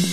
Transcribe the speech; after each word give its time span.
Es 0.00 0.08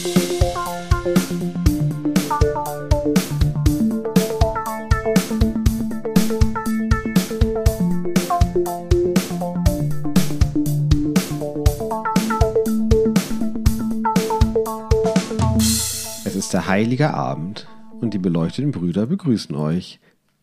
ist 16.35 16.51
der 16.51 16.67
heilige 16.67 17.13
Abend 17.13 17.67
und 18.01 18.13
die 18.13 18.17
beleuchteten 18.17 18.71
Brüder 18.71 19.05
begrüßen 19.05 19.55
euch 19.55 20.01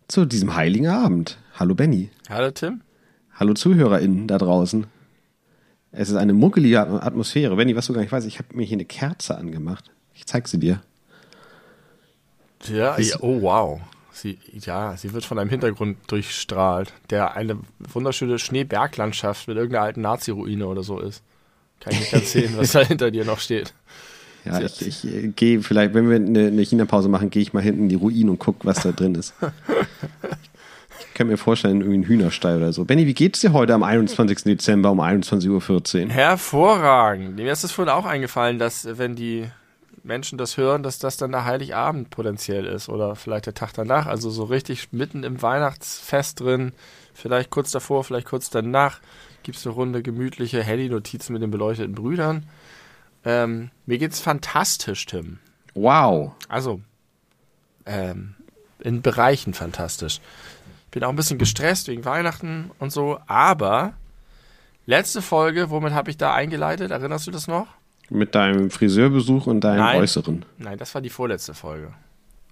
zu 0.09 0.25
diesem 0.25 0.55
heiligen 0.55 0.87
Abend. 0.87 1.37
Hallo 1.59 1.75
Benny. 1.75 2.09
Hallo 2.31 2.51
Tim. 2.51 2.81
Hallo 3.35 3.53
ZuhörerInnen 3.53 4.27
da 4.27 4.39
draußen. 4.39 4.87
Es 5.97 6.11
ist 6.11 6.17
eine 6.17 6.33
muckelige 6.33 6.81
Atmosphäre. 6.81 7.55
Benny, 7.55 7.77
was 7.77 7.87
du 7.87 7.93
gar 7.93 8.01
nicht 8.01 8.11
weißt, 8.11 8.27
ich 8.27 8.39
habe 8.39 8.49
mir 8.55 8.65
hier 8.65 8.77
eine 8.77 8.85
Kerze 8.85 9.39
angemacht. 9.39 9.91
Ich 10.15 10.27
zeig 10.27 10.49
sie 10.49 10.59
dir. 10.59 10.81
Ja, 12.69 12.99
ja, 12.99 13.17
oh 13.21 13.43
wow. 13.43 13.81
Sie, 14.13 14.39
ja, 14.53 14.97
sie 14.97 15.13
wird 15.13 15.25
von 15.25 15.39
einem 15.39 15.51
Hintergrund 15.51 15.99
durchstrahlt, 16.07 16.93
der 17.11 17.37
eine 17.37 17.59
wunderschöne 17.79 18.39
Schneeberglandschaft 18.39 19.49
mit 19.49 19.57
irgendeiner 19.57 19.85
alten 19.85 20.01
Nazi-Ruine 20.01 20.67
oder 20.67 20.83
so 20.83 20.99
ist. 21.01 21.23
Kann 21.81 21.93
ich 21.93 22.01
nicht 22.01 22.13
ganz 22.13 22.33
sehen, 22.33 22.55
was 22.57 22.73
da 22.73 22.81
hinter 22.87 23.11
dir 23.11 23.25
noch 23.25 23.39
steht. 23.39 23.75
Ja, 24.45 24.61
ich, 24.61 24.87
ich 24.87 25.05
äh, 25.05 25.29
gehe 25.29 25.63
vielleicht, 25.63 25.95
wenn 25.95 26.09
wir 26.09 26.17
eine, 26.17 26.49
eine 26.49 26.63
China-Pause 26.63 27.09
machen, 27.09 27.31
gehe 27.31 27.43
ich 27.43 27.53
mal 27.53 27.63
hinten 27.63 27.85
in 27.85 27.89
die 27.89 27.95
Ruinen 27.95 28.31
und 28.31 28.39
gucke, 28.39 28.67
was 28.67 28.83
da 28.83 28.93
drin 28.93 29.15
ist. 29.15 29.35
Ich 31.15 31.19
kann 31.19 31.29
mir 31.29 31.37
vorstellen, 31.37 31.81
irgendwie 31.81 31.99
ein 31.99 32.09
Hühnerstall 32.09 32.57
oder 32.57 32.73
so. 32.73 32.85
Benny, 32.85 33.07
wie 33.07 33.15
geht's 33.15 33.39
dir 33.39 33.53
heute 33.53 33.73
am 33.73 33.85
21. 33.85 34.43
Dezember 34.43 34.91
um 34.91 35.01
21.14 35.01 36.07
Uhr? 36.07 36.11
Hervorragend. 36.11 37.37
Mir 37.37 37.53
ist 37.53 37.63
es 37.63 37.71
vorhin 37.71 37.95
auch 37.95 38.05
eingefallen, 38.05 38.59
dass 38.59 38.85
äh, 38.85 38.99
wenn 38.99 39.15
die 39.15 39.47
Menschen 40.03 40.39
das 40.39 40.57
hören, 40.57 40.83
dass 40.83 40.99
das 40.99 41.17
dann 41.17 41.31
der 41.31 41.45
Heiligabend 41.45 42.11
potenziell 42.11 42.65
ist 42.65 42.89
oder 42.89 43.15
vielleicht 43.15 43.47
der 43.47 43.55
Tag 43.55 43.75
danach. 43.75 44.07
Also 44.07 44.29
so 44.29 44.43
richtig 44.43 44.89
mitten 44.91 45.23
im 45.23 45.41
Weihnachtsfest 45.41 46.41
drin, 46.41 46.73
vielleicht 47.13 47.51
kurz 47.51 47.71
davor, 47.71 48.03
vielleicht 48.03 48.27
kurz 48.27 48.51
danach, 48.51 48.99
gibt 49.45 49.57
es 49.57 49.65
eine 49.65 49.77
Runde 49.77 50.03
gemütliche 50.03 50.65
Handy-Notizen 50.65 51.33
mit 51.33 51.43
den 51.43 51.53
beleuchteten 51.53 51.95
Brüdern. 51.95 52.47
Ähm, 53.25 53.71
mir 53.87 53.99
geht's 53.99 54.19
fantastisch, 54.19 55.07
Tim. 55.07 55.39
Wow. 55.75 56.33
Also, 56.49 56.81
ähm, 57.87 58.35
in 58.81 59.03
Bereichen 59.03 59.55
fantastisch. 59.55 60.21
Ich 60.95 61.01
bin 61.01 61.03
auch 61.03 61.11
ein 61.11 61.17
bisschen 61.17 61.39
gestresst 61.39 61.89
wegen 61.89 62.05
Weihnachten 62.05 62.71
und 62.79 62.93
so, 62.93 63.19
aber 63.27 63.95
letzte 64.87 65.23
Folge, 65.23 65.69
womit 65.71 65.93
habe 65.93 66.09
ich 66.09 66.17
da 66.17 66.33
eingeleitet? 66.33 66.93
Erinnerst 66.93 67.27
du 67.27 67.33
das 67.33 67.49
noch? 67.49 67.67
Mit 68.11 68.37
deinem 68.37 68.71
Friseurbesuch 68.71 69.49
und 69.49 69.63
deinem 69.63 69.81
Nein. 69.81 70.01
Äußeren. 70.01 70.45
Nein, 70.57 70.79
das 70.79 70.95
war 70.95 71.03
die 71.03 71.11
vorletzte 71.11 71.53
Folge. 71.53 71.93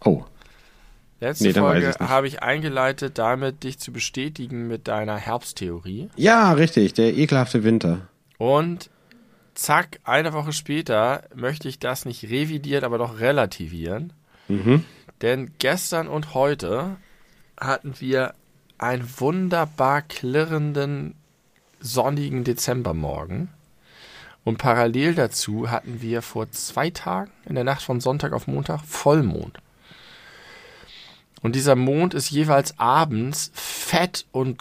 Oh. 0.05 0.25
Letzte 1.21 1.45
Nee, 1.45 1.53
Folge 1.53 1.95
habe 2.01 2.27
ich 2.27 2.43
eingeleitet, 2.43 3.17
damit 3.17 3.63
dich 3.63 3.79
zu 3.79 3.93
bestätigen 3.93 4.67
mit 4.67 4.89
deiner 4.89 5.19
Herbsttheorie. 5.19 6.09
Ja, 6.17 6.53
richtig, 6.53 6.95
der 6.95 7.17
ekelhafte 7.17 7.63
Winter. 7.63 8.09
Und 8.39 8.91
zack, 9.55 10.01
eine 10.03 10.33
Woche 10.33 10.53
später 10.53 11.23
möchte 11.33 11.69
ich 11.69 11.79
das 11.79 12.07
nicht 12.07 12.25
revidieren, 12.25 12.83
aber 12.83 12.99
doch 12.99 13.21
relativieren. 13.21 14.13
Denn 15.23 15.53
gestern 15.61 16.09
und 16.09 16.35
heute 16.35 16.97
hatten 17.59 17.95
wir 18.01 18.35
einen 18.79 19.09
wunderbar 19.19 20.03
klirrenden, 20.03 21.15
sonnigen 21.81 22.45
Dezembermorgen. 22.45 23.49
Und 24.45 24.59
parallel 24.59 25.15
dazu 25.15 25.71
hatten 25.71 26.03
wir 26.03 26.21
vor 26.23 26.51
zwei 26.51 26.91
Tagen, 26.91 27.31
in 27.45 27.55
der 27.55 27.65
Nacht 27.65 27.83
von 27.83 28.01
Sonntag 28.01 28.33
auf 28.33 28.47
Montag, 28.47 28.81
Vollmond. 28.85 29.59
Und 31.43 31.55
dieser 31.55 31.77
Mond 31.77 32.15
ist 32.15 32.31
jeweils 32.31 32.79
abends 32.79 33.51
fett 33.55 34.27
und 34.33 34.61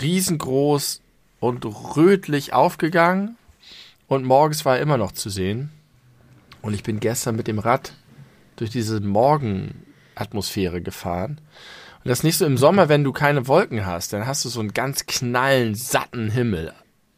riesengroß 0.00 1.00
und 1.40 1.64
rötlich 1.96 2.52
aufgegangen 2.52 3.36
und 4.08 4.24
morgens 4.24 4.64
war 4.64 4.76
er 4.76 4.82
immer 4.82 4.98
noch 4.98 5.12
zu 5.12 5.30
sehen. 5.30 5.70
Und 6.62 6.74
ich 6.74 6.82
bin 6.82 7.00
gestern 7.00 7.36
mit 7.36 7.48
dem 7.48 7.58
Rad 7.58 7.92
durch 8.56 8.70
diese 8.70 9.00
Morgenatmosphäre 9.00 10.80
gefahren. 10.80 11.40
Und 12.06 12.10
das 12.10 12.20
ist 12.20 12.24
nicht 12.24 12.38
so 12.38 12.46
im 12.46 12.56
Sommer, 12.56 12.88
wenn 12.88 13.02
du 13.02 13.12
keine 13.12 13.48
Wolken 13.48 13.84
hast, 13.84 14.12
dann 14.12 14.28
hast 14.28 14.44
du 14.44 14.48
so 14.48 14.60
einen 14.60 14.72
ganz 14.72 15.06
knallen, 15.06 15.74
satten 15.74 16.30
Himmel. 16.30 16.72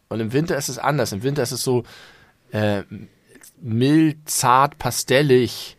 Und 0.08 0.20
im 0.20 0.32
Winter 0.32 0.56
ist 0.56 0.70
es 0.70 0.78
anders. 0.78 1.12
Im 1.12 1.22
Winter 1.22 1.42
ist 1.42 1.52
es 1.52 1.62
so 1.62 1.82
äh, 2.52 2.84
mild, 3.60 4.16
zart, 4.24 4.78
pastellig. 4.78 5.76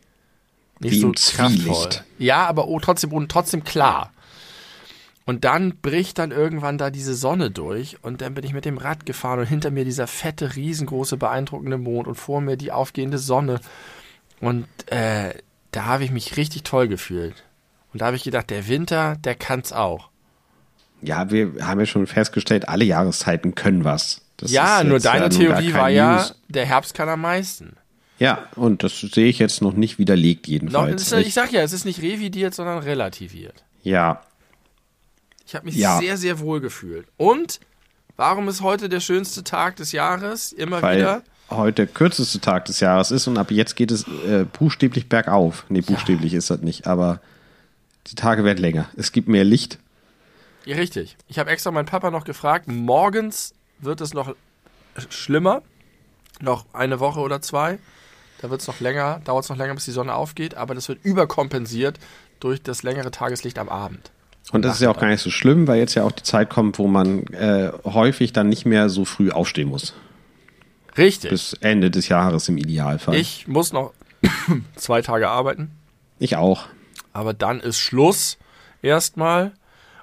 Nicht 0.80 0.94
Wie 0.94 1.00
so 1.00 1.12
kraftvoll. 1.12 1.90
Ja, 2.20 2.46
aber 2.46 2.68
oh, 2.68 2.80
trotzdem, 2.80 3.12
und 3.12 3.31
trotzdem 3.31 3.64
klar. 3.64 4.14
Und 5.26 5.44
dann 5.44 5.78
bricht 5.78 6.20
dann 6.20 6.30
irgendwann 6.30 6.78
da 6.78 6.91
diese 6.91 7.16
Sonne 7.16 7.50
durch 7.50 7.97
und 8.03 8.22
dann 8.22 8.36
bin 8.36 8.44
ich 8.44 8.53
mit 8.53 8.66
dem 8.66 8.78
Rad 8.78 9.08
gefahren 9.08 9.40
und 9.40 9.47
hinter 9.47 9.72
mir 9.72 9.86
dieser 9.86 10.06
fette, 10.06 10.56
riesengroße, 10.56 11.18
beeindruckende 11.18 11.80
Mond 11.80 12.08
und 12.08 12.14
vor 12.14 12.41
mir 12.41 12.58
die 12.58 12.72
aufgehende 12.72 13.18
Sonne. 13.18 13.59
Und 14.40 14.68
äh, 14.86 15.34
da 15.72 15.86
habe 15.86 16.03
ich 16.03 16.12
mich 16.12 16.38
richtig 16.38 16.62
toll 16.62 16.88
gefühlt. 16.88 17.44
Und 17.94 18.02
da 18.02 18.08
habe 18.08 18.16
ich 18.18 18.24
gedacht, 18.24 18.50
der 18.50 18.68
Winter, 18.68 19.16
der 19.24 19.36
kann's 19.36 19.72
auch. 19.74 20.10
Ja, 21.02 21.32
wir 21.32 21.54
haben 21.66 21.80
ja 21.80 21.86
schon 21.86 22.06
festgestellt, 22.08 22.68
alle 22.68 22.84
Jahreszeiten 22.86 23.56
können 23.56 23.84
was. 23.84 24.22
Das 24.38 24.52
ja, 24.52 24.84
nur 24.84 25.00
deine 25.00 25.30
nun 25.30 25.48
gar 25.48 25.58
Theorie 25.60 25.74
war 25.74 25.90
ja, 25.90 26.16
News. 26.18 26.36
der 26.50 26.66
Herbst 26.66 26.94
kann 26.94 27.10
am 27.10 27.22
meisten. 27.22 27.76
Ja, 28.20 28.44
und 28.56 28.84
das 28.84 29.00
sehe 29.00 29.28
ich 29.30 29.40
jetzt 29.40 29.62
noch 29.62 29.74
nicht 29.74 29.98
widerlegt 29.98 30.48
jedenfalls. 30.48 31.02
es 31.02 31.12
ist, 31.14 31.26
ich 31.28 31.34
sag 31.34 31.52
ja, 31.54 31.62
es 31.62 31.72
ist 31.74 31.86
nicht 31.86 32.02
revidiert, 32.02 32.54
sondern 32.54 32.80
relativiert. 32.80 33.64
ja, 33.82 34.22
Ich 35.46 35.56
habe 35.56 35.66
mich 35.66 35.76
Ja. 35.76 35.98
sehr, 36.00 36.18
sehr 36.18 36.40
wohl 36.40 36.60
gefühlt. 36.60 37.08
Und 37.18 37.60
warum 38.18 38.48
ist 38.50 38.62
heute 38.62 38.88
der 38.90 39.00
schönste 39.00 39.44
Tag 39.44 39.78
des 39.78 39.94
Jahres? 39.94 40.52
Immer 40.52 40.82
weil 40.82 40.98
wieder. 41.00 41.24
heute 41.50 41.86
der 41.86 41.88
kürzeste 41.88 42.40
Tag 42.42 42.66
des 42.66 42.82
Jahres 42.82 43.10
ist 43.12 43.26
und 43.28 43.38
ab 43.38 43.52
jetzt 43.52 43.76
geht 43.78 43.90
es 43.92 44.04
äh, 44.28 44.46
buchstäblich 44.52 45.08
bergauf. 45.10 45.66
Nee, 45.70 45.82
buchstäblich 45.82 46.34
ist 46.34 46.50
das 46.50 46.60
nicht, 46.60 46.86
aber 46.88 47.22
die 48.09 48.16
Tage 48.16 48.44
werden 48.44 48.59
länger. 48.59 48.90
Es 48.97 49.12
gibt 49.12 49.28
mehr 49.28 49.44
Licht. 49.44 49.80
Ja, 50.66 50.75
richtig. 50.75 51.16
Ich 51.28 51.40
habe 51.40 51.50
extra 51.50 51.72
meinen 51.72 51.86
Papa 51.86 52.12
noch 52.12 52.24
gefragt. 52.25 52.68
Morgens 52.68 53.53
wird 53.80 54.02
es 54.02 54.14
noch 54.14 54.36
schlimmer. 55.09 55.62
Noch 56.42 56.66
eine 56.74 57.00
Woche 57.00 57.20
oder 57.20 57.42
zwei. 57.42 57.80
Da 58.42 58.50
wird 58.50 58.62
es 58.62 58.68
noch 58.68 58.80
länger, 58.80 59.22
dauert 59.25 59.44
es 59.44 59.50
noch 59.50 59.58
länger, 59.58 59.75
bis 59.75 59.86
die 59.86 59.92
Sonne 59.92 60.14
aufgeht. 60.14 60.56
Aber 60.56 60.75
das 60.75 60.88
wird 60.88 61.03
überkompensiert 61.03 62.00
durch 62.40 62.62
das 62.62 62.84
längere 62.84 63.12
Tageslicht 63.12 63.59
am 63.59 63.70
Abend. 63.70 64.12
Und 64.52 64.64
das 64.64 64.76
ist 64.76 64.81
ja 64.81 64.90
auch 64.90 64.97
gar 64.97 65.08
nicht 65.08 65.22
so 65.22 65.30
schlimm, 65.30 65.68
weil 65.68 65.78
jetzt 65.78 65.96
ja 65.96 66.03
auch 66.03 66.12
die 66.12 66.24
Zeit 66.24 66.50
kommt, 66.50 66.80
wo 66.80 66.88
man 66.88 67.28
äh, 67.28 67.72
häufig 67.84 68.34
dann 68.34 68.50
nicht 68.50 68.66
mehr 68.66 68.90
so 68.90 69.06
früh 69.06 69.31
aufstehen 69.31 69.70
muss. 69.70 69.94
Richtig. 70.97 71.30
Bis 71.30 71.53
Ende 71.53 71.91
des 71.91 72.08
Jahres 72.08 72.50
im 72.50 72.58
Idealfall. 72.58 73.16
ich 73.16 73.47
muss 73.47 73.74
noch 73.74 73.94
zwei 74.76 75.02
Tage 75.02 75.30
arbeiten. 75.30 75.72
ich 76.18 76.36
auch. 76.36 76.66
Aber 77.14 77.34
dann 77.34 77.59
ist 77.59 77.78
Schluss 77.78 78.38
erstmal. 78.81 79.53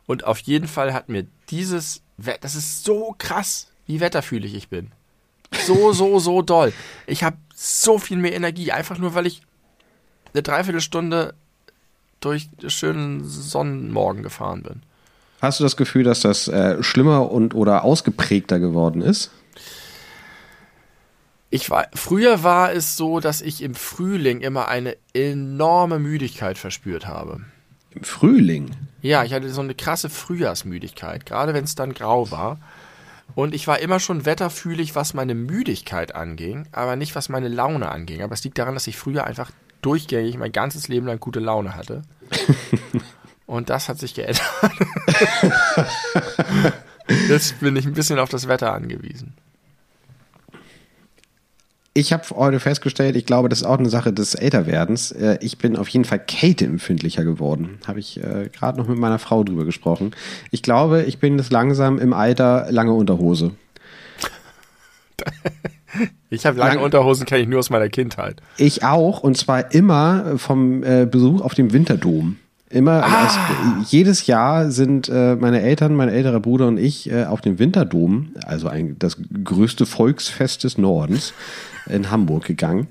Und 0.07 0.25
auf 0.25 0.39
jeden 0.41 0.69
Fall 0.69 0.93
hat 0.93 1.09
mir 1.09 1.27
dieses 1.51 2.03
Wetter, 2.17 2.39
das 2.43 2.55
ist 2.55 2.85
so 2.85 3.15
krass, 3.19 3.69
wie 3.87 4.01
wetterfühlig 4.01 4.55
ich 4.55 4.69
bin. 4.69 4.93
So, 5.67 5.93
so, 5.93 6.19
so 6.19 6.43
doll. 6.43 6.73
Ich 7.07 7.25
habe 7.25 7.37
so 7.55 7.99
viel 7.99 8.17
mehr 8.17 8.35
Energie, 8.35 8.73
einfach 8.73 8.99
nur, 8.99 9.15
weil 9.15 9.27
ich 9.27 9.43
eine 10.33 10.43
Dreiviertelstunde 10.43 11.35
durch 12.21 12.49
schönen 12.69 13.25
Sonnenmorgen 13.25 14.23
gefahren 14.23 14.63
bin. 14.63 14.83
Hast 15.41 15.61
du 15.61 15.65
das 15.65 15.77
Gefühl, 15.77 16.05
dass 16.05 16.21
das 16.21 16.49
äh, 16.49 16.83
schlimmer 16.83 17.31
und 17.31 17.55
oder 17.55 17.85
ausgeprägter 17.85 18.59
geworden 18.59 19.03
ist? 19.03 19.31
Ich 21.51 21.71
war, 21.71 21.87
früher 21.95 22.43
war 22.43 22.73
es 22.73 22.97
so, 22.97 23.21
dass 23.21 23.41
ich 23.41 23.63
im 23.63 23.75
Frühling 23.75 24.41
immer 24.41 24.69
eine 24.69 24.97
enorme 25.15 25.99
Müdigkeit 25.99 26.59
verspürt 26.59 27.07
habe. 27.07 27.41
Im 27.91 28.03
Frühling. 28.03 28.71
Ja, 29.01 29.25
ich 29.25 29.33
hatte 29.33 29.49
so 29.51 29.61
eine 29.61 29.75
krasse 29.75 30.11
Frühjahrsmüdigkeit, 30.11 31.25
gerade 31.25 31.55
wenn 31.55 31.65
es 31.65 31.77
dann 31.77 31.95
grau 31.95 32.31
war. 32.31 32.59
Und 33.35 33.55
ich 33.55 33.67
war 33.67 33.79
immer 33.79 34.01
schon 34.01 34.25
wetterfühlig, 34.25 34.95
was 34.95 35.15
meine 35.15 35.35
Müdigkeit 35.35 36.15
anging, 36.15 36.67
aber 36.73 36.97
nicht 36.97 37.15
was 37.15 37.29
meine 37.29 37.49
Laune 37.49 37.91
anging. 37.91 38.23
Aber 38.23 38.35
es 38.35 38.45
liegt 38.45 38.59
daran, 38.59 38.75
dass 38.75 38.87
ich 38.87 38.97
früher 38.97 39.25
einfach 39.25 39.51
durchgängig 39.83 40.39
mein 40.39 40.53
ganzes 40.53 40.89
Leben 40.89 41.07
lang 41.07 41.21
gute 41.21 41.41
Laune 41.41 41.75
hatte. 41.75 42.03
Und 43.47 43.71
das 43.71 43.89
hat 43.89 43.99
sich 43.99 44.15
geändert. 44.15 44.43
Jetzt 47.29 47.61
bin 47.61 47.77
ich 47.77 47.87
ein 47.87 47.95
bisschen 47.95 48.19
auf 48.19 48.29
das 48.29 48.49
Wetter 48.49 48.73
angewiesen. 48.73 49.35
Ich 51.97 52.13
habe 52.13 52.25
heute 52.35 52.61
festgestellt, 52.61 53.17
ich 53.17 53.25
glaube, 53.25 53.49
das 53.49 53.61
ist 53.63 53.67
auch 53.67 53.79
eine 53.79 53.89
Sache 53.89 54.13
des 54.13 54.35
Älterwerdens. 54.35 55.13
Äh, 55.13 55.39
Ich 55.41 55.57
bin 55.57 55.77
auf 55.77 55.89
jeden 55.89 56.05
Fall 56.05 56.19
kälteempfindlicher 56.19 57.25
geworden. 57.25 57.79
Habe 57.87 58.01
ich 58.01 58.19
äh, 58.23 58.51
gerade 58.53 58.79
noch 58.79 58.87
mit 58.87 58.99
meiner 58.99 59.19
Frau 59.19 59.43
drüber 59.45 59.65
gesprochen. 59.65 60.11
Ich 60.51 60.63
glaube, 60.63 61.05
ich 61.05 61.19
bin 61.19 61.39
jetzt 61.39 61.51
langsam 61.53 61.99
im 61.99 62.13
Alter 62.13 62.67
lange 62.71 62.93
Unterhose. 62.93 63.53
Ich 66.29 66.45
habe 66.45 66.59
lange 66.59 66.75
Lang- 66.75 66.85
Unterhosen, 66.85 67.25
kenne 67.25 67.43
ich 67.43 67.49
nur 67.49 67.61
aus 67.61 67.71
meiner 67.71 67.89
Kindheit. 67.89 68.43
Ich 68.59 68.83
auch, 68.85 69.21
und 69.23 69.37
zwar 69.39 69.73
immer 69.73 70.37
vom 70.37 70.83
äh, 70.83 71.07
Besuch 71.11 71.41
auf 71.41 71.55
dem 71.55 71.73
Winterdom. 71.73 72.37
Immer, 72.69 73.07
es, 73.81 73.91
jedes 73.93 74.27
Jahr 74.27 74.71
sind 74.71 75.09
äh, 75.09 75.37
meine 75.37 75.63
Eltern, 75.63 75.95
mein 75.95 76.11
älterer 76.11 76.41
Bruder 76.41 76.67
und 76.67 76.77
ich 76.79 77.11
äh, 77.11 77.25
auf 77.25 77.41
dem 77.41 77.59
Winterdom, 77.59 78.31
also 78.45 78.69
ein, 78.69 78.97
das 78.99 79.17
größte 79.45 79.87
Volksfest 79.87 80.65
des 80.65 80.77
Nordens, 80.77 81.33
in 81.89 82.11
Hamburg 82.11 82.45
gegangen. 82.45 82.89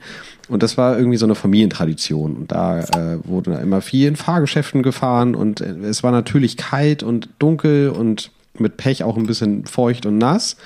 Und 0.47 0.63
das 0.63 0.77
war 0.77 0.97
irgendwie 0.97 1.17
so 1.17 1.25
eine 1.25 1.35
Familientradition. 1.35 2.35
Und 2.35 2.51
da 2.51 2.81
äh, 2.81 3.17
wurde 3.23 3.53
immer 3.55 3.81
viel 3.81 4.07
in 4.07 4.15
Fahrgeschäften 4.15 4.83
gefahren 4.83 5.35
und 5.35 5.61
äh, 5.61 5.75
es 5.83 6.03
war 6.03 6.11
natürlich 6.11 6.57
kalt 6.57 7.03
und 7.03 7.29
dunkel 7.39 7.89
und 7.89 8.31
mit 8.57 8.77
Pech 8.77 9.03
auch 9.03 9.17
ein 9.17 9.25
bisschen 9.25 9.65
feucht 9.65 10.05
und 10.05 10.17
nass. 10.17 10.57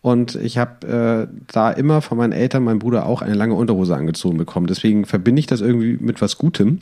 Und 0.00 0.34
ich 0.34 0.58
habe 0.58 1.28
äh, 1.30 1.34
da 1.52 1.70
immer 1.70 2.02
von 2.02 2.18
meinen 2.18 2.32
Eltern, 2.32 2.64
meinem 2.64 2.80
Bruder 2.80 3.06
auch 3.06 3.22
eine 3.22 3.34
lange 3.34 3.54
Unterhose 3.54 3.96
angezogen 3.96 4.36
bekommen. 4.36 4.66
Deswegen 4.66 5.04
verbinde 5.06 5.40
ich 5.40 5.46
das 5.46 5.60
irgendwie 5.60 5.96
mit 6.00 6.20
was 6.20 6.38
Gutem. 6.38 6.80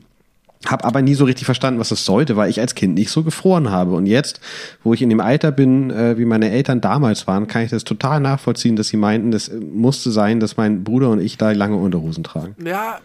Hab 0.67 0.85
aber 0.85 1.01
nie 1.01 1.15
so 1.15 1.25
richtig 1.25 1.47
verstanden, 1.47 1.81
was 1.81 1.89
das 1.89 2.05
sollte, 2.05 2.37
weil 2.37 2.51
ich 2.51 2.61
als 2.61 2.75
Kind 2.75 2.95
nicht 2.95 3.11
so 3.11 3.23
gefroren 3.23 3.71
habe. 3.71 3.93
Und 3.93 4.05
jetzt, 4.05 4.41
wo 4.83 4.93
ich 4.93 5.01
in 5.01 5.09
dem 5.09 5.21
Alter 5.21 5.53
bin, 5.53 5.91
äh, 5.91 6.19
wie 6.19 6.27
meine 6.27 6.51
Eltern 6.51 6.83
damals 6.83 7.27
waren, 7.27 7.47
kann 7.47 7.63
ich 7.63 7.71
das 7.71 7.85
total 7.85 8.21
nachvollziehen, 8.21 8.77
dass 8.77 8.89
sie 8.89 8.99
meinten, 8.99 9.31
das 9.31 9.51
musste 9.51 10.11
sein, 10.11 10.39
dass 10.39 10.59
mein 10.59 10.85
Bruder 10.85 11.09
und 11.09 11.21
ich 11.21 11.39
da 11.39 11.53
lange 11.53 11.77
Unterhosen 11.77 12.25
tragen. 12.25 12.57
Ja, 12.63 12.99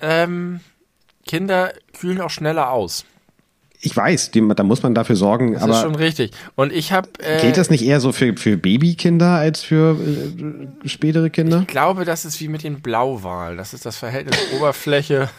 ähm, 0.00 0.60
Kinder 1.26 1.72
kühlen 1.98 2.22
auch 2.22 2.30
schneller 2.30 2.70
aus. 2.70 3.04
Ich 3.80 3.96
weiß, 3.96 4.32
dem, 4.32 4.52
da 4.54 4.62
muss 4.64 4.82
man 4.82 4.94
dafür 4.94 5.14
sorgen, 5.14 5.52
Das 5.52 5.62
ist 5.62 5.68
aber 5.68 5.80
schon 5.82 5.94
richtig. 5.94 6.32
Und 6.56 6.72
ich 6.72 6.92
habe. 6.92 7.08
Äh, 7.20 7.40
gilt 7.40 7.56
das 7.56 7.70
nicht 7.70 7.84
eher 7.84 8.00
so 8.00 8.10
für, 8.10 8.36
für 8.36 8.56
Babykinder 8.56 9.36
als 9.36 9.62
für 9.62 9.96
äh, 9.96 10.88
spätere 10.88 11.30
Kinder? 11.30 11.60
Ich 11.60 11.68
glaube, 11.68 12.04
das 12.04 12.24
ist 12.24 12.40
wie 12.40 12.48
mit 12.48 12.64
den 12.64 12.80
Blauwalen. 12.80 13.56
Das 13.56 13.74
ist 13.74 13.86
das 13.86 13.96
Verhältnis 13.96 14.36
Oberfläche, 14.56 15.30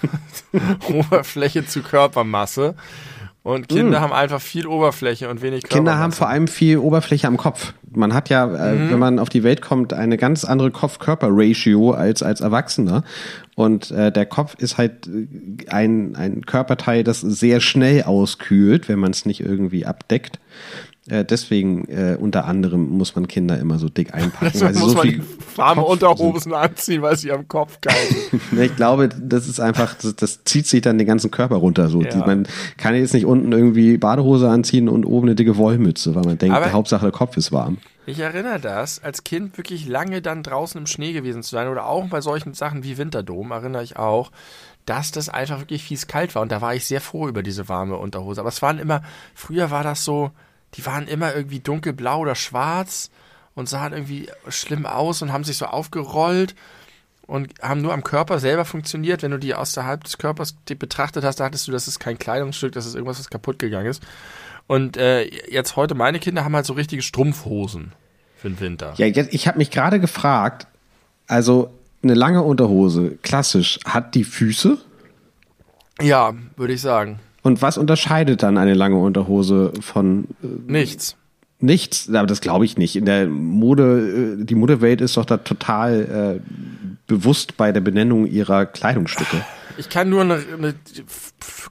Oberfläche 0.94 1.66
zu 1.66 1.82
Körpermasse. 1.82 2.76
Und 3.42 3.70
Kinder 3.70 4.02
haben 4.02 4.12
einfach 4.12 4.42
viel 4.42 4.68
Oberfläche 4.68 5.30
und 5.30 5.42
wenig 5.42 5.64
Körpermasse. 5.64 5.78
Kinder 5.78 5.98
haben 5.98 6.12
vor 6.12 6.28
allem 6.28 6.48
viel 6.48 6.78
Oberfläche 6.78 7.26
am 7.26 7.38
Kopf. 7.38 7.74
Man 7.90 8.14
hat 8.14 8.30
ja, 8.30 8.46
äh, 8.46 8.92
wenn 8.92 9.00
man 9.00 9.18
auf 9.18 9.30
die 9.30 9.44
Welt 9.44 9.62
kommt, 9.62 9.94
eine 9.94 10.18
ganz 10.18 10.44
andere 10.44 10.72
Kopf-Körper-Ratio 10.72 11.92
als 11.92 12.22
als 12.22 12.42
Erwachsener. 12.42 13.04
Und 13.56 13.92
äh, 13.92 14.12
der 14.12 14.26
Kopf 14.26 14.56
ist 14.60 14.78
halt 14.78 15.08
äh, 15.08 15.70
ein, 15.70 16.16
ein 16.16 16.46
Körperteil, 16.46 17.04
das 17.04 17.22
sehr 17.22 17.62
schnell 17.62 18.04
auskühlt, 18.04 18.90
wenn 18.90 19.00
man 19.00 19.12
es 19.12 19.26
nicht 19.26 19.40
irgendwie 19.40 19.86
abdeckt. 19.86 20.40
Äh, 21.10 21.26
deswegen 21.26 21.86
äh, 21.90 22.18
unter 22.20 22.46
anderem 22.46 22.90
muss 22.90 23.16
man 23.16 23.28
Kinder 23.28 23.58
immer 23.60 23.80
so 23.80 23.90
dick 23.90 24.14
einpacken. 24.14 24.52
Deswegen 24.54 24.74
sie 24.74 24.80
muss 24.80 24.92
so 24.92 24.98
man 24.98 25.24
warme 25.56 25.82
Unterhosen 25.84 26.54
anziehen, 26.54 27.02
weil 27.02 27.18
sie 27.18 27.32
am 27.32 27.48
Kopf. 27.48 27.78
Ne, 28.52 28.66
Ich 28.66 28.76
glaube, 28.76 29.10
das 29.10 29.48
ist 29.48 29.60
einfach, 29.60 29.96
das, 29.96 30.16
das 30.16 30.44
zieht 30.44 30.68
sich 30.68 30.82
dann 30.82 30.98
den 30.98 31.08
ganzen 31.08 31.32
Körper 31.32 31.56
runter. 31.58 31.90
So. 31.90 32.02
Ja. 32.02 32.16
Man 32.26 32.48
kann 32.78 32.96
jetzt 32.96 33.14
nicht 33.14 33.26
unten 33.26 33.52
irgendwie 33.52 33.98
Badehose 33.98 34.50
anziehen 34.50 34.88
und 34.90 35.06
oben 35.06 35.28
eine 35.28 35.36
dicke 35.36 35.58
Wollmütze, 35.58 36.16
weil 36.16 36.24
man 36.24 36.38
denkt, 36.38 36.56
Aber- 36.56 36.66
die 36.68 36.72
Hauptsache 36.72 37.06
der 37.06 37.12
Kopf 37.12 37.38
ist 37.38 37.52
warm. 37.52 37.78
Ich 38.06 38.20
erinnere 38.20 38.60
das, 38.60 39.04
als 39.04 39.24
Kind 39.24 39.58
wirklich 39.60 39.88
lange 39.88 40.22
dann 40.24 40.42
draußen 40.42 40.80
im 40.80 40.88
Schnee 40.88 41.14
gewesen 41.14 41.44
zu 41.44 41.52
sein 41.52 41.68
oder 41.68 41.86
auch 41.86 42.08
bei 42.08 42.22
solchen 42.22 42.56
Sachen 42.56 42.84
wie 42.84 42.98
Winterdom, 42.98 43.52
erinnere 43.52 43.84
ich 43.84 43.98
auch, 43.98 44.32
dass 44.88 45.12
das 45.12 45.30
einfach 45.30 45.60
wirklich 45.60 45.84
fies 45.84 46.08
kalt 46.08 46.34
war. 46.34 46.42
Und 46.42 46.52
da 46.52 46.60
war 46.62 46.74
ich 46.74 46.86
sehr 46.86 47.02
froh 47.02 47.28
über 47.28 47.44
diese 47.44 47.70
warme 47.70 47.98
Unterhose. 47.98 48.42
Aber 48.42 48.50
es 48.50 48.64
waren 48.64 48.80
immer, 48.80 49.04
früher 49.36 49.70
war 49.70 49.84
das 49.84 50.04
so, 50.04 50.32
die 50.76 50.86
waren 50.86 51.08
immer 51.08 51.36
irgendwie 51.36 51.60
dunkelblau 51.60 52.20
oder 52.20 52.36
schwarz 52.36 53.10
und 53.56 53.68
sahen 53.68 53.94
irgendwie 53.94 54.30
schlimm 54.48 54.86
aus 54.86 55.22
und 55.22 55.34
haben 55.34 55.44
sich 55.44 55.58
so 55.58 55.66
aufgerollt 55.66 56.56
und 57.28 57.54
haben 57.62 57.82
nur 57.82 57.94
am 57.94 58.04
Körper 58.04 58.40
selber 58.40 58.66
funktioniert. 58.66 59.22
Wenn 59.22 59.32
du 59.32 59.40
die 59.40 59.54
außerhalb 59.54 60.04
des 60.04 60.18
Körpers 60.18 60.54
betrachtet 60.66 61.24
hast, 61.24 61.40
dachtest 61.40 61.68
du, 61.68 61.72
das 61.72 61.88
ist 61.88 62.00
kein 62.00 62.18
Kleidungsstück, 62.18 62.74
das 62.74 62.86
ist 62.86 62.96
irgendwas, 62.96 63.20
was 63.20 63.30
kaputt 63.30 63.60
gegangen 63.60 63.88
ist. 63.88 64.04
Und 64.68 64.98
äh, 64.98 65.26
jetzt 65.52 65.76
heute, 65.76 65.96
meine 65.96 66.20
Kinder 66.20 66.44
haben 66.44 66.56
halt 66.56 66.66
so 66.66 66.74
richtige 66.74 67.02
Strumpfhosen 67.02 67.94
für 68.38 68.50
den 68.50 68.60
Winter. 68.60 68.94
Ja, 68.98 69.08
jetzt, 69.08 69.34
ich 69.34 69.48
habe 69.48 69.58
mich 69.58 69.72
gerade 69.72 70.00
gefragt, 70.00 70.68
also 71.28 71.72
eine 72.02 72.14
lange 72.14 72.44
Unterhose, 72.44 73.18
klassisch, 73.22 73.80
hat 73.86 74.16
die 74.16 74.24
Füße? 74.24 74.78
Ja, 76.02 76.34
würde 76.56 76.74
ich 76.74 76.82
sagen. 76.82 77.20
Und 77.50 77.64
was 77.64 77.80
unterscheidet 77.80 78.44
dann 78.44 78.60
eine 78.60 78.76
lange 78.76 78.98
Unterhose 78.98 79.74
von 79.82 80.26
äh, 80.44 80.72
Nichts. 80.72 81.16
nichts? 81.60 82.08
Aber 82.08 82.28
das 82.28 82.42
glaube 82.42 82.64
ich 82.64 82.78
nicht. 82.78 82.96
In 82.96 83.06
der 83.06 83.26
Mode, 83.26 84.38
äh, 84.40 84.46
die 84.46 84.54
Modewelt 84.54 85.02
ist 85.02 85.18
doch 85.18 85.26
da 85.26 85.38
total 85.38 86.40
äh, 86.40 86.90
bewusst 87.08 87.58
bei 87.58 87.72
der 87.72 87.82
Benennung 87.82 88.28
ihrer 88.28 88.68
Kleidungsstücke. 88.68 89.44
Ich 89.80 89.90
kann 89.90 90.10
nur 90.10 90.22
eine, 90.22 90.44
eine 90.56 90.76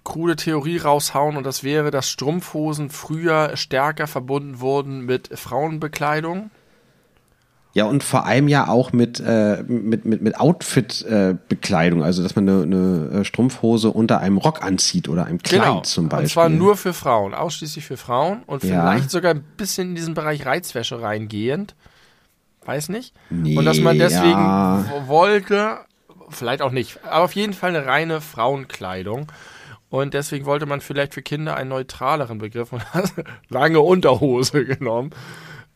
krude 0.02 0.34
Theorie 0.34 0.78
raushauen 0.78 1.36
und 1.36 1.46
das 1.46 1.62
wäre, 1.62 1.92
dass 1.92 2.10
Strumpfhosen 2.10 2.90
früher 2.90 3.56
stärker 3.56 4.08
verbunden 4.08 4.58
wurden 4.58 5.06
mit 5.06 5.30
Frauenbekleidung. 5.32 6.50
Ja, 7.78 7.84
und 7.84 8.02
vor 8.02 8.26
allem 8.26 8.48
ja 8.48 8.66
auch 8.66 8.92
mit, 8.92 9.20
äh, 9.20 9.62
mit, 9.68 10.04
mit, 10.04 10.20
mit 10.20 10.40
Outfit-Bekleidung, 10.40 12.02
also 12.02 12.24
dass 12.24 12.34
man 12.34 12.48
eine, 12.48 12.62
eine 12.64 13.20
äh, 13.20 13.24
Strumpfhose 13.24 13.90
unter 13.90 14.18
einem 14.18 14.36
Rock 14.36 14.64
anzieht 14.64 15.08
oder 15.08 15.26
einem 15.26 15.38
Kleid 15.38 15.86
zum 15.86 16.08
Beispiel. 16.08 16.24
Und 16.24 16.30
zwar 16.30 16.48
nur 16.48 16.76
für 16.76 16.92
Frauen, 16.92 17.34
ausschließlich 17.34 17.84
für 17.84 17.96
Frauen 17.96 18.42
und 18.46 18.64
Ja. 18.64 18.80
vielleicht 18.80 19.12
sogar 19.12 19.32
ein 19.32 19.44
bisschen 19.56 19.90
in 19.90 19.94
diesen 19.94 20.14
Bereich 20.14 20.44
Reizwäsche 20.44 21.00
reingehend. 21.00 21.76
Weiß 22.64 22.88
nicht. 22.88 23.14
Nee, 23.30 23.56
und 23.56 23.64
dass 23.64 23.78
man 23.78 23.96
deswegen 23.96 24.26
ja. 24.26 24.84
wollte, 25.06 25.78
vielleicht 26.30 26.62
auch 26.62 26.72
nicht, 26.72 26.98
aber 27.04 27.26
auf 27.26 27.36
jeden 27.36 27.52
Fall 27.52 27.70
eine 27.70 27.86
reine 27.86 28.20
Frauenkleidung. 28.20 29.30
Und 29.88 30.14
deswegen 30.14 30.46
wollte 30.46 30.66
man 30.66 30.80
vielleicht 30.80 31.14
für 31.14 31.22
Kinder 31.22 31.56
einen 31.56 31.70
neutraleren 31.70 32.38
Begriff 32.38 32.72
und 32.72 32.84
hat 32.92 33.12
lange 33.48 33.78
Unterhose 33.78 34.64
genommen. 34.64 35.10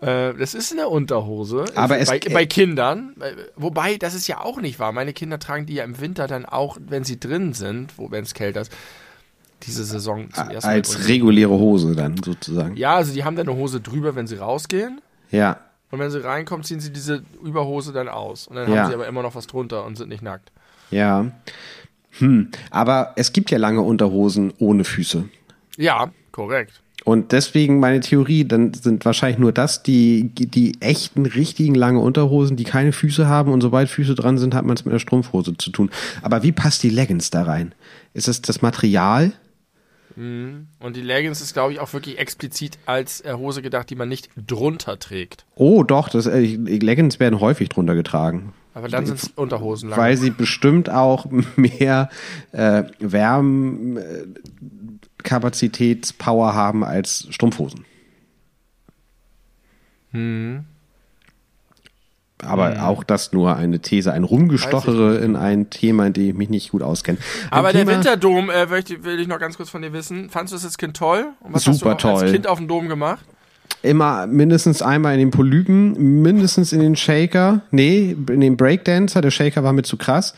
Äh, 0.02 0.34
Das 0.34 0.54
ist 0.54 0.72
eine 0.72 0.88
Unterhose. 0.88 1.64
Aber 1.74 1.96
bei, 1.98 2.20
bei 2.32 2.46
Kindern. 2.46 3.14
Äh, 3.20 3.32
Wobei, 3.56 3.96
das 3.96 4.14
ist 4.14 4.26
ja 4.26 4.40
auch 4.40 4.60
nicht 4.60 4.78
wahr. 4.78 4.92
Meine 4.92 5.12
Kinder 5.12 5.38
tragen 5.38 5.64
die 5.66 5.74
ja 5.74 5.84
im 5.84 6.00
Winter 6.00 6.26
dann 6.26 6.44
auch, 6.44 6.76
wenn 6.86 7.04
sie 7.04 7.18
drin 7.20 7.52
sind, 7.54 7.96
wo 7.98 8.10
wenn 8.10 8.24
es 8.24 8.34
kälter 8.34 8.62
ist, 8.62 8.72
diese 9.62 9.84
Saison 9.84 10.28
zum 10.32 10.50
ersten 10.50 10.68
Mal. 10.68 10.74
Als 10.74 11.08
reguläre 11.08 11.50
Hose 11.52 11.94
dann 11.94 12.16
sozusagen. 12.22 12.76
Ja, 12.76 12.96
also 12.96 13.14
die 13.14 13.22
haben 13.24 13.36
dann 13.36 13.48
eine 13.48 13.56
Hose 13.56 13.80
drüber, 13.80 14.14
wenn 14.16 14.26
sie 14.26 14.36
rausgehen. 14.36 15.00
Ja. 15.30 15.58
Und 15.92 15.98
wenn 16.00 16.10
sie 16.10 16.24
reinkommen, 16.24 16.64
ziehen 16.64 16.80
sie 16.80 16.92
diese 16.92 17.22
Überhose 17.44 17.92
dann 17.92 18.08
aus. 18.08 18.48
Und 18.48 18.56
dann 18.56 18.70
Ja. 18.72 18.78
haben 18.82 18.88
sie 18.88 18.94
aber 18.94 19.06
immer 19.06 19.22
noch 19.22 19.34
was 19.36 19.46
drunter 19.46 19.84
und 19.84 19.96
sind 19.96 20.08
nicht 20.08 20.22
nackt. 20.22 20.50
Ja. 20.90 21.30
Hm. 22.18 22.50
Aber 22.70 23.12
es 23.16 23.32
gibt 23.32 23.50
ja 23.50 23.58
lange 23.58 23.82
Unterhosen 23.82 24.52
ohne 24.58 24.84
Füße. 24.84 25.28
Ja, 25.78 26.10
korrekt. 26.32 26.81
Und 27.04 27.32
deswegen 27.32 27.80
meine 27.80 28.00
Theorie, 28.00 28.44
dann 28.44 28.74
sind 28.74 29.04
wahrscheinlich 29.04 29.38
nur 29.38 29.52
das 29.52 29.82
die, 29.82 30.30
die 30.34 30.80
echten, 30.80 31.26
richtigen 31.26 31.74
lange 31.74 31.98
Unterhosen, 31.98 32.56
die 32.56 32.64
keine 32.64 32.92
Füße 32.92 33.26
haben 33.26 33.52
und 33.52 33.60
sobald 33.60 33.88
Füße 33.88 34.14
dran 34.14 34.38
sind, 34.38 34.54
hat 34.54 34.64
man 34.64 34.76
es 34.76 34.84
mit 34.84 34.92
einer 34.92 35.00
Strumpfhose 35.00 35.56
zu 35.56 35.70
tun. 35.70 35.90
Aber 36.22 36.42
wie 36.42 36.52
passt 36.52 36.82
die 36.82 36.90
Leggings 36.90 37.30
da 37.30 37.42
rein? 37.42 37.74
Ist 38.14 38.28
es 38.28 38.42
das 38.42 38.62
Material? 38.62 39.32
Und 40.16 40.96
die 40.96 41.00
Leggings 41.00 41.40
ist, 41.40 41.54
glaube 41.54 41.72
ich, 41.72 41.80
auch 41.80 41.92
wirklich 41.92 42.18
explizit 42.18 42.78
als 42.86 43.22
äh, 43.22 43.32
Hose 43.32 43.62
gedacht, 43.62 43.88
die 43.88 43.94
man 43.94 44.08
nicht 44.08 44.28
drunter 44.36 44.98
trägt. 44.98 45.46
Oh, 45.54 45.84
doch, 45.84 46.08
das, 46.08 46.26
äh, 46.26 46.40
Leggings 46.40 47.18
werden 47.18 47.40
häufig 47.40 47.70
drunter 47.70 47.94
getragen. 47.94 48.52
Aber 48.74 48.88
dann 48.88 49.06
sind 49.06 49.18
es 49.18 49.30
Unterhosen 49.36 49.90
lang. 49.90 49.98
Weil 49.98 50.16
sie 50.16 50.30
bestimmt 50.30 50.90
auch 50.90 51.26
mehr 51.56 52.10
äh, 52.52 52.84
Wärmkapazitätspower 55.22 56.54
haben 56.54 56.84
als 56.84 57.26
Strumpfhosen. 57.30 57.84
Aber 62.44 62.82
auch 62.84 63.04
das 63.04 63.32
nur 63.32 63.56
eine 63.56 63.80
These, 63.80 64.12
ein 64.12 64.24
Rumgestochere 64.24 65.18
in 65.18 65.36
ein 65.36 65.70
Thema, 65.70 66.06
in 66.08 66.12
dem 66.12 66.28
ich 66.28 66.34
mich 66.34 66.48
nicht 66.50 66.70
gut 66.72 66.82
auskenne. 66.82 67.18
Ein 67.44 67.58
Aber 67.58 67.72
der 67.72 67.82
Thema- 67.86 67.92
Winterdom, 67.96 68.50
äh, 68.50 68.68
will, 68.68 68.80
ich, 68.86 69.04
will 69.04 69.20
ich 69.20 69.28
noch 69.28 69.38
ganz 69.38 69.56
kurz 69.56 69.70
von 69.70 69.80
dir 69.80 69.92
wissen. 69.92 70.28
Fandest 70.28 70.52
du 70.52 70.56
das 70.56 70.64
als 70.64 70.76
Kind 70.78 70.96
toll? 70.96 71.28
Und 71.40 71.54
was 71.54 71.62
Super 71.64 71.92
hast 71.94 72.04
du 72.04 72.08
als 72.08 72.32
Kind 72.32 72.46
auf 72.46 72.58
dem 72.58 72.68
Dom 72.68 72.88
gemacht? 72.88 73.24
Immer 73.82 74.26
mindestens 74.26 74.82
einmal 74.82 75.14
in 75.14 75.20
den 75.20 75.30
Polypen, 75.30 76.20
mindestens 76.22 76.72
in 76.72 76.80
den 76.80 76.94
Shaker. 76.94 77.62
Nee, 77.70 78.16
in 78.28 78.40
den 78.40 78.56
Breakdancer. 78.56 79.22
Der 79.22 79.30
Shaker 79.30 79.64
war 79.64 79.72
mir 79.72 79.82
zu 79.82 79.96
krass. 79.96 80.34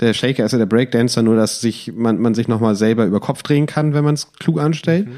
Der 0.00 0.12
Shaker 0.12 0.44
ist 0.44 0.52
ja 0.52 0.58
der 0.58 0.66
Breakdancer, 0.66 1.22
nur 1.22 1.36
dass 1.36 1.60
sich 1.60 1.92
man, 1.94 2.18
man 2.18 2.34
sich 2.34 2.48
nochmal 2.48 2.74
selber 2.74 3.06
über 3.06 3.20
Kopf 3.20 3.42
drehen 3.42 3.66
kann, 3.66 3.94
wenn 3.94 4.04
man 4.04 4.14
es 4.14 4.32
klug 4.32 4.60
anstellt. 4.60 5.08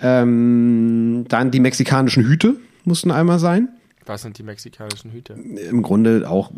Ähm, 0.00 1.26
dann 1.28 1.50
die 1.50 1.60
mexikanischen 1.60 2.24
Hüte 2.24 2.56
mussten 2.84 3.10
einmal 3.10 3.38
sein. 3.38 3.68
Was 4.06 4.22
sind 4.22 4.38
die 4.38 4.42
mexikanischen 4.42 5.12
Hüte? 5.12 5.34
Im 5.34 5.82
Grunde 5.82 6.28
auch 6.28 6.50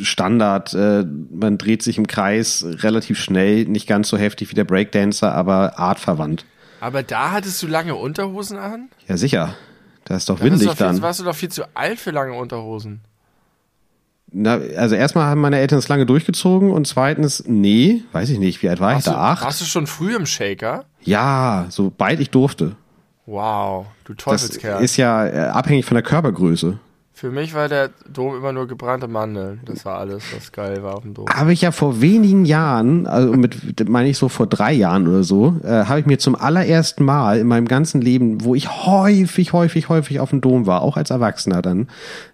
Standard. 0.00 0.74
Äh, 0.74 1.04
man 1.30 1.58
dreht 1.58 1.82
sich 1.82 1.96
im 1.96 2.06
Kreis 2.06 2.64
relativ 2.64 3.18
schnell, 3.18 3.64
nicht 3.64 3.88
ganz 3.88 4.08
so 4.08 4.18
heftig 4.18 4.50
wie 4.50 4.54
der 4.54 4.64
Breakdancer, 4.64 5.34
aber 5.34 5.78
artverwandt. 5.78 6.44
Aber 6.80 7.02
da 7.02 7.32
hattest 7.32 7.62
du 7.62 7.66
lange 7.66 7.94
Unterhosen 7.94 8.58
an? 8.58 8.88
Ja, 9.08 9.16
sicher. 9.16 9.56
Da 10.04 10.16
ist 10.16 10.28
doch 10.28 10.40
windig 10.40 10.68
doch 10.68 10.76
viel, 10.76 10.86
dann. 10.86 11.02
warst 11.02 11.20
du 11.20 11.24
doch 11.24 11.34
viel 11.34 11.50
zu 11.50 11.64
alt 11.76 11.98
für 11.98 12.10
lange 12.10 12.34
Unterhosen. 12.34 13.00
Na, 14.32 14.60
also 14.76 14.94
erstmal 14.94 15.26
haben 15.26 15.40
meine 15.40 15.58
Eltern 15.58 15.78
es 15.78 15.88
lange 15.88 16.06
durchgezogen 16.06 16.70
und 16.70 16.86
zweitens, 16.86 17.42
nee, 17.46 18.02
weiß 18.12 18.30
ich 18.30 18.38
nicht, 18.38 18.62
wie 18.62 18.68
alt 18.68 18.78
war 18.80 18.92
Warst 18.94 19.06
ich 19.06 19.12
du, 19.12 19.18
da? 19.18 19.32
Acht? 19.32 19.44
warst 19.44 19.60
du 19.60 19.64
schon 19.64 19.86
früh 19.86 20.14
im 20.14 20.26
Shaker? 20.26 20.84
Ja, 21.02 21.66
sobald 21.70 22.20
ich 22.20 22.30
durfte. 22.30 22.76
Wow, 23.26 23.86
du 24.04 24.14
Das 24.14 24.24
Teufelskerl. 24.24 24.82
ist 24.82 24.96
ja 24.96 25.26
äh, 25.26 25.38
abhängig 25.48 25.84
von 25.84 25.94
der 25.94 26.02
Körpergröße. 26.02 26.78
Für 27.20 27.30
mich 27.30 27.52
war 27.52 27.68
der 27.68 27.90
Dom 28.10 28.34
immer 28.34 28.50
nur 28.50 28.66
gebrannte 28.66 29.06
Mandeln. 29.06 29.60
Das 29.66 29.84
war 29.84 29.98
alles, 29.98 30.24
was 30.34 30.52
geil 30.52 30.82
war 30.82 30.94
auf 30.94 31.02
dem 31.02 31.12
Dom. 31.12 31.26
Habe 31.28 31.52
ich 31.52 31.60
ja 31.60 31.70
vor 31.70 32.00
wenigen 32.00 32.46
Jahren, 32.46 33.06
also 33.06 33.34
mit, 33.34 33.90
meine 33.90 34.08
ich 34.08 34.16
so 34.16 34.30
vor 34.30 34.46
drei 34.46 34.72
Jahren 34.72 35.06
oder 35.06 35.22
so, 35.22 35.54
äh, 35.62 35.84
habe 35.84 36.00
ich 36.00 36.06
mir 36.06 36.18
zum 36.18 36.34
allerersten 36.34 37.04
Mal 37.04 37.40
in 37.40 37.46
meinem 37.46 37.68
ganzen 37.68 38.00
Leben, 38.00 38.42
wo 38.42 38.54
ich 38.54 38.86
häufig, 38.86 39.52
häufig, 39.52 39.90
häufig 39.90 40.18
auf 40.18 40.30
dem 40.30 40.40
Dom 40.40 40.64
war, 40.64 40.80
auch 40.80 40.96
als 40.96 41.10
Erwachsener 41.10 41.60
dann, 41.60 41.88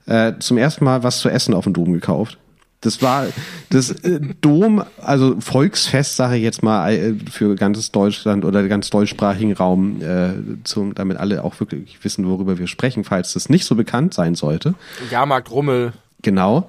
äh, 0.07 0.35
zum 0.39 0.57
ersten 0.57 0.85
Mal 0.85 1.03
was 1.03 1.19
zu 1.19 1.31
essen 1.31 1.53
auf 1.53 1.65
dem 1.65 1.73
Dom 1.73 1.93
gekauft. 1.93 2.39
Das 2.87 3.03
war 3.03 3.27
das 3.71 3.91
äh, 3.91 4.21
Dom, 4.41 4.83
also 5.03 5.41
Volksfest, 5.41 6.17
sage 6.17 6.37
ich 6.37 6.43
jetzt 6.43 6.63
mal, 6.63 6.93
äh, 6.93 7.15
für 7.31 7.55
ganz 7.57 7.91
Deutschland 7.91 8.45
oder 8.45 8.67
ganz 8.69 8.91
deutschsprachigen 8.91 9.53
Raum, 9.53 10.01
äh, 10.01 10.35
zum, 10.65 10.95
damit 10.95 11.19
alle 11.19 11.45
auch 11.45 11.59
wirklich 11.61 12.03
wissen, 12.03 12.27
worüber 12.27 12.59
wir 12.59 12.67
sprechen, 12.67 13.05
falls 13.05 13.35
das 13.35 13.49
nicht 13.49 13.65
so 13.65 13.75
bekannt 13.75 14.15
sein 14.15 14.35
sollte. 14.35 14.75
Jahrmarkt 15.11 15.51
Rummel, 15.51 15.93
Genau. 16.23 16.69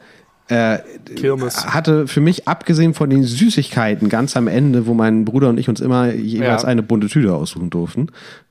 Äh, 0.50 0.80
Kirmes. 1.16 1.66
hatte 1.74 2.08
für 2.08 2.22
mich, 2.22 2.48
abgesehen 2.48 2.94
von 2.94 3.10
den 3.10 3.24
Süßigkeiten 3.24 4.08
ganz 4.08 4.38
am 4.38 4.48
Ende, 4.48 4.88
wo 4.88 4.94
mein 4.94 5.26
Bruder 5.26 5.50
und 5.50 5.60
ich 5.60 5.68
uns 5.68 5.82
immer 5.82 6.14
jeweils 6.14 6.62
Ja. 6.64 6.68
eine 6.70 6.84
bunte 6.84 7.08
Tüte 7.08 7.34
aussuchen 7.34 7.70
durften, 7.70 8.08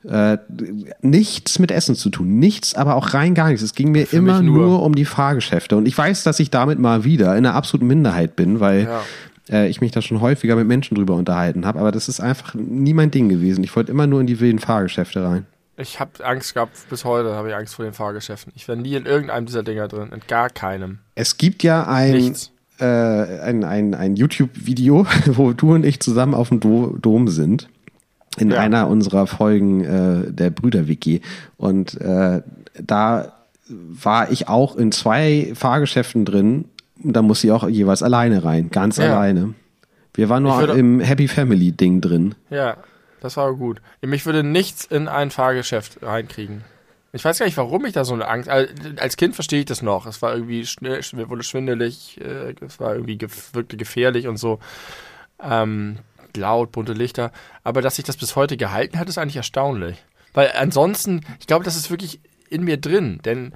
äh, 0.06 0.36
nichts 1.02 1.58
mit 1.58 1.70
Essen 1.70 1.94
zu 1.94 2.10
tun. 2.10 2.38
Nichts, 2.38 2.74
aber 2.74 2.96
auch 2.96 3.14
rein 3.14 3.34
gar 3.34 3.48
nichts. 3.48 3.62
Es 3.62 3.74
ging 3.74 3.92
mir 3.92 4.12
immer 4.12 4.40
mich 4.40 4.50
nur. 4.50 4.66
nur. 4.66 4.82
um 4.82 4.94
die 4.94 5.04
Fahrgeschäfte. 5.06 5.76
Und 5.76 5.86
ich 5.88 5.96
weiß, 5.96 6.22
dass 6.22 6.38
ich 6.40 6.50
damit 6.50 6.78
mal 6.78 7.04
wieder 7.04 7.32
in 7.36 7.46
einer 7.46 7.54
absoluten 7.54 7.86
Minderheit 7.86 8.36
bin, 8.36 8.60
weil 8.60 8.82
Ja. 8.84 9.00
äh, 9.50 9.68
ich 9.68 9.80
mich 9.80 9.90
da 9.92 10.02
schon 10.02 10.20
häufiger 10.20 10.54
mit 10.56 10.66
Menschen 10.66 10.96
drüber 10.96 11.14
unterhalten 11.14 11.64
habe. 11.66 11.78
Aber 11.78 11.92
das 11.92 12.08
ist 12.08 12.20
einfach 12.20 12.54
nie 12.54 12.92
mein 12.94 13.10
Ding 13.10 13.28
gewesen. 13.28 13.64
Ich 13.64 13.74
wollte 13.74 13.90
immer 13.92 14.06
nur 14.06 14.20
in 14.20 14.26
die 14.26 14.38
wilden 14.40 14.58
Fahrgeschäfte 14.58 15.22
rein. 15.24 15.46
Ich 15.78 16.00
habe 16.00 16.24
Angst 16.24 16.54
gehabt, 16.54 16.76
bis 16.88 17.04
heute 17.04 17.34
habe 17.34 17.50
ich 17.50 17.54
Angst 17.54 17.74
vor 17.74 17.84
den 17.84 17.92
Fahrgeschäften. 17.94 18.52
Ich 18.56 18.66
war 18.68 18.76
nie 18.76 18.94
in 18.94 19.04
irgendeinem 19.06 19.44
dieser 19.46 19.62
Dinger 19.62 19.88
drin, 19.88 20.10
in 20.12 20.20
gar 20.26 20.48
keinem. 20.48 20.98
Es 21.14 21.36
gibt 21.36 21.62
ja 21.62 21.86
ein, 21.86 22.34
äh, 22.78 22.84
ein, 22.84 23.62
ein, 23.64 23.94
ein 23.94 24.16
YouTube-Video, 24.16 25.06
wo 25.26 25.52
du 25.52 25.74
und 25.74 25.84
ich 25.84 26.00
zusammen 26.00 26.34
auf 26.34 26.48
dem 26.48 26.60
Do 26.60 26.96
Dom 27.00 27.28
sind. 27.28 27.68
In 28.38 28.50
Ja. 28.50 28.60
einer 28.60 28.88
unserer 28.88 29.26
Folgen 29.26 29.84
äh, 29.84 30.30
der 30.32 30.50
Brüder-Wiki. 30.50 31.22
Und 31.56 31.98
äh, 32.00 32.42
da 32.82 33.32
war 33.68 34.30
ich 34.30 34.48
auch 34.48 34.76
in 34.76 34.92
zwei 34.92 35.52
Fahrgeschäften 35.54 36.24
drin. 36.24 36.66
Und 37.02 37.12
da 37.14 37.22
muss 37.22 37.40
sie 37.42 37.50
auch 37.52 37.68
jeweils 37.68 38.02
alleine 38.02 38.44
rein, 38.44 38.70
ganz 38.70 38.96
Ja. 38.98 39.04
alleine. 39.06 39.54
Wir 40.14 40.28
waren 40.30 40.42
nur 40.42 40.52
Ich 40.54 40.58
würde- 40.68 40.78
im 40.78 41.00
Happy 41.00 41.28
Family 41.28 41.72
Ding 41.72 42.00
drin. 42.00 42.34
Ja, 42.48 42.76
das 43.26 43.36
war 43.36 43.52
gut. 43.54 43.82
Mich 44.00 44.24
würde 44.24 44.42
nichts 44.42 44.84
in 44.84 45.08
ein 45.08 45.30
Fahrgeschäft 45.30 46.02
reinkriegen. 46.02 46.64
Ich 47.12 47.24
weiß 47.24 47.38
gar 47.38 47.46
nicht, 47.46 47.56
warum 47.56 47.84
ich 47.84 47.92
da 47.92 48.04
so 48.04 48.14
eine 48.14 48.28
Angst. 48.28 48.48
Als 48.48 49.16
Kind 49.16 49.34
verstehe 49.34 49.60
ich 49.60 49.66
das 49.66 49.82
noch. 49.82 50.06
Es 50.06 50.22
war 50.22 50.34
irgendwie 50.34 50.64
schnell, 50.66 51.00
wurde 51.28 51.42
schwindelig, 51.42 52.20
äh, 52.20 52.54
es 52.60 52.78
war 52.78 52.94
irgendwie 52.94 53.18
wirkte 53.52 53.76
gefährlich 53.76 54.28
und 54.28 54.36
so. 54.36 54.60
Ähm, 55.42 55.98
laut, 56.36 56.72
bunte 56.72 56.92
Lichter. 56.92 57.32
Aber 57.64 57.82
dass 57.82 57.96
sich 57.96 58.04
das 58.04 58.16
bis 58.16 58.36
heute 58.36 58.56
gehalten 58.56 58.98
hat, 58.98 59.08
ist 59.08 59.18
eigentlich 59.18 59.36
erstaunlich. 59.36 60.04
Weil 60.34 60.52
ansonsten, 60.56 61.22
ich 61.40 61.46
glaube, 61.46 61.64
das 61.64 61.76
ist 61.76 61.90
wirklich 61.90 62.20
in 62.48 62.62
mir 62.62 62.76
drin. 62.76 63.20
Denn 63.24 63.54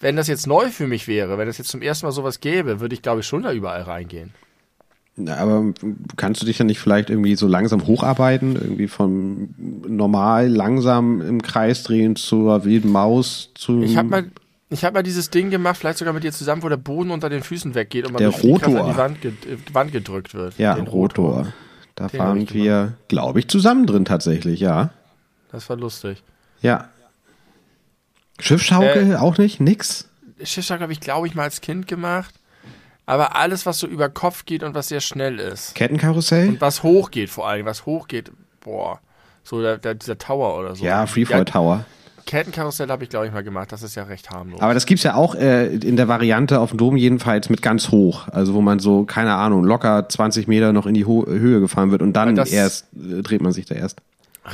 wenn 0.00 0.16
das 0.16 0.28
jetzt 0.28 0.46
neu 0.46 0.70
für 0.70 0.86
mich 0.86 1.08
wäre, 1.08 1.38
wenn 1.38 1.48
es 1.48 1.58
jetzt 1.58 1.70
zum 1.70 1.82
ersten 1.82 2.06
Mal 2.06 2.12
sowas 2.12 2.40
gäbe, 2.40 2.80
würde 2.80 2.94
ich, 2.94 3.02
glaube 3.02 3.20
ich, 3.20 3.26
schon 3.26 3.42
da 3.42 3.52
überall 3.52 3.82
reingehen. 3.82 4.34
Na, 5.16 5.36
Aber 5.36 5.72
kannst 6.16 6.42
du 6.42 6.46
dich 6.46 6.58
dann 6.58 6.66
nicht 6.66 6.78
vielleicht 6.78 7.08
irgendwie 7.10 7.36
so 7.36 7.46
langsam 7.46 7.86
hocharbeiten? 7.86 8.54
Irgendwie 8.54 8.86
von 8.88 9.54
normal 9.88 10.48
langsam 10.48 11.22
im 11.22 11.40
Kreis 11.42 11.82
drehen 11.82 12.16
zur 12.16 12.64
wilden 12.64 12.92
Maus 12.92 13.50
zu. 13.54 13.82
Ich 13.82 13.96
habe 13.96 14.08
mal, 14.08 14.30
ich 14.68 14.84
hab 14.84 14.92
mal 14.92 15.02
dieses 15.02 15.30
Ding 15.30 15.48
gemacht, 15.48 15.78
vielleicht 15.78 15.98
sogar 15.98 16.12
mit 16.12 16.22
dir 16.22 16.32
zusammen, 16.32 16.62
wo 16.62 16.68
der 16.68 16.76
Boden 16.76 17.10
unter 17.10 17.30
den 17.30 17.42
Füßen 17.42 17.74
weggeht 17.74 18.04
und 18.06 18.12
man 18.12 18.20
Der 18.20 18.28
durch 18.30 18.42
die 18.42 18.50
Rotor. 18.50 18.84
an 18.84 18.90
die 18.92 18.96
Wand, 18.98 19.20
ge 19.22 19.30
äh, 19.30 19.74
Wand 19.74 19.92
gedrückt 19.92 20.34
wird. 20.34 20.58
Ja, 20.58 20.74
Den 20.74 20.86
Rotor. 20.86 21.46
Da 21.94 22.08
Den 22.08 22.20
waren 22.20 22.50
wir, 22.50 22.92
glaube 23.08 23.38
ich, 23.38 23.48
zusammen 23.48 23.86
drin 23.86 24.04
tatsächlich, 24.04 24.60
ja. 24.60 24.90
Das 25.50 25.70
war 25.70 25.76
lustig. 25.76 26.22
Ja. 26.60 26.88
Schiffschaukel 28.38 29.12
Äh, 29.12 29.16
auch 29.16 29.38
nicht? 29.38 29.60
Nix? 29.60 30.08
Schiffstag 30.42 30.80
habe 30.82 30.92
ich, 30.92 31.00
glaube 31.00 31.26
ich, 31.26 31.34
mal 31.34 31.44
als 31.44 31.62
Kind 31.62 31.86
gemacht. 31.88 32.34
Aber 33.06 33.36
alles, 33.36 33.64
was 33.66 33.78
so 33.78 33.86
über 33.86 34.08
Kopf 34.08 34.44
geht 34.46 34.62
und 34.64 34.74
was 34.74 34.88
sehr 34.88 35.00
schnell 35.00 35.38
ist. 35.38 35.74
Kettenkarussell? 35.76 36.48
Und 36.48 36.60
was 36.60 36.82
hoch 36.82 37.10
geht 37.10 37.30
vor 37.30 37.48
allem, 37.48 37.64
was 37.64 37.86
hoch 37.86 38.08
geht, 38.08 38.32
boah. 38.60 38.98
So 39.44 39.62
der, 39.62 39.78
der, 39.78 39.94
dieser 39.94 40.18
Tower 40.18 40.58
oder 40.58 40.74
so. 40.74 40.84
ja, 40.84 41.06
Freefall 41.06 41.44
Tower. 41.44 41.84
Kettenkarussell 42.26 42.88
habe 42.88 43.04
ich, 43.04 43.10
glaube 43.10 43.26
ich, 43.28 43.32
mal 43.32 43.44
gemacht. 43.44 43.70
Das 43.70 43.84
ist 43.84 43.94
ja 43.94 44.02
recht 44.02 44.30
harmlos. 44.30 44.60
Aber 44.60 44.74
das 44.74 44.84
gibt's 44.86 45.04
ja 45.04 45.14
auch 45.14 45.36
äh, 45.36 45.66
in 45.76 45.96
der 45.96 46.08
Variante 46.08 46.58
auf 46.58 46.70
dem 46.70 46.78
Dom 46.78 46.96
jedenfalls 46.96 47.48
mit 47.48 47.62
ganz 47.62 47.92
hoch. 47.92 48.26
Also 48.32 48.54
wo 48.54 48.60
man 48.60 48.80
so, 48.80 49.04
keine 49.04 49.34
Ahnung, 49.36 49.62
locker 49.62 50.08
20 50.08 50.48
Meter 50.48 50.72
noch 50.72 50.86
in 50.86 50.94
die 50.94 51.04
Ho 51.04 51.24
Höhe 51.28 51.60
gefahren 51.60 51.92
wird 51.92 52.02
und 52.02 52.14
dann 52.14 52.34
Das- 52.34 52.50
erst 52.50 52.86
äh, 52.96 53.22
dreht 53.22 53.40
man 53.42 53.52
sich 53.52 53.66
da 53.66 53.76
erst. 53.76 54.00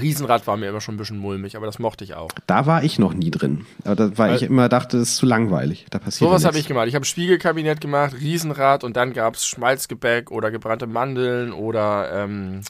Riesenrad 0.01 0.47
war 0.47 0.57
mir 0.57 0.69
immer 0.69 0.81
schon 0.81 0.95
ein 0.95 0.99
bisschen 0.99 1.19
mulmig, 1.19 1.57
aber 1.57 1.67
das 1.67 1.79
mochte 1.79 2.05
ich 2.05 2.15
auch. 2.15 2.31
Da 2.47 2.67
war 2.67 2.83
ich 2.85 2.99
noch 2.99 3.15
nie 3.15 3.31
drin. 3.31 3.67
Aber 3.85 3.97
da, 3.97 4.19
weil 4.19 4.37
ich 4.37 4.43
immer 4.43 4.69
dachte, 4.69 4.99
das 4.99 5.11
ist 5.11 5.17
zu 5.17 5.27
langweilig. 5.27 5.87
Da 5.91 5.99
passiert 5.99 6.29
Sowas 6.29 6.45
habe 6.45 6.59
ich 6.59 6.67
gemacht. 6.67 6.89
Ich 6.89 6.95
habe 6.95 7.05
Spiegelkabinett 7.05 7.81
gemacht, 7.81 8.15
Riesenrad 8.21 8.85
und 8.85 8.97
dann 8.97 9.13
gab 9.13 9.35
es 9.35 9.47
Schmalzgebäck 9.47 10.31
oder 10.31 10.51
gebrannte 10.51 10.87
Mandeln 10.87 11.53
oder 11.53 12.25
ähm, 12.25 12.63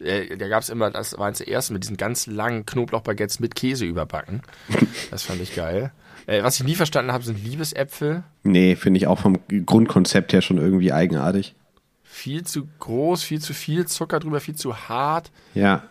äh, 0.00 0.36
da 0.36 0.48
gab 0.48 0.62
es 0.62 0.70
immer, 0.70 0.90
das 0.90 1.16
war 1.18 1.26
eins 1.26 1.38
der 1.38 1.48
ersten, 1.48 1.74
mit 1.74 1.82
diesen 1.82 1.96
ganz 1.96 2.26
langen 2.26 2.64
Knoblauchbaguettes 2.66 3.40
mit 3.40 3.54
Käse 3.54 3.84
überbacken. 3.84 4.42
Das 5.10 5.24
fand 5.24 5.42
ich 5.42 5.56
geil. 5.56 5.90
Äh, 6.26 6.44
was 6.44 6.60
ich 6.60 6.64
nie 6.64 6.76
verstanden 6.76 7.12
habe, 7.12 7.24
sind 7.24 7.42
Liebesäpfel. 7.42 8.22
Nee, 8.44 8.76
finde 8.76 8.98
ich 8.98 9.08
auch 9.08 9.18
vom 9.18 9.38
Grundkonzept 9.48 10.32
her 10.32 10.40
schon 10.40 10.58
irgendwie 10.58 10.92
eigenartig. 10.92 11.56
Viel 12.04 12.44
zu 12.44 12.68
groß, 12.78 13.24
viel 13.24 13.40
zu 13.40 13.54
viel 13.54 13.86
Zucker 13.86 14.20
drüber, 14.20 14.40
viel 14.40 14.54
zu 14.54 14.88
hart. 14.88 15.32
Ja. 15.54 15.82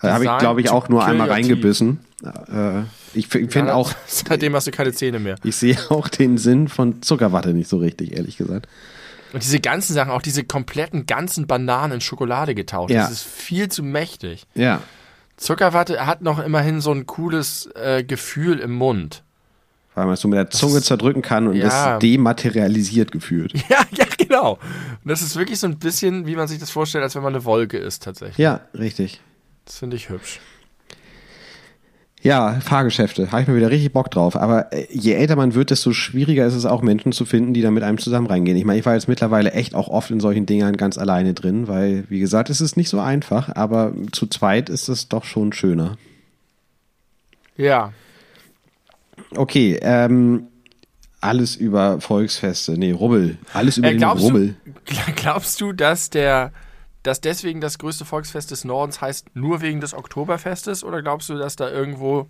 Da 0.00 0.12
habe 0.14 0.24
ich, 0.24 0.38
glaube 0.38 0.60
ich, 0.60 0.70
auch 0.70 0.88
nur 0.88 1.04
einmal 1.04 1.30
reingebissen. 1.30 2.00
Äh, 2.22 2.82
ich 3.14 3.28
finde 3.28 3.74
auch, 3.74 3.92
Seitdem 4.06 4.54
hast 4.54 4.66
du 4.66 4.70
keine 4.70 4.92
Zähne 4.92 5.18
mehr. 5.18 5.36
ich 5.42 5.56
sehe 5.56 5.76
auch 5.90 6.08
den 6.08 6.38
Sinn 6.38 6.68
von 6.68 7.02
Zuckerwatte 7.02 7.54
nicht 7.54 7.68
so 7.68 7.78
richtig, 7.78 8.16
ehrlich 8.16 8.36
gesagt. 8.36 8.68
Und 9.32 9.42
diese 9.42 9.60
ganzen 9.60 9.94
Sachen, 9.94 10.10
auch 10.12 10.22
diese 10.22 10.44
kompletten 10.44 11.06
ganzen 11.06 11.46
Bananen 11.46 11.94
in 11.94 12.00
Schokolade 12.00 12.54
getaucht, 12.54 12.90
Ja. 12.90 13.02
das 13.02 13.12
ist 13.12 13.22
viel 13.24 13.68
zu 13.68 13.82
mächtig. 13.82 14.46
Ja. 14.54 14.80
Zuckerwatte 15.36 16.06
hat 16.06 16.22
noch 16.22 16.38
immerhin 16.38 16.80
so 16.80 16.92
ein 16.92 17.06
cooles 17.06 17.68
äh, 17.74 18.02
Gefühl 18.04 18.58
im 18.60 18.72
Mund. 18.74 19.22
Weil 19.94 20.04
man 20.04 20.14
es 20.14 20.20
so 20.20 20.28
mit 20.28 20.36
der 20.38 20.50
Zunge 20.50 20.80
zerdrücken 20.82 21.22
kann 21.22 21.48
und 21.48 21.56
Ja. 21.56 21.92
das 21.92 21.98
dematerialisiert 22.00 23.12
gefühlt. 23.12 23.52
Ja, 23.68 23.78
ja, 23.92 24.04
genau. 24.18 24.52
Und 24.52 25.10
das 25.10 25.22
ist 25.22 25.36
wirklich 25.36 25.58
so 25.58 25.66
ein 25.66 25.78
bisschen, 25.78 26.26
wie 26.26 26.36
man 26.36 26.48
sich 26.48 26.58
das 26.58 26.70
vorstellt, 26.70 27.02
als 27.04 27.14
wenn 27.14 27.22
man 27.22 27.34
eine 27.34 27.44
Wolke 27.44 27.78
ist 27.78 28.02
tatsächlich. 28.02 28.38
Ja, 28.38 28.60
richtig. 28.74 29.20
Das 29.66 29.78
finde 29.78 29.96
ich 29.96 30.08
hübsch. 30.08 30.40
Ja, 32.22 32.58
Fahrgeschäfte, 32.60 33.30
habe 33.30 33.42
ich 33.42 33.48
mir 33.48 33.56
wieder 33.56 33.70
richtig 33.70 33.92
Bock 33.92 34.10
drauf. 34.10 34.34
Aber 34.36 34.72
äh, 34.72 34.86
je 34.90 35.12
älter 35.12 35.36
man 35.36 35.54
wird, 35.54 35.70
desto 35.70 35.92
schwieriger 35.92 36.44
ist 36.46 36.54
es 36.54 36.64
auch, 36.64 36.82
Menschen 36.82 37.12
zu 37.12 37.24
finden, 37.24 37.54
die 37.54 37.60
da 37.62 37.70
mit 37.70 37.84
einem 37.84 37.98
zusammen 37.98 38.26
reingehen. 38.26 38.56
Ich 38.56 38.64
meine, 38.64 38.80
ich 38.80 38.86
war 38.86 38.94
jetzt 38.94 39.06
mittlerweile 39.06 39.52
echt 39.52 39.74
auch 39.74 39.88
oft 39.88 40.10
in 40.10 40.18
solchen 40.18 40.46
Dingern 40.46 40.76
ganz 40.76 40.98
alleine 40.98 41.34
drin, 41.34 41.68
weil, 41.68 42.04
wie 42.08 42.18
gesagt, 42.18 42.50
es 42.50 42.60
ist 42.60 42.76
nicht 42.76 42.88
so 42.88 42.98
einfach, 42.98 43.54
aber 43.54 43.92
zu 44.12 44.26
zweit 44.26 44.70
ist 44.70 44.88
es 44.88 45.08
doch 45.08 45.24
schon 45.24 45.52
schöner. 45.52 45.98
Ja. 47.56 47.92
Okay, 49.36 49.78
ähm, 49.82 50.48
alles 51.20 51.54
über 51.54 52.00
Volksfeste, 52.00 52.72
nee, 52.72 52.92
Rummel, 52.92 53.38
alles 53.52 53.78
über 53.78 53.88
Äh, 53.88 53.96
den 53.98 54.04
Rummel. 54.04 54.56
du, 54.64 54.94
glaubst 55.16 55.60
du, 55.60 55.72
dass 55.72 56.10
der 56.10 56.52
dass 57.06 57.20
deswegen 57.20 57.60
das 57.60 57.78
größte 57.78 58.04
Volksfest 58.04 58.50
des 58.50 58.64
Nordens 58.64 59.00
heißt 59.00 59.28
nur 59.34 59.60
wegen 59.60 59.80
des 59.80 59.94
Oktoberfestes 59.94 60.82
oder 60.82 61.02
glaubst 61.02 61.28
du, 61.28 61.38
dass 61.38 61.54
da 61.54 61.70
irgendwo 61.70 62.26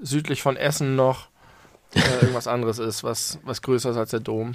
südlich 0.00 0.42
von 0.42 0.56
Essen 0.56 0.94
noch 0.94 1.28
äh, 1.94 2.00
irgendwas 2.20 2.46
anderes 2.46 2.78
ist, 2.78 3.02
was, 3.02 3.40
was 3.42 3.62
größer 3.62 3.90
ist 3.90 3.96
als 3.96 4.10
der 4.10 4.20
Dom? 4.20 4.52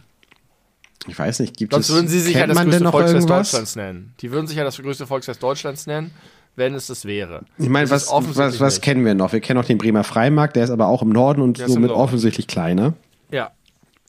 Ich 1.08 1.20
weiß 1.20 1.40
nicht, 1.40 1.58
gibt 1.58 1.74
Sonst 1.74 1.90
es, 1.90 1.96
würden 1.96 2.08
sie 2.08 2.20
sich 2.20 2.36
ja 2.36 2.48
das 2.48 2.58
größte 2.58 2.92
Volksfest 2.92 3.14
irgendwas? 3.14 3.52
Deutschlands 3.52 3.76
nennen. 3.76 4.14
Die 4.22 4.32
würden 4.32 4.48
sich 4.48 4.58
ja 4.58 4.64
das 4.64 4.78
größte 4.78 5.06
Volksfest 5.06 5.44
Deutschlands 5.44 5.86
nennen, 5.86 6.12
wenn 6.56 6.74
es 6.74 6.88
das 6.88 7.04
wäre. 7.04 7.44
Ich 7.58 7.70
meine, 7.70 7.90
was, 7.90 8.10
was, 8.10 8.60
was 8.60 8.82
kennen 8.82 9.04
wir 9.04 9.16
noch? 9.16 9.34
Wir 9.34 9.42
kennen 9.42 9.60
noch 9.60 9.68
den 9.68 9.78
Bremer 9.78 10.04
Freimarkt, 10.06 10.56
der 10.56 10.64
ist 10.64 10.70
aber 10.70 10.88
auch 10.88 11.02
im 11.02 11.10
Norden 11.10 11.42
und 11.42 11.58
Der 11.58 11.68
somit 11.68 11.92
offensichtlich 11.92 12.48
kleiner. 12.48 12.94
Ja, 13.32 13.52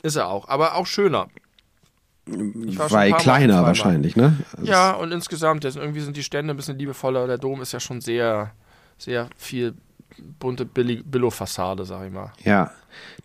ist 0.03 0.17
er 0.17 0.29
auch. 0.29 0.49
Aber 0.49 0.77
auch 0.77 0.87
schöner. 0.87 1.29
Weil 2.27 3.13
kleiner 3.15 3.63
wahrscheinlich, 3.63 4.17
ne? 4.17 4.37
Also 4.57 4.71
Ja, 4.71 4.93
und 4.93 5.13
insgesamt, 5.13 5.65
das, 5.65 5.77
irgendwie 5.77 6.01
sind 6.01 6.17
die 6.17 6.23
Stände 6.23 6.55
ein 6.55 6.57
bisschen 6.57 6.79
liebevoller. 6.79 7.27
Der 7.27 7.39
Dom 7.39 7.61
ist 7.61 7.73
ja 7.73 7.81
schon 7.81 8.01
sehr, 8.01 8.53
sehr 8.99 9.29
viel 9.37 9.75
bunte 10.39 10.65
Billo-Fassade, 10.65 11.85
sag 11.85 12.07
ich 12.07 12.13
mal. 12.13 12.33
Ja. 12.45 12.71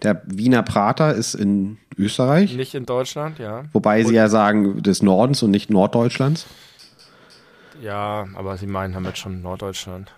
Der 0.01 0.21
Wiener 0.25 0.63
Prater 0.63 1.13
ist 1.13 1.33
in 1.33 1.77
Österreich. 1.97 2.55
Nicht 2.55 2.75
in 2.75 2.85
Deutschland, 2.85 3.39
ja. 3.39 3.63
Wobei 3.73 4.01
und, 4.01 4.07
sie 4.07 4.15
ja 4.15 4.29
sagen 4.29 4.81
des 4.81 5.01
Nordens 5.01 5.43
und 5.43 5.51
nicht 5.51 5.69
Norddeutschlands. 5.69 6.45
Ja, 7.81 8.27
aber 8.35 8.57
sie 8.57 8.67
meinen 8.67 8.93
damit 8.93 9.17
schon 9.17 9.41
Norddeutschland. 9.41 10.11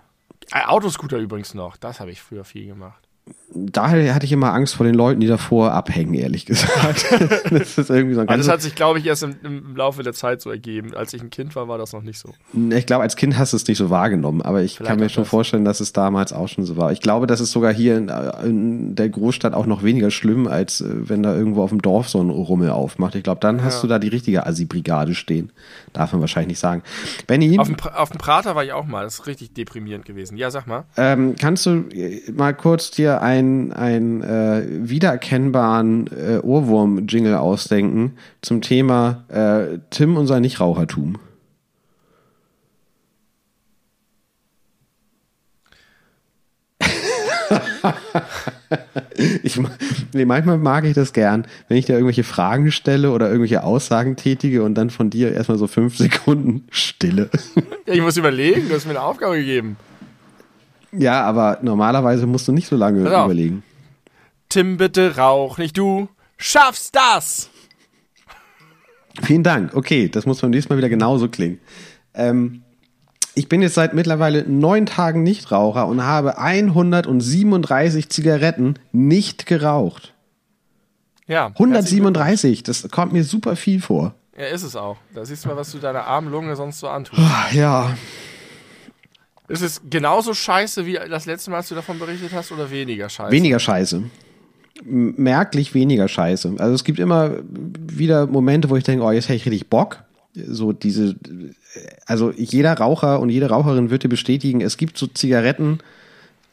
Äh, 0.52 0.66
Autoscooter 0.66 1.18
übrigens 1.18 1.54
noch, 1.54 1.78
das 1.78 2.00
habe 2.00 2.12
ich 2.12 2.22
früher 2.22 2.44
viel 2.44 2.68
gemacht 2.68 3.07
daher 3.54 4.14
hatte 4.14 4.26
ich 4.26 4.32
immer 4.32 4.54
Angst 4.54 4.76
vor 4.76 4.86
den 4.86 4.96
Leuten, 4.96 5.20
die 5.20 5.28
davor 5.28 5.72
abhängen, 5.72 6.14
ehrlich 6.14 6.46
gesagt. 6.46 7.06
das 7.50 7.78
ist 7.78 7.90
irgendwie 7.90 8.16
so 8.16 8.22
ein 8.22 8.30
also 8.30 8.44
das 8.44 8.52
hat 8.52 8.62
sich, 8.62 8.76
glaube 8.76 9.00
ich, 9.00 9.06
erst 9.06 9.24
im, 9.24 9.36
im, 9.44 9.76
Laufe 9.76 10.04
der 10.04 10.14
Zeit 10.14 10.42
so 10.42 10.50
ergeben. 10.50 10.94
Als 10.96 11.14
ich 11.14 11.22
ein 11.22 11.30
Kind 11.30 11.56
war, 11.56 11.68
war 11.68 11.78
das 11.78 11.94
noch 11.94 12.02
nicht 12.02 12.20
so. 12.20 12.34
Ich 12.72 12.86
glaube, 12.86 13.04
als 13.04 13.16
Kind 13.16 13.38
hast 13.38 13.54
du 13.54 13.58
es 13.58 13.68
nicht 13.68 13.78
so 13.78 13.90
wahrgenommen, 13.90 14.42
aber 14.42 14.62
ich 14.62 14.78
Vielleicht 14.78 14.90
kann 14.90 15.00
mir 15.00 15.10
schon 15.10 15.24
das. 15.24 15.30
vorstellen, 15.30 15.66
dass 15.66 15.80
es 15.80 15.94
damals 15.94 16.34
auch 16.34 16.48
schon 16.48 16.66
so 16.66 16.78
war. 16.78 16.92
Ich 16.92 17.02
glaube, 17.02 17.28
das 17.28 17.40
ist 17.40 17.52
sogar 17.52 17.74
hier 17.74 17.98
in, 17.98 18.10
in 18.44 18.96
der 18.96 19.10
Großstadt 19.10 19.54
auch 19.54 19.66
noch 19.66 19.84
weniger 19.84 20.12
schlimm, 20.12 20.48
als 20.48 20.82
äh, 20.82 20.88
wenn 20.90 21.24
da 21.24 21.36
irgendwo 21.36 21.64
auf 21.64 21.70
dem 21.70 21.82
Dorf 21.82 22.10
so 22.10 22.22
ein 22.22 22.30
Rummel 22.30 22.70
aufmacht. 22.70 23.16
Ich 23.16 23.24
glaube, 23.24 23.40
dann 23.40 23.64
hast 23.64 23.76
ja. 23.76 23.82
du 23.84 23.88
da 23.88 24.00
die 24.00 24.10
richtige 24.10 24.46
Assi-Brigade 24.46 25.16
stehen. 25.16 25.52
Darf 25.94 26.12
man 26.12 26.22
wahrscheinlich 26.22 26.50
nicht 26.50 26.60
sagen. 26.60 26.84
Benny? 27.28 27.58
Auf 27.60 27.68
dem, 27.68 27.78
auf 27.80 28.10
dem 28.10 28.18
Prater 28.18 28.56
war 28.56 28.64
ich 28.64 28.74
auch 28.74 28.86
mal. 28.86 29.04
Das 29.04 29.20
ist 29.20 29.28
richtig 29.28 29.54
deprimierend 29.54 30.06
gewesen. 30.06 30.38
Ja, 30.38 30.52
sag 30.52 30.68
mal. 30.68 30.86
Ähm, 30.98 31.36
kannst 31.40 31.66
du 31.66 31.86
mal 32.36 32.54
kurz 32.54 32.92
dir 32.92 33.17
ein, 33.22 33.74
ein 33.74 34.24
äh, 34.24 34.64
wiedererkennbaren 34.68 36.08
äh, 36.08 36.38
Ohrwurm-Jingle 36.40 37.36
ausdenken 37.36 38.14
zum 38.42 38.62
Thema 38.62 39.26
äh, 39.30 39.80
Tim 39.90 40.18
und 40.18 40.28
sein 40.28 40.42
Nichtrauchertum. 40.42 41.18
ich, 49.44 49.60
nee, 50.14 50.26
manchmal 50.26 50.58
mag 50.58 50.86
ich 50.86 50.94
das 50.94 51.14
gern, 51.14 51.46
wenn 51.68 51.78
ich 51.78 51.86
dir 51.86 51.94
irgendwelche 51.94 52.24
Fragen 52.24 52.72
stelle 52.72 53.12
oder 53.12 53.28
irgendwelche 53.28 53.64
Aussagen 53.64 54.16
tätige 54.16 54.64
und 54.64 54.76
dann 54.76 54.90
von 54.90 55.10
dir 55.10 55.34
erstmal 55.34 55.58
so 55.58 55.68
fünf 55.68 55.98
Sekunden 55.98 56.68
Stille. 56.70 57.30
Ja, 57.86 57.94
ich 57.94 58.02
muss 58.02 58.18
überlegen, 58.18 58.68
du 58.68 58.76
hast 58.76 58.86
mir 58.86 58.92
eine 58.92 59.02
Aufgabe 59.02 59.38
gegeben. 59.38 59.78
Ja, 60.98 61.24
aber 61.24 61.60
normalerweise 61.62 62.26
musst 62.26 62.48
du 62.48 62.52
nicht 62.52 62.68
so 62.68 62.76
lange 62.76 63.02
überlegen. 63.02 63.64
Tim, 64.50 64.78
bitte 64.78 65.18
rauch 65.18 65.58
nicht, 65.58 65.78
du 65.78 66.08
schaffst 66.38 66.96
das! 66.96 67.50
Vielen 69.24 69.44
Dank. 69.44 69.76
Okay, 69.76 70.10
das 70.10 70.26
muss 70.26 70.42
beim 70.42 70.52
nächsten 70.52 70.72
Mal 70.72 70.78
wieder 70.78 70.90
genauso 70.90 71.28
klingen. 71.28 71.60
Ähm, 72.14 72.62
ich 73.34 73.50
bin 73.50 73.62
jetzt 73.62 73.76
seit 73.76 73.94
mittlerweile 73.94 74.44
neun 74.48 74.86
Tagen 74.86 75.24
Nichtraucher 75.24 75.88
und 75.88 76.04
habe 76.04 76.38
137 76.38 78.10
Zigaretten 78.10 78.76
nicht 78.92 79.46
geraucht. 79.46 80.14
Ja. 81.28 81.48
137, 81.48 82.64
das 82.64 82.88
kommt 82.90 83.14
mir 83.14 83.24
super 83.24 83.56
viel 83.56 83.82
vor. 83.82 84.14
Ja, 84.38 84.46
ist 84.46 84.64
es 84.64 84.76
auch. 84.76 84.98
Da 85.14 85.26
siehst 85.26 85.44
du 85.44 85.50
mal, 85.50 85.58
was 85.58 85.72
du 85.72 85.80
deiner 85.80 86.06
armen 86.06 86.32
Lunge 86.32 86.56
sonst 86.56 86.80
so 86.80 86.88
antust. 86.88 87.22
Ja, 87.52 87.96
ist 89.48 89.62
es 89.62 89.82
genauso 89.90 90.34
scheiße 90.34 90.86
wie 90.86 90.94
das 90.94 91.26
letzte 91.26 91.52
Mal, 91.52 91.58
als 91.58 91.70
du 91.70 91.76
davon 91.76 92.00
berichtet 92.00 92.34
hast, 92.34 92.52
oder 92.52 92.70
weniger 92.70 93.10
scheiße? 93.10 93.32
Weniger 93.32 93.60
scheiße. 93.60 94.04
Merklich 94.84 95.74
weniger 95.74 96.08
scheiße. 96.08 96.56
Also 96.58 96.76
es 96.76 96.84
gibt 96.84 97.00
immer 97.00 97.38
wieder 97.44 98.28
Momente, 98.28 98.70
wo 98.70 98.76
ich 98.76 98.84
denke, 98.84 99.04
oh, 99.04 99.12
jetzt 99.12 99.30
hätte 99.30 99.38
ich 99.38 99.46
richtig 99.46 99.70
Bock. 99.70 100.04
So 100.36 100.72
diese, 100.72 101.16
also 102.06 102.32
jeder 102.32 102.74
Raucher 102.74 103.20
und 103.20 103.30
jede 103.30 103.50
Raucherin 103.50 103.90
wird 103.90 104.04
dir 104.04 104.10
bestätigen, 104.10 104.62
es 104.62 104.78
gibt 104.78 104.98
so 104.98 105.08
Zigaretten, 105.08 105.80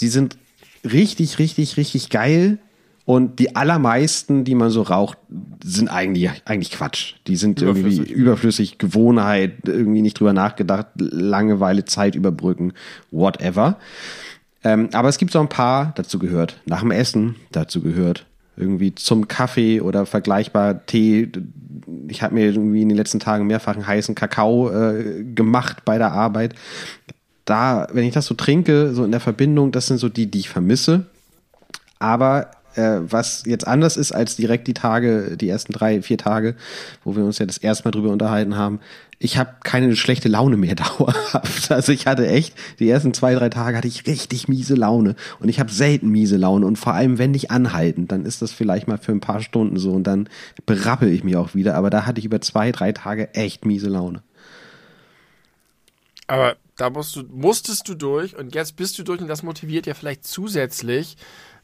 die 0.00 0.08
sind 0.08 0.38
richtig, 0.84 1.38
richtig, 1.38 1.76
richtig 1.76 2.08
geil, 2.08 2.58
und 3.06 3.38
die 3.38 3.54
allermeisten, 3.54 4.44
die 4.44 4.54
man 4.54 4.70
so 4.70 4.82
raucht, 4.82 5.18
sind 5.62 5.88
eigentlich, 5.88 6.30
eigentlich 6.46 6.70
Quatsch. 6.70 7.14
Die 7.26 7.36
sind 7.36 7.60
überflüssig. 7.60 7.98
irgendwie 7.98 8.12
überflüssig, 8.12 8.78
Gewohnheit, 8.78 9.52
irgendwie 9.66 10.00
nicht 10.00 10.18
drüber 10.18 10.32
nachgedacht, 10.32 10.86
Langeweile, 10.96 11.84
Zeit 11.84 12.14
überbrücken, 12.14 12.72
whatever. 13.10 13.76
Ähm, 14.62 14.88
aber 14.94 15.10
es 15.10 15.18
gibt 15.18 15.32
so 15.32 15.40
ein 15.40 15.50
paar, 15.50 15.92
dazu 15.96 16.18
gehört, 16.18 16.60
nach 16.64 16.80
dem 16.80 16.90
Essen, 16.90 17.36
dazu 17.52 17.82
gehört, 17.82 18.24
irgendwie 18.56 18.94
zum 18.94 19.28
Kaffee 19.28 19.82
oder 19.82 20.06
vergleichbar 20.06 20.86
Tee. 20.86 21.30
Ich 22.08 22.22
habe 22.22 22.34
mir 22.34 22.46
irgendwie 22.46 22.80
in 22.80 22.88
den 22.88 22.96
letzten 22.96 23.20
Tagen 23.20 23.46
mehrfach 23.46 23.74
einen 23.74 23.86
heißen 23.86 24.14
Kakao 24.14 24.70
äh, 24.70 25.24
gemacht 25.24 25.84
bei 25.84 25.98
der 25.98 26.12
Arbeit. 26.12 26.54
Da, 27.44 27.86
wenn 27.92 28.04
ich 28.04 28.14
das 28.14 28.24
so 28.24 28.34
trinke, 28.34 28.94
so 28.94 29.04
in 29.04 29.10
der 29.10 29.20
Verbindung, 29.20 29.72
das 29.72 29.88
sind 29.88 29.98
so 29.98 30.08
die, 30.08 30.30
die 30.30 30.38
ich 30.38 30.48
vermisse. 30.48 31.04
Aber 31.98 32.50
äh, 32.76 33.00
was 33.00 33.44
jetzt 33.46 33.66
anders 33.66 33.96
ist 33.96 34.12
als 34.12 34.36
direkt 34.36 34.66
die 34.66 34.74
Tage, 34.74 35.36
die 35.36 35.48
ersten 35.48 35.72
drei, 35.72 36.02
vier 36.02 36.18
Tage, 36.18 36.56
wo 37.04 37.16
wir 37.16 37.24
uns 37.24 37.38
ja 37.38 37.46
das 37.46 37.58
erste 37.58 37.84
Mal 37.84 37.92
drüber 37.92 38.10
unterhalten 38.10 38.56
haben. 38.56 38.80
Ich 39.18 39.38
habe 39.38 39.54
keine 39.62 39.94
schlechte 39.96 40.28
Laune 40.28 40.56
mehr 40.56 40.74
dauerhaft. 40.98 41.70
Also 41.70 41.92
ich 41.92 42.06
hatte 42.06 42.26
echt, 42.26 42.54
die 42.78 42.88
ersten 42.88 43.14
zwei, 43.14 43.34
drei 43.34 43.48
Tage 43.48 43.76
hatte 43.76 43.88
ich 43.88 44.06
richtig 44.06 44.48
miese 44.48 44.74
Laune. 44.74 45.14
Und 45.40 45.48
ich 45.48 45.60
habe 45.60 45.70
selten 45.70 46.08
miese 46.08 46.36
Laune. 46.36 46.66
Und 46.66 46.76
vor 46.76 46.94
allem, 46.94 47.18
wenn 47.18 47.30
nicht 47.30 47.50
anhalten, 47.50 48.08
dann 48.08 48.26
ist 48.26 48.42
das 48.42 48.52
vielleicht 48.52 48.88
mal 48.88 48.98
für 48.98 49.12
ein 49.12 49.20
paar 49.20 49.40
Stunden 49.40 49.78
so 49.78 49.92
und 49.92 50.04
dann 50.04 50.28
berappel 50.66 51.10
ich 51.10 51.24
mich 51.24 51.36
auch 51.36 51.54
wieder. 51.54 51.74
Aber 51.76 51.90
da 51.90 52.06
hatte 52.06 52.18
ich 52.18 52.24
über 52.24 52.40
zwei, 52.40 52.72
drei 52.72 52.92
Tage 52.92 53.34
echt 53.34 53.64
miese 53.64 53.88
Laune. 53.88 54.22
Aber 56.26 56.56
da 56.76 56.90
musst 56.90 57.14
du, 57.16 57.22
musstest 57.30 57.88
du 57.88 57.94
durch 57.94 58.36
und 58.36 58.54
jetzt 58.54 58.76
bist 58.76 58.98
du 58.98 59.04
durch 59.04 59.20
und 59.20 59.28
das 59.28 59.42
motiviert 59.42 59.86
ja 59.86 59.94
vielleicht 59.94 60.24
zusätzlich 60.24 61.16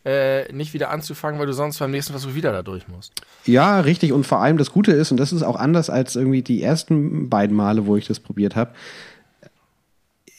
äh, 0.05 0.51
nicht 0.53 0.73
wieder 0.73 0.91
anzufangen, 0.91 1.39
weil 1.39 1.47
du 1.47 1.53
sonst 1.53 1.79
beim 1.79 1.91
nächsten 1.91 2.13
Versuch 2.13 2.35
wieder 2.35 2.53
da 2.53 2.63
durch 2.63 2.89
musst. 2.89 3.13
Ja, 3.45 3.81
richtig. 3.81 4.13
Und 4.13 4.27
vor 4.27 4.41
allem 4.41 4.57
das 4.57 4.73
Gute 4.73 4.93
ist, 4.93 5.11
und 5.11 5.19
das 5.19 5.33
ist 5.33 5.43
auch 5.43 5.57
anders 5.57 5.91
als 5.91 6.17
irgendwie 6.17 6.43
die 6.43 6.63
ersten 6.63 7.29
beiden 7.29 7.55
Male, 7.55 7.87
wo 7.87 7.97
ich 7.97 8.07
das 8.07 8.21
probiert 8.21 8.57
habe, 8.57 8.73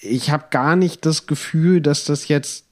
ich 0.01 0.31
habe 0.31 0.45
gar 0.49 0.75
nicht 0.75 1.05
das 1.05 1.27
Gefühl, 1.27 1.79
dass 1.79 2.05
das 2.05 2.27
jetzt 2.27 2.65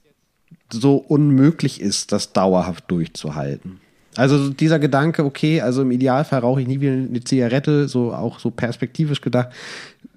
so 0.72 0.96
unmöglich 0.96 1.80
ist, 1.80 2.12
das 2.12 2.32
dauerhaft 2.32 2.90
durchzuhalten. 2.90 3.80
Also 4.16 4.50
dieser 4.50 4.80
Gedanke, 4.80 5.24
okay, 5.24 5.60
also 5.60 5.82
im 5.82 5.92
Idealfall 5.92 6.40
rauche 6.40 6.60
ich 6.60 6.66
nie 6.66 6.80
wieder 6.80 6.92
eine 6.92 7.22
Zigarette, 7.22 7.88
so 7.88 8.12
auch 8.12 8.40
so 8.40 8.50
perspektivisch 8.50 9.20
gedacht, 9.20 9.50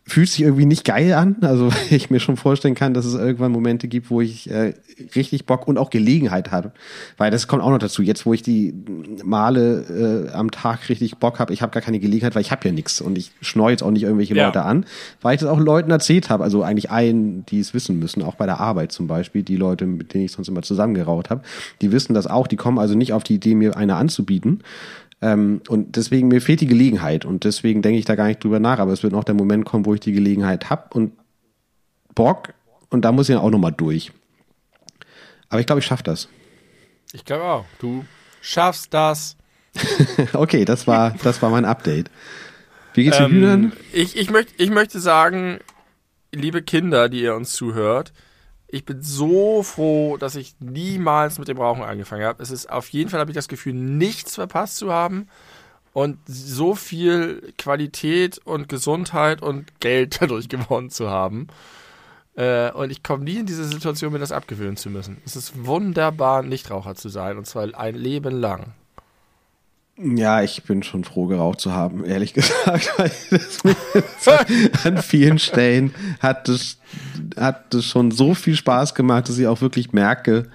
fühlt 0.06 0.30
sich 0.30 0.42
irgendwie 0.42 0.66
nicht 0.66 0.84
geil 0.84 1.14
an. 1.14 1.38
Also 1.42 1.70
ich 1.90 2.10
mir 2.10 2.20
schon 2.20 2.38
vorstellen 2.38 2.76
kann, 2.76 2.94
dass 2.94 3.06
es 3.06 3.14
irgendwann 3.14 3.52
Momente 3.52 3.88
gibt, 3.88 4.10
wo 4.10 4.22
ich 4.22 4.50
äh, 4.50 4.74
richtig 5.16 5.46
Bock 5.46 5.68
und 5.68 5.78
auch 5.78 5.90
Gelegenheit 5.90 6.52
habe. 6.52 6.72
Weil 7.18 7.32
das 7.32 7.48
kommt 7.48 7.64
auch 7.64 7.70
noch 7.70 7.78
dazu. 7.78 8.02
Jetzt, 8.02 8.26
wo 8.26 8.34
ich 8.34 8.42
die 8.42 8.74
Male 9.24 10.28
äh, 10.30 10.34
am 10.34 10.52
Tag 10.52 10.90
richtig 10.90 11.18
Bock 11.18 11.40
habe, 11.40 11.54
ich 11.54 11.62
habe 11.62 11.72
gar 11.72 11.82
keine 11.82 12.00
Gelegenheit, 12.00 12.36
weil 12.36 12.42
ich 12.42 12.52
habe 12.52 12.68
ja 12.68 12.74
nichts 12.74 13.00
und 13.00 13.18
ich 13.18 13.32
schneue 13.42 13.72
jetzt 13.72 13.84
auch 13.84 13.92
nicht 13.92 14.04
irgendwelche 14.04 14.36
ja. 14.36 14.46
Leute 14.46 14.64
an, 14.64 14.86
weil 15.22 15.36
ich 15.36 15.42
das 15.42 15.50
auch 15.50 15.60
Leuten 15.60 15.92
erzählt 15.92 16.30
habe. 16.30 16.44
Also 16.44 16.64
eigentlich 16.64 16.92
allen, 16.92 17.46
die 17.46 17.60
es 17.60 17.74
wissen 17.74 17.98
müssen, 17.98 18.24
auch 18.24 18.36
bei 18.36 18.46
der 18.46 18.60
Arbeit 18.60 18.92
zum 18.92 19.08
Beispiel, 19.08 19.44
die 19.44 19.56
Leute, 19.56 19.86
mit 19.86 20.14
denen 20.14 20.26
ich 20.26 20.34
sonst 20.34 20.50
immer 20.50 20.64
zusammengeraucht 20.64 21.30
habe, 21.30 21.42
die 21.82 21.92
wissen 21.92 22.14
das 22.14 22.28
auch. 22.28 22.48
Die 22.48 22.58
kommen 22.58 22.78
also 22.78 22.96
nicht 22.96 23.14
auf 23.14 23.24
die 23.24 23.36
Idee, 23.36 23.56
mir 23.56 23.78
eine 23.78 23.96
anzubieten 23.96 24.64
ähm, 25.24 25.62
und 25.70 25.96
deswegen, 25.96 26.28
mir 26.28 26.42
fehlt 26.42 26.60
die 26.60 26.68
Gelegenheit 26.68 27.24
und 27.24 27.46
deswegen 27.46 27.82
denke 27.82 27.98
ich 27.98 28.04
da 28.04 28.16
gar 28.16 28.28
nicht 28.28 28.44
drüber 28.44 28.60
nach, 28.60 28.80
aber 28.80 28.92
es 28.92 29.04
wird 29.04 29.14
noch 29.14 29.24
der 29.24 29.36
Moment 29.36 29.64
kommen, 29.64 29.86
wo 29.86 29.94
ich 29.94 30.02
die 30.02 30.12
Gelegenheit 30.12 30.70
habe 30.70 30.90
und 30.94 31.14
Bock 32.14 32.54
und 32.90 33.04
da 33.06 33.14
muss 33.14 33.30
ich 33.30 33.36
dann 33.36 33.44
auch 33.44 33.50
nochmal 33.50 33.72
durch. 33.72 34.12
Aber 35.48 35.62
ich 35.62 35.66
glaube, 35.66 35.80
ich 35.80 35.86
schaffe 35.86 36.04
das. 36.04 36.28
Ich 37.14 37.24
glaube 37.24 37.44
auch. 37.46 37.66
Du 37.80 38.04
schaffst 38.42 38.94
das. 38.94 39.38
okay, 40.34 40.66
das 40.66 40.88
war, 40.88 41.16
das 41.24 41.42
war 41.42 41.50
mein 41.50 41.64
Update. 41.64 42.12
Wie 42.94 43.06
geht's 43.06 43.18
den 43.18 43.28
ähm, 43.28 43.32
Hühnern? 43.32 43.74
Ich, 43.94 44.18
ich, 44.18 44.30
möcht, 44.30 44.50
ich 44.58 44.72
möchte 44.72 45.00
sagen, 45.00 45.60
liebe 46.34 46.62
Kinder, 46.62 47.08
die 47.08 47.22
ihr 47.22 47.36
uns 47.36 47.54
zuhört, 47.54 48.12
ich 48.74 48.86
bin 48.86 49.04
so 49.04 49.62
froh, 49.62 50.18
dass 50.18 50.36
ich 50.36 50.56
niemals 50.60 51.38
mit 51.38 51.48
dem 51.48 51.60
Rauchen 51.60 51.84
angefangen 51.84 52.24
habe. 52.24 52.42
Es 52.42 52.50
ist 52.50 52.72
auf 52.72 52.90
jeden 52.90 53.08
Fall, 53.08 53.20
habe 53.20 53.30
ich 53.30 53.36
das 53.36 53.48
Gefühl, 53.48 53.74
nichts 53.74 54.34
verpasst 54.34 54.78
zu 54.78 54.92
haben 54.92 55.28
und 55.94 56.18
so 56.26 56.74
viel 56.74 57.54
Qualität 57.60 58.40
und 58.40 58.70
Gesundheit 58.70 59.44
und 59.44 59.80
Geld 59.80 60.18
dadurch 60.22 60.50
gewonnen 60.50 60.90
zu 60.90 61.08
haben. 61.08 61.50
Äh, 62.36 62.72
und 62.72 62.90
ich 62.90 63.04
komme 63.04 63.26
nie 63.26 63.38
in 63.38 63.46
diese 63.46 63.66
Situation, 63.66 64.12
mir 64.12 64.18
das 64.18 64.32
abgewöhnen 64.32 64.76
zu 64.76 64.90
müssen. 64.90 65.22
Es 65.24 65.36
ist 65.36 65.68
wunderbar, 65.68 66.42
Nichtraucher 66.42 66.96
zu 66.96 67.10
sein 67.10 67.38
und 67.38 67.46
zwar 67.46 67.76
ein 67.78 67.94
Leben 67.94 68.34
lang. 68.34 68.74
Ja, 69.98 70.42
ich 70.42 70.64
bin 70.64 70.82
schon 70.82 71.04
froh, 71.04 71.28
geraucht 71.28 71.62
zu 71.62 71.74
haben, 71.74 72.04
ehrlich 72.04 72.34
gesagt. 72.34 72.92
an 74.84 74.98
vielen 74.98 75.40
Stellen 75.40 75.94
hat 76.20 76.50
es, 76.50 76.78
hat 77.38 77.74
es 77.74 77.86
schon 77.86 78.12
so 78.12 78.34
viel 78.34 78.56
Spaß 78.56 78.96
gemacht, 78.96 79.30
dass 79.30 79.38
ich 79.38 79.48
auch 79.48 79.62
wirklich 79.62 79.94
merke, 79.94 80.50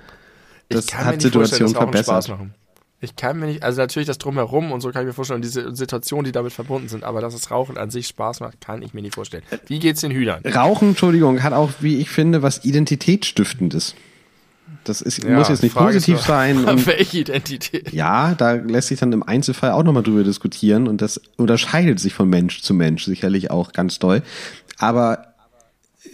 das 0.69 0.93
hat 0.95 1.23
Situationen 1.23 1.75
verbessert. 1.75 2.31
Ich 3.01 3.15
kann 3.15 3.39
mir 3.39 3.47
nicht, 3.47 3.63
also 3.63 3.81
natürlich 3.81 4.09
das 4.09 4.19
Drumherum 4.19 4.73
und 4.73 4.81
so 4.81 4.91
kann 4.91 5.03
ich 5.03 5.07
mir 5.07 5.13
vorstellen, 5.13 5.41
diese 5.41 5.75
Situationen, 5.75 6.25
die 6.25 6.33
damit 6.33 6.53
verbunden 6.53 6.89
sind, 6.89 7.05
aber 7.05 7.21
dass 7.21 7.33
das 7.33 7.53
Rauchen 7.53 7.79
an 7.79 7.91
sich 7.91 8.09
Spaß 8.09 8.41
macht, 8.41 8.61
kann 8.61 8.83
ich 8.83 8.93
mir 8.93 9.03
nicht 9.03 9.15
vorstellen. 9.15 9.45
Wie 9.67 9.79
geht's 9.79 10.01
den 10.01 10.11
Hühnern? 10.11 10.43
Rauchen, 10.45 10.89
Entschuldigung, 10.89 11.45
hat 11.45 11.53
auch, 11.53 11.71
wie 11.79 11.99
ich 11.99 12.11
finde, 12.11 12.43
was 12.43 12.65
Identitätsstiftendes. 12.65 13.95
Das 14.85 15.01
ist, 15.03 15.23
Ja, 15.23 15.37
muss 15.39 15.49
jetzt 15.49 15.63
nicht 15.63 15.73
Frage 15.73 15.95
positiv 15.95 16.21
sein. 16.21 16.65
Und 16.67 16.87
Welche 16.87 17.19
Identität? 17.19 17.93
ja, 17.93 18.35
da 18.35 18.53
lässt 18.53 18.89
sich 18.89 19.01
dann 19.01 19.13
im 19.13 19.23
Einzelfall 19.23 19.73
auch 19.73 19.83
nochmal 19.83 20.03
drüber 20.03 20.25
diskutieren 20.25 20.89
und 20.89 21.03
das 21.03 21.21
unterscheidet 21.37 22.01
sich 22.01 22.15
von 22.15 22.29
Mensch 22.29 22.63
zu 22.63 22.75
Mensch 22.75 23.05
sicherlich 23.05 23.51
auch 23.51 23.73
ganz 23.73 23.99
doll. 23.99 24.23
Aber 24.79 25.25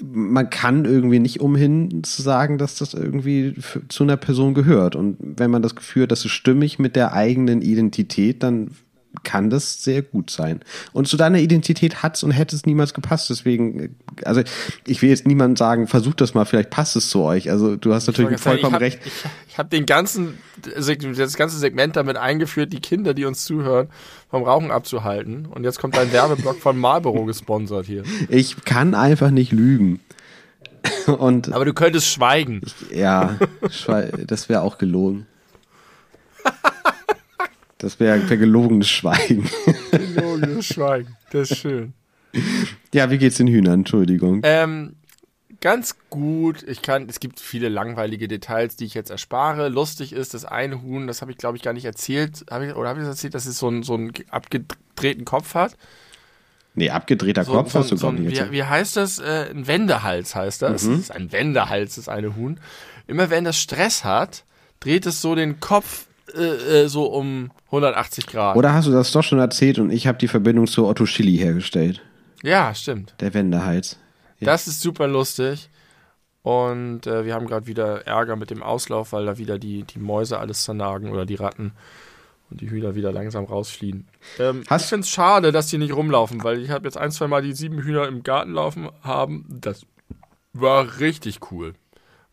man 0.03 0.50
kann 0.50 0.85
irgendwie 0.85 1.20
nicht 1.20 1.40
umhin 1.40 2.03
zu 2.03 2.22
sagen, 2.22 2.59
dass 2.59 2.77
das 2.77 2.94
irgendwie 2.94 3.55
zu 3.88 4.03
einer 4.03 4.16
Person 4.16 4.55
gehört. 4.55 4.96
Und 4.96 5.16
wenn 5.20 5.50
man 5.50 5.62
das 5.62 5.77
Gefühl 5.77 6.05
hat, 6.05 6.12
das 6.12 6.24
ist 6.24 6.33
stimmig 6.33 6.79
mit 6.79 6.96
der 6.96 7.12
eigenen 7.12 7.62
Identität, 7.62 8.42
dann 8.42 8.70
kann 9.22 9.50
das 9.50 9.83
sehr 9.83 10.03
gut 10.03 10.31
sein. 10.31 10.61
Und 10.92 11.09
zu 11.09 11.16
deiner 11.16 11.38
Identität 11.38 12.03
hat's 12.03 12.22
und 12.22 12.31
hätte 12.33 12.57
es 12.57 12.66
niemals 12.66 12.94
gepasst. 12.94 13.31
Deswegen, 13.31 13.96
also 14.24 14.42
ich 14.87 15.00
will 15.03 15.11
jetzt 15.11 15.27
niemandem 15.27 15.57
sagen, 15.57 15.87
versucht 15.87 16.20
das 16.20 16.35
mal, 16.35 16.44
vielleicht 16.44 16.70
passt 16.70 16.96
es 16.96 17.09
zu 17.09 17.20
euch. 17.22 17.50
Also 17.50 17.77
du 17.77 17.94
hast 17.94 18.07
natürlich 18.07 18.40
vollkommen 18.40 18.74
ich 18.77 18.81
recht. 18.81 19.00
Ich, 19.05 19.12
ich 19.48 19.59
habe 19.59 19.68
den 19.68 19.87
ganzen, 19.87 20.38
das 20.77 21.35
ganze 21.37 21.59
Segment 21.59 21.96
damit 21.96 22.16
eingeführt, 22.16 22.72
die 22.72 22.81
Kinder, 22.81 23.14
die 23.14 23.24
uns 23.24 23.44
zuhören, 23.44 23.88
vom 24.31 24.42
Rauchen 24.42 24.70
abzuhalten. 24.70 25.46
Und 25.46 25.64
jetzt 25.64 25.79
kommt 25.79 25.96
ein 25.96 26.12
Werbeblock 26.12 26.59
von 26.59 26.77
Marlboro 26.77 27.24
gesponsert 27.24 27.87
hier. 27.87 28.03
Ich 28.29 28.64
kann 28.64 28.94
einfach 28.94 29.31
nicht 29.31 29.53
lügen. 29.53 30.00
Und 31.07 31.53
Aber 31.53 31.64
du 31.64 31.72
könntest 31.72 32.09
schweigen. 32.09 32.61
ja, 32.92 33.38
Schwe- 33.70 34.27
das 34.27 34.48
wäre 34.48 34.61
auch 34.62 34.77
gelogen. 34.79 35.27
Das 37.84 38.00
wäre 38.00 38.30
wär 38.30 38.36
gelogenes 38.38 38.88
Schweigen. 38.88 39.46
Logisches 40.14 40.66
Schweigen. 40.68 41.16
Das 41.30 41.50
ist 41.50 41.58
schön. 41.58 41.92
Ja, 42.94 43.10
wie 43.10 43.18
geht's 43.18 43.36
den 43.36 43.46
Hühnern? 43.46 43.80
Entschuldigung. 43.80 44.40
Ähm, 44.42 44.96
ganz 45.60 45.94
gut. 46.08 46.62
Ich 46.62 46.80
kann, 46.80 47.10
es 47.10 47.20
gibt 47.20 47.40
viele 47.40 47.68
langweilige 47.68 48.26
Details, 48.26 48.76
die 48.76 48.86
ich 48.86 48.94
jetzt 48.94 49.10
erspare. 49.10 49.68
Lustig 49.68 50.14
ist, 50.14 50.32
das 50.32 50.46
eine 50.46 50.80
Huhn, 50.80 51.06
das 51.06 51.20
habe 51.20 51.30
ich 51.30 51.36
glaube 51.36 51.58
ich 51.58 51.62
gar 51.62 51.74
nicht 51.74 51.84
erzählt, 51.84 52.46
hab 52.50 52.62
ich, 52.62 52.74
oder 52.74 52.88
habe 52.88 53.00
ich 53.00 53.06
das 53.06 53.16
erzählt, 53.16 53.34
dass 53.34 53.44
es 53.44 53.58
so, 53.58 53.68
einen 53.68 53.82
so 53.82 53.94
einen 53.94 54.12
abgedrehten 54.30 55.26
Kopf 55.26 55.54
hat? 55.54 55.76
Nee, 56.74 56.88
abgedrehter 56.88 57.44
So, 57.44 57.52
Kopf 57.52 57.72
so, 57.72 57.80
hast 57.80 57.90
du 57.90 57.96
so 57.96 58.06
gar 58.06 58.16
ein, 58.16 58.22
nicht 58.24 58.46
wie, 58.46 58.50
wie 58.50 58.64
heißt 58.64 58.96
das? 58.96 59.18
Äh, 59.18 59.50
ein 59.50 59.66
Wendehals 59.66 60.34
heißt 60.34 60.62
das. 60.62 60.84
Mhm. 60.84 60.90
Das 60.92 61.00
ist 61.00 61.12
ein 61.12 61.32
Wendehals, 61.32 61.96
das 61.96 62.08
eine 62.08 62.34
Huhn. 62.34 62.58
Immer 63.06 63.28
wenn 63.28 63.44
das 63.44 63.58
Stress 63.58 64.04
hat, 64.04 64.44
dreht 64.80 65.04
es 65.04 65.20
so 65.20 65.34
den 65.34 65.60
Kopf 65.60 66.06
äh, 66.34 66.82
äh, 66.84 66.88
so 66.88 67.06
um 67.06 67.50
180 67.66 68.26
Grad. 68.26 68.56
Oder 68.56 68.72
hast 68.72 68.87
du 68.88 68.92
das 68.92 69.12
doch 69.12 69.22
schon 69.22 69.38
erzählt 69.38 69.78
und 69.78 69.90
ich 69.90 70.06
habe 70.06 70.18
die 70.18 70.28
Verbindung 70.28 70.66
zu 70.66 70.87
Otto 70.87 71.06
Schilly 71.06 71.37
hergestellt. 71.37 72.00
Ja, 72.42 72.74
stimmt. 72.74 73.14
Der 73.20 73.34
Wendehals. 73.34 73.98
Ja. 74.40 74.46
Das 74.46 74.66
ist 74.66 74.80
super 74.80 75.06
lustig. 75.06 75.70
Und 76.42 77.06
äh, 77.06 77.24
wir 77.24 77.34
haben 77.34 77.46
gerade 77.46 77.66
wieder 77.66 78.06
Ärger 78.06 78.37
mit 78.37 78.50
dem 78.50 78.62
Auslauf, 78.62 79.12
weil 79.12 79.24
da 79.24 79.38
wieder 79.38 79.58
die, 79.58 79.84
die 79.84 79.98
Mäuse 79.98 80.38
alles 80.38 80.64
zernagen 80.64 81.10
oder 81.10 81.24
die 81.24 81.37
Ratten 81.37 81.72
und 82.50 82.60
die 82.60 82.68
Hühner 82.68 82.94
wieder 82.94 83.12
langsam 83.12 83.44
rausfliehen. 83.44 84.06
Ähm, 84.38 84.62
Hast- 84.68 84.82
ich 84.84 84.88
finde 84.90 85.04
es 85.04 85.10
schade, 85.10 85.52
dass 85.52 85.68
die 85.68 85.78
nicht 85.78 85.94
rumlaufen, 85.94 86.44
weil 86.44 86.60
ich 86.62 86.68
habe 86.70 86.84
jetzt 86.87 86.98
ein, 86.98 87.10
zwei 87.10 87.28
Mal 87.28 87.40
die 87.42 87.54
sieben 87.54 87.78
Hühner 87.82 88.06
im 88.06 88.22
Garten 88.22 88.52
laufen 88.52 88.90
haben. 89.02 89.46
Das 89.48 89.87
war 90.52 91.00
richtig 91.00 91.50
cool, 91.50 91.72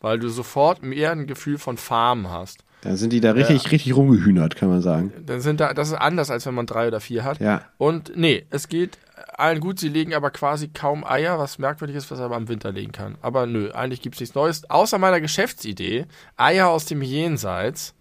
weil 0.01 0.19
du 0.19 0.27
sofort 0.27 0.83
mehr 0.83 1.11
ein 1.13 1.25
Gefühl 1.25 1.57
von 1.57 1.77
Farm 1.77 2.29
hast. 2.29 2.65
Dann 2.81 2.97
sind 2.97 3.13
die 3.13 3.21
da 3.21 3.31
richtig, 3.33 3.71
richtig 3.71 3.95
rumgehühnert, 3.95 4.55
kann 4.55 4.69
man 4.69 4.81
sagen. 4.81 5.13
Dann 5.25 5.41
sind 5.41 5.59
da, 5.59 5.73
das 5.73 5.89
ist 5.89 5.95
anders, 5.95 6.31
als 6.31 6.45
wenn 6.47 6.55
man 6.55 6.65
drei 6.65 6.87
oder 6.87 6.99
vier 6.99 7.23
hat. 7.23 7.39
Ja. 7.39 7.61
Und 7.77 8.13
nee, 8.15 8.45
es 8.49 8.67
geht 8.69 8.97
allen 9.37 9.59
gut, 9.59 9.79
sie 9.79 9.89
legen 9.89 10.13
aber 10.13 10.31
quasi 10.31 10.67
kaum 10.67 11.03
Eier, 11.03 11.37
was 11.39 11.59
merkwürdig 11.59 11.95
ist, 11.95 12.11
was 12.11 12.19
er 12.19 12.25
aber 12.25 12.37
im 12.37 12.47
Winter 12.47 12.71
legen 12.71 12.91
kann. 12.91 13.17
Aber 13.21 13.45
nö, 13.45 13.71
eigentlich 13.71 14.01
gibt 14.01 14.15
es 14.15 14.21
nichts 14.21 14.35
Neues, 14.35 14.69
außer 14.69 14.97
meiner 14.97 15.21
Geschäftsidee, 15.21 16.05
Eier 16.37 16.69
aus 16.69 16.85
dem 16.85 17.01
Jenseits. 17.01 17.93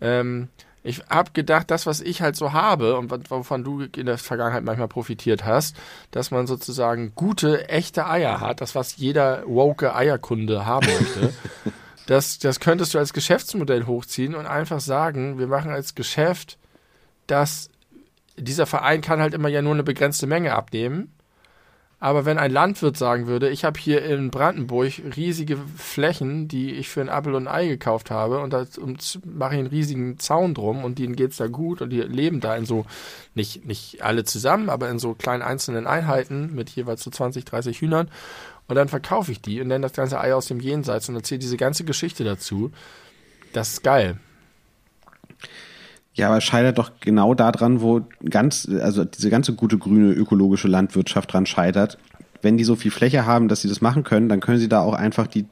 Ähm, 0.00 0.48
ich 0.84 1.02
habe 1.08 1.30
gedacht, 1.32 1.70
das, 1.70 1.86
was 1.86 2.00
ich 2.00 2.22
halt 2.22 2.34
so 2.34 2.52
habe 2.52 2.98
und 2.98 3.30
wovon 3.30 3.62
du 3.62 3.82
in 3.82 4.06
der 4.06 4.18
Vergangenheit 4.18 4.64
manchmal 4.64 4.88
profitiert 4.88 5.44
hast, 5.44 5.76
dass 6.10 6.30
man 6.32 6.46
sozusagen 6.46 7.12
gute, 7.14 7.68
echte 7.68 8.06
Eier 8.06 8.40
hat, 8.40 8.60
das, 8.60 8.74
was 8.74 8.96
jeder 8.96 9.44
woke 9.46 9.94
Eierkunde 9.94 10.66
haben 10.66 10.86
möchte. 10.86 11.32
Das, 12.06 12.38
das 12.38 12.60
könntest 12.60 12.94
du 12.94 12.98
als 12.98 13.12
Geschäftsmodell 13.12 13.86
hochziehen 13.86 14.34
und 14.34 14.46
einfach 14.46 14.80
sagen, 14.80 15.38
wir 15.38 15.46
machen 15.46 15.70
als 15.70 15.94
Geschäft, 15.94 16.58
dass 17.26 17.70
dieser 18.36 18.66
Verein 18.66 19.00
kann 19.00 19.20
halt 19.20 19.34
immer 19.34 19.48
ja 19.48 19.62
nur 19.62 19.74
eine 19.74 19.84
begrenzte 19.84 20.26
Menge 20.26 20.54
abnehmen. 20.54 21.12
Aber 22.02 22.24
wenn 22.24 22.36
ein 22.36 22.50
Landwirt 22.50 22.96
sagen 22.96 23.28
würde, 23.28 23.48
ich 23.48 23.64
habe 23.64 23.78
hier 23.78 24.04
in 24.04 24.32
Brandenburg 24.32 24.90
riesige 25.16 25.56
Flächen, 25.76 26.48
die 26.48 26.72
ich 26.72 26.88
für 26.88 27.00
ein 27.00 27.08
Apfel 27.08 27.36
und 27.36 27.46
ein 27.46 27.54
Ei 27.54 27.68
gekauft 27.68 28.10
habe 28.10 28.40
und 28.40 28.52
da 28.52 28.66
mache 29.24 29.54
ich 29.54 29.60
einen 29.60 29.68
riesigen 29.68 30.18
Zaun 30.18 30.52
drum 30.52 30.82
und 30.82 30.98
denen 30.98 31.14
geht's 31.14 31.36
da 31.36 31.46
gut 31.46 31.80
und 31.80 31.90
die 31.90 32.00
leben 32.00 32.40
da 32.40 32.56
in 32.56 32.66
so, 32.66 32.86
nicht, 33.36 33.66
nicht 33.66 34.02
alle 34.02 34.24
zusammen, 34.24 34.68
aber 34.68 34.90
in 34.90 34.98
so 34.98 35.14
kleinen 35.14 35.44
einzelnen 35.44 35.86
Einheiten 35.86 36.52
mit 36.56 36.70
jeweils 36.70 37.04
so 37.04 37.10
20, 37.10 37.44
30 37.44 37.80
Hühnern 37.80 38.10
und 38.68 38.76
dann 38.76 38.88
verkaufe 38.88 39.32
ich 39.32 39.40
die 39.40 39.60
und 39.60 39.68
nenne 39.68 39.82
das 39.82 39.92
ganze 39.92 40.20
Ei 40.20 40.34
aus 40.34 40.46
dem 40.46 40.60
Jenseits 40.60 41.08
und 41.08 41.14
erzähle 41.14 41.40
diese 41.40 41.56
ganze 41.56 41.84
Geschichte 41.84 42.24
dazu. 42.24 42.70
Das 43.52 43.74
ist 43.74 43.82
geil. 43.82 44.18
Ja, 46.14 46.28
aber 46.28 46.38
es 46.38 46.44
scheitert 46.44 46.78
doch 46.78 46.92
genau 47.00 47.34
daran, 47.34 47.80
wo 47.80 48.02
ganz, 48.28 48.68
also 48.80 49.04
diese 49.04 49.30
ganze 49.30 49.54
gute 49.54 49.78
grüne 49.78 50.12
ökologische 50.12 50.68
Landwirtschaft 50.68 51.32
dran 51.32 51.46
scheitert. 51.46 51.98
Wenn 52.42 52.56
die 52.58 52.64
so 52.64 52.76
viel 52.76 52.90
Fläche 52.90 53.24
haben, 53.24 53.48
dass 53.48 53.62
sie 53.62 53.68
das 53.68 53.80
machen 53.80 54.04
können, 54.04 54.28
dann 54.28 54.40
können 54.40 54.58
sie 54.58 54.68
da 54.68 54.80
auch 54.80 54.94
einfach 54.94 55.26
die 55.26 55.46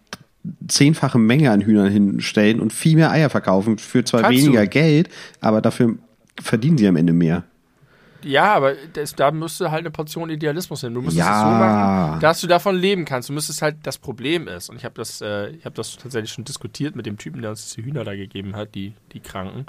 zehnfache 0.68 1.18
Menge 1.18 1.50
an 1.50 1.60
Hühnern 1.60 1.90
hinstellen 1.90 2.60
und 2.60 2.72
viel 2.72 2.96
mehr 2.96 3.10
Eier 3.10 3.30
verkaufen 3.30 3.78
für 3.78 4.04
zwar 4.04 4.22
Kannst 4.22 4.38
weniger 4.38 4.62
du. 4.62 4.68
Geld, 4.68 5.08
aber 5.40 5.60
dafür 5.60 5.96
verdienen 6.40 6.78
sie 6.78 6.88
am 6.88 6.96
Ende 6.96 7.12
mehr. 7.12 7.44
Ja, 8.22 8.54
aber 8.54 8.74
das, 8.92 9.14
da 9.14 9.30
müsste 9.30 9.70
halt 9.70 9.80
eine 9.80 9.90
Portion 9.90 10.28
Idealismus 10.30 10.80
hin. 10.82 10.94
Du 10.94 11.00
müsstest 11.00 11.26
Ja. 11.26 11.36
es 11.36 11.42
so 11.42 11.48
machen, 11.58 12.20
dass 12.20 12.40
du 12.40 12.46
davon 12.46 12.76
leben 12.76 13.04
kannst. 13.04 13.28
Du 13.28 13.32
müsstest 13.32 13.62
halt, 13.62 13.76
das 13.84 13.98
Problem 13.98 14.46
ist, 14.48 14.68
und 14.68 14.76
ich 14.76 14.84
habe 14.84 14.94
das, 14.94 15.20
äh, 15.20 15.48
ich 15.50 15.64
habe 15.64 15.74
das 15.74 15.96
tatsächlich 15.96 16.30
schon 16.32 16.44
diskutiert 16.44 16.96
mit 16.96 17.06
dem 17.06 17.16
Typen, 17.18 17.40
der 17.42 17.50
uns 17.50 17.72
die 17.74 17.84
Hühner 17.84 18.04
da 18.04 18.14
gegeben 18.14 18.56
hat, 18.56 18.74
die, 18.74 18.94
die 19.12 19.20
Kranken. 19.20 19.66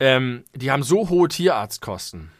Ähm, 0.00 0.44
die 0.54 0.70
haben 0.70 0.82
so 0.82 1.08
hohe 1.08 1.28
Tierarztkosten, 1.28 2.30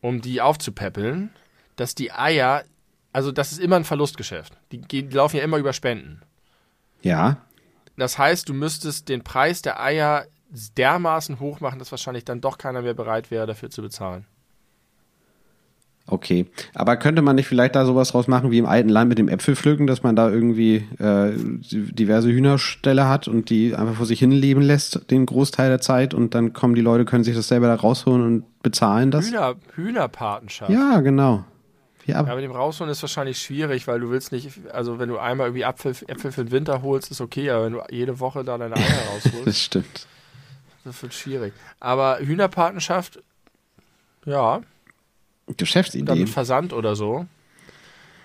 um 0.00 0.20
die 0.20 0.40
aufzupäppeln, 0.40 1.30
dass 1.76 1.94
die 1.94 2.12
Eier, 2.12 2.64
also 3.12 3.32
das 3.32 3.52
ist 3.52 3.58
immer 3.58 3.76
ein 3.76 3.84
Verlustgeschäft. 3.84 4.56
Die, 4.70 4.80
die 4.80 5.02
laufen 5.02 5.36
ja 5.36 5.42
immer 5.42 5.58
über 5.58 5.72
Spenden. 5.72 6.22
Ja, 7.02 7.38
Das 7.96 8.18
heißt, 8.18 8.48
du 8.48 8.54
müsstest 8.54 9.08
den 9.08 9.24
Preis 9.24 9.62
der 9.62 9.80
Eier 9.82 10.26
dermaßen 10.76 11.40
hoch 11.40 11.60
machen, 11.60 11.78
dass 11.78 11.90
wahrscheinlich 11.90 12.24
dann 12.24 12.40
doch 12.40 12.58
keiner 12.58 12.82
mehr 12.82 12.94
bereit 12.94 13.30
wäre, 13.30 13.46
dafür 13.46 13.70
zu 13.70 13.82
bezahlen. 13.82 14.26
okay. 16.06 16.46
Aber 16.74 16.96
könnte 16.96 17.22
man 17.22 17.36
nicht 17.36 17.46
vielleicht 17.46 17.74
da 17.74 17.86
sowas 17.86 18.10
draus 18.10 18.28
machen 18.28 18.50
wie 18.50 18.58
im 18.58 18.66
alten 18.66 18.88
Land 18.88 19.08
mit 19.08 19.18
dem 19.18 19.28
Äpfelpflücken, 19.28 19.86
dass 19.86 20.02
man 20.02 20.14
da 20.14 20.28
irgendwie 20.28 20.86
äh, 20.98 21.32
diverse 21.70 22.28
Hühnerställe 22.28 23.08
hat 23.08 23.28
und 23.28 23.50
die 23.50 23.74
einfach 23.74 23.94
vor 23.94 24.06
sich 24.06 24.18
hin 24.18 24.30
leben 24.30 24.60
lässt, 24.60 25.10
den 25.10 25.26
Großteil 25.26 25.70
der 25.70 25.80
Zeit 25.80 26.12
und 26.12 26.34
dann 26.34 26.52
kommen 26.52 26.74
die 26.74 26.82
Leute, 26.82 27.04
können 27.04 27.24
sich 27.24 27.36
das 27.36 27.48
selber 27.48 27.68
da 27.68 27.76
rausholen 27.76 28.22
und 28.22 28.62
bezahlen 28.62 29.10
das? 29.10 29.28
Hühner, 29.28 29.54
Hühnerpatenschaft. 29.74 30.70
Ja, 30.70 31.00
genau. 31.00 31.44
Ja, 32.06 32.24
Ja, 32.26 32.34
mit 32.34 32.44
dem 32.44 32.52
Rausholen 32.52 32.90
ist 32.90 33.02
wahrscheinlich 33.02 33.38
schwierig, 33.38 33.86
weil 33.86 34.00
du 34.00 34.10
willst 34.10 34.32
nicht, 34.32 34.50
also 34.72 34.98
wenn 34.98 35.08
du 35.08 35.18
einmal 35.18 35.48
irgendwie 35.48 35.64
Apfel, 35.64 35.94
Äpfel 36.08 36.32
für 36.32 36.44
den 36.44 36.50
Winter 36.50 36.82
holst, 36.82 37.10
ist 37.10 37.20
okay, 37.20 37.48
aber 37.50 37.66
wenn 37.66 37.72
du 37.74 37.82
jede 37.90 38.18
Woche 38.18 38.44
da 38.44 38.58
deine 38.58 38.76
Eier 38.76 38.82
rausholst, 39.14 39.46
das 39.46 39.60
stimmt. 39.60 40.06
Das 40.84 41.02
wird 41.02 41.14
schwierig. 41.14 41.52
Aber 41.80 42.18
Hühnerpatenschaft, 42.20 43.22
ja, 44.24 44.62
dann 45.46 45.56
Geschäftsidee. 45.56 46.14
mit 46.14 46.28
Versand 46.28 46.72
oder 46.72 46.96
so. 46.96 47.26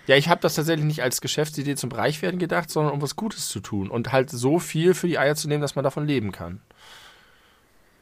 Ja, 0.08 0.16
ich 0.16 0.30
habe 0.30 0.40
das 0.42 0.56
tatsächlich 0.56 0.86
nicht 0.86 1.04
als 1.04 1.20
Geschäftsidee 1.20 1.76
zum 1.76 1.92
Reichwerden 1.92 2.40
gedacht, 2.40 2.70
sondern 2.70 2.94
um 2.94 3.02
was 3.02 3.16
Gutes 3.18 3.50
zu 3.50 3.60
tun 3.60 3.90
und 3.90 4.12
halt 4.14 4.30
so 4.30 4.58
viel 4.60 4.94
für 4.94 5.08
die 5.08 5.20
Eier 5.20 5.36
zu 5.36 5.50
nehmen, 5.50 5.62
dass 5.62 5.76
man 5.76 5.84
davon 5.84 6.08
leben 6.08 6.32
kann. 6.32 6.62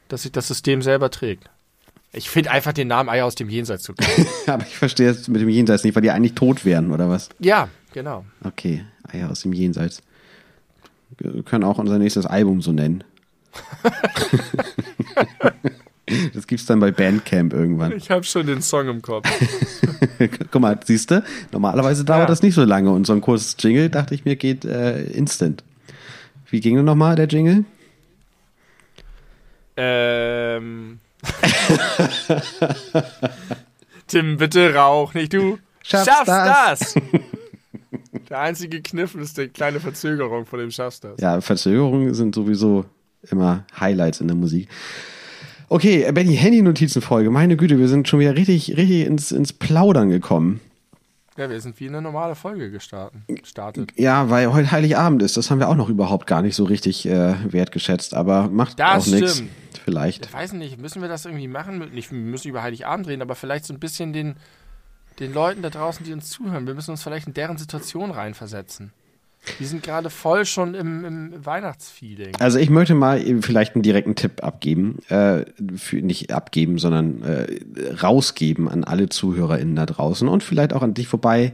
Dass 0.08 0.22
sich 0.22 0.30
das 0.30 0.46
System 0.46 0.82
selber 0.82 1.10
trägt. 1.10 1.50
Ich 2.12 2.30
finde 2.30 2.52
einfach 2.52 2.72
den 2.72 2.88
Namen 2.88 3.08
Eier 3.08 3.26
aus 3.26 3.34
dem 3.34 3.48
Jenseits 3.48 3.82
zu 3.82 3.94
geil. 3.94 4.26
Aber 4.46 4.64
ich 4.64 4.76
verstehe 4.76 5.10
es 5.10 5.26
mit 5.26 5.40
dem 5.40 5.48
Jenseits 5.48 5.82
nicht, 5.82 5.96
weil 5.96 6.02
die 6.02 6.12
eigentlich 6.12 6.34
tot 6.34 6.64
wären, 6.64 6.92
oder 6.92 7.08
was? 7.08 7.28
ja, 7.40 7.68
genau. 7.92 8.24
Okay, 8.44 8.84
Eier 9.08 9.30
aus 9.30 9.40
dem 9.40 9.52
Jenseits. 9.52 10.00
Wir 11.18 11.42
können 11.42 11.64
auch 11.64 11.78
unser 11.78 11.98
nächstes 11.98 12.24
Album 12.24 12.62
so 12.62 12.72
nennen. 12.72 13.02
das 16.34 16.46
gibt's 16.46 16.66
dann 16.66 16.80
bei 16.80 16.90
Bandcamp 16.92 17.52
irgendwann. 17.52 17.92
Ich 17.92 18.10
habe 18.10 18.24
schon 18.24 18.46
den 18.46 18.62
Song 18.62 18.88
im 18.88 19.02
Kopf. 19.02 19.28
Guck 20.50 20.60
mal, 20.60 20.78
siehst 20.84 21.10
du, 21.10 21.22
normalerweise 21.52 22.04
dauert 22.04 22.20
Ja. 22.22 22.26
das 22.26 22.42
nicht 22.42 22.54
so 22.54 22.64
lange 22.64 22.90
und 22.90 23.06
so 23.06 23.12
ein 23.12 23.20
kurzes 23.20 23.56
Jingle, 23.58 23.90
dachte 23.90 24.14
ich 24.14 24.24
mir, 24.24 24.36
geht 24.36 24.64
äh, 24.64 25.02
instant. 25.04 25.64
Wie 26.50 26.60
ging 26.60 26.76
denn 26.76 26.84
nochmal 26.84 27.16
der 27.16 27.26
Jingle? 27.26 27.64
Ähm. 29.76 31.00
Tim, 34.06 34.36
bitte 34.36 34.74
rauch 34.74 35.14
nicht, 35.14 35.32
du 35.32 35.58
Schaffst 35.82 36.08
das. 36.26 36.80
das. 36.80 36.94
Der 38.28 38.40
einzige 38.40 38.82
Kniff 38.82 39.14
ist 39.14 39.38
die 39.38 39.48
kleine 39.48 39.80
Verzögerung, 39.80 40.46
von 40.46 40.58
dem 40.58 40.70
schaffst 40.70 41.04
du 41.04 41.08
das. 41.08 41.20
Ja, 41.20 41.40
Verzögerungen 41.40 42.12
sind 42.14 42.34
sowieso 42.34 42.84
immer 43.30 43.64
Highlights 43.78 44.20
in 44.20 44.28
der 44.28 44.36
Musik. 44.36 44.68
Okay, 45.68 46.10
Benny, 46.12 46.36
Handy-Notizen-Folge. 46.36 47.30
Meine 47.30 47.56
Güte, 47.56 47.78
wir 47.78 47.88
sind 47.88 48.06
schon 48.06 48.20
wieder 48.20 48.36
richtig, 48.36 48.76
richtig 48.76 49.06
ins, 49.06 49.32
ins 49.32 49.52
Plaudern 49.52 50.10
gekommen. 50.10 50.60
Ja, 51.36 51.50
wir 51.50 51.60
sind 51.60 51.78
wie 51.80 51.88
eine 51.88 52.00
normale 52.00 52.34
Folge 52.34 52.70
gestartet. 52.70 53.20
startet. 53.44 53.92
Ja, 53.96 54.30
weil 54.30 54.52
heute 54.52 54.70
Heiligabend 54.70 55.22
ist. 55.22 55.36
Das 55.36 55.50
haben 55.50 55.58
wir 55.58 55.68
auch 55.68 55.74
noch 55.74 55.90
überhaupt 55.90 56.26
gar 56.26 56.40
nicht 56.40 56.54
so 56.54 56.64
richtig 56.64 57.06
äh, 57.06 57.34
wertgeschätzt. 57.52 58.14
Aber 58.14 58.48
macht 58.48 58.78
Das 58.78 59.06
auch 59.06 59.12
nichts. 59.12 59.42
Vielleicht. 59.84 60.26
Ich 60.26 60.32
weiß 60.32 60.54
nicht, 60.54 60.78
müssen 60.80 61.02
wir 61.02 61.08
das 61.08 61.26
irgendwie 61.26 61.48
machen? 61.48 61.78
Nicht, 61.92 62.10
wir 62.10 62.18
müssen 62.18 62.48
über 62.48 62.62
Heiligabend 62.62 63.06
reden, 63.06 63.22
aber 63.22 63.34
vielleicht 63.34 63.66
so 63.66 63.74
ein 63.74 63.78
bisschen 63.78 64.12
den, 64.12 64.36
den 65.20 65.34
Leuten 65.34 65.62
da 65.62 65.70
draußen, 65.70 66.04
die 66.04 66.12
uns 66.12 66.30
zuhören, 66.30 66.66
wir 66.66 66.74
müssen 66.74 66.92
uns 66.92 67.02
vielleicht 67.02 67.26
in 67.26 67.34
deren 67.34 67.58
Situation 67.58 68.10
reinversetzen. 68.10 68.92
Die 69.58 69.64
sind 69.64 69.82
gerade 69.82 70.10
voll 70.10 70.44
schon 70.44 70.74
im, 70.74 71.04
im 71.04 71.46
Weihnachtsfeeling. 71.46 72.36
Also 72.38 72.58
ich 72.58 72.70
möchte 72.70 72.94
mal 72.94 73.20
vielleicht 73.40 73.74
einen 73.74 73.82
direkten 73.82 74.14
Tipp 74.14 74.42
abgeben. 74.42 74.98
Äh, 75.08 75.44
für, 75.76 75.96
nicht 75.96 76.32
abgeben, 76.32 76.78
sondern 76.78 77.22
äh, 77.22 77.46
rausgeben 78.02 78.68
an 78.68 78.84
alle 78.84 79.08
ZuhörerInnen 79.08 79.76
da 79.76 79.86
draußen 79.86 80.28
und 80.28 80.42
vielleicht 80.42 80.72
auch 80.72 80.82
an 80.82 80.94
dich 80.94 81.08
vorbei. 81.08 81.52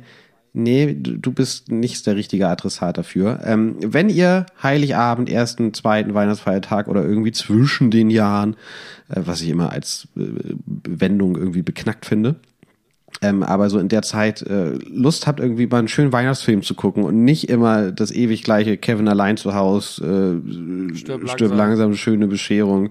Nee, 0.55 0.94
du 0.94 1.16
du 1.16 1.33
bist 1.33 1.70
nicht 1.70 2.07
der 2.07 2.16
richtige 2.16 2.46
Adressat 2.46 2.98
dafür. 2.98 3.40
Ähm, 3.44 3.76
wenn 3.81 4.11
ihr 4.11 4.44
Heiligabend, 4.62 5.31
ersten, 5.31 5.72
zweiten 5.72 6.12
Weihnachtsfeiertag 6.12 6.88
oder 6.88 7.02
irgendwie 7.02 7.33
zwischen 7.33 7.90
den 7.90 8.11
Jahren, 8.11 8.57
äh, 9.09 9.22
was 9.24 9.40
ich 9.40 9.48
immer 9.48 9.72
als 9.72 10.09
äh, 10.16 10.20
Wendung 10.66 11.37
irgendwie 11.37 11.62
beknackt 11.62 12.05
finde, 12.05 12.37
ähm, 13.23 13.43
aber 13.43 13.71
so 13.71 13.79
in 13.79 13.89
der 13.89 14.03
Zeit 14.03 14.43
äh, 14.43 14.73
Lust 14.89 15.27
habt, 15.27 15.41
irgendwie 15.41 15.67
mal 15.67 15.79
einen 15.79 15.89
schönen 15.89 16.13
Weihnachtsfilm 16.13 16.63
zu 16.63 16.75
gucken 16.75 17.05
und 17.05 17.25
nicht 17.25 17.49
immer 17.49 17.93
das 17.93 18.11
ewig 18.11 18.43
gleiche 18.43 18.77
Kevin 18.77 19.09
allein 19.09 19.37
zu 19.37 19.55
Hause, 19.55 20.43
äh, 20.45 20.97
Stirb 20.97 21.29
stirb, 21.29 21.51
langsam. 21.51 21.57
langsam, 21.57 21.95
schöne 21.95 22.27
Bescherung 22.27 22.91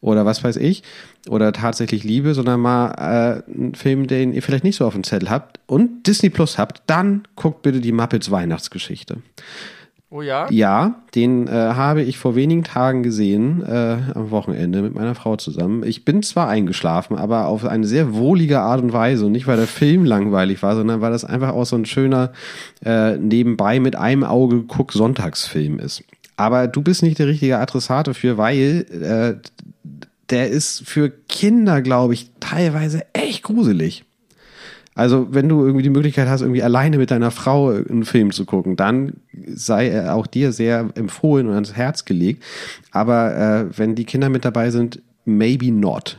oder 0.00 0.26
was 0.26 0.44
weiß 0.44 0.56
ich, 0.56 0.82
oder 1.30 1.52
tatsächlich 1.52 2.04
Liebe, 2.04 2.34
sondern 2.34 2.60
mal 2.60 2.90
äh, 2.90 3.50
einen 3.50 3.74
Film, 3.74 4.06
den 4.06 4.34
ihr 4.34 4.42
vielleicht 4.42 4.64
nicht 4.64 4.76
so 4.76 4.86
auf 4.86 4.92
dem 4.92 5.02
Zettel 5.02 5.30
habt 5.30 5.60
und 5.66 6.06
Disney 6.06 6.28
Plus 6.28 6.58
habt, 6.58 6.82
dann 6.86 7.22
guckt 7.34 7.62
bitte 7.62 7.80
die 7.80 7.92
Muppets 7.92 8.30
Weihnachtsgeschichte. 8.30 9.16
Oh 10.14 10.22
ja? 10.22 10.46
Ja, 10.48 11.02
den 11.16 11.48
äh, 11.48 11.50
habe 11.50 12.02
ich 12.02 12.18
vor 12.18 12.36
wenigen 12.36 12.62
Tagen 12.62 13.02
gesehen, 13.02 13.64
äh, 13.66 13.98
am 14.14 14.30
Wochenende 14.30 14.80
mit 14.80 14.94
meiner 14.94 15.16
Frau 15.16 15.34
zusammen. 15.34 15.82
Ich 15.82 16.04
bin 16.04 16.22
zwar 16.22 16.48
eingeschlafen, 16.48 17.16
aber 17.16 17.48
auf 17.48 17.64
eine 17.64 17.84
sehr 17.84 18.14
wohlige 18.14 18.60
Art 18.60 18.80
und 18.80 18.92
Weise. 18.92 19.26
Und 19.26 19.32
nicht, 19.32 19.48
weil 19.48 19.56
der 19.56 19.66
Film 19.66 20.04
langweilig 20.04 20.62
war, 20.62 20.76
sondern 20.76 21.00
weil 21.00 21.10
das 21.10 21.24
einfach 21.24 21.48
auch 21.48 21.64
so 21.64 21.74
ein 21.74 21.84
schöner 21.84 22.30
äh, 22.84 23.16
nebenbei 23.16 23.80
mit 23.80 23.96
einem 23.96 24.22
Auge 24.22 24.62
guck 24.68 24.92
Sonntagsfilm 24.92 25.80
ist. 25.80 26.04
Aber 26.36 26.68
du 26.68 26.80
bist 26.80 27.02
nicht 27.02 27.18
der 27.18 27.26
richtige 27.26 27.58
Adressat 27.58 28.06
dafür, 28.06 28.38
weil 28.38 28.86
äh, 28.92 29.34
der 30.30 30.48
ist 30.48 30.88
für 30.88 31.10
Kinder, 31.10 31.82
glaube 31.82 32.14
ich, 32.14 32.30
teilweise 32.38 33.02
echt 33.14 33.42
gruselig. 33.42 34.04
Also, 34.96 35.26
wenn 35.34 35.48
du 35.48 35.64
irgendwie 35.64 35.82
die 35.82 35.90
Möglichkeit 35.90 36.28
hast, 36.28 36.42
irgendwie 36.42 36.62
alleine 36.62 36.98
mit 36.98 37.10
deiner 37.10 37.32
Frau 37.32 37.70
einen 37.70 38.04
Film 38.04 38.30
zu 38.30 38.44
gucken, 38.44 38.76
dann 38.76 39.14
sei 39.46 39.88
er 39.88 40.14
auch 40.14 40.26
dir 40.26 40.52
sehr 40.52 40.90
empfohlen 40.94 41.48
und 41.48 41.54
ans 41.54 41.74
Herz 41.74 42.04
gelegt. 42.04 42.44
Aber 42.92 43.36
äh, 43.36 43.78
wenn 43.78 43.96
die 43.96 44.04
Kinder 44.04 44.28
mit 44.28 44.44
dabei 44.44 44.70
sind, 44.70 45.02
maybe 45.24 45.72
not. 45.72 46.18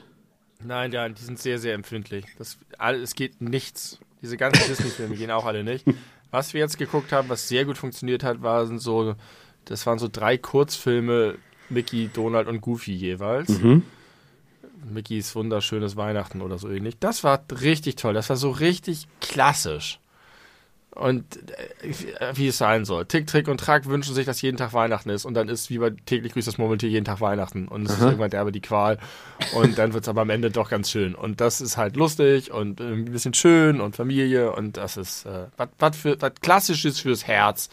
Nein, 0.61 0.91
ja, 0.91 1.07
die 1.07 1.21
sind 1.21 1.39
sehr, 1.39 1.59
sehr 1.59 1.73
empfindlich. 1.73 2.25
Das, 2.37 2.57
es 3.01 3.15
geht 3.15 3.41
nichts. 3.41 3.99
Diese 4.21 4.35
ganzen 4.35 4.63
Disney-Filme 4.67 5.15
gehen 5.15 5.31
auch 5.31 5.45
alle 5.45 5.63
nicht. 5.63 5.85
Was 6.31 6.53
wir 6.53 6.59
jetzt 6.59 6.77
geguckt 6.77 7.13
haben, 7.13 7.29
was 7.29 7.47
sehr 7.47 7.63
gut 7.63 7.77
funktioniert 7.77 8.23
hat, 8.23 8.41
waren 8.41 8.77
so, 8.79 9.15
das 9.63 9.85
waren 9.85 9.99
so 9.99 10.09
drei 10.11 10.37
Kurzfilme, 10.37 11.35
Mickey, 11.69 12.09
Donald 12.11 12.47
und 12.47 12.59
Goofy 12.59 12.93
jeweils. 12.93 13.49
Mickeys 14.91 15.35
wunderschönes 15.35 15.95
Weihnachten 15.95 16.41
oder 16.41 16.57
so 16.57 16.69
ähnlich. 16.69 16.97
Das 16.99 17.23
war 17.23 17.43
richtig 17.61 17.95
toll. 17.95 18.13
Das 18.13 18.29
war 18.29 18.37
so 18.37 18.49
richtig 18.51 19.07
klassisch. 19.21 19.99
Und 20.95 21.51
äh, 21.51 22.31
wie 22.35 22.47
es 22.47 22.57
sein 22.57 22.85
soll. 22.85 23.05
Tick, 23.05 23.27
Trick 23.27 23.49
und 23.49 23.59
Track 23.59 23.85
wünschen 23.85 24.15
sich, 24.15 24.25
dass 24.25 24.41
jeden 24.41 24.55
Tag 24.55 24.71
Weihnachten 24.71 25.09
ist. 25.09 25.25
Und 25.25 25.33
dann 25.33 25.49
ist 25.49 25.69
wie 25.69 25.77
bei 25.77 25.89
täglich 25.89 26.31
grüßt 26.31 26.47
das 26.47 26.57
Murmeltier 26.57 26.89
jeden 26.89 27.03
Tag 27.03 27.19
Weihnachten. 27.19 27.67
Und 27.67 27.85
es 27.85 27.93
ist 27.93 28.01
irgendwann 28.01 28.29
derbe 28.29 28.53
die 28.53 28.61
Qual. 28.61 28.97
Und 29.55 29.77
dann 29.77 29.93
wird 29.93 30.05
es 30.05 30.07
aber 30.07 30.21
am 30.21 30.29
Ende 30.29 30.51
doch 30.51 30.69
ganz 30.69 30.89
schön. 30.89 31.13
Und 31.13 31.41
das 31.41 31.59
ist 31.59 31.75
halt 31.75 31.97
lustig 31.97 32.51
und 32.51 32.79
äh, 32.79 32.85
ein 32.85 33.05
bisschen 33.05 33.33
schön 33.33 33.81
und 33.81 33.97
Familie. 33.97 34.53
Und 34.53 34.77
das 34.77 34.95
ist 34.95 35.25
äh, 35.25 35.47
was 35.77 35.97
Klassisches 36.41 37.01
fürs 37.01 37.27
Herz. 37.27 37.69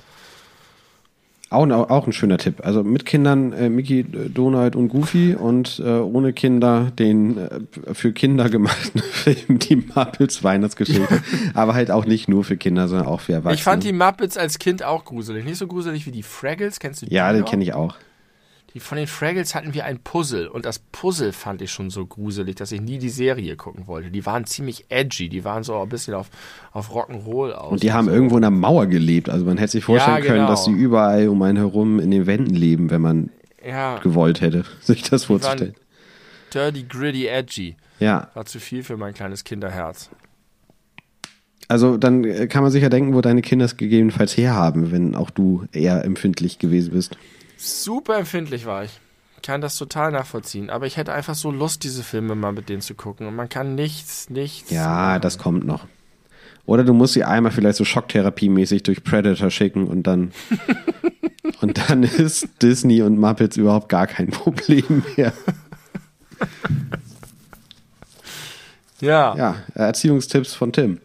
Auch, 1.53 1.63
ein- 1.65 1.73
auch 1.73 2.07
ein 2.07 2.13
schöner 2.13 2.39
Tipp. 2.39 2.57
Also 2.65 2.83
mit 2.83 3.05
Kindern 3.07 3.53
äh, 3.53 3.69
Mickey, 3.69 4.05
Donald 4.05 4.75
und 4.77 4.89
Goofy 4.89 5.35
und 5.35 5.81
äh, 5.85 5.89
ohne 5.99 6.33
Kinder 6.33 6.91
den 6.99 7.39
äh, 7.39 7.61
für 7.95 8.13
Kinder 8.13 8.49
gemachten 8.49 9.01
Film 9.13 9.59
Die 9.59 9.77
Muppets 9.77 10.43
Weihnachtsgeschichte. 10.43 11.23
Aber 11.55 11.75
halt 11.75 11.91
auch 11.91 12.07
nicht 12.07 12.29
nur 12.29 12.45
für 12.45 12.57
Kinder, 12.57 12.89
sondern 12.89 13.07
auch 13.07 13.21
für 13.21 13.33
Erwachsene. 13.35 13.55
Ich 13.55 13.63
fand 13.63 13.85
die 13.85 13.93
Muppets 13.93 14.37
als 14.37 14.59
Kind 14.59 14.83
auch 14.83 15.05
gruselig. 15.05 15.45
Nicht 15.45 15.59
so 15.59 15.67
gruselig 15.67 16.07
wie 16.07 16.11
die 16.13 16.23
Fraggles. 16.23 16.81
Kennst 16.81 17.03
du 17.03 17.07
die? 17.07 17.15
Ja, 17.15 17.33
den 17.33 17.43
noch? 17.43 17.51
kenne 17.51 17.63
ich 17.63 17.75
auch. 17.75 17.97
Die, 18.75 18.81
von 18.81 18.97
den 18.97 19.07
Fraggles 19.07 19.55
hatten 19.55 19.75
wir 19.75 19.85
ein 19.85 19.99
Puzzle 19.99 20.49
und 20.49 20.65
das 20.65 20.79
Puzzle 20.79 21.33
fand 21.33 21.61
ich 21.61 21.71
schon 21.71 21.91
so 21.91 22.07
gruselig, 22.07 22.57
dass 22.57 22.73
ich 22.73 22.81
nie 22.81 22.99
die 22.99 23.11
Serie 23.11 23.55
gucken 23.57 23.87
wollte. 23.87 24.11
Die 24.11 24.25
waren 24.25 24.47
ziemlich 24.47 24.87
edgy, 24.89 25.29
die 25.29 25.45
waren 25.45 25.63
so 25.63 25.79
ein 25.81 25.89
bisschen 25.91 26.15
auf, 26.15 26.31
auf 26.73 26.91
Rock'n'Roll 26.91 27.53
aus. 27.53 27.73
Und 27.73 27.83
die 27.83 27.93
haben 27.93 28.07
so. 28.07 28.13
irgendwo 28.13 28.37
in 28.37 28.43
der 28.43 28.51
Mauer 28.51 28.87
gelebt. 28.87 29.29
Also 29.29 29.45
man 29.45 29.59
hätte 29.59 29.73
sich 29.73 29.85
vorstellen 29.85 30.19
Ja, 30.19 30.23
können, 30.23 30.37
genau. 30.39 30.49
dass 30.49 30.65
sie 30.65 30.73
überall 30.73 31.29
um 31.29 31.43
einen 31.43 31.59
herum 31.59 32.01
in 32.01 32.11
den 32.11 32.27
Wänden 32.27 32.55
leben, 32.55 32.89
wenn 32.91 33.03
man 33.03 33.31
Ja, 33.67 33.99
gewollt 33.99 34.41
hätte, 34.41 34.65
sich 34.81 35.03
das 35.03 35.25
vorzustellen. 35.25 35.75
dirty, 36.55 36.85
gritty, 36.85 37.27
edgy. 37.27 37.77
Ja, 38.01 38.31
War 38.35 38.47
zu 38.47 38.59
viel 38.59 38.83
für 38.83 38.97
mein 38.97 39.13
kleines 39.15 39.45
Kinderherz. 39.45 40.09
also 41.69 41.97
dann 41.97 42.25
äh, 42.25 42.47
kann 42.49 42.63
man 42.63 42.73
sich 42.73 42.83
ja 42.83 42.89
denken, 42.89 43.15
wo 43.15 43.21
deine 43.21 43.43
Kinder 43.43 43.65
es 43.67 43.77
gegebenenfalls 43.77 44.37
herhaben, 44.37 44.91
wenn 44.93 45.15
auch 45.15 45.31
du 45.31 45.65
eher 45.73 46.05
empfindlich 46.05 46.59
gewesen 46.59 46.93
bist. 46.93 47.17
Super 47.65 48.19
empfindlich 48.19 48.67
war 48.67 48.85
ich. 48.85 48.91
Kann 49.43 49.61
das 49.61 49.77
total 49.77 50.11
nachvollziehen. 50.11 50.69
Aber 50.69 50.87
ich 50.87 50.97
hätte 50.97 51.13
einfach 51.13 51.37
so 51.37 51.51
Lust, 51.53 51.85
diese 51.85 52.03
Filme 52.03 52.35
mal 52.35 52.53
mit 52.53 52.69
denen 52.69 52.81
zu 52.81 52.95
gucken. 52.95 53.27
Und 53.27 53.37
man 53.37 53.49
kann 53.49 53.77
nichts, 53.77 54.31
nichts. 54.31 54.71
Ja, 54.71 55.21
das 55.21 55.39
kommt 55.39 55.65
noch. 55.65 55.87
Oder 56.67 56.83
du 56.83 56.93
musst 56.93 57.15
sie 57.15 57.25
einmal 57.25 57.53
vielleicht 57.53 57.77
so 57.77 57.85
Schocktherapiemäßig 57.85 58.83
durch 58.83 59.05
Predator 59.05 59.51
schicken 59.51 59.87
und 59.87 60.05
dann 60.09 60.33
und 61.61 61.89
dann 61.89 62.03
ist 62.03 62.49
Disney 62.63 63.03
und 63.03 63.19
Muppets 63.19 63.57
überhaupt 63.57 63.89
gar 63.89 64.07
kein 64.07 64.31
Problem 64.31 65.05
mehr. 65.17 65.33
Ja. 69.01 69.37
Ja, 69.37 69.57
Erziehungstipps 69.75 70.55
von 70.55 70.73
Tim. 70.73 71.01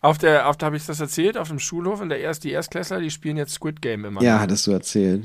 Auf 0.00 0.18
der, 0.18 0.48
auf, 0.48 0.56
da 0.56 0.66
habe 0.66 0.76
ich 0.76 0.84
das 0.84 1.00
erzählt, 1.00 1.38
auf 1.38 1.48
dem 1.48 1.58
Schulhof, 1.58 2.00
in 2.00 2.08
der 2.08 2.20
Erst, 2.20 2.44
die 2.44 2.50
Erstklässler, 2.50 3.00
die 3.00 3.10
spielen 3.10 3.36
jetzt 3.36 3.52
Squid 3.54 3.80
Game 3.80 4.04
immer. 4.04 4.22
Ja, 4.22 4.40
hattest 4.40 4.66
du 4.66 4.72
erzählt. 4.72 5.24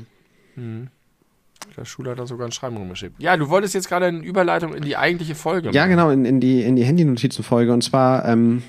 Der 1.76 1.84
Schule 1.84 2.10
hat 2.12 2.18
da 2.18 2.26
sogar 2.26 2.46
ein 2.48 2.52
Schreiben 2.52 2.76
rumgeschickt. 2.76 3.20
Ja, 3.20 3.36
du 3.36 3.48
wolltest 3.48 3.74
jetzt 3.74 3.88
gerade 3.88 4.06
eine 4.06 4.18
Überleitung 4.20 4.74
in 4.74 4.82
die 4.82 4.96
eigentliche 4.96 5.34
Folge 5.34 5.70
Ja, 5.70 5.82
machen. 5.82 5.90
genau, 5.90 6.10
in, 6.10 6.24
in 6.24 6.40
die, 6.40 6.62
in 6.62 6.76
die 6.76 6.84
Handy-Notizenfolge. 6.84 7.72
Und 7.72 7.82
zwar, 7.82 8.24
ähm, 8.26 8.62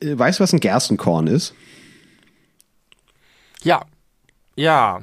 äh, 0.00 0.16
weißt 0.18 0.38
du, 0.38 0.42
was 0.44 0.52
ein 0.52 0.60
Gerstenkorn 0.60 1.26
ist? 1.26 1.54
Ja. 3.62 3.82
Ja. 4.54 5.00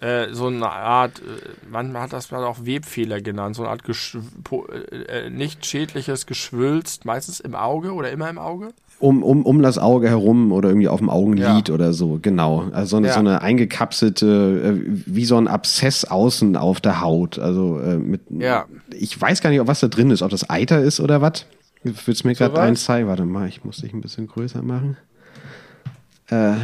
Äh, 0.00 0.32
so 0.34 0.48
eine 0.48 0.68
Art, 0.68 1.20
äh, 1.20 1.22
manchmal 1.70 2.02
hat 2.02 2.12
das 2.12 2.30
mal 2.32 2.44
auch 2.44 2.66
Webfehler 2.66 3.20
genannt, 3.20 3.54
so 3.54 3.62
eine 3.62 3.70
Art 3.70 3.84
Geschw 3.84 4.18
po- 4.42 4.66
äh, 4.66 5.26
äh, 5.26 5.30
nicht 5.30 5.64
schädliches 5.64 6.26
Geschwülst, 6.26 7.04
meistens 7.04 7.38
im 7.40 7.54
Auge 7.54 7.92
oder 7.94 8.10
immer 8.10 8.28
im 8.28 8.38
Auge. 8.38 8.74
Um, 9.00 9.22
um, 9.22 9.44
um 9.44 9.60
das 9.60 9.76
Auge 9.76 10.08
herum 10.08 10.50
oder 10.52 10.68
irgendwie 10.70 10.88
auf 10.88 11.00
dem 11.00 11.10
Augenlid 11.10 11.68
Ja. 11.68 11.74
oder 11.74 11.92
so, 11.92 12.18
genau. 12.22 12.64
Also 12.72 12.90
so 12.90 12.96
eine, 12.98 13.08
Ja. 13.08 13.12
so 13.14 13.20
eine 13.20 13.42
eingekapselte, 13.42 14.80
äh, 14.86 14.90
wie 15.06 15.24
so 15.26 15.36
ein 15.36 15.46
Abszess 15.48 16.04
außen 16.04 16.56
auf 16.56 16.80
der 16.80 17.00
Haut. 17.02 17.38
Also 17.38 17.80
äh, 17.80 17.96
mit, 17.96 18.22
Ja. 18.30 18.66
ich 18.92 19.20
weiß 19.20 19.42
gar 19.42 19.50
nicht, 19.50 19.60
ob 19.60 19.66
was 19.66 19.80
da 19.80 19.88
drin 19.88 20.10
ist, 20.10 20.22
ob 20.22 20.30
das 20.30 20.48
Eiter 20.48 20.80
ist 20.80 21.00
oder 21.00 21.20
was. 21.20 21.44
Willst 21.82 22.24
du 22.24 22.28
mir 22.28 22.34
gerade 22.34 22.54
was? 22.54 22.60
eins 22.60 22.84
zeigen? 22.84 23.08
Warte 23.08 23.26
mal, 23.26 23.46
ich 23.48 23.62
muss 23.64 23.78
dich 23.78 23.92
ein 23.92 24.00
bisschen 24.00 24.26
größer 24.26 24.62
machen. 24.62 24.96
Äh, 26.30 26.54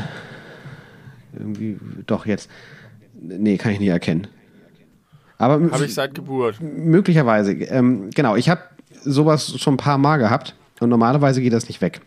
irgendwie, 1.39 1.79
doch 2.07 2.27
jetzt. 2.27 2.49
Nee, 3.21 3.59
kann 3.59 3.73
ich 3.73 3.81
nicht 3.81 3.89
erkennen. 3.91 4.27
Aber 5.37 5.55
Habe 5.73 5.85
ich 5.85 5.95
seit 5.95 6.15
Geburt. 6.15 6.61
möglicherweise, 6.61 7.53
ähm, 7.53 8.11
genau, 8.15 8.37
ich 8.37 8.49
habe 8.49 8.61
sowas 9.03 9.59
schon 9.59 9.75
ein 9.75 9.79
paar 9.79 9.99
Mal 9.99 10.19
gehabt 10.19 10.55
und 10.81 10.89
normalerweise 10.89 11.41
geht 11.41 11.53
das 11.53 11.69
nicht 11.69 11.81
weg. 11.81 12.01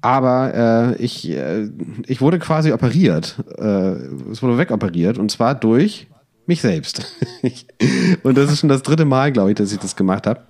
Aber 0.00 0.96
äh, 0.98 1.02
ich, 1.02 1.30
äh, 1.30 1.68
ich 2.06 2.20
wurde 2.20 2.38
quasi 2.40 2.72
operiert. 2.72 3.36
Äh, 3.56 3.92
es 4.32 4.42
wurde 4.42 4.58
wegoperiert 4.58 5.16
und 5.16 5.30
zwar 5.30 5.54
durch 5.54 6.08
mich 6.46 6.60
selbst. 6.60 7.16
und 8.24 8.36
das 8.36 8.50
ist 8.50 8.58
schon 8.60 8.68
das 8.68 8.82
dritte 8.82 9.04
Mal, 9.04 9.32
glaube 9.32 9.50
ich, 9.50 9.56
dass 9.56 9.72
ich 9.72 9.78
das 9.78 9.94
gemacht 9.94 10.26
habe. 10.26 10.40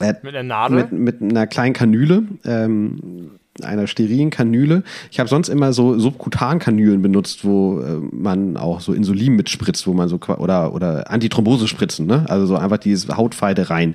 Äh, 0.00 0.14
Mit 0.22 0.34
einer 0.34 0.42
Nadel? 0.42 0.76
mit, 0.76 0.92
mit 0.92 1.22
einer 1.22 1.46
kleinen 1.46 1.72
Kanüle. 1.72 2.24
Ähm, 2.44 3.30
einer 3.62 3.86
sterilen 3.86 4.28
Kanüle. 4.28 4.82
Ich 5.10 5.18
habe 5.18 5.30
sonst 5.30 5.48
immer 5.48 5.72
so 5.72 5.98
Subkutankanülen 5.98 7.00
benutzt, 7.00 7.44
wo 7.44 7.80
äh, 7.80 8.00
man 8.12 8.58
auch 8.58 8.80
so 8.80 8.92
Insulin 8.92 9.36
mitspritzt, 9.36 9.86
wo 9.86 9.94
man 9.94 10.08
so 10.08 10.18
oder 10.36 10.74
oder 10.74 11.10
Antithrombose 11.10 11.68
spritzen, 11.68 12.06
ne? 12.06 12.26
Also 12.28 12.46
so 12.46 12.56
einfach 12.56 12.78
diese 12.78 13.16
Hautfeide 13.16 13.70
rein. 13.70 13.94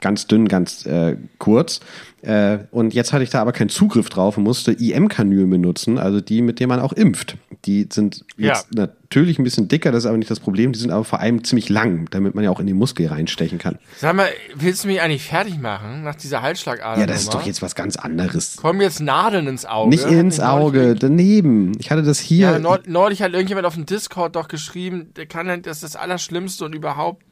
Ganz 0.00 0.26
dünn, 0.26 0.48
ganz 0.48 0.84
äh, 0.86 1.16
kurz. 1.38 1.80
Äh, 2.26 2.58
und 2.72 2.92
jetzt 2.92 3.12
hatte 3.12 3.22
ich 3.22 3.30
da 3.30 3.40
aber 3.40 3.52
keinen 3.52 3.68
Zugriff 3.68 4.08
drauf 4.08 4.36
und 4.36 4.42
musste 4.42 4.72
IM-Kanülen 4.72 5.48
benutzen, 5.48 5.96
also 5.96 6.20
die, 6.20 6.42
mit 6.42 6.58
denen 6.58 6.70
man 6.70 6.80
auch 6.80 6.92
impft. 6.92 7.36
Die 7.66 7.86
sind 7.90 8.24
jetzt 8.36 8.66
ja. 8.70 8.80
natürlich 8.80 9.38
ein 9.38 9.44
bisschen 9.44 9.68
dicker, 9.68 9.92
das 9.92 10.04
ist 10.04 10.06
aber 10.06 10.18
nicht 10.18 10.30
das 10.30 10.40
Problem. 10.40 10.72
Die 10.72 10.78
sind 10.78 10.90
aber 10.90 11.04
vor 11.04 11.20
allem 11.20 11.44
ziemlich 11.44 11.68
lang, 11.68 12.08
damit 12.10 12.34
man 12.34 12.42
ja 12.42 12.50
auch 12.50 12.58
in 12.58 12.66
den 12.66 12.76
Muskel 12.76 13.06
reinstechen 13.06 13.58
kann. 13.58 13.78
Sag 13.96 14.16
mal, 14.16 14.28
willst 14.54 14.82
du 14.82 14.88
mich 14.88 15.00
eigentlich 15.00 15.22
fertig 15.22 15.58
machen 15.58 16.02
nach 16.02 16.16
dieser 16.16 16.42
Halsschlagader? 16.42 17.00
Ja, 17.00 17.06
das 17.06 17.22
ist 17.22 17.32
doch 17.32 17.46
jetzt 17.46 17.62
was 17.62 17.76
ganz 17.76 17.96
anderes. 17.96 18.56
Kommen 18.56 18.80
jetzt 18.80 19.00
Nadeln 19.00 19.46
ins 19.46 19.64
Auge? 19.64 19.90
Nicht 19.90 20.06
ins 20.06 20.40
Auge, 20.40 20.96
daneben. 20.96 21.72
Ich 21.78 21.92
hatte 21.92 22.02
das 22.02 22.18
hier. 22.18 22.60
Ja, 22.60 22.78
neulich 22.86 23.22
hat 23.22 23.34
irgendjemand 23.34 23.66
auf 23.66 23.74
dem 23.74 23.86
Discord 23.86 24.34
doch 24.34 24.48
geschrieben, 24.48 25.12
der 25.14 25.26
kann, 25.26 25.62
das 25.62 25.76
ist 25.76 25.84
das 25.84 25.96
Allerschlimmste 25.96 26.64
und 26.64 26.74
überhaupt 26.74 27.22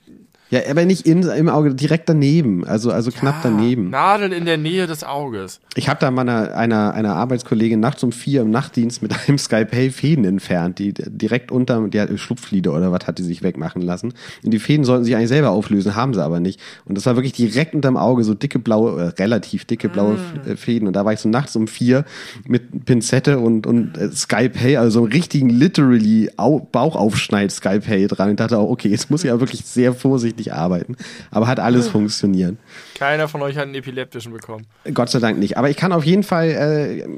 ja, 0.50 0.60
aber 0.70 0.84
nicht 0.84 1.06
in, 1.06 1.22
im 1.22 1.48
Auge, 1.48 1.74
direkt 1.74 2.08
daneben, 2.08 2.64
also, 2.64 2.90
also 2.92 3.10
knapp 3.10 3.42
ja, 3.42 3.50
daneben. 3.50 3.90
Nadeln 3.90 4.30
in 4.30 4.44
der 4.44 4.58
Nähe 4.58 4.86
des 4.86 5.02
Auges. 5.02 5.60
Ich 5.74 5.88
habe 5.88 5.98
da 6.00 6.10
mal 6.10 6.28
einer, 6.28 6.94
einer, 6.94 7.16
Arbeitskollegin 7.16 7.80
nachts 7.80 8.04
um 8.04 8.12
vier 8.12 8.42
im 8.42 8.50
Nachtdienst 8.50 9.02
mit 9.02 9.12
einem 9.28 9.38
Skype 9.38 9.90
Fäden 9.90 10.24
entfernt, 10.24 10.78
die 10.78 10.92
direkt 10.92 11.50
unter, 11.50 11.88
die 11.88 12.00
hat 12.00 12.10
Schlupflieder 12.18 12.72
oder 12.74 12.92
was 12.92 13.06
hat 13.06 13.18
die 13.18 13.22
sich 13.22 13.42
wegmachen 13.42 13.82
lassen. 13.82 14.12
Und 14.44 14.50
die 14.52 14.58
Fäden 14.58 14.84
sollten 14.84 15.04
sich 15.04 15.16
eigentlich 15.16 15.28
selber 15.28 15.50
auflösen, 15.50 15.96
haben 15.96 16.14
sie 16.14 16.22
aber 16.22 16.40
nicht. 16.40 16.60
Und 16.84 16.96
das 16.96 17.06
war 17.06 17.16
wirklich 17.16 17.32
direkt 17.32 17.74
unterm 17.74 17.96
Auge, 17.96 18.22
so 18.22 18.34
dicke 18.34 18.58
blaue, 18.58 19.00
äh, 19.00 19.06
relativ 19.20 19.64
dicke 19.64 19.88
blaue 19.88 20.14
mm. 20.14 20.56
Fäden. 20.56 20.86
Und 20.86 20.94
da 20.94 21.04
war 21.04 21.12
ich 21.12 21.20
so 21.20 21.28
nachts 21.28 21.56
um 21.56 21.66
vier 21.66 22.04
mit 22.46 22.84
Pinzette 22.84 23.38
und, 23.38 23.66
und 23.66 23.96
äh, 23.96 24.12
Skype 24.12 24.78
also 24.78 24.90
so 24.90 25.04
einem 25.04 25.12
richtigen 25.12 25.48
literally 25.48 26.30
Au 26.36 26.60
Bauchaufschneid 26.60 27.50
Skype 27.50 28.06
dran. 28.08 28.30
Und 28.30 28.40
dachte 28.40 28.58
auch, 28.58 28.70
okay, 28.70 28.88
jetzt 28.88 29.10
muss 29.10 29.24
ich 29.24 29.28
ja 29.28 29.40
wirklich 29.40 29.64
sehr 29.64 29.94
vorsichtig 29.94 30.33
richtig 30.34 30.52
arbeiten. 30.52 30.96
Aber 31.30 31.46
hat 31.46 31.60
alles 31.60 31.88
funktioniert. 31.88 32.56
Keiner 32.94 33.28
von 33.28 33.42
euch 33.42 33.56
hat 33.56 33.64
einen 33.64 33.74
epileptischen 33.74 34.32
bekommen. 34.32 34.66
Gott 34.92 35.10
sei 35.10 35.18
Dank 35.20 35.38
nicht. 35.38 35.56
Aber 35.56 35.70
ich 35.70 35.76
kann 35.76 35.92
auf 35.92 36.04
jeden 36.04 36.22
Fall 36.22 36.48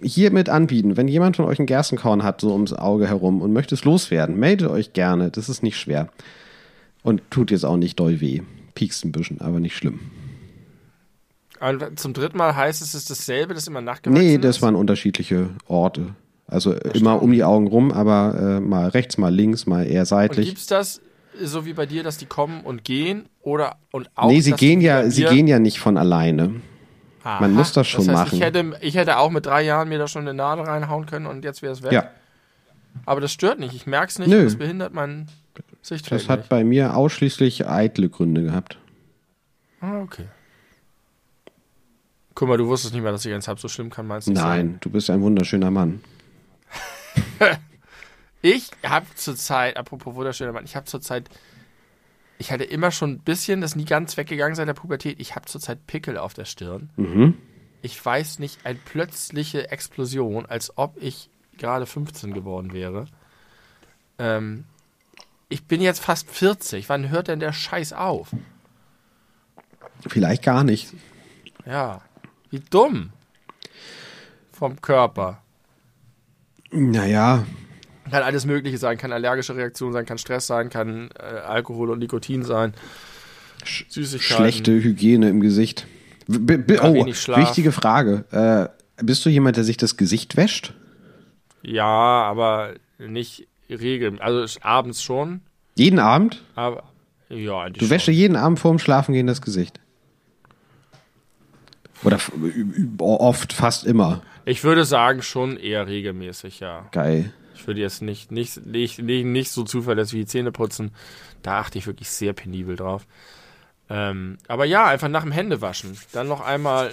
äh, 0.03 0.07
hiermit 0.07 0.49
anbieten, 0.49 0.97
wenn 0.97 1.09
jemand 1.09 1.37
von 1.37 1.47
euch 1.47 1.59
ein 1.59 1.67
Gerstenkorn 1.67 2.23
hat, 2.23 2.41
so 2.41 2.53
ums 2.53 2.73
Auge 2.73 3.09
herum 3.09 3.41
und 3.43 3.53
möchte 3.53 3.75
es 3.75 3.85
loswerden, 3.85 4.39
meldet 4.39 4.69
euch 4.71 4.93
gerne. 4.93 5.31
Das 5.31 5.49
ist 5.49 5.63
nicht 5.63 5.79
schwer. 5.79 6.09
Und 7.03 7.23
tut 7.31 7.51
jetzt 7.51 7.65
auch 7.65 7.77
nicht 7.77 7.99
doll 7.99 8.21
weh. 8.21 8.43
Piekst 8.75 9.05
ein 9.05 9.13
bisschen, 9.13 9.41
aber 9.41 9.61
nicht 9.61 9.77
schlimm. 9.77 10.01
Und 11.61 11.99
zum 11.99 12.13
dritten 12.13 12.37
Mal 12.37 12.55
heißt 12.55 12.83
es, 12.83 12.89
es 12.89 12.95
ist 13.03 13.11
dasselbe, 13.11 13.55
das 13.55 13.67
immer 13.67 13.81
nachgewachsen 13.81 14.23
Nee, 14.23 14.39
das 14.39 14.57
ist? 14.57 14.63
waren 14.63 14.75
unterschiedliche 14.75 15.49
Orte. 15.67 16.15
Also 16.49 16.75
immer 16.75 17.23
um 17.23 17.33
die 17.33 17.43
Augen 17.43 17.67
rum, 17.67 17.91
aber 17.91 18.59
äh, 18.59 18.61
mal 18.61 18.89
rechts, 18.89 19.19
mal 19.19 19.35
links, 19.35 19.67
mal 19.67 19.85
eher 19.87 20.05
seitlich. 20.07 20.47
Gibt 20.47 20.59
es 20.59 20.67
das 20.67 21.01
so 21.43 21.67
wie 21.67 21.73
bei 21.73 21.87
dir, 21.87 22.03
dass 22.03 22.19
die 22.19 22.27
kommen 22.27 22.63
und 22.63 22.85
gehen 22.85 23.29
oder 23.43 23.77
und 23.93 24.11
auch 24.15 24.29
Nee, 24.29 24.41
sie 24.41 24.53
gehen 24.53 24.81
ja, 24.81 25.11
sie 25.11 25.25
gehen 25.25 25.47
ja 25.47 25.59
nicht 25.59 25.79
von 25.79 25.97
alleine. 25.97 26.61
Aha, 27.23 27.41
Man 27.41 27.53
muss 27.53 27.73
das 27.73 27.89
schon 27.89 28.07
das 28.07 28.17
heißt, 28.17 28.25
machen. 28.27 28.37
Ich 28.37 28.43
hätte, 28.43 28.73
ich 28.81 28.97
hätte 28.97 29.19
auch 29.19 29.31
mit 29.31 29.47
drei 29.47 29.63
Jahren 29.63 29.89
mir 29.89 29.99
da 29.99 30.07
schon 30.07 30.23
eine 30.23 30.35
Nadel 30.35 30.65
reinhauen 30.65 31.07
können 31.07 31.27
und 31.27 31.45
jetzt 31.45 31.61
wäre 31.63 31.73
es 31.73 31.83
weg. 31.83 31.93
Ja. 31.93 32.11
Aber 33.05 33.21
das 33.21 33.33
stört 33.33 33.59
nicht. 33.59 33.75
Ich 33.75 33.87
merke 33.87 34.11
es 34.11 34.19
nicht. 34.19 34.29
Nö. 34.29 34.45
Das 34.45 34.57
behindert 34.57 34.95
mein 34.95 35.27
Sichtfeld. 35.83 36.21
Das 36.23 36.29
hat 36.29 36.41
nicht. 36.41 36.49
bei 36.49 36.65
mir 36.65 36.97
ausschließlich 36.97 37.67
eitle 37.67 38.09
Gründe 38.09 38.43
gehabt. 38.43 38.79
Ah, 39.81 40.01
okay. 40.01 40.27
Guck 42.35 42.49
mal, 42.49 42.59
du 42.59 42.67
wusstest 42.67 42.95
nicht 42.95 43.03
mehr, 43.03 43.13
dass 43.13 43.25
ich 43.25 43.33
eins 43.33 43.49
halb 43.49 43.59
so 43.59 43.69
schlimm 43.69 43.91
kann, 43.91 44.07
meinst 44.07 44.29
du? 44.29 44.33
Nein, 44.33 44.43
sein? 44.43 44.79
du 44.81 44.91
bist 44.91 45.11
ein 45.11 45.21
wunderschöner 45.23 45.71
Mann. 45.71 46.01
Ich 48.47 48.71
habe 48.85 49.07
zurzeit, 49.17 49.77
apropos 49.77 50.15
wunderschöner 50.15 50.53
Mann, 50.53 50.65
ich 50.65 50.77
habe 50.77 50.87
zurzeit, 50.87 51.29
ich 52.39 52.53
hatte 52.53 52.63
immer 52.63 52.93
schon 52.93 53.15
ein 53.15 53.19
bisschen, 53.19 53.61
das 53.61 53.73
ist 53.73 53.77
nie 53.77 53.85
ganz 53.85 54.17
weggegangen 54.17 54.55
seit 54.55 54.69
der 54.69 54.75
Pubertät, 54.75 55.19
ich 55.19 55.35
habe 55.35 55.47
zurzeit 55.47 55.85
Pickel 55.89 56.17
auf 56.17 56.33
der 56.33 56.45
Stirn. 56.45 56.91
Mhm. 56.95 57.37
Ich 57.83 58.05
weiß 58.05 58.39
nicht, 58.39 58.65
eine 58.65 58.79
plötzliche 58.79 59.73
Explosion, 59.73 60.47
als 60.47 60.79
ob 60.79 60.97
ich 61.03 61.29
gerade 61.59 61.87
15 61.87 62.35
geworden 62.35 62.73
wäre. 62.73 63.07
Ähm, 64.21 64.63
ich 65.49 65.65
bin 65.65 65.81
jetzt 65.81 65.99
fast 65.99 66.31
40. 66.31 66.89
Wann 66.89 67.09
hört 67.09 67.27
denn 67.27 67.41
der 67.41 67.53
Scheiß 67.53 67.95
auf? 67.95 68.29
Vielleicht 70.07 70.45
gar 70.45 70.63
nicht. 70.63 70.95
Ja, 71.65 72.01
wie 72.51 72.61
dumm. 72.61 73.11
Vom 74.53 74.81
Körper. 74.81 75.43
Naja, 76.71 77.45
kann 78.11 78.23
alles 78.23 78.47
Mögliche 78.47 78.79
sein, 78.79 78.99
kann 78.99 79.13
allergische 79.13 79.57
Reaktion 79.57 79.93
sein, 79.93 80.07
kann 80.07 80.19
Stress 80.19 80.47
sein, 80.47 80.71
kann 80.71 81.11
äh, 81.19 81.23
Alkohol 81.23 81.91
und 81.91 81.99
Nikotin 81.99 82.43
sein. 82.43 82.75
Süßigkeiten. 83.65 84.37
Schlechte 84.37 84.73
Hygiene 84.73 85.29
im 85.29 85.41
Gesicht. 85.41 85.87
B 86.29 86.59
oh, 86.83 87.07
wichtige 87.07 87.73
Frage. 87.73 88.25
Äh, 88.31 89.05
bist 89.05 89.25
du 89.25 89.31
jemand, 89.31 89.57
der 89.57 89.65
sich 89.65 89.77
das 89.77 89.97
Gesicht 89.97 90.37
wäscht? 90.37 90.75
Ja, 91.63 91.85
aber 91.85 92.75
nicht 92.99 93.47
regelmäßig. 93.69 94.25
Also 94.25 94.61
abends 94.63 95.03
schon. 95.03 95.41
Jeden 95.77 95.99
Abend? 95.99 96.43
Aber 96.55 96.85
ja, 97.29 97.61
eigentlich 97.61 97.83
Du 97.83 97.91
wäschst 97.91 98.09
jeden 98.09 98.37
Abend 98.37 98.59
vorm 98.59 98.79
Schlafengehen 98.79 99.27
das 99.27 99.43
Gesicht? 99.43 99.81
Oder 102.03 102.19
oft, 102.99 103.53
fast 103.53 103.85
immer? 103.85 104.23
Ich 104.45 104.63
würde 104.63 104.85
sagen, 104.85 105.23
schon 105.23 105.57
eher 105.57 105.87
regelmäßig, 105.87 106.61
ja. 106.61 106.87
Geil. 106.93 107.33
Ich 107.57 107.67
würde 107.67 107.81
jetzt 107.81 108.03
nicht, 108.03 108.31
nicht, 108.31 108.65
nicht, 108.67 108.99
nicht, 109.01 109.51
so 109.51 109.65
zuverlässig 109.65 110.15
wie 110.15 110.27
Zähne 110.27 110.53
putzen. 110.53 110.93
Da 111.43 111.59
achte 111.59 111.79
ich 111.79 111.87
wirklich 111.87 112.11
sehr 112.11 112.33
penibel 112.33 112.77
drauf. 112.77 113.07
Ähm, 113.89 114.39
aber 114.49 114.65
ja, 114.65 114.87
einfach 114.87 115.09
nach 115.09 115.23
dem 115.23 115.33
Händewaschen. 115.33 115.97
Dann 116.13 116.29
noch 116.29 116.41
einmal 116.41 116.93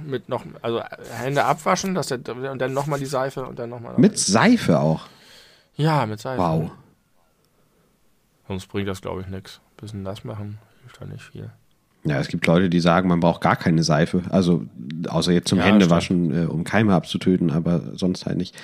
mit 0.00 0.28
noch, 0.28 0.44
also 0.62 0.82
Hände 1.12 1.44
abwaschen, 1.44 1.94
dass 1.94 2.08
der, 2.08 2.20
und 2.50 2.58
dann 2.60 2.72
nochmal 2.72 2.98
die 2.98 3.06
Seife 3.06 3.46
und 3.46 3.58
dann 3.58 3.70
nochmal. 3.70 3.94
Mit 3.96 4.18
Seife 4.18 4.78
auch? 4.78 5.06
Ja, 5.74 6.06
mit 6.06 6.20
Seife. 6.20 6.40
Wow. 6.40 6.70
Sonst 8.46 8.66
bringt 8.68 8.88
das, 8.88 9.00
glaube 9.00 9.22
ich, 9.22 9.26
nichts. 9.26 9.60
Bisschen 9.76 10.02
nass 10.02 10.24
machen 10.24 10.58
hilft 10.86 11.00
da 11.00 11.06
nicht 11.06 11.24
viel. 11.24 11.50
Ja, 12.04 12.20
es 12.20 12.28
gibt 12.28 12.46
Leute, 12.46 12.70
die 12.70 12.78
sagen, 12.78 13.08
man 13.08 13.20
braucht 13.20 13.40
gar 13.40 13.56
keine 13.56 13.82
Seife. 13.82 14.22
Also, 14.30 14.64
außer 15.08 15.32
jetzt 15.32 15.48
zum 15.48 15.58
ja, 15.58 15.64
Händewaschen, 15.64 16.44
äh, 16.44 16.46
um 16.46 16.62
Keime 16.62 16.94
abzutöten, 16.94 17.50
aber 17.50 17.82
sonst 17.94 18.26
halt 18.26 18.36
nicht. 18.36 18.56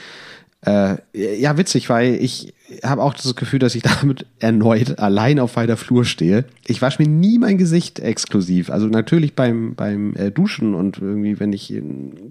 Äh, 0.65 0.99
ja, 1.13 1.59
witzig, 1.59 1.91
weil 1.91 2.15
ich 2.15 2.55
habe 2.85 3.03
auch 3.03 3.15
das 3.15 3.35
Gefühl, 3.35 3.59
dass 3.59 3.75
ich 3.75 3.83
damit 4.01 4.27
erneut 4.39 4.99
allein 4.99 5.41
auf 5.41 5.57
weiter 5.57 5.77
Flur 5.77 6.05
stehe. 6.05 6.45
Ich 6.67 6.81
wasche 6.81 7.03
mir 7.03 7.09
nie 7.09 7.39
mein 7.39 7.59
Gesicht 7.59 7.99
exklusiv. 7.99 8.71
Also 8.71 8.87
natürlich 8.87 9.35
beim, 9.35 9.75
beim 9.75 10.15
äh, 10.15 10.31
Duschen 10.31 10.75
und 10.75 10.99
irgendwie, 10.99 11.41
wenn 11.41 11.53
ich 11.53 11.73
äh, 11.73 11.83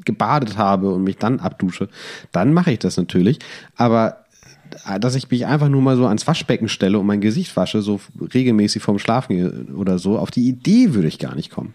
gebadet 0.05 0.57
habe 0.57 0.93
und 0.93 1.03
mich 1.03 1.17
dann 1.17 1.39
abdusche, 1.39 1.89
dann 2.31 2.53
mache 2.53 2.71
ich 2.71 2.79
das 2.79 2.95
natürlich. 2.95 3.39
Aber 3.75 4.25
äh, 4.87 4.97
dass 4.97 5.15
ich 5.15 5.29
mich 5.29 5.45
einfach 5.45 5.67
nur 5.67 5.81
mal 5.81 5.97
so 5.97 6.07
ans 6.07 6.25
Waschbecken 6.25 6.69
stelle 6.69 6.99
und 6.99 7.05
mein 7.05 7.21
Gesicht 7.21 7.57
wasche, 7.57 7.81
so 7.81 7.99
regelmäßig 8.33 8.81
vorm 8.81 8.99
Schlafen 8.99 9.75
oder 9.75 9.99
so, 9.99 10.17
auf 10.17 10.31
die 10.31 10.47
Idee 10.47 10.93
würde 10.93 11.09
ich 11.09 11.19
gar 11.19 11.35
nicht 11.35 11.51
kommen. 11.51 11.73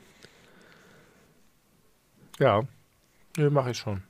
Ja, 2.38 2.62
nee, 3.36 3.50
mache 3.50 3.72
ich 3.72 3.78
schon. 3.78 4.02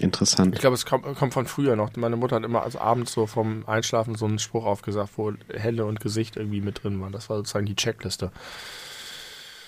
Interessant. 0.00 0.54
Ich 0.54 0.60
glaube, 0.60 0.74
es 0.74 0.86
kommt, 0.86 1.04
kommt, 1.16 1.34
von 1.34 1.46
früher 1.46 1.76
noch. 1.76 1.94
Meine 1.96 2.16
Mutter 2.16 2.36
hat 2.36 2.44
immer 2.44 2.62
also 2.62 2.78
abends 2.78 3.12
so 3.12 3.26
vom 3.26 3.64
Einschlafen 3.66 4.14
so 4.14 4.24
einen 4.24 4.38
Spruch 4.38 4.64
aufgesagt, 4.64 5.10
wo 5.16 5.32
Hände 5.52 5.84
und 5.84 6.00
Gesicht 6.00 6.36
irgendwie 6.36 6.62
mit 6.62 6.82
drin 6.82 7.00
waren. 7.00 7.12
Das 7.12 7.28
war 7.28 7.36
sozusagen 7.36 7.66
die 7.66 7.76
Checkliste. 7.76 8.32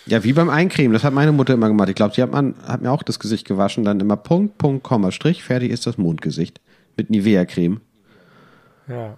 Ja, 0.07 0.25
wie 0.25 0.33
beim 0.33 0.51
Eincremen. 0.51 0.93
Das 0.93 1.05
hat 1.05 1.13
meine 1.13 1.33
Mutter 1.33 1.55
immer 1.55 1.69
gemacht. 1.69 1.89
Ich 1.89 1.95
glaube, 1.95 2.15
sie 2.15 2.23
hat, 2.23 2.33
man, 2.33 2.55
hat 2.67 2.83
mir 2.83 2.91
auch 2.91 3.03
das 3.03 3.19
Gesicht 3.19 3.47
gewaschen. 3.47 3.85
Dann 3.85 4.01
immer 4.01 4.17
Punkt, 4.17 4.59
Punkt, 4.59 4.83
Komma, 4.83 5.13
Strich. 5.13 5.45
Fertig 5.45 5.71
ist 5.71 5.87
das 5.87 5.99
Mondgesicht. 5.99 6.61
Mit 6.97 7.11
Nivea-Creme. 7.11 7.81
Ja. 8.89 9.17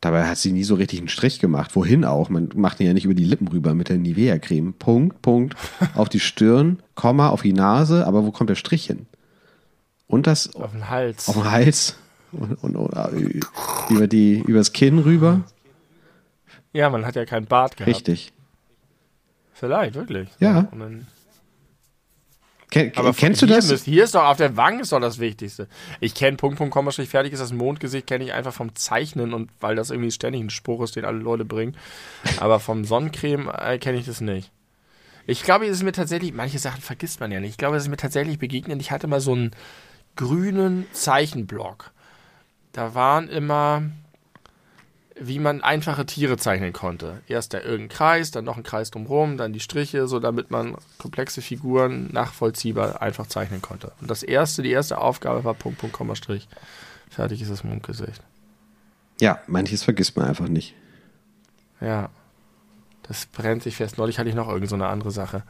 Dabei 0.00 0.26
hat 0.26 0.38
sie 0.38 0.52
nie 0.52 0.64
so 0.64 0.74
richtig 0.74 0.98
einen 0.98 1.08
Strich 1.08 1.40
gemacht. 1.40 1.74
Wohin 1.74 2.04
auch? 2.04 2.28
Man 2.28 2.50
macht 2.54 2.78
den 2.78 2.86
ja 2.86 2.92
nicht 2.92 3.04
über 3.04 3.14
die 3.14 3.24
Lippen 3.24 3.48
rüber 3.48 3.74
mit 3.74 3.88
der 3.88 3.98
Nivea-Creme. 3.98 4.74
Punkt, 4.74 5.20
Punkt. 5.20 5.56
auf 5.94 6.08
die 6.08 6.20
Stirn, 6.20 6.78
Komma, 6.94 7.28
auf 7.28 7.42
die 7.42 7.52
Nase. 7.52 8.06
Aber 8.06 8.24
wo 8.24 8.30
kommt 8.30 8.50
der 8.50 8.54
Strich 8.54 8.86
hin? 8.86 9.06
Und 10.06 10.26
das 10.26 10.54
auf 10.54 10.72
den 10.72 10.88
Hals. 10.90 11.28
Auf 11.28 11.34
den 11.34 11.50
Hals 11.50 11.96
und, 12.32 12.62
und, 12.62 12.76
und 12.76 13.44
über 13.90 14.06
die 14.06 14.40
übers 14.40 14.72
Kinn 14.72 14.98
rüber. 14.98 15.42
Ja, 16.72 16.90
man 16.90 17.06
hat 17.06 17.14
ja 17.14 17.24
keinen 17.24 17.46
Bart 17.46 17.76
gehabt. 17.76 17.88
Richtig. 17.88 18.32
Vielleicht, 19.52 19.94
wirklich. 19.94 20.28
Ja. 20.40 20.68
Ken, 22.70 22.92
Aber 22.96 23.12
kennst 23.12 23.40
du 23.40 23.46
das? 23.46 23.68
Müsst, 23.68 23.84
hier 23.84 24.02
ist 24.02 24.16
doch 24.16 24.24
auf 24.24 24.36
der 24.36 24.56
Wange 24.56 24.82
ist 24.82 24.90
doch 24.90 25.00
das 25.00 25.20
Wichtigste. 25.20 25.68
Ich 26.00 26.14
kenne 26.14 26.36
Punkt, 26.36 26.58
Punkt, 26.58 26.72
Komma, 26.72 26.90
Strich, 26.90 27.08
fertig 27.08 27.32
ist 27.32 27.38
das 27.38 27.52
Mondgesicht, 27.52 28.08
kenne 28.08 28.24
ich 28.24 28.32
einfach 28.32 28.52
vom 28.52 28.74
Zeichnen 28.74 29.32
und 29.32 29.50
weil 29.60 29.76
das 29.76 29.90
irgendwie 29.90 30.10
ständig 30.10 30.42
ein 30.42 30.50
Spruch 30.50 30.82
ist, 30.82 30.96
den 30.96 31.04
alle 31.04 31.18
Leute 31.18 31.44
bringen. 31.44 31.76
Aber 32.40 32.58
vom 32.58 32.84
Sonnencreme 32.84 33.48
äh, 33.56 33.78
kenne 33.78 33.98
ich 33.98 34.06
das 34.06 34.20
nicht. 34.20 34.50
Ich 35.26 35.44
glaube, 35.44 35.66
es 35.66 35.76
ist 35.76 35.82
mir 35.84 35.92
tatsächlich, 35.92 36.34
manche 36.34 36.58
Sachen 36.58 36.82
vergisst 36.82 37.20
man 37.20 37.30
ja 37.30 37.38
nicht. 37.38 37.50
Ich 37.50 37.58
glaube, 37.58 37.76
es 37.76 37.84
ist 37.84 37.88
mir 37.88 37.96
tatsächlich 37.96 38.40
begegnet. 38.40 38.80
Ich 38.80 38.90
hatte 38.90 39.06
mal 39.06 39.20
so 39.20 39.32
einen 39.32 39.52
grünen 40.16 40.86
Zeichenblock. 40.92 41.90
Da 42.72 42.94
waren 42.94 43.28
immer, 43.28 43.82
wie 45.18 45.38
man 45.38 45.62
einfache 45.62 46.06
Tiere 46.06 46.36
zeichnen 46.36 46.72
konnte. 46.72 47.20
Erst 47.28 47.52
der 47.52 47.64
irgendein 47.64 47.96
Kreis, 47.96 48.30
dann 48.30 48.44
noch 48.44 48.56
ein 48.56 48.62
Kreis 48.62 48.90
drumherum, 48.90 49.36
dann 49.36 49.52
die 49.52 49.60
Striche, 49.60 50.08
so 50.08 50.18
damit 50.18 50.50
man 50.50 50.76
komplexe 50.98 51.40
Figuren 51.40 52.12
nachvollziehbar 52.12 53.00
einfach 53.00 53.26
zeichnen 53.26 53.62
konnte. 53.62 53.92
Und 54.00 54.10
das 54.10 54.22
erste, 54.22 54.62
die 54.62 54.72
erste 54.72 54.98
Aufgabe 54.98 55.44
war 55.44 55.54
Punkt, 55.54 55.78
Punkt, 55.78 55.94
Komma, 55.94 56.16
Strich. 56.16 56.48
Fertig 57.08 57.42
ist 57.42 57.50
das 57.50 57.62
Mondgesicht. 57.62 58.22
Ja, 59.20 59.40
manches 59.46 59.84
vergisst 59.84 60.16
man 60.16 60.26
einfach 60.26 60.48
nicht. 60.48 60.74
Ja. 61.80 62.10
Das 63.06 63.26
brennt 63.26 63.62
sich 63.62 63.76
fest. 63.76 63.98
Neulich 63.98 64.18
hatte 64.18 64.30
ich 64.30 64.34
noch 64.34 64.48
irgendeine 64.48 64.84
so 64.84 64.88
andere 64.88 65.10
Sache. 65.10 65.42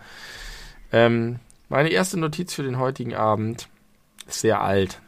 Ähm, 0.93 1.39
meine 1.69 1.89
erste 1.89 2.19
Notiz 2.19 2.53
für 2.53 2.63
den 2.63 2.79
heutigen 2.79 3.15
Abend 3.15 3.69
sehr 4.27 4.61
alt. 4.61 5.01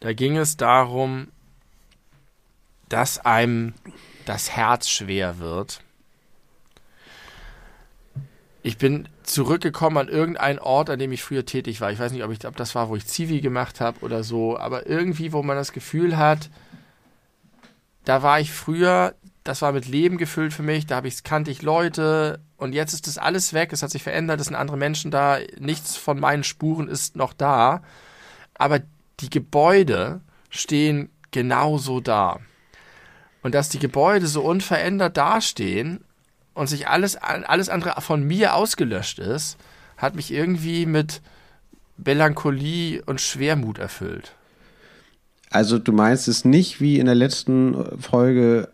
Da 0.00 0.12
ging 0.12 0.36
es 0.36 0.56
darum, 0.56 1.28
dass 2.88 3.24
einem 3.24 3.74
das 4.24 4.50
Herz 4.50 4.88
schwer 4.88 5.38
wird. 5.38 5.80
Ich 8.62 8.78
bin 8.78 9.08
zurückgekommen 9.22 9.98
an 9.98 10.08
irgendeinen 10.08 10.58
Ort, 10.58 10.88
an 10.88 10.98
dem 10.98 11.12
ich 11.12 11.22
früher 11.22 11.44
tätig 11.44 11.80
war. 11.80 11.90
Ich 11.92 11.98
weiß 11.98 12.12
nicht, 12.12 12.24
ob, 12.24 12.30
ich, 12.30 12.46
ob 12.46 12.56
das 12.56 12.74
war, 12.74 12.88
wo 12.88 12.96
ich 12.96 13.06
Zivi 13.06 13.40
gemacht 13.40 13.80
habe 13.80 14.00
oder 14.00 14.22
so, 14.24 14.58
aber 14.58 14.86
irgendwie, 14.86 15.32
wo 15.32 15.42
man 15.42 15.56
das 15.56 15.72
Gefühl 15.72 16.16
hat, 16.16 16.50
da 18.04 18.22
war 18.22 18.40
ich 18.40 18.52
früher, 18.52 19.14
das 19.42 19.62
war 19.62 19.72
mit 19.72 19.86
Leben 19.86 20.18
gefüllt 20.18 20.52
für 20.52 20.62
mich, 20.62 20.86
da 20.86 20.96
habe 20.96 21.08
ich 21.08 21.22
kannte 21.24 21.50
ich 21.50 21.62
Leute 21.62 22.40
und 22.64 22.72
jetzt 22.72 22.94
ist 22.94 23.06
das 23.06 23.18
alles 23.18 23.52
weg, 23.52 23.74
es 23.74 23.82
hat 23.82 23.90
sich 23.90 24.02
verändert, 24.02 24.40
es 24.40 24.46
sind 24.46 24.56
andere 24.56 24.78
Menschen 24.78 25.10
da, 25.10 25.38
nichts 25.58 25.96
von 25.96 26.18
meinen 26.18 26.44
Spuren 26.44 26.88
ist 26.88 27.14
noch 27.14 27.34
da, 27.34 27.82
aber 28.54 28.80
die 29.20 29.28
Gebäude 29.28 30.22
stehen 30.48 31.10
genauso 31.30 32.00
da. 32.00 32.40
Und 33.42 33.54
dass 33.54 33.68
die 33.68 33.78
Gebäude 33.78 34.26
so 34.26 34.40
unverändert 34.40 35.18
dastehen 35.18 36.02
und 36.54 36.68
sich 36.68 36.88
alles, 36.88 37.16
alles 37.16 37.68
andere 37.68 38.00
von 38.00 38.26
mir 38.26 38.54
ausgelöscht 38.54 39.18
ist, 39.18 39.58
hat 39.98 40.14
mich 40.14 40.32
irgendwie 40.32 40.86
mit 40.86 41.20
Melancholie 41.98 43.02
und 43.04 43.20
Schwermut 43.20 43.78
erfüllt. 43.78 44.34
Also 45.54 45.78
du 45.78 45.92
meinst 45.92 46.26
es 46.26 46.44
nicht 46.44 46.80
wie 46.80 46.98
in 46.98 47.06
der 47.06 47.14
letzten 47.14 47.76
Folge 48.00 48.70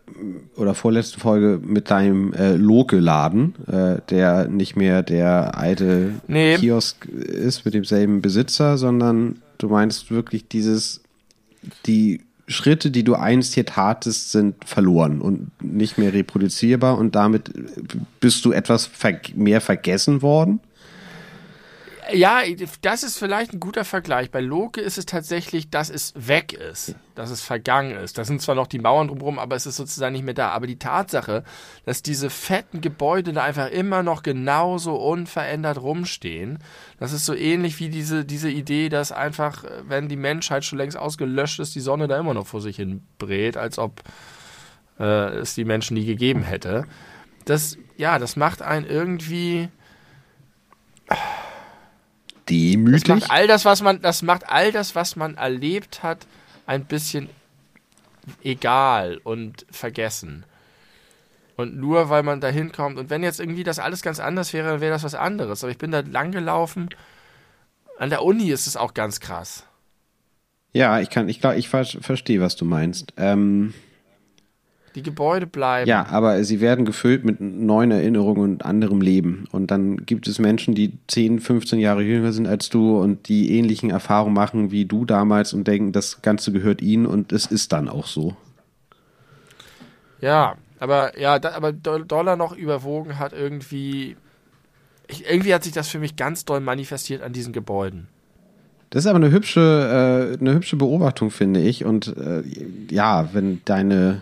oder 0.55 0.73
vorletzten 0.73 1.19
Folge 1.19 1.59
mit 1.63 1.91
deinem 1.91 2.33
äh, 2.33 2.55
Loke-Laden, 2.55 3.53
äh, 3.67 3.97
der 4.09 4.47
nicht 4.47 4.75
mehr 4.75 5.03
der 5.03 5.59
alte 5.59 6.13
nee. 6.27 6.57
Kiosk 6.57 7.05
ist 7.05 7.65
mit 7.65 7.75
demselben 7.75 8.23
Besitzer, 8.23 8.79
sondern 8.79 9.43
du 9.59 9.69
meinst 9.69 10.09
wirklich 10.09 10.47
dieses, 10.47 11.01
die 11.85 12.21
Schritte, 12.47 12.89
die 12.89 13.03
du 13.03 13.13
einst 13.13 13.53
hier 13.53 13.67
tatest, 13.67 14.31
sind 14.31 14.55
verloren 14.65 15.21
und 15.21 15.51
nicht 15.61 15.99
mehr 15.99 16.13
reproduzierbar 16.13 16.97
und 16.97 17.13
damit 17.13 17.51
bist 18.19 18.43
du 18.43 18.53
etwas 18.53 18.87
ver 18.87 19.19
mehr 19.35 19.61
vergessen 19.61 20.23
worden? 20.23 20.61
Ja, 22.13 22.41
das 22.81 23.03
ist 23.03 23.17
vielleicht 23.17 23.53
ein 23.53 23.59
guter 23.59 23.85
Vergleich. 23.85 24.31
Bei 24.31 24.41
Loke 24.41 24.81
ist 24.81 24.97
es 24.97 25.05
tatsächlich, 25.05 25.69
dass 25.69 25.89
es 25.89 26.13
weg 26.15 26.53
ist, 26.53 26.95
dass 27.15 27.29
es 27.29 27.41
vergangen 27.41 27.95
ist. 27.95 28.17
Da 28.17 28.23
sind 28.23 28.41
zwar 28.41 28.55
noch 28.55 28.67
die 28.67 28.79
Mauern 28.79 29.07
drumherum, 29.07 29.39
aber 29.39 29.55
es 29.55 29.65
ist 29.65 29.77
sozusagen 29.77 30.13
nicht 30.13 30.25
mehr 30.25 30.33
da. 30.33 30.49
Aber 30.49 30.67
die 30.67 30.79
Tatsache, 30.79 31.43
dass 31.85 32.01
diese 32.01 32.29
fetten 32.29 32.81
Gebäude 32.81 33.33
da 33.33 33.43
einfach 33.43 33.69
immer 33.69 34.03
noch 34.03 34.23
genauso 34.23 34.95
unverändert 34.95 35.81
rumstehen, 35.81 36.59
das 36.99 37.13
ist 37.13 37.25
so 37.25 37.35
ähnlich 37.35 37.79
wie 37.79 37.89
diese, 37.89 38.25
diese 38.25 38.49
Idee, 38.49 38.89
dass 38.89 39.11
einfach, 39.11 39.63
wenn 39.87 40.09
die 40.09 40.17
Menschheit 40.17 40.65
schon 40.65 40.79
längst 40.79 40.97
ausgelöscht 40.97 41.59
ist, 41.59 41.75
die 41.75 41.81
Sonne 41.81 42.07
da 42.07 42.19
immer 42.19 42.33
noch 42.33 42.47
vor 42.47 42.61
sich 42.61 42.77
hin 42.77 43.03
brät, 43.19 43.57
als 43.57 43.77
ob 43.77 44.01
äh, 44.99 45.03
es 45.37 45.53
die 45.55 45.65
Menschen 45.65 45.95
nie 45.95 46.05
gegeben 46.05 46.43
hätte. 46.43 46.85
Das, 47.45 47.77
ja, 47.97 48.17
das 48.19 48.35
macht 48.35 48.61
einen 48.61 48.85
irgendwie 48.85 49.69
demütig. 52.49 53.03
Das 53.03 53.21
macht 53.21 53.31
all 53.31 53.47
das, 53.47 53.65
was 53.65 53.81
man, 53.81 54.01
das 54.01 54.21
macht 54.21 54.49
all 54.49 54.71
das, 54.71 54.95
was 54.95 55.15
man 55.15 55.35
erlebt 55.35 56.03
hat, 56.03 56.25
ein 56.65 56.85
bisschen 56.85 57.29
egal 58.43 59.19
und 59.23 59.65
vergessen. 59.71 60.45
Und 61.57 61.77
nur 61.77 62.09
weil 62.09 62.23
man 62.23 62.41
da 62.41 62.47
hinkommt, 62.47 62.97
und 62.97 63.09
wenn 63.09 63.23
jetzt 63.23 63.39
irgendwie 63.39 63.63
das 63.63 63.79
alles 63.79 64.01
ganz 64.01 64.19
anders 64.19 64.53
wäre, 64.53 64.69
dann 64.69 64.81
wäre 64.81 64.93
das 64.93 65.03
was 65.03 65.15
anderes. 65.15 65.63
Aber 65.63 65.71
ich 65.71 65.77
bin 65.77 65.91
da 65.91 65.99
lang 65.99 66.31
gelaufen. 66.31 66.89
An 67.97 68.09
der 68.09 68.23
Uni 68.23 68.49
ist 68.49 68.67
es 68.67 68.77
auch 68.77 68.93
ganz 68.93 69.19
krass. 69.19 69.65
Ja, 70.73 70.99
ich 70.99 71.09
kann, 71.09 71.27
ich 71.29 71.41
glaube, 71.41 71.57
ich 71.57 71.69
verstehe, 71.69 72.41
was 72.41 72.55
du 72.55 72.65
meinst. 72.65 73.13
Ähm, 73.17 73.73
die 74.95 75.03
Gebäude 75.03 75.47
bleiben. 75.47 75.87
Ja, 75.87 76.05
aber 76.07 76.43
sie 76.43 76.59
werden 76.61 76.85
gefüllt 76.85 77.23
mit 77.23 77.39
neuen 77.39 77.91
Erinnerungen 77.91 78.41
und 78.41 78.65
anderem 78.65 79.01
Leben. 79.01 79.47
Und 79.51 79.71
dann 79.71 80.05
gibt 80.05 80.27
es 80.27 80.39
Menschen, 80.39 80.75
die 80.75 80.93
10, 81.07 81.39
15 81.39 81.79
Jahre 81.79 82.03
jünger 82.03 82.33
sind 82.33 82.47
als 82.47 82.69
du 82.69 82.99
und 82.99 83.27
die 83.29 83.57
ähnlichen 83.57 83.89
Erfahrungen 83.89 84.33
machen 84.33 84.71
wie 84.71 84.85
du 84.85 85.05
damals 85.05 85.53
und 85.53 85.67
denken, 85.67 85.91
das 85.91 86.21
Ganze 86.21 86.51
gehört 86.51 86.81
ihnen 86.81 87.05
und 87.05 87.31
es 87.31 87.45
ist 87.45 87.71
dann 87.71 87.87
auch 87.87 88.07
so. 88.07 88.35
Ja, 90.19 90.55
aber 90.79 91.19
ja, 91.19 91.39
da, 91.39 91.51
aber 91.51 91.71
Dollar 91.71 92.35
noch 92.35 92.55
überwogen 92.55 93.19
hat 93.19 93.33
irgendwie. 93.33 94.15
Ich, 95.07 95.29
irgendwie 95.29 95.53
hat 95.53 95.63
sich 95.63 95.73
das 95.73 95.89
für 95.89 95.99
mich 95.99 96.15
ganz 96.15 96.45
doll 96.45 96.59
manifestiert 96.59 97.21
an 97.21 97.33
diesen 97.33 97.53
Gebäuden. 97.53 98.07
Das 98.91 99.05
ist 99.05 99.07
aber 99.07 99.17
eine 99.17 99.31
hübsche, 99.31 100.35
äh, 100.37 100.39
eine 100.39 100.53
hübsche 100.53 100.75
Beobachtung, 100.75 101.31
finde 101.31 101.61
ich. 101.61 101.85
Und 101.85 102.15
äh, 102.17 102.43
ja, 102.89 103.29
wenn 103.33 103.61
deine 103.65 104.21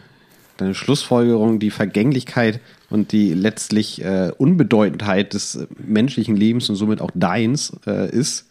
deine 0.62 0.76
Schlussfolgerung, 0.76 1.60
die 1.60 1.72
Vergänglichkeit 1.72 2.60
und 2.90 3.12
die 3.12 3.34
letztlich 3.34 4.04
äh, 4.04 4.32
Unbedeutendheit 4.38 5.34
des 5.34 5.68
menschlichen 5.78 6.36
Lebens 6.36 6.70
und 6.70 6.76
somit 6.76 7.02
auch 7.02 7.12
deins 7.14 7.74
äh, 7.86 8.10
ist, 8.10 8.50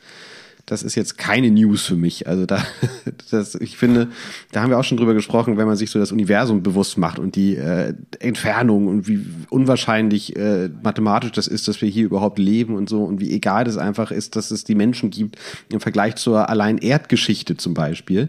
das 0.69 0.83
ist 0.83 0.97
jetzt 0.97 1.17
keine 1.17 1.51
News 1.51 1.87
für 1.87 1.97
mich. 1.97 2.27
Also 2.27 2.45
da, 2.45 2.63
das, 3.31 3.55
ich 3.55 3.77
finde, 3.79 4.09
da 4.53 4.63
haben 4.63 4.71
wir 4.71 4.79
auch 4.79 4.85
schon 4.85 4.99
drüber 4.99 5.15
gesprochen, 5.15 5.57
wenn 5.57 5.67
man 5.67 5.77
sich 5.77 5.91
so 5.91 5.99
das 5.99 6.13
Universum 6.13 6.63
bewusst 6.63 6.99
macht 6.99 7.19
und 7.19 7.37
die 7.37 7.57
äh, 7.57 7.95
Entfernung 8.21 8.87
und 8.87 9.09
wie 9.09 9.25
unwahrscheinlich 9.49 10.37
äh, 10.37 10.69
mathematisch 10.83 11.33
das 11.33 11.47
ist, 11.47 11.69
dass 11.69 11.81
wir 11.81 11.89
hier 11.89 12.05
überhaupt 12.05 12.39
leben 12.39 12.75
und 12.77 12.89
so 12.89 13.03
und 13.03 13.21
wie 13.21 13.33
egal 13.33 13.65
das 13.65 13.79
einfach 13.79 14.11
ist, 14.11 14.37
dass 14.37 14.51
es 14.51 14.65
die 14.65 14.75
Menschen 14.75 15.11
gibt 15.11 15.39
im 15.73 15.81
Vergleich 15.81 16.17
zur 16.17 16.49
allein 16.49 16.79
Erdgeschichte 16.79 17.57
zum 17.57 17.73
Beispiel 17.73 18.29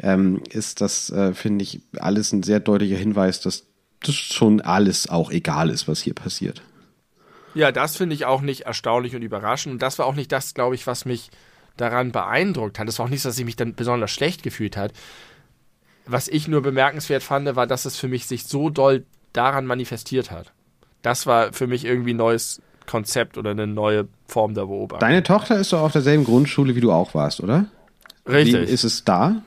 ähm, 0.00 0.42
ist 0.50 0.80
das, 0.80 1.10
äh, 1.10 1.34
finde 1.34 1.62
ich, 1.62 1.80
alles 1.98 2.32
ein 2.32 2.42
sehr 2.42 2.60
deutlicher 2.60 2.96
Hinweis, 2.96 3.40
dass 3.40 3.64
das 4.02 4.14
schon 4.14 4.60
alles 4.60 5.08
auch 5.08 5.30
egal 5.30 5.70
ist, 5.70 5.88
was 5.88 6.00
hier 6.00 6.14
passiert. 6.14 6.62
Ja, 7.54 7.72
das 7.72 7.96
finde 7.96 8.14
ich 8.14 8.24
auch 8.24 8.40
nicht 8.40 8.62
erstaunlich 8.62 9.16
und 9.16 9.22
überraschend. 9.22 9.74
Und 9.74 9.82
das 9.82 9.98
war 9.98 10.06
auch 10.06 10.14
nicht 10.14 10.30
das, 10.30 10.54
glaube 10.54 10.74
ich, 10.74 10.86
was 10.86 11.04
mich 11.04 11.30
daran 11.76 12.12
beeindruckt 12.12 12.78
hat. 12.78 12.86
Das 12.86 12.98
war 12.98 13.06
auch 13.06 13.10
nicht, 13.10 13.24
dass 13.24 13.38
ich 13.38 13.44
mich 13.44 13.56
dann 13.56 13.74
besonders 13.74 14.10
schlecht 14.10 14.42
gefühlt 14.42 14.76
hat. 14.76 14.92
Was 16.06 16.28
ich 16.28 16.48
nur 16.48 16.62
bemerkenswert 16.62 17.22
fand, 17.22 17.54
war, 17.56 17.66
dass 17.66 17.84
es 17.84 17.96
für 17.96 18.08
mich 18.08 18.26
sich 18.26 18.44
so 18.44 18.70
doll 18.70 19.04
daran 19.32 19.66
manifestiert 19.66 20.30
hat. 20.30 20.52
Das 21.02 21.26
war 21.26 21.52
für 21.52 21.66
mich 21.66 21.84
irgendwie 21.84 22.14
ein 22.14 22.16
neues 22.16 22.60
Konzept 22.86 23.38
oder 23.38 23.50
eine 23.50 23.66
neue 23.66 24.08
Form 24.26 24.54
der 24.54 24.62
Beobachtung. 24.62 25.00
Deine 25.00 25.22
Tochter 25.22 25.58
ist 25.58 25.72
doch 25.72 25.82
auf 25.82 25.92
derselben 25.92 26.24
Grundschule, 26.24 26.74
wie 26.74 26.80
du 26.80 26.90
auch 26.90 27.14
warst, 27.14 27.40
oder? 27.40 27.66
Richtig. 28.26 28.68
Wie 28.68 28.72
ist 28.72 28.84
es 28.84 29.04
da? 29.04 29.42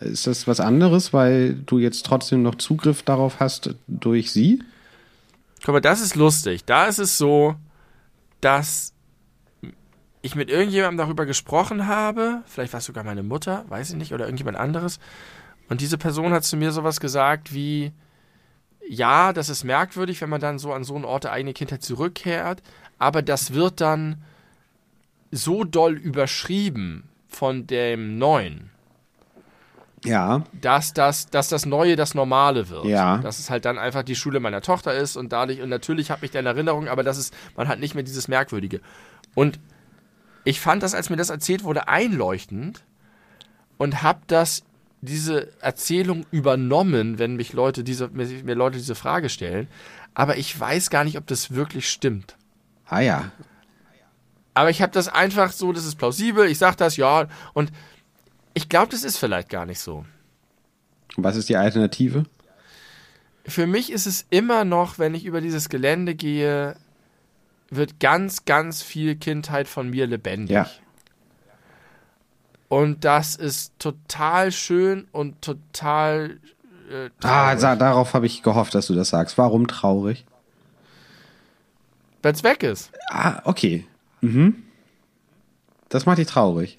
Ist 0.00 0.26
das 0.26 0.46
was 0.46 0.60
anderes, 0.60 1.12
weil 1.12 1.54
du 1.54 1.78
jetzt 1.78 2.04
trotzdem 2.06 2.42
noch 2.42 2.56
Zugriff 2.56 3.02
darauf 3.02 3.40
hast 3.40 3.74
durch 3.86 4.32
sie? 4.32 4.62
Guck 5.64 5.74
mal, 5.74 5.80
das 5.80 6.00
ist 6.00 6.16
lustig. 6.16 6.64
Da 6.64 6.86
ist 6.86 6.98
es 6.98 7.18
so, 7.18 7.56
dass 8.40 8.92
ich 10.22 10.34
mit 10.34 10.50
irgendjemandem 10.50 10.98
darüber 10.98 11.26
gesprochen 11.26 11.86
habe, 11.86 12.42
vielleicht 12.46 12.72
war 12.72 12.78
es 12.78 12.86
sogar 12.86 13.04
meine 13.04 13.22
Mutter, 13.22 13.64
weiß 13.68 13.90
ich 13.90 13.96
nicht, 13.96 14.12
oder 14.12 14.24
irgendjemand 14.24 14.56
anderes. 14.56 14.98
Und 15.68 15.80
diese 15.80 15.98
Person 15.98 16.32
hat 16.32 16.44
zu 16.44 16.56
mir 16.56 16.72
sowas 16.72 17.00
gesagt 17.00 17.52
wie, 17.52 17.92
ja, 18.88 19.32
das 19.32 19.48
ist 19.48 19.64
merkwürdig, 19.64 20.20
wenn 20.20 20.30
man 20.30 20.40
dann 20.40 20.58
so 20.58 20.72
an 20.72 20.84
so 20.84 20.94
einen 20.94 21.04
Ort 21.04 21.24
der 21.24 21.32
eigenen 21.32 21.54
Kindheit 21.54 21.82
zurückkehrt, 21.82 22.62
aber 22.98 23.22
das 23.22 23.52
wird 23.52 23.80
dann 23.80 24.22
so 25.30 25.64
doll 25.64 25.94
überschrieben 25.94 27.04
von 27.28 27.66
dem 27.66 28.18
Neuen. 28.18 28.70
Ja. 30.04 30.44
Dass 30.60 30.92
das, 30.92 31.26
dass 31.26 31.48
das 31.48 31.66
Neue 31.66 31.96
das 31.96 32.14
Normale 32.14 32.68
wird. 32.68 32.84
Ja. 32.84 33.18
Dass 33.18 33.38
es 33.38 33.50
halt 33.50 33.64
dann 33.64 33.78
einfach 33.78 34.02
die 34.02 34.14
Schule 34.14 34.40
meiner 34.40 34.60
Tochter 34.60 34.94
ist 34.94 35.16
und 35.16 35.32
dadurch, 35.32 35.60
und 35.60 35.68
natürlich 35.68 36.10
habe 36.10 36.24
ich 36.24 36.30
da 36.30 36.38
in 36.38 36.46
Erinnerung, 36.46 36.88
aber 36.88 37.02
das 37.02 37.18
ist, 37.18 37.34
man 37.56 37.68
hat 37.68 37.80
nicht 37.80 37.94
mehr 37.94 38.04
dieses 38.04 38.28
Merkwürdige. 38.28 38.80
Und 39.34 39.58
ich 40.44 40.60
fand 40.60 40.82
das, 40.82 40.94
als 40.94 41.10
mir 41.10 41.16
das 41.16 41.30
erzählt 41.30 41.64
wurde, 41.64 41.88
einleuchtend 41.88 42.84
und 43.76 44.02
habe 44.02 44.20
das, 44.26 44.62
diese 45.00 45.52
Erzählung 45.60 46.26
übernommen, 46.30 47.18
wenn 47.18 47.36
mich 47.36 47.52
Leute 47.52 47.84
diese, 47.84 48.08
mir 48.08 48.54
Leute 48.54 48.78
diese 48.78 48.94
Frage 48.94 49.28
stellen. 49.28 49.68
aber 50.14 50.36
ich 50.36 50.58
weiß 50.58 50.90
gar 50.90 51.04
nicht, 51.04 51.16
ob 51.16 51.26
das 51.28 51.54
wirklich 51.54 51.88
stimmt. 51.88 52.36
Ah 52.86 53.00
ja. 53.00 53.30
Aber 54.54 54.70
ich 54.70 54.82
habe 54.82 54.90
das 54.90 55.06
einfach 55.06 55.52
so, 55.52 55.72
das 55.72 55.84
ist 55.84 55.94
plausibel, 55.94 56.46
ich 56.46 56.58
sage 56.58 56.76
das, 56.76 56.96
ja, 56.96 57.28
und 57.52 57.70
ich 58.58 58.68
glaube, 58.68 58.88
das 58.90 59.04
ist 59.04 59.18
vielleicht 59.18 59.50
gar 59.50 59.66
nicht 59.66 59.78
so. 59.78 60.04
Was 61.16 61.36
ist 61.36 61.48
die 61.48 61.56
Alternative? 61.56 62.24
Für 63.46 63.68
mich 63.68 63.92
ist 63.92 64.06
es 64.06 64.26
immer 64.30 64.64
noch, 64.64 64.98
wenn 64.98 65.14
ich 65.14 65.24
über 65.24 65.40
dieses 65.40 65.68
Gelände 65.68 66.16
gehe, 66.16 66.74
wird 67.70 68.00
ganz, 68.00 68.46
ganz 68.46 68.82
viel 68.82 69.14
Kindheit 69.14 69.68
von 69.68 69.90
mir 69.90 70.08
lebendig. 70.08 70.56
Ja. 70.56 70.68
Und 72.66 73.04
das 73.04 73.36
ist 73.36 73.78
total 73.78 74.50
schön 74.50 75.06
und 75.12 75.40
total. 75.40 76.40
Äh, 76.90 77.10
Ah, 77.22 77.54
darauf 77.54 78.12
habe 78.12 78.26
ich 78.26 78.42
gehofft, 78.42 78.74
dass 78.74 78.88
du 78.88 78.94
das 78.94 79.10
sagst. 79.10 79.38
Warum 79.38 79.68
traurig? 79.68 80.26
Wenn's 82.22 82.42
weg 82.42 82.64
ist. 82.64 82.90
Ah, 83.08 83.40
okay. 83.44 83.86
Mhm. 84.20 84.64
Das 85.90 86.06
macht 86.06 86.18
dich 86.18 86.26
traurig. 86.26 86.78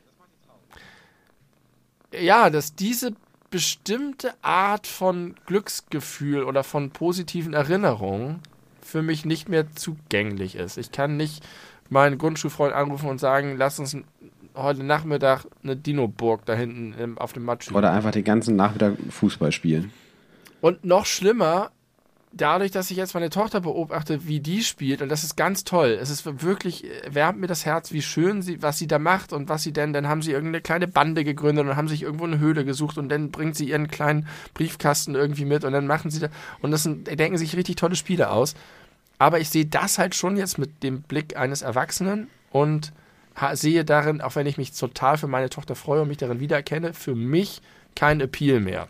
Ja, 2.12 2.50
dass 2.50 2.76
diese 2.76 3.14
bestimmte 3.50 4.34
Art 4.42 4.88
von 4.88 5.36
Glücksgefühl 5.46 6.44
oder 6.44 6.64
von 6.64 6.92
positiven 6.92 7.54
Erinnerungen 7.54 8.42
für 8.82 9.02
mich 9.02 9.26
nicht 9.26 9.50
mehr 9.50 9.72
zugänglich 9.76 10.56
ist. 10.56 10.78
Ich 10.78 10.92
kann 10.92 11.18
nicht 11.18 11.44
meinen 11.90 12.18
Grundschulfreund 12.18 12.74
anrufen 12.74 13.10
und 13.10 13.20
sagen, 13.20 13.56
lass 13.58 13.80
uns 13.80 13.98
heute 14.56 14.84
Nachmittag 14.84 15.46
eine 15.64 15.76
Dino-Burg 15.76 16.46
da 16.46 16.54
hinten 16.54 17.18
auf 17.18 17.34
dem 17.34 17.46
Matsch 17.46 17.66
spielen. 17.66 17.78
Oder 17.78 17.92
einfach 17.92 18.12
den 18.12 18.24
ganzen 18.24 18.56
Nachmittag 18.56 18.96
Fußball 19.10 19.52
spielen. 19.52 19.92
Und 20.62 20.84
noch 20.84 21.06
schlimmer, 21.06 21.72
dadurch, 22.32 22.72
dass 22.72 22.92
ich 22.92 22.98
jetzt 22.98 23.14
meine 23.14 23.30
Tochter 23.30 23.62
beobachte, 23.62 24.28
wie 24.28 24.40
die 24.40 24.64
spielt, 24.64 25.02
und 25.02 25.10
das 25.10 25.24
ist 25.24 25.36
ganz 25.36 25.64
toll. 25.64 25.98
Es 26.00 26.10
ist 26.10 26.44
wirklich, 26.44 26.86
wärmt 27.10 27.40
mir 27.40 27.48
das 27.48 27.66
Herz, 27.66 27.92
wie 27.92 28.02
schön 28.02 28.42
sie, 28.42 28.62
was 28.62 28.78
sie 28.78 28.88
da 28.88 29.00
macht 29.00 29.34
und 29.34 29.50
was 29.50 29.64
sie 29.64 29.74
denn, 29.74 29.94
dann 29.94 30.08
haben 30.08 30.22
sie 30.22 30.32
irgendeine 30.32 30.62
kleine 30.62 30.88
Bande 30.88 31.24
gegründet 31.24 31.66
und 31.66 31.76
haben 31.76 31.88
sich 31.88 32.04
irgendwo 32.04 32.26
eine 32.26 32.40
Höhle 32.40 32.66
gesucht 32.66 32.98
und 32.98 33.10
dann 33.10 33.32
bringt 33.32 33.56
sie 33.56 33.70
ihren 33.70 33.88
kleinen 33.88 34.28
Briefkasten 34.54 35.16
irgendwie 35.16 35.46
mit 35.46 35.64
und 35.64 35.74
dann 35.74 35.88
machen 35.88 36.12
sie 36.12 36.20
da, 36.20 36.30
und 36.62 36.72
das 36.72 36.84
sind, 36.84 37.08
denken 37.08 37.38
sich 37.38 37.56
richtig 37.56 37.78
tolle 37.78 37.96
Spiele 37.96 38.30
aus. 38.30 38.56
Aber 39.18 39.40
ich 39.40 39.50
sehe 39.50 39.66
das 39.66 39.98
halt 39.98 40.16
schon 40.16 40.38
jetzt 40.38 40.58
mit 40.58 40.84
dem 40.84 41.02
Blick 41.02 41.36
eines 41.36 41.62
Erwachsenen 41.62 42.28
und 42.52 42.94
sehe 43.54 43.86
darin, 43.86 44.22
auch 44.22 44.36
wenn 44.36 44.48
ich 44.48 44.58
mich 44.58 44.72
total 44.72 45.18
für 45.18 45.28
meine 45.28 45.50
Tochter 45.50 45.76
freue 45.76 46.02
und 46.02 46.10
mich 46.10 46.18
darin 46.18 46.40
wiedererkenne, 46.40 46.94
für 46.94 47.16
mich 47.16 47.62
kein 47.96 48.22
Appeal 48.22 48.60
mehr. 48.60 48.88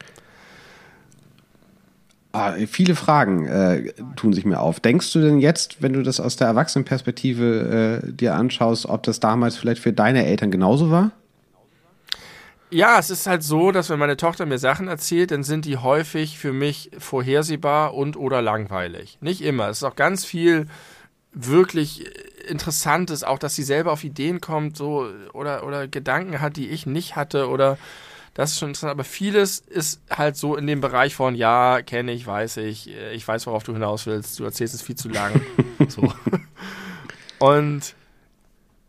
Ah, 2.32 2.54
viele 2.68 2.94
Fragen 2.96 3.48
äh, 3.48 3.92
tun 4.16 4.34
sich 4.34 4.46
mir 4.46 4.60
auf. 4.60 4.80
Denkst 4.80 5.12
du 5.14 5.20
denn 5.20 5.40
jetzt, 5.40 5.82
wenn 5.82 5.94
du 5.94 6.04
das 6.04 6.20
aus 6.20 6.36
der 6.36 6.48
Erwachsenenperspektive 6.48 8.02
äh, 8.04 8.12
dir 8.12 8.36
anschaust, 8.36 8.86
ob 8.86 9.02
das 9.02 9.20
damals 9.20 9.58
vielleicht 9.58 9.82
für 9.82 9.94
deine 9.94 10.26
Eltern 10.26 10.52
genauso 10.52 10.92
war? 10.92 11.12
Ja, 12.70 13.00
es 13.00 13.10
ist 13.10 13.26
halt 13.26 13.42
so, 13.42 13.72
dass 13.72 13.90
wenn 13.90 13.98
meine 13.98 14.16
Tochter 14.16 14.46
mir 14.46 14.60
Sachen 14.60 14.88
erzählt, 14.88 15.32
dann 15.32 15.42
sind 15.44 15.66
die 15.66 15.78
häufig 15.78 16.38
für 16.38 16.54
mich 16.54 16.92
vorhersehbar 17.00 17.96
und 17.96 18.16
oder 18.16 18.44
langweilig. 18.44 19.18
Nicht 19.22 19.42
immer. 19.42 19.70
Es 19.70 19.78
ist 19.78 19.84
auch 19.84 19.96
ganz 19.96 20.24
viel 20.24 20.68
wirklich 21.32 22.06
Interessantes, 22.48 23.24
auch 23.24 23.40
dass 23.40 23.56
sie 23.56 23.64
selber 23.64 23.92
auf 23.92 24.04
Ideen 24.04 24.40
kommt, 24.40 24.78
so 24.78 25.08
oder 25.34 25.66
oder 25.66 25.88
Gedanken 25.88 26.42
hat, 26.42 26.58
die 26.58 26.70
ich 26.70 26.86
nicht 26.86 27.16
hatte 27.16 27.50
oder 27.50 27.80
das 28.34 28.52
ist 28.52 28.60
schon 28.60 28.70
interessant. 28.70 28.92
Aber 28.92 29.04
vieles 29.04 29.60
ist 29.60 30.02
halt 30.10 30.38
so 30.38 30.56
in 30.56 30.68
dem 30.68 30.82
Bereich 30.82 31.16
von 31.16 31.36
ja, 31.36 31.82
kenne 31.82 32.12
ich, 32.12 32.26
weiß 32.26 32.58
ich, 32.58 32.90
äh, 32.90 33.14
ich 33.14 33.28
weiß, 33.28 33.48
worauf 33.48 33.64
du 33.64 33.74
hinaus 33.74 34.06
willst. 34.06 34.40
Du 34.40 34.44
erzählst 34.44 34.74
es 34.74 34.82
viel 34.82 34.96
zu 34.96 35.10
lang. 35.10 35.42
so. 35.88 36.12
Und 37.40 37.96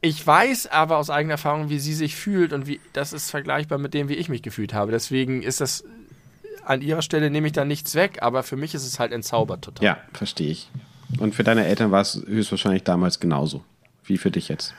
ich 0.01 0.26
weiß 0.26 0.68
aber 0.68 0.97
aus 0.97 1.11
eigener 1.11 1.34
Erfahrung, 1.34 1.68
wie 1.68 1.78
sie 1.78 1.95
sich 1.95 2.16
fühlt 2.16 2.53
und 2.53 2.66
wie 2.66 2.80
das 2.93 3.12
ist 3.12 3.30
vergleichbar 3.30 3.78
mit 3.78 3.95
dem, 3.95 4.09
wie 4.09 4.14
ich 4.14 4.28
mich 4.28 4.43
gefühlt 4.43 4.72
habe. 4.72 4.93
Deswegen 4.93 5.43
ist 5.43 5.61
das 5.61 5.84
an 6.64 6.82
ihrer 6.82 7.03
Stelle 7.03 7.30
nehme 7.30 7.49
ich 7.49 7.53
da 7.53 7.64
nichts 7.64 7.95
weg, 7.95 8.18
aber 8.22 8.43
für 8.43 8.57
mich 8.57 8.74
ist 8.74 8.86
es 8.86 8.99
halt 8.99 9.12
entzaubert 9.12 9.64
total. 9.64 9.84
Ja, 9.84 9.99
verstehe 10.12 10.51
ich. 10.51 10.70
Und 11.18 11.34
für 11.34 11.43
deine 11.45 11.66
Eltern 11.66 11.91
war 11.91 12.01
es 12.01 12.22
höchstwahrscheinlich 12.26 12.84
damals 12.84 13.20
genauso 13.20 13.64
wie 14.05 14.18
für 14.18 14.30
dich 14.30 14.49
jetzt. 14.49 14.74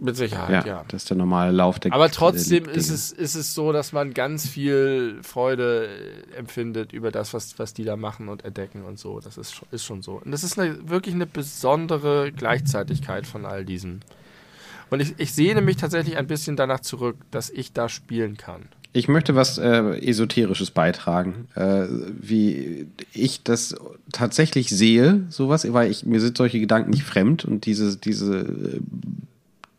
Mit 0.00 0.16
Sicherheit, 0.16 0.64
Ja, 0.64 0.66
ja. 0.66 0.84
das 0.88 1.02
ist 1.02 1.10
der 1.10 1.16
normale 1.16 1.50
Lauf 1.50 1.80
der 1.80 1.92
Aber 1.92 2.08
trotzdem 2.08 2.64
der 2.64 2.74
ist 2.74 2.88
es, 2.88 3.10
ist 3.10 3.34
es 3.34 3.52
so, 3.52 3.72
dass 3.72 3.92
man 3.92 4.14
ganz 4.14 4.46
viel 4.48 5.18
Freude 5.22 5.88
äh, 5.88 6.36
empfindet 6.38 6.92
über 6.92 7.10
das, 7.10 7.34
was, 7.34 7.58
was 7.58 7.74
die 7.74 7.82
da 7.84 7.96
machen 7.96 8.28
und 8.28 8.44
entdecken 8.44 8.84
und 8.84 8.98
so. 9.00 9.18
Das 9.18 9.36
ist, 9.36 9.52
schon- 9.54 9.66
ist 9.72 9.84
schon 9.84 10.02
so. 10.02 10.20
Und 10.24 10.30
das 10.30 10.44
ist 10.44 10.56
eine, 10.58 10.88
wirklich 10.88 11.14
eine 11.16 11.26
besondere 11.26 12.30
Gleichzeitigkeit 12.30 13.26
von 13.26 13.44
all 13.44 13.64
diesem. 13.64 13.98
Und 14.90 15.00
ich, 15.00 15.14
ich 15.18 15.32
sehne 15.32 15.62
mich 15.62 15.76
tatsächlich 15.78 16.16
ein 16.16 16.28
bisschen 16.28 16.54
danach 16.56 16.80
zurück, 16.80 17.16
dass 17.32 17.50
ich 17.50 17.72
da 17.72 17.88
spielen 17.88 18.36
kann. 18.36 18.68
Ich 18.92 19.06
möchte 19.08 19.34
was 19.34 19.58
äh, 19.58 19.98
Esoterisches 20.00 20.70
beitragen, 20.70 21.48
äh, 21.56 21.86
wie 22.20 22.86
ich 23.12 23.42
das 23.42 23.74
tatsächlich 24.12 24.70
sehe, 24.70 25.26
sowas, 25.28 25.70
weil 25.72 25.90
ich, 25.90 26.06
mir 26.06 26.20
sind 26.20 26.38
solche 26.38 26.58
Gedanken 26.60 26.90
nicht 26.90 27.02
fremd 27.02 27.44
und 27.44 27.66
diese, 27.66 27.96
diese, 27.98 28.38
äh, 28.38 28.80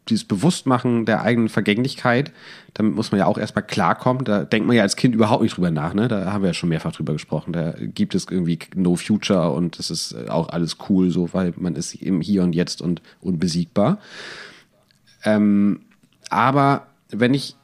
dieses 0.09 0.25
Bewusstmachen 0.25 1.05
der 1.05 1.21
eigenen 1.21 1.49
Vergänglichkeit, 1.49 2.31
damit 2.73 2.95
muss 2.95 3.11
man 3.11 3.19
ja 3.19 3.25
auch 3.25 3.37
erstmal 3.37 3.65
klarkommen. 3.65 4.25
Da 4.25 4.43
denkt 4.43 4.67
man 4.67 4.75
ja 4.75 4.83
als 4.83 4.95
Kind 4.95 5.15
überhaupt 5.15 5.43
nicht 5.43 5.55
drüber 5.55 5.71
nach, 5.71 5.93
ne? 5.93 6.07
Da 6.07 6.31
haben 6.31 6.43
wir 6.43 6.49
ja 6.49 6.53
schon 6.53 6.69
mehrfach 6.69 6.91
drüber 6.91 7.13
gesprochen. 7.13 7.53
Da 7.53 7.73
gibt 7.77 8.15
es 8.15 8.27
irgendwie 8.29 8.59
No 8.75 8.95
Future 8.95 9.51
und 9.51 9.79
das 9.79 9.89
ist 9.89 10.29
auch 10.29 10.49
alles 10.49 10.77
cool 10.89 11.09
so, 11.09 11.29
weil 11.33 11.53
man 11.57 11.75
ist 11.75 11.95
im 11.95 12.21
Hier 12.21 12.43
und 12.43 12.53
Jetzt 12.53 12.81
und 12.81 13.01
unbesiegbar. 13.21 13.99
Ähm, 15.23 15.81
aber 16.29 16.87
wenn 17.09 17.33
ich 17.33 17.55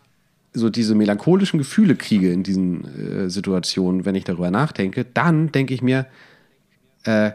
so 0.53 0.69
diese 0.69 0.95
melancholischen 0.95 1.59
Gefühle 1.59 1.95
kriege 1.95 2.31
in 2.31 2.43
diesen 2.43 3.25
äh, 3.25 3.29
Situationen, 3.29 4.05
wenn 4.05 4.15
ich 4.15 4.23
darüber 4.23 4.51
nachdenke, 4.51 5.05
dann 5.13 5.51
denke 5.51 5.73
ich 5.73 5.81
mir, 5.81 6.05
äh, 7.03 7.31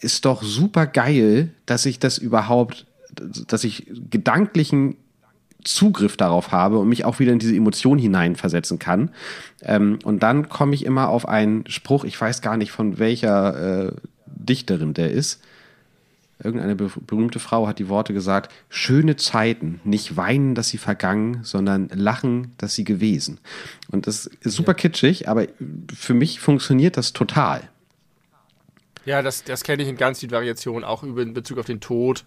ist 0.00 0.24
doch 0.24 0.42
super 0.42 0.86
geil, 0.86 1.50
dass 1.66 1.86
ich 1.86 1.98
das 1.98 2.18
überhaupt, 2.18 2.86
dass 3.14 3.64
ich 3.64 3.86
gedanklichen 4.10 4.96
Zugriff 5.64 6.16
darauf 6.16 6.52
habe 6.52 6.78
und 6.78 6.88
mich 6.88 7.04
auch 7.04 7.18
wieder 7.18 7.32
in 7.32 7.38
diese 7.38 7.54
Emotion 7.54 7.98
hineinversetzen 7.98 8.78
kann. 8.78 9.10
Ähm, 9.62 9.98
und 10.04 10.22
dann 10.22 10.48
komme 10.48 10.74
ich 10.74 10.84
immer 10.84 11.08
auf 11.08 11.28
einen 11.28 11.66
Spruch, 11.68 12.04
ich 12.04 12.18
weiß 12.20 12.42
gar 12.42 12.56
nicht 12.56 12.72
von 12.72 12.98
welcher 12.98 13.88
äh, 13.88 13.92
Dichterin 14.26 14.94
der 14.94 15.10
ist. 15.10 15.42
Irgendeine 16.42 16.74
be 16.74 16.90
berühmte 17.06 17.38
Frau 17.38 17.66
hat 17.66 17.78
die 17.78 17.90
Worte 17.90 18.14
gesagt, 18.14 18.50
schöne 18.70 19.16
Zeiten, 19.16 19.80
nicht 19.84 20.16
weinen, 20.16 20.54
dass 20.54 20.68
sie 20.68 20.78
vergangen, 20.78 21.40
sondern 21.42 21.88
lachen, 21.88 22.52
dass 22.56 22.74
sie 22.74 22.84
gewesen. 22.84 23.38
Und 23.90 24.06
das 24.06 24.26
ist 24.26 24.54
super 24.54 24.72
kitschig, 24.72 25.28
aber 25.28 25.48
für 25.94 26.14
mich 26.14 26.40
funktioniert 26.40 26.96
das 26.96 27.12
total. 27.12 27.68
Ja, 29.04 29.20
das, 29.20 29.44
das 29.44 29.64
kenne 29.64 29.82
ich 29.82 29.88
in 29.88 29.98
ganz 29.98 30.20
vielen 30.20 30.32
Variationen, 30.32 30.84
auch 30.84 31.02
über 31.02 31.20
in 31.20 31.34
Bezug 31.34 31.58
auf 31.58 31.66
den 31.66 31.80
Tod. 31.80 32.24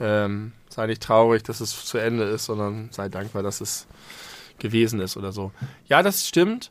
Ähm, 0.00 0.52
sei 0.68 0.86
nicht 0.86 1.02
traurig, 1.02 1.42
dass 1.44 1.60
es 1.60 1.84
zu 1.84 1.98
Ende 1.98 2.24
ist, 2.24 2.46
sondern 2.46 2.88
sei 2.90 3.08
dankbar, 3.08 3.42
dass 3.42 3.60
es 3.60 3.86
gewesen 4.58 5.00
ist 5.00 5.16
oder 5.16 5.32
so. 5.32 5.52
Ja, 5.86 6.02
das 6.02 6.26
stimmt. 6.26 6.70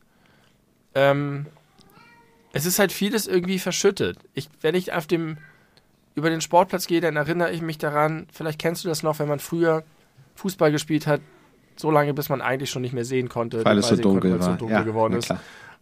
Ähm, 0.96 1.46
es 2.52 2.66
ist 2.66 2.80
halt 2.80 2.92
vieles 2.92 3.28
irgendwie 3.28 3.60
verschüttet. 3.60 4.18
Ich, 4.34 4.50
wenn 4.62 4.76
ich 4.76 4.94
auf 4.94 5.08
dem 5.08 5.38
über 6.16 6.30
den 6.30 6.42
Sportplatz 6.42 6.86
gehe, 6.86 7.02
dann 7.02 7.16
erinnere 7.16 7.52
ich 7.52 7.62
mich 7.62 7.80
daran, 7.80 8.28
vielleicht 8.32 8.60
kennst 8.60 8.84
du 8.84 8.88
das 8.90 9.02
noch, 9.02 9.18
wenn 9.18 9.28
man 9.28 9.40
früher 9.40 9.84
Fußball 10.36 10.72
gespielt 10.72 11.08
hat, 11.08 11.22
so 11.76 11.90
lange, 11.90 12.14
bis 12.14 12.30
man 12.30 12.42
eigentlich 12.42 12.70
schon 12.70 12.84
nicht 12.84 12.94
mehr 12.94 13.06
sehen 13.06 13.30
konnte. 13.30 13.66
Weil 13.66 13.80
es 13.80 13.88
so 13.88 13.96
konnte, 13.96 14.04
dunkel 14.04 14.40
war. 14.40 14.52
so 14.52 14.56
dunkel 14.56 14.78
Ja, 14.78 14.84
geworden 14.84 15.14
ist. 15.16 15.34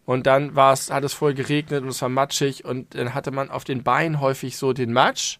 Und 0.05 0.25
dann 0.27 0.55
war 0.55 0.73
es, 0.73 0.89
hat 0.89 1.03
es 1.03 1.13
voll 1.13 1.33
geregnet 1.33 1.83
und 1.83 1.89
es 1.89 2.01
war 2.01 2.09
matschig 2.09 2.65
und 2.65 2.95
dann 2.95 3.13
hatte 3.13 3.31
man 3.31 3.49
auf 3.49 3.65
den 3.65 3.83
Beinen 3.83 4.19
häufig 4.19 4.57
so 4.57 4.73
den 4.73 4.93
Matsch. 4.93 5.37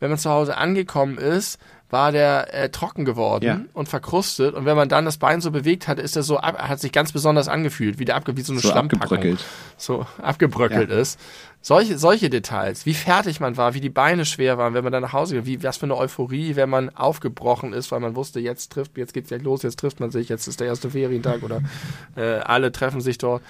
Wenn 0.00 0.10
man 0.10 0.18
zu 0.18 0.30
Hause 0.30 0.56
angekommen 0.56 1.16
ist, 1.18 1.58
war 1.88 2.10
der 2.10 2.52
äh, 2.52 2.68
trocken 2.68 3.04
geworden 3.04 3.44
Ja. 3.44 3.60
und 3.72 3.88
verkrustet. 3.88 4.54
Und 4.54 4.64
wenn 4.64 4.76
man 4.76 4.88
dann 4.88 5.04
das 5.04 5.18
Bein 5.18 5.40
so 5.40 5.50
bewegt 5.52 5.86
hatte, 5.86 6.02
ist 6.02 6.16
er 6.16 6.24
so 6.24 6.38
ab, 6.38 6.58
hat 6.58 6.80
sich 6.80 6.90
ganz 6.90 7.12
besonders 7.12 7.46
angefühlt, 7.46 7.98
wie, 8.00 8.04
der 8.04 8.16
abge, 8.16 8.36
wie 8.36 8.42
so 8.42 8.52
eine 8.52 8.60
So 8.60 8.72
abgebröckelt. 8.72 9.44
So 9.78 10.04
abgebröckelt 10.20 10.90
Ja. 10.90 10.96
ist. 10.98 11.18
Solche, 11.62 11.96
solche 11.96 12.28
Details, 12.28 12.86
wie 12.86 12.94
fertig 12.94 13.38
man 13.40 13.56
war, 13.56 13.74
wie 13.74 13.80
die 13.80 13.88
Beine 13.88 14.24
schwer 14.24 14.58
waren, 14.58 14.74
wenn 14.74 14.82
man 14.84 14.92
dann 14.92 15.02
nach 15.02 15.12
Hause 15.12 15.36
ging, 15.36 15.46
wie 15.46 15.62
was 15.62 15.76
für 15.78 15.86
eine 15.86 15.96
Euphorie, 15.96 16.56
wenn 16.56 16.68
man 16.70 16.90
aufgebrochen 16.94 17.72
ist, 17.72 17.90
weil 17.92 18.00
man 18.00 18.16
wusste, 18.16 18.40
jetzt 18.40 18.72
trifft, 18.72 18.96
jetzt 18.98 19.14
geht's 19.14 19.28
gleich 19.28 19.42
los, 19.42 19.62
jetzt 19.62 19.78
trifft 19.78 19.98
man 20.00 20.10
sich, 20.10 20.28
jetzt 20.28 20.46
ist 20.48 20.58
der 20.60 20.66
erste 20.66 20.90
Ferientag 20.90 21.42
oder 21.44 21.62
äh, 22.16 22.38
alle 22.40 22.70
treffen 22.72 23.00
sich 23.00 23.18
dort. 23.18 23.42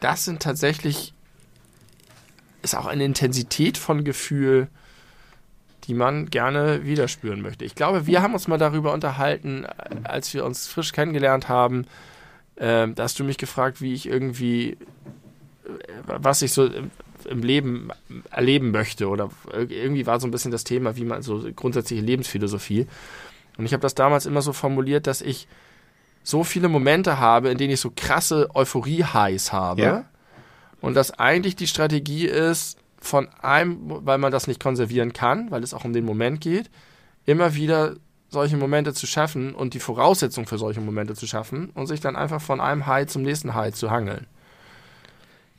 Das 0.00 0.24
sind 0.24 0.42
tatsächlich 0.42 1.12
ist 2.62 2.74
auch 2.76 2.86
eine 2.86 3.04
Intensität 3.04 3.78
von 3.78 4.04
Gefühl, 4.04 4.68
die 5.88 5.94
man 5.94 6.26
gerne 6.26 6.84
wieder 6.84 7.08
spüren 7.08 7.40
möchte. 7.40 7.64
Ich 7.64 7.74
glaube, 7.74 8.06
wir 8.06 8.20
haben 8.22 8.34
uns 8.34 8.46
mal 8.46 8.58
darüber 8.58 8.92
unterhalten, 8.92 9.66
als 10.04 10.32
wir 10.34 10.44
uns 10.44 10.68
frisch 10.68 10.92
kennengelernt 10.92 11.48
haben. 11.48 11.86
Ähm, 12.58 12.94
da 12.94 13.04
hast 13.04 13.18
du 13.18 13.24
mich 13.24 13.38
gefragt, 13.38 13.80
wie 13.80 13.94
ich 13.94 14.06
irgendwie, 14.06 14.72
äh, 14.72 14.76
was 16.04 16.42
ich 16.42 16.52
so, 16.52 16.66
äh, 16.66 16.82
im 17.24 17.42
Leben 17.42 17.90
erleben 18.30 18.70
möchte. 18.70 19.08
Oder 19.08 19.30
irgendwie 19.50 20.06
war 20.06 20.20
so 20.20 20.26
ein 20.26 20.30
bisschen 20.30 20.50
das 20.50 20.64
Thema, 20.64 20.96
wie 20.96 21.04
man 21.04 21.22
so 21.22 21.48
grundsätzliche 21.56 22.02
Lebensphilosophie. 22.02 22.86
Und 23.56 23.64
ich 23.64 23.72
habe 23.72 23.80
das 23.80 23.94
damals 23.94 24.26
immer 24.26 24.42
so 24.42 24.52
formuliert, 24.52 25.06
dass 25.06 25.22
ich 25.22 25.48
so 26.22 26.44
viele 26.44 26.68
Momente 26.68 27.18
habe, 27.18 27.48
in 27.48 27.56
denen 27.56 27.72
ich 27.72 27.80
so 27.80 27.92
krasse 27.96 28.50
Euphorie-Highs 28.54 29.52
habe. 29.52 29.82
Ja. 29.82 30.04
Und 30.80 30.94
dass 30.94 31.18
eigentlich 31.18 31.56
die 31.56 31.66
Strategie 31.66 32.26
ist, 32.26 32.78
von 33.00 33.28
einem, 33.40 33.78
weil 34.04 34.18
man 34.18 34.32
das 34.32 34.46
nicht 34.46 34.60
konservieren 34.60 35.12
kann, 35.12 35.50
weil 35.50 35.62
es 35.62 35.74
auch 35.74 35.84
um 35.84 35.92
den 35.92 36.04
Moment 36.04 36.40
geht, 36.40 36.70
immer 37.24 37.54
wieder 37.54 37.96
solche 38.28 38.56
Momente 38.56 38.92
zu 38.92 39.06
schaffen 39.06 39.54
und 39.54 39.74
die 39.74 39.80
Voraussetzung 39.80 40.46
für 40.46 40.58
solche 40.58 40.80
Momente 40.80 41.14
zu 41.14 41.26
schaffen 41.26 41.70
und 41.74 41.86
sich 41.86 42.00
dann 42.00 42.16
einfach 42.16 42.40
von 42.40 42.60
einem 42.60 42.86
High 42.86 43.06
zum 43.06 43.22
nächsten 43.22 43.54
High 43.54 43.74
zu 43.74 43.90
hangeln. 43.90 44.26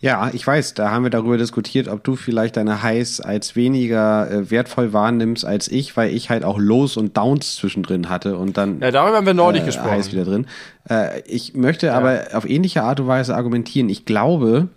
Ja, 0.02 0.30
ich 0.32 0.48
weiß, 0.48 0.76
da 0.76 0.92
haben 0.92 1.04
wir 1.04 1.10
darüber 1.10 1.38
diskutiert, 1.38 1.90
ob 1.90 2.06
du 2.06 2.16
vielleicht 2.16 2.56
deine 2.56 2.84
Highs 2.84 3.20
als 3.20 3.58
weniger 3.58 4.32
äh, 4.32 4.50
wertvoll 4.50 4.94
wahrnimmst 4.94 5.44
als 5.44 5.68
ich, 5.68 5.98
weil 5.98 6.14
ich 6.14 6.30
halt 6.30 6.46
auch 6.46 6.58
Lows 6.58 6.96
und 6.96 7.18
Downs 7.18 7.58
zwischendrin 7.58 8.08
hatte 8.08 8.38
und 8.38 8.56
dann. 8.56 8.80
Ja, 8.80 8.92
darüber 8.92 9.18
haben 9.18 9.26
wir 9.26 9.34
neulich 9.34 9.64
äh, 9.64 9.66
gesprochen. 9.66 9.92
Highs 9.92 10.14
wieder 10.14 10.24
drin. 10.24 10.48
Äh, 10.90 11.22
ich 11.24 11.54
möchte 11.54 11.88
ja. 11.88 11.96
aber 11.96 12.28
auf 12.32 12.50
ähnliche 12.50 12.84
Art 12.84 13.02
und 13.02 13.08
Weise 13.08 13.36
argumentieren. 13.36 13.90
Ich 13.90 14.06
glaube, 14.06 14.70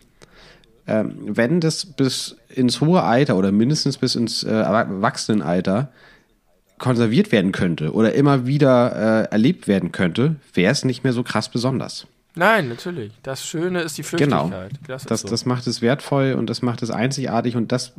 ähm, 0.88 1.14
wenn 1.24 1.60
das 1.60 1.86
bis 1.86 2.36
ins 2.55 2.80
hohe 2.80 3.03
Alter 3.03 3.36
oder 3.36 3.53
mindestens 3.53 3.98
bis 3.98 4.14
ins 4.14 4.42
äh, 4.42 4.50
Erwachsenenalter 4.50 5.92
konserviert 6.78 7.30
werden 7.30 7.53
könnte 7.53 7.92
oder 7.92 8.12
immer 8.14 8.46
wieder 8.46 9.26
äh, 9.26 9.32
erlebt 9.32 9.68
werden 9.68 9.92
könnte, 9.92 10.36
wäre 10.53 10.72
es 10.72 10.84
nicht 10.84 11.05
mehr 11.05 11.12
so 11.12 11.22
krass 11.22 11.48
besonders. 11.48 12.07
Nein, 12.34 12.68
natürlich. 12.68 13.12
Das 13.22 13.46
Schöne 13.46 13.82
ist 13.82 13.98
die 13.98 14.03
genau. 14.03 14.48
Flüchtigkeit. 14.48 14.70
Genau. 14.70 14.86
Das, 14.88 15.05
das, 15.05 15.20
so. 15.20 15.28
das 15.28 15.44
macht 15.44 15.66
es 15.66 15.82
wertvoll 15.82 16.34
und 16.38 16.48
das 16.48 16.62
macht 16.62 16.82
es 16.82 16.90
einzigartig 16.90 17.57
und 17.57 17.72
das 17.72 17.92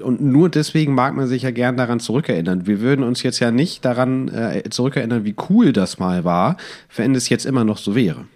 und 0.00 0.20
nur 0.20 0.48
deswegen 0.48 0.92
mag 0.92 1.14
man 1.14 1.28
sich 1.28 1.42
ja 1.42 1.50
gern 1.50 1.76
daran 1.76 2.00
zurückerinnern. 2.00 2.66
Wir 2.66 2.80
würden 2.80 3.04
uns 3.04 3.22
jetzt 3.22 3.38
ja 3.38 3.50
nicht 3.50 3.84
daran 3.84 4.28
äh, 4.28 4.68
zurückerinnern, 4.68 5.24
wie 5.24 5.36
cool 5.48 5.72
das 5.72 5.98
mal 5.98 6.24
war, 6.24 6.56
wenn 6.96 7.14
es 7.14 7.28
jetzt 7.28 7.46
immer 7.46 7.64
noch 7.64 7.78
so 7.78 7.94
wäre. 7.94 8.26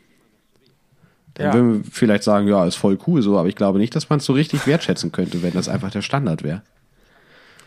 Dann 1.38 1.46
ja. 1.46 1.54
würden 1.54 1.84
wir 1.84 1.90
vielleicht 1.90 2.24
sagen, 2.24 2.48
ja, 2.48 2.66
ist 2.66 2.76
voll 2.76 2.98
cool 3.06 3.22
so, 3.22 3.38
aber 3.38 3.48
ich 3.48 3.54
glaube 3.54 3.78
nicht, 3.78 3.94
dass 3.96 4.10
man 4.10 4.18
es 4.18 4.24
so 4.24 4.32
richtig 4.32 4.66
wertschätzen 4.66 5.12
könnte, 5.12 5.42
wenn 5.42 5.54
das 5.54 5.68
einfach 5.68 5.90
der 5.90 6.02
Standard 6.02 6.42
wäre. 6.42 6.62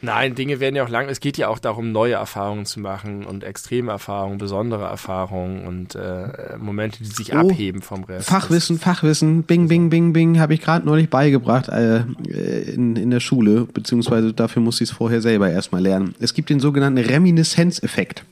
Nein, 0.03 0.33
Dinge 0.33 0.59
werden 0.59 0.75
ja 0.75 0.83
auch 0.83 0.89
lang. 0.89 1.09
Es 1.09 1.19
geht 1.19 1.37
ja 1.37 1.47
auch 1.47 1.59
darum, 1.59 1.91
neue 1.91 2.15
Erfahrungen 2.15 2.65
zu 2.65 2.79
machen 2.79 3.23
und 3.23 3.43
extreme 3.43 3.91
Erfahrungen, 3.91 4.39
besondere 4.39 4.85
Erfahrungen 4.85 5.67
und 5.67 5.93
äh, 5.93 6.57
Momente, 6.57 6.97
die 6.99 7.05
sich 7.05 7.33
oh, 7.33 7.37
abheben 7.37 7.83
vom 7.83 8.03
Rest. 8.03 8.27
Fachwissen, 8.27 8.79
Fachwissen, 8.79 9.43
Bing, 9.43 9.67
Bing, 9.67 9.91
Bing, 9.91 10.11
Bing, 10.11 10.39
habe 10.39 10.55
ich 10.55 10.61
gerade 10.61 10.87
neulich 10.87 11.09
beigebracht 11.09 11.69
äh, 11.69 11.99
in, 11.99 12.95
in 12.95 13.11
der 13.11 13.19
Schule, 13.19 13.67
beziehungsweise 13.71 14.33
dafür 14.33 14.63
muss 14.63 14.81
ich 14.81 14.89
es 14.89 14.95
vorher 14.95 15.21
selber 15.21 15.51
erstmal 15.51 15.83
lernen. 15.83 16.15
Es 16.19 16.33
gibt 16.33 16.49
den 16.49 16.59
sogenannten 16.59 16.97
Reminiszenzeffekt. 16.97 18.25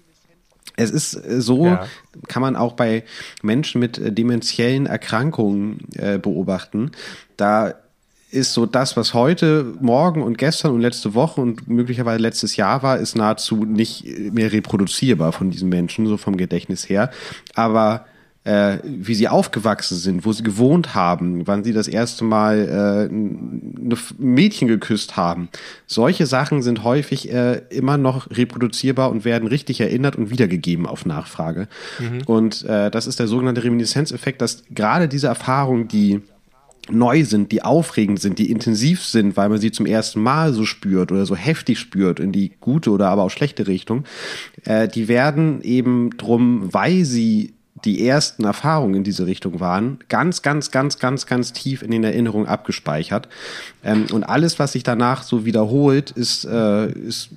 Es 0.80 0.92
ist 0.92 1.14
äh, 1.14 1.42
so, 1.42 1.66
ja. 1.66 1.86
kann 2.28 2.42
man 2.42 2.56
auch 2.56 2.74
bei 2.74 3.04
Menschen 3.42 3.80
mit 3.80 3.98
äh, 3.98 4.12
dementiellen 4.12 4.86
Erkrankungen 4.86 5.80
äh, 5.96 6.18
beobachten. 6.18 6.92
Da 7.38 7.76
ist 8.32 8.54
so 8.54 8.66
das, 8.66 8.96
was 8.96 9.14
heute, 9.14 9.74
morgen 9.80 10.22
und 10.22 10.38
gestern 10.38 10.72
und 10.72 10.82
letzte 10.82 11.16
Woche 11.16 11.42
und 11.42 11.68
möglicherweise 11.68 12.22
letztes 12.22 12.56
Jahr 12.56 12.84
war, 12.84 12.98
ist 13.00 13.16
nahezu 13.16 13.66
nicht 13.66 14.06
mehr 14.32 14.52
reproduzierbar 14.52 15.32
von 15.32 15.50
diesen 15.50 15.70
Menschen, 15.70 16.06
so 16.06 16.18
vom 16.18 16.38
Gedächtnis 16.38 16.88
her. 16.88 17.10
Aber 17.56 18.06
äh, 18.46 18.78
wie 18.84 19.16
sie 19.16 19.28
aufgewachsen 19.28 19.98
sind, 19.98 20.26
wo 20.26 20.32
sie 20.32 20.44
gewohnt 20.44 20.96
haben, 20.96 21.46
wann 21.46 21.64
sie 21.64 21.74
das 21.74 21.88
erste 21.88 22.24
Mal 22.24 23.10
äh, 23.10 23.14
ein 23.14 23.94
Mädchen 24.18 24.68
geküsst 24.68 25.18
haben. 25.18 25.50
Solche 25.88 26.26
Sachen 26.26 26.62
sind 26.62 26.84
häufig 26.84 27.32
äh, 27.32 27.62
immer 27.70 27.98
noch 27.98 28.30
reproduzierbar 28.32 29.12
und 29.12 29.26
werden 29.26 29.48
richtig 29.48 29.82
erinnert 29.82 30.16
und 30.16 30.30
wiedergegeben 30.30 30.86
auf 30.86 31.06
Nachfrage. 31.06 31.68
Mhm. 32.00 32.22
Und 32.26 32.64
äh, 32.64 32.90
das 32.90 33.08
ist 33.08 33.20
der 33.20 33.28
sogenannte 33.28 33.64
Reminiszenzeffekt, 33.64 34.42
dass 34.42 34.64
gerade 34.70 35.08
diese 35.10 35.28
Erfahrung, 35.28 35.88
die 35.88 36.22
neu 36.90 37.24
sind, 37.24 37.52
die 37.52 37.62
aufregend 37.62 38.20
sind, 38.20 38.40
die 38.40 38.50
intensiv 38.50 39.04
sind, 39.04 39.38
weil 39.38 39.50
man 39.50 39.60
sie 39.60 39.72
zum 39.72 39.86
ersten 39.86 40.22
Mal 40.22 40.54
so 40.54 40.66
spürt 40.66 41.12
oder 41.12 41.26
so 41.26 41.36
heftig 41.36 41.78
spürt 41.78 42.20
in 42.20 42.32
die 42.32 42.54
gute 42.60 42.90
oder 42.92 43.10
aber 43.10 43.24
auch 43.24 43.30
schlechte 43.30 43.68
Richtung, 43.68 44.06
äh, 44.66 44.88
die 44.88 45.08
werden 45.08 45.62
eben 45.62 46.18
drum, 46.18 46.74
weil 46.74 47.06
sie 47.06 47.54
die 47.86 48.08
ersten 48.08 48.44
Erfahrungen 48.44 48.96
in 48.96 49.04
diese 49.04 49.26
Richtung 49.26 49.60
waren, 49.60 50.00
ganz, 50.10 50.42
ganz, 50.42 50.72
ganz, 50.72 51.00
ganz, 51.00 51.26
ganz 51.26 51.54
tief 51.54 51.82
in 51.82 51.92
den 51.92 52.04
Erinnerungen 52.04 52.48
abgespeichert. 52.48 53.28
Ähm, 53.84 54.08
und 54.12 54.24
alles, 54.24 54.60
was 54.60 54.74
sich 54.74 54.84
danach 54.84 55.24
so 55.24 55.46
wiederholt, 55.46 56.12
ist, 56.12 56.46
äh, 56.46 56.92
ist 56.92 57.30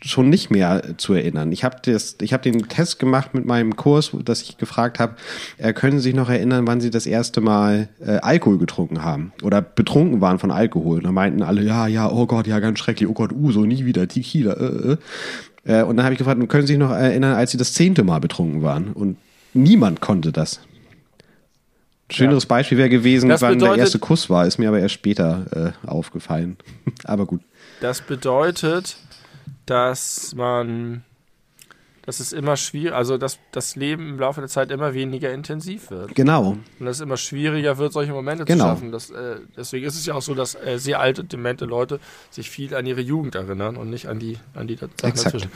schon 0.00 0.28
nicht 0.28 0.50
mehr 0.50 0.96
zu 0.96 1.14
erinnern. 1.14 1.52
Ich 1.52 1.64
habe 1.64 1.76
hab 1.86 2.42
den 2.42 2.68
Test 2.68 2.98
gemacht 2.98 3.34
mit 3.34 3.46
meinem 3.46 3.76
Kurs, 3.76 4.12
dass 4.24 4.42
ich 4.42 4.58
gefragt 4.58 4.98
habe, 4.98 5.16
äh, 5.58 5.72
können 5.72 5.98
Sie 5.98 6.04
sich 6.04 6.14
noch 6.14 6.28
erinnern, 6.28 6.66
wann 6.66 6.80
Sie 6.80 6.90
das 6.90 7.06
erste 7.06 7.40
Mal 7.40 7.88
äh, 8.04 8.18
Alkohol 8.18 8.58
getrunken 8.58 9.02
haben 9.02 9.32
oder 9.42 9.62
betrunken 9.62 10.20
waren 10.20 10.38
von 10.38 10.50
Alkohol? 10.50 10.98
Und 10.98 11.04
da 11.04 11.12
meinten 11.12 11.42
alle, 11.42 11.62
ja, 11.62 11.86
ja, 11.86 12.10
oh 12.10 12.26
Gott, 12.26 12.46
ja, 12.46 12.60
ganz 12.60 12.78
schrecklich, 12.78 13.08
oh 13.08 13.14
Gott, 13.14 13.32
uh, 13.32 13.52
so 13.52 13.64
nie 13.64 13.84
wieder, 13.84 14.06
Tequila. 14.06 14.52
Äh, 14.52 14.98
äh. 15.66 15.80
äh 15.80 15.82
und 15.82 15.96
dann 15.96 16.04
habe 16.04 16.14
ich 16.14 16.18
gefragt, 16.18 16.46
können 16.48 16.66
Sie 16.66 16.74
sich 16.74 16.80
noch 16.80 16.92
erinnern, 16.92 17.34
als 17.34 17.52
Sie 17.52 17.58
das 17.58 17.72
zehnte 17.72 18.04
Mal 18.04 18.20
betrunken 18.20 18.62
waren? 18.62 18.92
Und 18.92 19.16
niemand 19.54 20.00
konnte 20.00 20.32
das. 20.32 20.60
Schöneres 22.10 22.44
ja. 22.44 22.48
Beispiel 22.48 22.78
wäre 22.78 22.90
gewesen, 22.90 23.28
das 23.30 23.40
wann 23.40 23.58
der 23.58 23.76
erste 23.76 23.98
Kuss 23.98 24.28
war, 24.28 24.46
ist 24.46 24.58
mir 24.58 24.68
aber 24.68 24.78
erst 24.78 24.94
später 24.94 25.74
äh, 25.84 25.88
aufgefallen. 25.88 26.56
aber 27.04 27.26
gut. 27.26 27.40
Das 27.80 28.02
bedeutet, 28.02 28.96
dass 29.64 30.34
man, 30.34 31.02
dass 32.02 32.20
es 32.20 32.34
immer 32.34 32.58
schwierig, 32.58 32.92
also 32.94 33.16
dass 33.16 33.38
das 33.52 33.74
Leben 33.74 34.10
im 34.10 34.18
Laufe 34.18 34.40
der 34.40 34.48
Zeit 34.48 34.70
immer 34.70 34.92
weniger 34.92 35.32
intensiv 35.32 35.90
wird. 35.90 36.14
Genau. 36.14 36.58
Und 36.78 36.86
dass 36.86 36.96
es 36.96 37.00
immer 37.00 37.16
schwieriger 37.16 37.78
wird, 37.78 37.94
solche 37.94 38.12
Momente 38.12 38.44
genau. 38.44 38.64
zu 38.64 38.70
schaffen. 38.70 38.92
Das, 38.92 39.08
äh, 39.08 39.36
deswegen 39.56 39.86
ist 39.86 39.96
es 39.96 40.04
ja 40.04 40.14
auch 40.14 40.22
so, 40.22 40.34
dass 40.34 40.54
äh, 40.54 40.78
sehr 40.78 41.00
alte, 41.00 41.24
demente 41.24 41.64
Leute 41.64 42.00
sich 42.30 42.50
viel 42.50 42.74
an 42.74 42.84
ihre 42.84 43.00
Jugend 43.00 43.34
erinnern 43.34 43.76
und 43.76 43.88
nicht 43.88 44.08
an 44.08 44.18
die, 44.18 44.36
an 44.54 44.66
die 44.68 44.76
Sachen 44.76 44.90
Exakt. 45.02 45.34
dazwischen. 45.34 45.50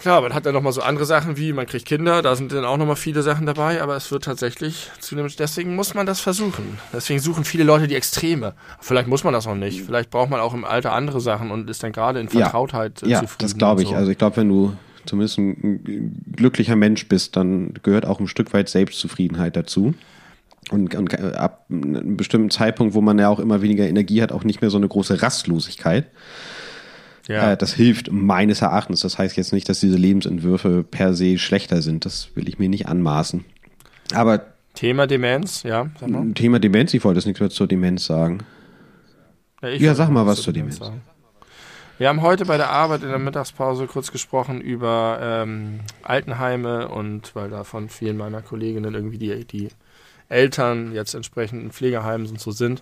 Klar, 0.00 0.20
man 0.20 0.32
hat 0.32 0.46
dann 0.46 0.54
nochmal 0.54 0.72
so 0.72 0.80
andere 0.80 1.04
Sachen 1.06 1.36
wie, 1.36 1.52
man 1.52 1.66
kriegt 1.66 1.84
Kinder, 1.84 2.22
da 2.22 2.36
sind 2.36 2.52
dann 2.52 2.64
auch 2.64 2.76
nochmal 2.76 2.94
viele 2.94 3.22
Sachen 3.22 3.46
dabei, 3.46 3.82
aber 3.82 3.96
es 3.96 4.12
wird 4.12 4.24
tatsächlich 4.24 4.90
zunehmend, 5.00 5.38
deswegen 5.40 5.74
muss 5.74 5.94
man 5.94 6.06
das 6.06 6.20
versuchen. 6.20 6.78
Deswegen 6.92 7.18
suchen 7.18 7.44
viele 7.44 7.64
Leute 7.64 7.88
die 7.88 7.96
Extreme. 7.96 8.54
Vielleicht 8.80 9.08
muss 9.08 9.24
man 9.24 9.32
das 9.32 9.48
auch 9.48 9.56
nicht. 9.56 9.82
Vielleicht 9.82 10.10
braucht 10.10 10.30
man 10.30 10.38
auch 10.38 10.54
im 10.54 10.64
Alter 10.64 10.92
andere 10.92 11.20
Sachen 11.20 11.50
und 11.50 11.68
ist 11.68 11.82
dann 11.82 11.90
gerade 11.90 12.20
in 12.20 12.28
Vertrautheit 12.28 13.02
ja, 13.02 13.22
ja 13.22 13.24
das 13.38 13.56
glaube 13.56 13.82
ich. 13.82 13.88
So. 13.88 13.94
Also 13.96 14.12
ich 14.12 14.18
glaube, 14.18 14.36
wenn 14.36 14.48
du 14.48 14.76
zumindest 15.04 15.38
ein 15.38 16.22
glücklicher 16.36 16.76
Mensch 16.76 17.08
bist, 17.08 17.36
dann 17.36 17.74
gehört 17.82 18.06
auch 18.06 18.20
ein 18.20 18.28
Stück 18.28 18.52
weit 18.52 18.68
Selbstzufriedenheit 18.68 19.56
dazu. 19.56 19.94
Und, 20.70 20.94
und 20.94 21.18
ab 21.18 21.64
einem 21.70 22.16
bestimmten 22.16 22.50
Zeitpunkt, 22.50 22.94
wo 22.94 23.00
man 23.00 23.18
ja 23.18 23.28
auch 23.28 23.40
immer 23.40 23.62
weniger 23.62 23.88
Energie 23.88 24.22
hat, 24.22 24.32
auch 24.32 24.44
nicht 24.44 24.60
mehr 24.60 24.70
so 24.70 24.76
eine 24.76 24.86
große 24.86 25.22
Rastlosigkeit. 25.22 26.06
Ja. 27.28 27.52
Äh, 27.52 27.56
das 27.56 27.74
hilft 27.74 28.10
meines 28.10 28.62
Erachtens. 28.62 29.02
Das 29.02 29.18
heißt 29.18 29.36
jetzt 29.36 29.52
nicht, 29.52 29.68
dass 29.68 29.80
diese 29.80 29.96
Lebensentwürfe 29.96 30.82
per 30.82 31.14
se 31.14 31.38
schlechter 31.38 31.82
sind. 31.82 32.04
Das 32.04 32.30
will 32.34 32.48
ich 32.48 32.58
mir 32.58 32.68
nicht 32.68 32.88
anmaßen. 32.88 33.44
Aber 34.14 34.46
Thema 34.74 35.06
Demenz, 35.06 35.62
ja. 35.62 35.88
Sag 36.00 36.08
mal. 36.08 36.32
Thema 36.32 36.58
Demenz, 36.58 36.94
ich 36.94 37.04
wollte 37.04 37.18
jetzt 37.18 37.26
nichts 37.26 37.40
mehr 37.40 37.50
zur 37.50 37.66
Demenz 37.66 38.06
sagen. 38.06 38.40
Ja, 39.60 39.68
ja 39.68 39.94
sag 39.94 40.08
mal 40.08 40.26
was 40.26 40.42
zur 40.42 40.52
Demenz. 40.52 40.78
Demenz 40.78 41.00
Wir 41.98 42.08
haben 42.08 42.22
heute 42.22 42.46
bei 42.46 42.56
der 42.56 42.70
Arbeit 42.70 43.02
in 43.02 43.08
der 43.08 43.18
Mittagspause 43.18 43.86
kurz 43.86 44.10
gesprochen 44.10 44.60
über 44.60 45.18
ähm, 45.20 45.80
Altenheime 46.02 46.88
und 46.88 47.34
weil 47.34 47.50
da 47.50 47.64
von 47.64 47.88
vielen 47.88 48.16
meiner 48.16 48.40
Kolleginnen 48.40 48.94
irgendwie 48.94 49.18
die, 49.18 49.44
die 49.44 49.68
Eltern 50.28 50.94
jetzt 50.94 51.14
entsprechend 51.14 51.62
in 51.62 51.72
Pflegeheimen 51.72 52.26
und 52.28 52.40
so 52.40 52.52
sind. 52.52 52.80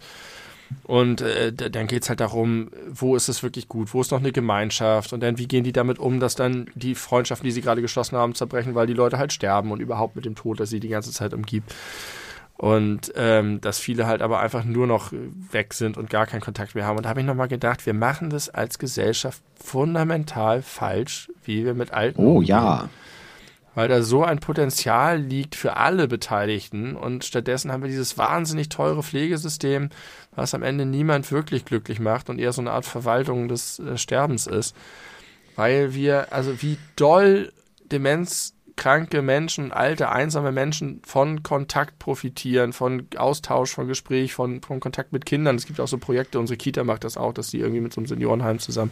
Und 0.85 1.21
äh, 1.21 1.53
dann 1.53 1.87
geht 1.87 2.03
es 2.03 2.09
halt 2.09 2.21
darum, 2.21 2.71
wo 2.89 3.17
ist 3.17 3.29
es 3.29 3.43
wirklich 3.43 3.69
gut, 3.69 3.95
wo 3.95 4.01
ist 4.01 4.11
noch 4.11 4.19
eine 4.19 4.33
Gemeinschaft 4.33 5.13
und 5.13 5.21
dann 5.21 5.39
wie 5.39 5.47
gehen 5.47 5.65
die 5.65 5.73
damit 5.73 5.99
um, 5.99 6.21
dass 6.21 6.35
dann 6.35 6.69
die 6.75 6.95
Freundschaften, 6.95 7.45
die 7.45 7.53
sie 7.53 7.61
gerade 7.61 7.83
geschlossen 7.83 8.17
haben, 8.17 8.35
zerbrechen, 8.35 8.75
weil 8.75 8.87
die 8.87 8.93
Leute 8.93 9.19
halt 9.19 9.33
sterben 9.33 9.71
und 9.71 9.81
überhaupt 9.81 10.17
mit 10.17 10.25
dem 10.25 10.35
Tod, 10.35 10.59
der 10.59 10.67
sie 10.67 10.81
die 10.81 10.89
ganze 10.89 11.13
Zeit 11.13 11.35
umgibt. 11.35 11.75
Und 12.57 13.13
ähm, 13.17 13.61
dass 13.61 13.79
viele 13.79 14.07
halt 14.07 14.23
aber 14.23 14.41
einfach 14.41 14.65
nur 14.65 14.87
noch 14.87 15.13
weg 15.53 15.75
sind 15.75 15.99
und 15.99 16.09
gar 16.09 16.27
keinen 16.27 16.41
Kontakt 16.41 16.75
mehr 16.75 16.87
haben. 16.87 16.97
Und 16.97 17.03
da 17.05 17.11
habe 17.11 17.21
ich 17.21 17.27
nochmal 17.27 17.49
gedacht, 17.49 17.85
wir 17.85 17.93
machen 17.93 18.31
das 18.31 18.49
als 18.49 18.79
Gesellschaft 18.79 19.43
fundamental 19.63 20.63
falsch, 20.63 21.31
wie 21.45 21.67
wir 21.67 21.75
mit 21.75 21.93
Alten 21.93 22.25
Oh 22.25 22.37
umgehen. 22.37 22.49
ja 22.49 22.89
weil 23.77 23.89
da 23.89 24.03
so 24.03 24.25
ein 24.25 24.41
Potenzial 24.41 25.21
liegt 25.21 25.55
für 25.55 25.77
alle 25.77 26.09
Beteiligten 26.09 26.97
und 26.97 27.25
stattdessen 27.25 27.71
haben 27.71 27.83
wir 27.83 27.91
dieses 27.91 28.17
wahnsinnig 28.17 28.71
teure 28.71 29.03
Pflegesystem, 29.03 29.91
was 30.37 30.55
am 30.55 30.63
Ende 30.63 30.87
niemand 30.87 31.33
wirklich 31.33 31.65
glücklich 31.65 31.99
macht 31.99 32.31
und 32.31 32.39
eher 32.39 32.53
so 32.53 32.61
eine 32.61 32.71
Art 32.71 32.87
Verwaltung 32.87 33.49
des 33.49 33.81
äh, 33.81 33.99
Sterbens 33.99 34.47
ist, 34.47 34.77
weil 35.57 35.95
wir, 35.95 36.33
also 36.33 36.63
wie 36.63 36.79
doll 36.95 37.53
Demenz 37.91 38.53
kranke 38.77 39.23
Menschen, 39.23 39.73
alte, 39.73 40.11
einsame 40.11 40.53
Menschen 40.53 41.01
von 41.05 41.43
Kontakt 41.43 41.99
profitieren, 41.99 42.75
von 42.75 43.07
Austausch, 43.17 43.73
von 43.73 43.89
Gespräch, 43.89 44.35
von, 44.35 44.61
von 44.61 44.81
Kontakt 44.81 45.15
mit 45.15 45.25
Kindern. 45.25 45.57
Es 45.57 45.67
gibt 45.67 45.81
auch 45.81 45.89
so 45.89 45.97
Projekte, 45.97 46.39
unsere 46.39 46.59
Kita 46.59 46.85
macht 46.85 47.05
das 47.05 47.17
auch, 47.17 47.33
dass 47.33 47.51
die 47.51 47.59
irgendwie 47.59 47.81
mit 47.81 47.95
so 47.95 48.01
einem 48.01 48.07
Seniorenheim 48.07 48.59
zusammen, 48.59 48.91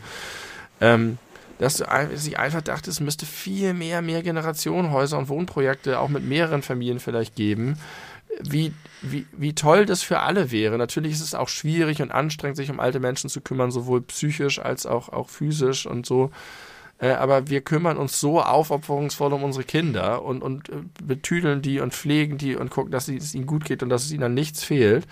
ähm, 0.80 1.18
dass 1.58 1.84
ich 2.26 2.38
einfach 2.38 2.62
dachte, 2.62 2.90
es 2.90 2.98
müsste 2.98 3.26
viel 3.26 3.74
mehr, 3.74 4.02
mehr 4.02 4.22
Generationenhäuser 4.22 5.18
und 5.18 5.28
Wohnprojekte 5.28 6.00
auch 6.00 6.08
mit 6.08 6.24
mehreren 6.24 6.62
Familien 6.62 6.98
vielleicht 6.98 7.36
geben. 7.36 7.78
Wie, 8.42 8.72
wie, 9.02 9.26
wie 9.32 9.54
toll 9.54 9.86
das 9.86 10.02
für 10.02 10.20
alle 10.20 10.50
wäre. 10.50 10.78
Natürlich 10.78 11.12
ist 11.12 11.20
es 11.20 11.34
auch 11.34 11.48
schwierig 11.48 12.02
und 12.02 12.10
anstrengend, 12.10 12.56
sich 12.56 12.70
um 12.70 12.80
alte 12.80 13.00
Menschen 13.00 13.30
zu 13.30 13.40
kümmern, 13.40 13.70
sowohl 13.70 14.02
psychisch 14.02 14.58
als 14.58 14.86
auch, 14.86 15.08
auch 15.08 15.28
physisch 15.28 15.86
und 15.86 16.06
so. 16.06 16.30
Äh, 16.98 17.10
aber 17.10 17.48
wir 17.48 17.60
kümmern 17.60 17.96
uns 17.96 18.20
so 18.20 18.40
aufopferungsvoll 18.40 19.32
um 19.32 19.42
unsere 19.42 19.64
Kinder 19.64 20.22
und, 20.22 20.42
und 20.42 20.68
äh, 20.68 20.82
betüdeln 21.02 21.60
die 21.60 21.80
und 21.80 21.92
pflegen 21.92 22.38
die 22.38 22.56
und 22.56 22.70
gucken, 22.70 22.92
dass 22.92 23.08
es 23.08 23.34
ihnen 23.34 23.46
gut 23.46 23.64
geht 23.64 23.82
und 23.82 23.88
dass 23.88 24.04
es 24.04 24.12
ihnen 24.12 24.22
an 24.22 24.34
nichts 24.34 24.64
fehlt. 24.64 25.06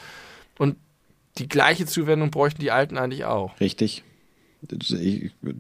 Und 0.58 0.76
die 1.38 1.48
gleiche 1.48 1.86
Zuwendung 1.86 2.30
bräuchten 2.30 2.60
die 2.60 2.70
Alten 2.70 2.98
eigentlich 2.98 3.24
auch. 3.24 3.58
Richtig. 3.60 4.04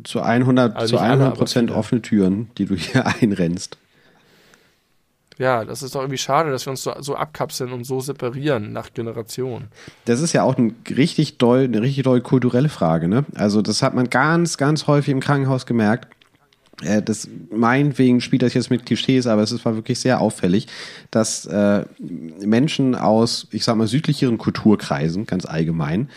Zu 0.04 0.20
100, 0.20 0.76
also 0.76 0.96
zu 0.96 1.02
100 1.02 1.34
Prozent 1.36 1.70
offene 1.72 2.02
Türen, 2.02 2.50
die 2.56 2.66
du 2.66 2.76
hier 2.76 3.04
einrennst. 3.20 3.78
Ja, 5.38 5.64
das 5.64 5.82
ist 5.82 5.94
doch 5.94 6.00
irgendwie 6.00 6.18
schade, 6.18 6.50
dass 6.50 6.66
wir 6.66 6.70
uns 6.70 6.82
so, 6.82 6.92
so 7.00 7.14
abkapseln 7.16 7.72
und 7.72 7.84
so 7.84 8.00
separieren 8.00 8.72
nach 8.72 8.92
Generationen. 8.92 9.68
Das 10.04 10.20
ist 10.20 10.32
ja 10.32 10.42
auch 10.42 10.56
ein 10.58 10.76
richtig 10.90 11.38
doll, 11.38 11.64
eine 11.64 11.80
richtig 11.80 12.04
doll 12.04 12.20
kulturelle 12.20 12.68
Frage. 12.68 13.08
Ne? 13.08 13.24
Also 13.34 13.62
das 13.62 13.82
hat 13.82 13.94
man 13.94 14.10
ganz, 14.10 14.56
ganz 14.56 14.86
häufig 14.86 15.12
im 15.12 15.20
Krankenhaus 15.20 15.66
gemerkt. 15.66 16.08
Äh, 16.82 17.02
das 17.02 17.28
meinetwegen 17.50 18.20
spielt 18.20 18.42
das 18.42 18.54
jetzt 18.54 18.70
mit 18.70 18.86
Klischees, 18.86 19.26
aber 19.26 19.42
es 19.42 19.64
war 19.64 19.74
wirklich 19.74 20.00
sehr 20.00 20.20
auffällig, 20.20 20.66
dass 21.10 21.46
äh, 21.46 21.84
Menschen 21.98 22.94
aus, 22.94 23.46
ich 23.50 23.64
sag 23.64 23.76
mal, 23.76 23.86
südlicheren 23.86 24.38
Kulturkreisen, 24.38 25.26
ganz 25.26 25.44
allgemein, 25.44 26.10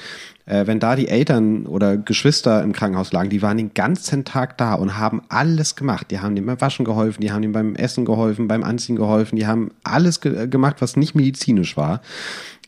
äh, 0.45 0.67
wenn 0.67 0.79
da 0.79 0.95
die 0.95 1.07
Eltern 1.07 1.65
oder 1.65 1.97
Geschwister 1.97 2.61
im 2.63 2.73
Krankenhaus 2.73 3.11
lagen, 3.11 3.29
die 3.29 3.41
waren 3.41 3.57
den 3.57 3.73
ganzen 3.73 4.25
Tag 4.25 4.57
da 4.57 4.75
und 4.75 4.97
haben 4.97 5.21
alles 5.29 5.75
gemacht. 5.75 6.11
Die 6.11 6.19
haben 6.19 6.37
ihm 6.37 6.45
beim 6.45 6.61
Waschen 6.61 6.85
geholfen, 6.85 7.21
die 7.21 7.31
haben 7.31 7.43
ihm 7.43 7.51
beim 7.51 7.75
Essen 7.75 8.05
geholfen, 8.05 8.47
beim 8.47 8.63
Anziehen 8.63 8.95
geholfen, 8.95 9.35
die 9.35 9.47
haben 9.47 9.71
alles 9.83 10.21
ge 10.21 10.47
gemacht, 10.47 10.77
was 10.79 10.95
nicht 10.95 11.15
medizinisch 11.15 11.77
war. 11.77 12.01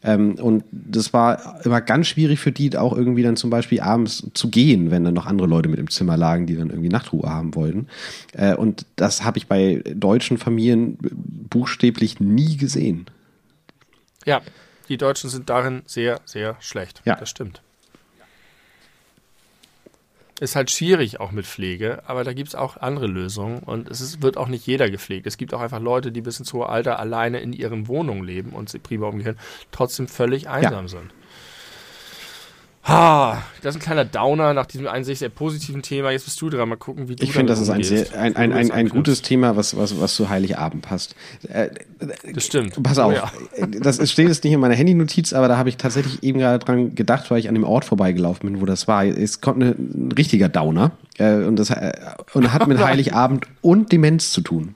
Ähm, 0.03 0.35
und 0.35 0.63
das 0.71 1.13
war 1.13 1.65
immer 1.65 1.81
ganz 1.81 2.07
schwierig 2.07 2.39
für 2.39 2.51
die, 2.51 2.75
auch 2.77 2.95
irgendwie 2.95 3.23
dann 3.23 3.35
zum 3.35 3.49
Beispiel 3.49 3.81
abends 3.81 4.27
zu 4.33 4.49
gehen, 4.49 4.91
wenn 4.91 5.03
dann 5.03 5.13
noch 5.13 5.25
andere 5.25 5.47
Leute 5.47 5.69
mit 5.69 5.79
im 5.79 5.89
Zimmer 5.89 6.17
lagen, 6.17 6.45
die 6.45 6.55
dann 6.55 6.69
irgendwie 6.69 6.89
Nachtruhe 6.89 7.29
haben 7.29 7.55
wollten. 7.55 7.87
Äh, 8.33 8.55
und 8.55 8.85
das 8.95 9.23
habe 9.23 9.37
ich 9.37 9.47
bei 9.47 9.83
deutschen 9.95 10.37
Familien 10.37 10.97
buchstäblich 11.01 12.19
nie 12.19 12.57
gesehen. 12.57 13.07
Ja, 14.25 14.41
die 14.89 14.97
Deutschen 14.97 15.29
sind 15.29 15.49
darin 15.49 15.81
sehr, 15.85 16.19
sehr 16.25 16.55
schlecht. 16.59 17.01
Ja. 17.05 17.15
Das 17.15 17.29
stimmt. 17.29 17.61
Ist 20.39 20.55
halt 20.55 20.69
schwierig 20.69 21.19
auch 21.19 21.31
mit 21.31 21.47
Pflege, 21.47 22.03
aber 22.05 22.23
da 22.23 22.31
gibt 22.31 22.49
es 22.49 22.55
auch 22.55 22.77
andere 22.77 23.07
Lösungen 23.07 23.59
und 23.59 23.89
es 23.89 24.01
ist, 24.01 24.21
wird 24.21 24.37
auch 24.37 24.47
nicht 24.47 24.67
jeder 24.67 24.89
gepflegt. 24.91 25.25
Es 25.25 25.37
gibt 25.37 25.51
auch 25.53 25.61
einfach 25.61 25.79
Leute, 25.81 26.11
die 26.11 26.21
bis 26.21 26.37
ins 26.37 26.53
hohe 26.53 26.69
Alter 26.69 26.99
alleine 26.99 27.39
in 27.39 27.53
ihren 27.53 27.87
Wohnungen 27.87 28.23
leben 28.23 28.51
und 28.51 28.69
sie 28.69 28.77
prima 28.77 29.07
umgehen, 29.07 29.39
trotzdem 29.71 30.07
völlig 30.07 30.47
einsam 30.47 30.85
ja. 30.85 30.87
sind. 30.87 31.11
Ha, 32.87 33.43
das 33.61 33.75
ist 33.75 33.81
ein 33.81 33.83
kleiner 33.83 34.05
Downer 34.05 34.53
nach 34.53 34.65
diesem 34.65 34.87
eigentlich 34.87 35.19
sehr 35.19 35.27
positiven 35.27 35.81
Thema. 35.81 36.11
Jetzt 36.11 36.23
bist 36.23 36.39
du 36.39 36.49
dran. 36.49 36.69
Mal 36.69 36.77
gucken, 36.77 37.09
wie 37.09 37.17
du 37.17 37.23
Ich 37.23 37.33
finde, 37.33 37.51
das 37.51 37.59
ist 37.59 37.69
ein, 37.69 37.83
sehr, 37.83 38.17
ein, 38.17 38.37
ein, 38.37 38.53
ein, 38.53 38.71
ein 38.71 38.87
gutes 38.87 39.21
Thema, 39.21 39.57
was, 39.57 39.75
was, 39.75 39.99
was 39.99 40.15
zu 40.15 40.29
Heiligabend 40.29 40.83
passt. 40.83 41.13
Äh, 41.49 41.69
das 42.33 42.45
stimmt. 42.45 42.81
Pass 42.81 42.97
auf. 42.97 43.11
Oh, 43.11 43.15
ja. 43.15 43.67
Das 43.81 43.97
steht 44.09 44.29
jetzt 44.29 44.45
nicht 44.45 44.53
in 44.53 44.61
meiner 44.61 44.75
Handynotiz, 44.75 45.33
aber 45.33 45.49
da 45.49 45.57
habe 45.57 45.67
ich 45.67 45.75
tatsächlich 45.75 46.23
eben 46.23 46.39
gerade 46.39 46.63
dran 46.63 46.95
gedacht, 46.95 47.29
weil 47.29 47.39
ich 47.39 47.49
an 47.49 47.55
dem 47.55 47.65
Ort 47.65 47.83
vorbeigelaufen 47.83 48.49
bin, 48.49 48.61
wo 48.61 48.65
das 48.65 48.87
war. 48.87 49.03
Es 49.05 49.41
kommt 49.41 49.61
eine, 49.61 49.71
ein 49.71 50.13
richtiger 50.13 50.47
Downer. 50.47 50.91
Äh, 51.17 51.43
und, 51.43 51.57
das, 51.57 51.71
äh, 51.71 51.91
und 52.33 52.53
hat 52.53 52.67
mit 52.67 52.77
Heiligabend 52.83 53.47
und 53.61 53.91
Demenz 53.91 54.31
zu 54.31 54.39
tun. 54.39 54.75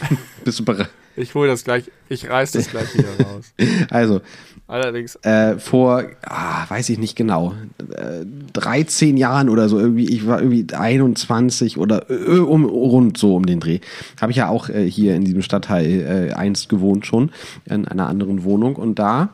bist 0.44 0.58
du 0.58 0.64
bereit? 0.66 0.90
Ich 1.16 1.34
hole 1.34 1.48
das 1.48 1.64
gleich, 1.64 1.84
ich 2.08 2.28
reiß 2.28 2.52
das 2.52 2.70
gleich 2.70 2.92
wieder 2.94 3.08
raus. 3.24 3.52
Also, 3.90 4.20
Allerdings. 4.66 5.16
Äh, 5.16 5.58
vor, 5.58 6.04
ah, 6.24 6.64
weiß 6.68 6.88
ich 6.88 6.98
nicht 6.98 7.16
genau, 7.16 7.54
äh, 7.96 8.24
13 8.54 9.18
Jahren 9.18 9.50
oder 9.50 9.68
so, 9.68 9.78
irgendwie, 9.78 10.08
ich 10.08 10.26
war 10.26 10.40
irgendwie 10.40 10.66
21 10.74 11.76
oder 11.76 12.10
äh, 12.10 12.38
um, 12.38 12.64
rund 12.64 13.18
so 13.18 13.36
um 13.36 13.44
den 13.44 13.60
Dreh. 13.60 13.80
Habe 14.20 14.32
ich 14.32 14.38
ja 14.38 14.48
auch 14.48 14.70
äh, 14.70 14.90
hier 14.90 15.16
in 15.16 15.24
diesem 15.24 15.42
Stadtteil 15.42 16.30
äh, 16.30 16.32
einst 16.32 16.70
gewohnt 16.70 17.04
schon, 17.04 17.30
in 17.66 17.86
einer 17.86 18.08
anderen 18.08 18.44
Wohnung. 18.44 18.76
Und 18.76 18.98
da 18.98 19.30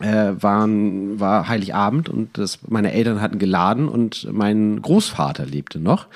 äh, 0.00 0.32
waren, 0.38 1.18
war 1.18 1.48
Heiligabend 1.48 2.10
und 2.10 2.36
das, 2.36 2.58
meine 2.68 2.92
Eltern 2.92 3.22
hatten 3.22 3.38
geladen 3.38 3.88
und 3.88 4.28
mein 4.30 4.82
Großvater 4.82 5.46
lebte 5.46 5.78
noch. 5.78 6.06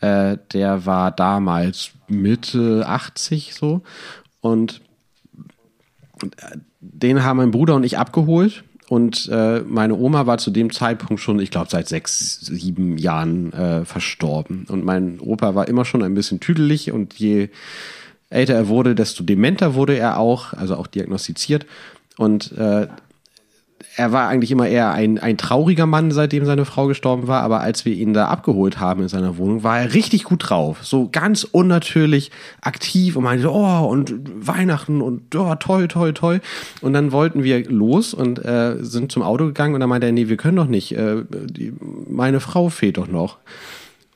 Äh, 0.00 0.36
der 0.52 0.84
war 0.84 1.10
damals 1.10 1.90
Mitte 2.06 2.84
80 2.86 3.54
so. 3.54 3.82
Und 4.40 4.82
den 6.80 7.24
haben 7.24 7.38
mein 7.38 7.50
Bruder 7.50 7.74
und 7.74 7.84
ich 7.84 7.98
abgeholt. 7.98 8.64
Und 8.88 9.28
äh, 9.30 9.60
meine 9.60 9.94
Oma 9.94 10.26
war 10.26 10.38
zu 10.38 10.50
dem 10.50 10.72
Zeitpunkt 10.72 11.22
schon, 11.22 11.40
ich 11.40 11.50
glaube, 11.50 11.68
seit 11.70 11.88
sechs, 11.88 12.40
sieben 12.40 12.96
Jahren 12.96 13.52
äh, 13.52 13.84
verstorben. 13.84 14.66
Und 14.68 14.82
mein 14.82 15.20
Opa 15.20 15.54
war 15.54 15.68
immer 15.68 15.84
schon 15.84 16.02
ein 16.02 16.14
bisschen 16.14 16.40
tüdelig 16.40 16.90
und 16.90 17.14
je 17.14 17.50
älter 18.30 18.54
er 18.54 18.68
wurde, 18.68 18.94
desto 18.94 19.22
dementer 19.22 19.74
wurde 19.74 19.98
er 19.98 20.18
auch, 20.18 20.54
also 20.54 20.76
auch 20.76 20.86
diagnostiziert. 20.86 21.66
Und 22.16 22.52
äh, 22.52 22.88
er 23.98 24.12
war 24.12 24.28
eigentlich 24.28 24.52
immer 24.52 24.68
eher 24.68 24.92
ein, 24.92 25.18
ein 25.18 25.36
trauriger 25.36 25.84
Mann, 25.84 26.12
seitdem 26.12 26.44
seine 26.44 26.64
Frau 26.64 26.86
gestorben 26.86 27.26
war, 27.26 27.42
aber 27.42 27.62
als 27.62 27.84
wir 27.84 27.92
ihn 27.94 28.14
da 28.14 28.28
abgeholt 28.28 28.78
haben 28.78 29.02
in 29.02 29.08
seiner 29.08 29.38
Wohnung, 29.38 29.64
war 29.64 29.80
er 29.80 29.92
richtig 29.92 30.22
gut 30.22 30.48
drauf. 30.48 30.84
So 30.84 31.08
ganz 31.10 31.42
unnatürlich 31.42 32.30
aktiv 32.60 33.16
und 33.16 33.24
meinte, 33.24 33.50
oh, 33.52 33.88
und 33.88 34.14
Weihnachten 34.36 35.02
und 35.02 35.34
oh, 35.34 35.52
toll, 35.56 35.88
toll, 35.88 36.14
toll. 36.14 36.40
Und 36.80 36.92
dann 36.92 37.10
wollten 37.10 37.42
wir 37.42 37.68
los 37.68 38.14
und 38.14 38.38
äh, 38.44 38.76
sind 38.82 39.10
zum 39.10 39.24
Auto 39.24 39.46
gegangen 39.46 39.74
und 39.74 39.80
dann 39.80 39.88
meinte 39.88 40.06
er, 40.06 40.12
nee, 40.12 40.28
wir 40.28 40.36
können 40.36 40.58
doch 40.58 40.68
nicht. 40.68 40.92
Äh, 40.96 41.24
die, 41.28 41.72
meine 42.08 42.38
Frau 42.38 42.68
fehlt 42.68 42.98
doch 42.98 43.08
noch. 43.08 43.38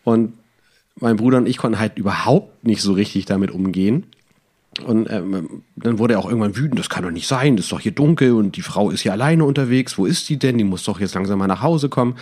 Und 0.05 0.35
mein 1.01 1.17
Bruder 1.17 1.39
und 1.39 1.49
ich 1.49 1.57
konnten 1.57 1.81
halt 1.81 1.99
überhaupt 1.99 2.65
nicht 2.65 2.83
so 2.83 2.93
richtig 2.93 3.25
damit 3.25 3.51
umgehen. 3.51 4.07
Und 4.87 5.11
ähm, 5.11 5.63
dann 5.77 5.99
wurde 5.99 6.15
er 6.15 6.21
auch 6.21 6.27
irgendwann 6.27 6.57
wütend, 6.57 6.79
das 6.79 6.89
kann 6.89 7.05
doch 7.05 7.11
nicht 7.11 7.29
sein, 7.29 7.57
das 7.57 7.67
ist 7.67 7.73
doch 7.73 7.81
hier 7.81 7.93
dunkel 7.93 8.33
und 8.33 8.57
die 8.57 8.63
Frau 8.63 8.91
ist 8.91 9.03
hier 9.03 9.13
alleine 9.13 9.45
unterwegs, 9.45 9.99
wo 9.99 10.07
ist 10.07 10.31
die 10.31 10.39
denn? 10.39 10.57
Die 10.57 10.65
muss 10.65 10.85
doch 10.85 10.99
jetzt 10.99 11.15
langsam 11.15 11.39
mal 11.39 11.47
nach 11.47 11.61
Hause 11.61 11.91
kommen. 11.91 12.17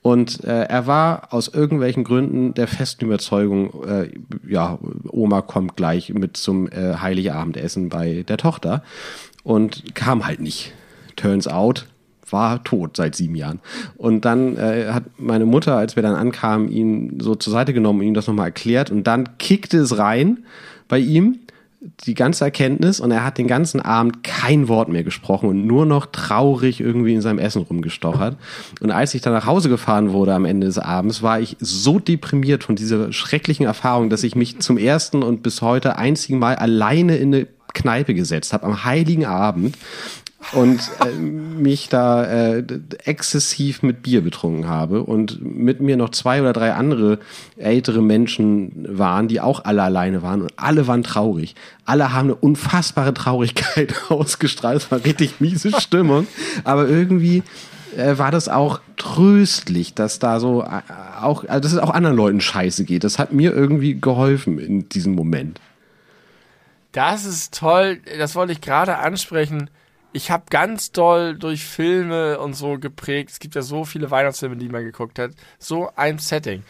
Und 0.00 0.42
äh, 0.44 0.62
er 0.62 0.86
war 0.86 1.28
aus 1.34 1.48
irgendwelchen 1.48 2.04
Gründen 2.04 2.54
der 2.54 2.68
festen 2.68 3.04
Überzeugung, 3.04 3.84
äh, 3.84 4.10
ja, 4.48 4.78
Oma 5.10 5.42
kommt 5.42 5.76
gleich 5.76 6.12
mit 6.14 6.38
zum 6.38 6.68
äh, 6.68 6.94
Heiligabendessen 6.96 7.90
bei 7.90 8.24
der 8.26 8.38
Tochter 8.38 8.82
und 9.42 9.94
kam 9.94 10.26
halt 10.26 10.40
nicht. 10.40 10.72
Turns 11.16 11.46
out, 11.48 11.86
war 12.30 12.64
tot 12.64 12.96
seit 12.96 13.14
sieben 13.14 13.34
Jahren. 13.34 13.60
Und 13.98 14.24
dann 14.24 14.56
äh, 14.56 14.88
hat 14.90 15.04
meine 15.18 15.44
Mutter, 15.44 15.76
als 15.76 15.96
wir 15.96 16.02
dann 16.02 16.14
ankamen, 16.14 16.70
ihn 16.70 17.18
so 17.20 17.34
zur 17.34 17.52
Seite 17.52 17.74
genommen 17.74 18.00
und 18.00 18.06
ihm 18.06 18.14
das 18.14 18.26
nochmal 18.26 18.46
erklärt 18.46 18.90
und 18.90 19.06
dann 19.06 19.36
kickte 19.36 19.78
es 19.78 19.98
rein 19.98 20.44
bei 20.88 20.98
ihm 20.98 21.39
die 21.80 22.14
ganze 22.14 22.44
Erkenntnis 22.44 23.00
und 23.00 23.10
er 23.10 23.24
hat 23.24 23.38
den 23.38 23.46
ganzen 23.46 23.80
Abend 23.80 24.22
kein 24.22 24.68
Wort 24.68 24.90
mehr 24.90 25.02
gesprochen 25.02 25.48
und 25.48 25.66
nur 25.66 25.86
noch 25.86 26.06
traurig 26.06 26.80
irgendwie 26.80 27.14
in 27.14 27.22
seinem 27.22 27.38
Essen 27.38 27.62
rumgestochert. 27.62 28.36
Und 28.80 28.90
als 28.90 29.14
ich 29.14 29.22
dann 29.22 29.32
nach 29.32 29.46
Hause 29.46 29.70
gefahren 29.70 30.12
wurde 30.12 30.34
am 30.34 30.44
Ende 30.44 30.66
des 30.66 30.78
Abends, 30.78 31.22
war 31.22 31.40
ich 31.40 31.56
so 31.58 31.98
deprimiert 31.98 32.64
von 32.64 32.76
dieser 32.76 33.12
schrecklichen 33.12 33.64
Erfahrung, 33.64 34.10
dass 34.10 34.24
ich 34.24 34.34
mich 34.34 34.60
zum 34.60 34.76
ersten 34.76 35.22
und 35.22 35.42
bis 35.42 35.62
heute 35.62 35.96
einzigen 35.96 36.38
Mal 36.38 36.56
alleine 36.56 37.16
in 37.16 37.34
eine 37.34 37.46
Kneipe 37.72 38.14
gesetzt 38.14 38.52
habe 38.52 38.66
am 38.66 38.84
heiligen 38.84 39.24
Abend 39.24 39.76
und 40.52 40.80
äh, 41.00 41.10
mich 41.12 41.88
da 41.88 42.24
äh, 42.24 42.64
exzessiv 43.04 43.82
mit 43.82 44.02
Bier 44.02 44.22
betrunken 44.22 44.68
habe 44.68 45.04
und 45.04 45.40
mit 45.44 45.80
mir 45.80 45.96
noch 45.96 46.10
zwei 46.10 46.40
oder 46.40 46.52
drei 46.52 46.72
andere 46.72 47.18
ältere 47.56 48.02
Menschen 48.02 48.86
waren, 48.88 49.28
die 49.28 49.40
auch 49.40 49.64
alle 49.64 49.82
alleine 49.82 50.22
waren 50.22 50.42
und 50.42 50.52
alle 50.56 50.86
waren 50.86 51.02
traurig. 51.02 51.54
Alle 51.84 52.12
haben 52.12 52.28
eine 52.28 52.34
unfassbare 52.34 53.14
Traurigkeit 53.14 53.94
ausgestrahlt. 54.08 54.78
Es 54.78 54.90
war 54.90 55.04
richtig 55.04 55.40
miese 55.40 55.78
Stimmung, 55.80 56.26
aber 56.64 56.88
irgendwie 56.88 57.42
äh, 57.96 58.18
war 58.18 58.30
das 58.30 58.48
auch 58.48 58.80
tröstlich, 58.96 59.94
dass 59.94 60.18
da 60.18 60.40
so 60.40 60.62
äh, 60.62 60.80
auch, 61.20 61.44
also 61.44 61.60
dass 61.60 61.72
es 61.72 61.78
auch 61.78 61.90
anderen 61.90 62.16
Leuten 62.16 62.40
scheiße 62.40 62.84
geht. 62.84 63.04
Das 63.04 63.18
hat 63.18 63.32
mir 63.32 63.52
irgendwie 63.52 64.00
geholfen 64.00 64.58
in 64.58 64.88
diesem 64.88 65.14
Moment. 65.14 65.60
Das 66.92 67.24
ist 67.24 67.56
toll. 67.56 67.98
Das 68.18 68.34
wollte 68.34 68.52
ich 68.52 68.60
gerade 68.60 68.98
ansprechen 68.98 69.70
ich 70.12 70.30
habe 70.30 70.44
ganz 70.50 70.92
doll 70.92 71.36
durch 71.36 71.64
Filme 71.64 72.38
und 72.38 72.54
so 72.54 72.78
geprägt. 72.78 73.30
Es 73.30 73.38
gibt 73.38 73.54
ja 73.54 73.62
so 73.62 73.84
viele 73.84 74.10
Weihnachtsfilme, 74.10 74.56
die 74.56 74.68
man 74.68 74.84
geguckt 74.84 75.18
hat. 75.18 75.32
So 75.58 75.90
ein 75.96 76.18
Setting. 76.18 76.64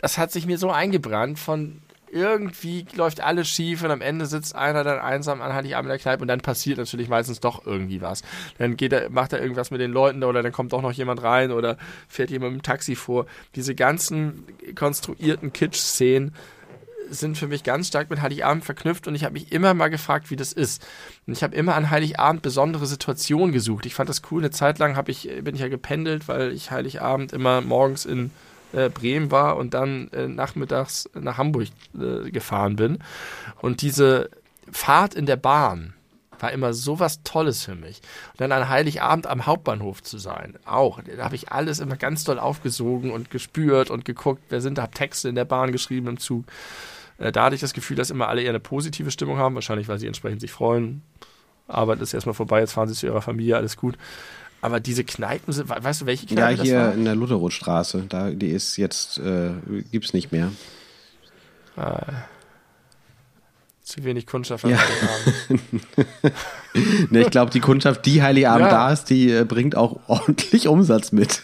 Das 0.00 0.18
hat 0.18 0.32
sich 0.32 0.46
mir 0.46 0.58
so 0.58 0.70
eingebrannt 0.70 1.38
von 1.38 1.80
irgendwie 2.14 2.86
läuft 2.94 3.20
alles 3.20 3.48
schief 3.48 3.82
und 3.82 3.90
am 3.90 4.00
Ende 4.00 4.26
sitzt 4.26 4.54
einer 4.54 4.84
dann 4.84 5.00
einsam 5.00 5.42
an 5.42 5.52
Heiligabend 5.52 5.86
in 5.86 5.96
der 5.96 5.98
Kneipe 5.98 6.22
und 6.22 6.28
dann 6.28 6.40
passiert 6.40 6.78
natürlich 6.78 7.08
meistens 7.08 7.40
doch 7.40 7.66
irgendwie 7.66 8.00
was. 8.00 8.22
Dann 8.58 8.76
geht 8.76 8.92
er, 8.92 9.10
macht 9.10 9.32
er 9.32 9.42
irgendwas 9.42 9.72
mit 9.72 9.80
den 9.80 9.90
Leuten 9.90 10.22
oder 10.22 10.40
dann 10.42 10.52
kommt 10.52 10.72
doch 10.72 10.80
noch 10.80 10.92
jemand 10.92 11.24
rein 11.24 11.50
oder 11.50 11.76
fährt 12.06 12.30
jemand 12.30 12.52
mit 12.52 12.60
dem 12.60 12.64
Taxi 12.64 12.94
vor. 12.94 13.26
Diese 13.56 13.74
ganzen 13.74 14.44
konstruierten 14.76 15.52
Kitsch-Szenen 15.52 16.34
sind 17.10 17.38
für 17.38 17.46
mich 17.46 17.64
ganz 17.64 17.88
stark 17.88 18.10
mit 18.10 18.20
Heiligabend 18.22 18.64
verknüpft 18.64 19.06
und 19.06 19.14
ich 19.14 19.24
habe 19.24 19.34
mich 19.34 19.52
immer 19.52 19.74
mal 19.74 19.88
gefragt, 19.88 20.30
wie 20.30 20.36
das 20.36 20.52
ist. 20.52 20.86
Und 21.26 21.32
ich 21.32 21.42
habe 21.42 21.54
immer 21.54 21.74
an 21.74 21.90
Heiligabend 21.90 22.42
besondere 22.42 22.86
Situationen 22.86 23.52
gesucht. 23.52 23.86
Ich 23.86 23.94
fand 23.94 24.08
das 24.08 24.22
cool. 24.30 24.42
Eine 24.42 24.50
Zeit 24.50 24.78
lang 24.78 25.02
ich, 25.06 25.30
bin 25.42 25.54
ich 25.54 25.60
ja 25.60 25.68
gependelt, 25.68 26.28
weil 26.28 26.52
ich 26.52 26.70
Heiligabend 26.70 27.32
immer 27.32 27.60
morgens 27.60 28.04
in 28.04 28.30
äh, 28.72 28.88
Bremen 28.88 29.30
war 29.30 29.56
und 29.56 29.74
dann 29.74 30.08
äh, 30.12 30.26
nachmittags 30.26 31.08
nach 31.14 31.38
Hamburg 31.38 31.68
äh, 31.94 32.30
gefahren 32.30 32.76
bin. 32.76 32.98
Und 33.60 33.82
diese 33.82 34.30
Fahrt 34.70 35.14
in 35.14 35.26
der 35.26 35.36
Bahn 35.36 35.94
war 36.40 36.52
immer 36.52 36.74
so 36.74 36.98
was 36.98 37.22
Tolles 37.22 37.64
für 37.64 37.74
mich. 37.74 38.02
Und 38.32 38.40
dann 38.40 38.52
an 38.52 38.68
Heiligabend 38.68 39.26
am 39.26 39.46
Hauptbahnhof 39.46 40.02
zu 40.02 40.18
sein, 40.18 40.58
auch. 40.64 41.00
Da 41.02 41.24
habe 41.24 41.36
ich 41.36 41.52
alles 41.52 41.78
immer 41.80 41.96
ganz 41.96 42.24
doll 42.24 42.38
aufgesogen 42.38 43.10
und 43.10 43.30
gespürt 43.30 43.90
und 43.90 44.04
geguckt, 44.04 44.42
wer 44.48 44.60
sind 44.60 44.78
da 44.78 44.86
Texte 44.88 45.28
in 45.28 45.34
der 45.34 45.44
Bahn 45.44 45.72
geschrieben 45.72 46.08
im 46.08 46.18
Zug. 46.18 46.44
Äh, 47.18 47.32
da 47.32 47.44
hatte 47.44 47.54
ich 47.54 47.60
das 47.60 47.72
Gefühl, 47.74 47.96
dass 47.96 48.10
immer 48.10 48.28
alle 48.28 48.42
eher 48.42 48.50
eine 48.50 48.60
positive 48.60 49.10
Stimmung 49.10 49.38
haben, 49.38 49.54
wahrscheinlich, 49.54 49.88
weil 49.88 49.98
sie 49.98 50.06
entsprechend 50.06 50.40
sich 50.40 50.52
freuen. 50.52 51.02
Arbeit 51.68 52.00
ist 52.00 52.12
erstmal 52.12 52.34
vorbei, 52.34 52.60
jetzt 52.60 52.72
fahren 52.72 52.88
sie 52.88 52.94
zu 52.94 53.06
ihrer 53.06 53.22
Familie, 53.22 53.56
alles 53.56 53.76
gut. 53.76 53.96
Aber 54.60 54.80
diese 54.80 55.04
Kneipen 55.04 55.52
sind, 55.52 55.68
weißt 55.68 56.02
du, 56.02 56.06
welche 56.06 56.26
Kneipe 56.26 56.58
Ja, 56.58 56.62
hier 56.62 56.92
in 56.94 57.04
der 57.04 57.14
Lutherrothstraße, 57.14 58.04
da, 58.08 58.30
die 58.30 58.48
ist 58.48 58.76
jetzt, 58.76 59.18
äh, 59.18 59.50
gibt 59.92 60.06
es 60.06 60.12
nicht 60.14 60.32
mehr. 60.32 60.50
Ah, 61.76 62.02
zu 63.82 64.02
wenig 64.02 64.26
Kundschaft 64.26 64.64
an 64.64 64.70
Ja. 64.70 64.78
Heiligabend. 64.78 66.32
ich 67.12 67.30
glaube, 67.30 67.50
die 67.50 67.60
Kundschaft, 67.60 68.06
die 68.06 68.22
Heiligabend 68.22 68.66
Ja. 68.66 68.70
da 68.70 68.92
ist, 68.92 69.04
die 69.10 69.30
äh, 69.30 69.44
bringt 69.44 69.76
auch 69.76 70.00
ordentlich 70.08 70.66
Umsatz 70.68 71.12
mit. 71.12 71.42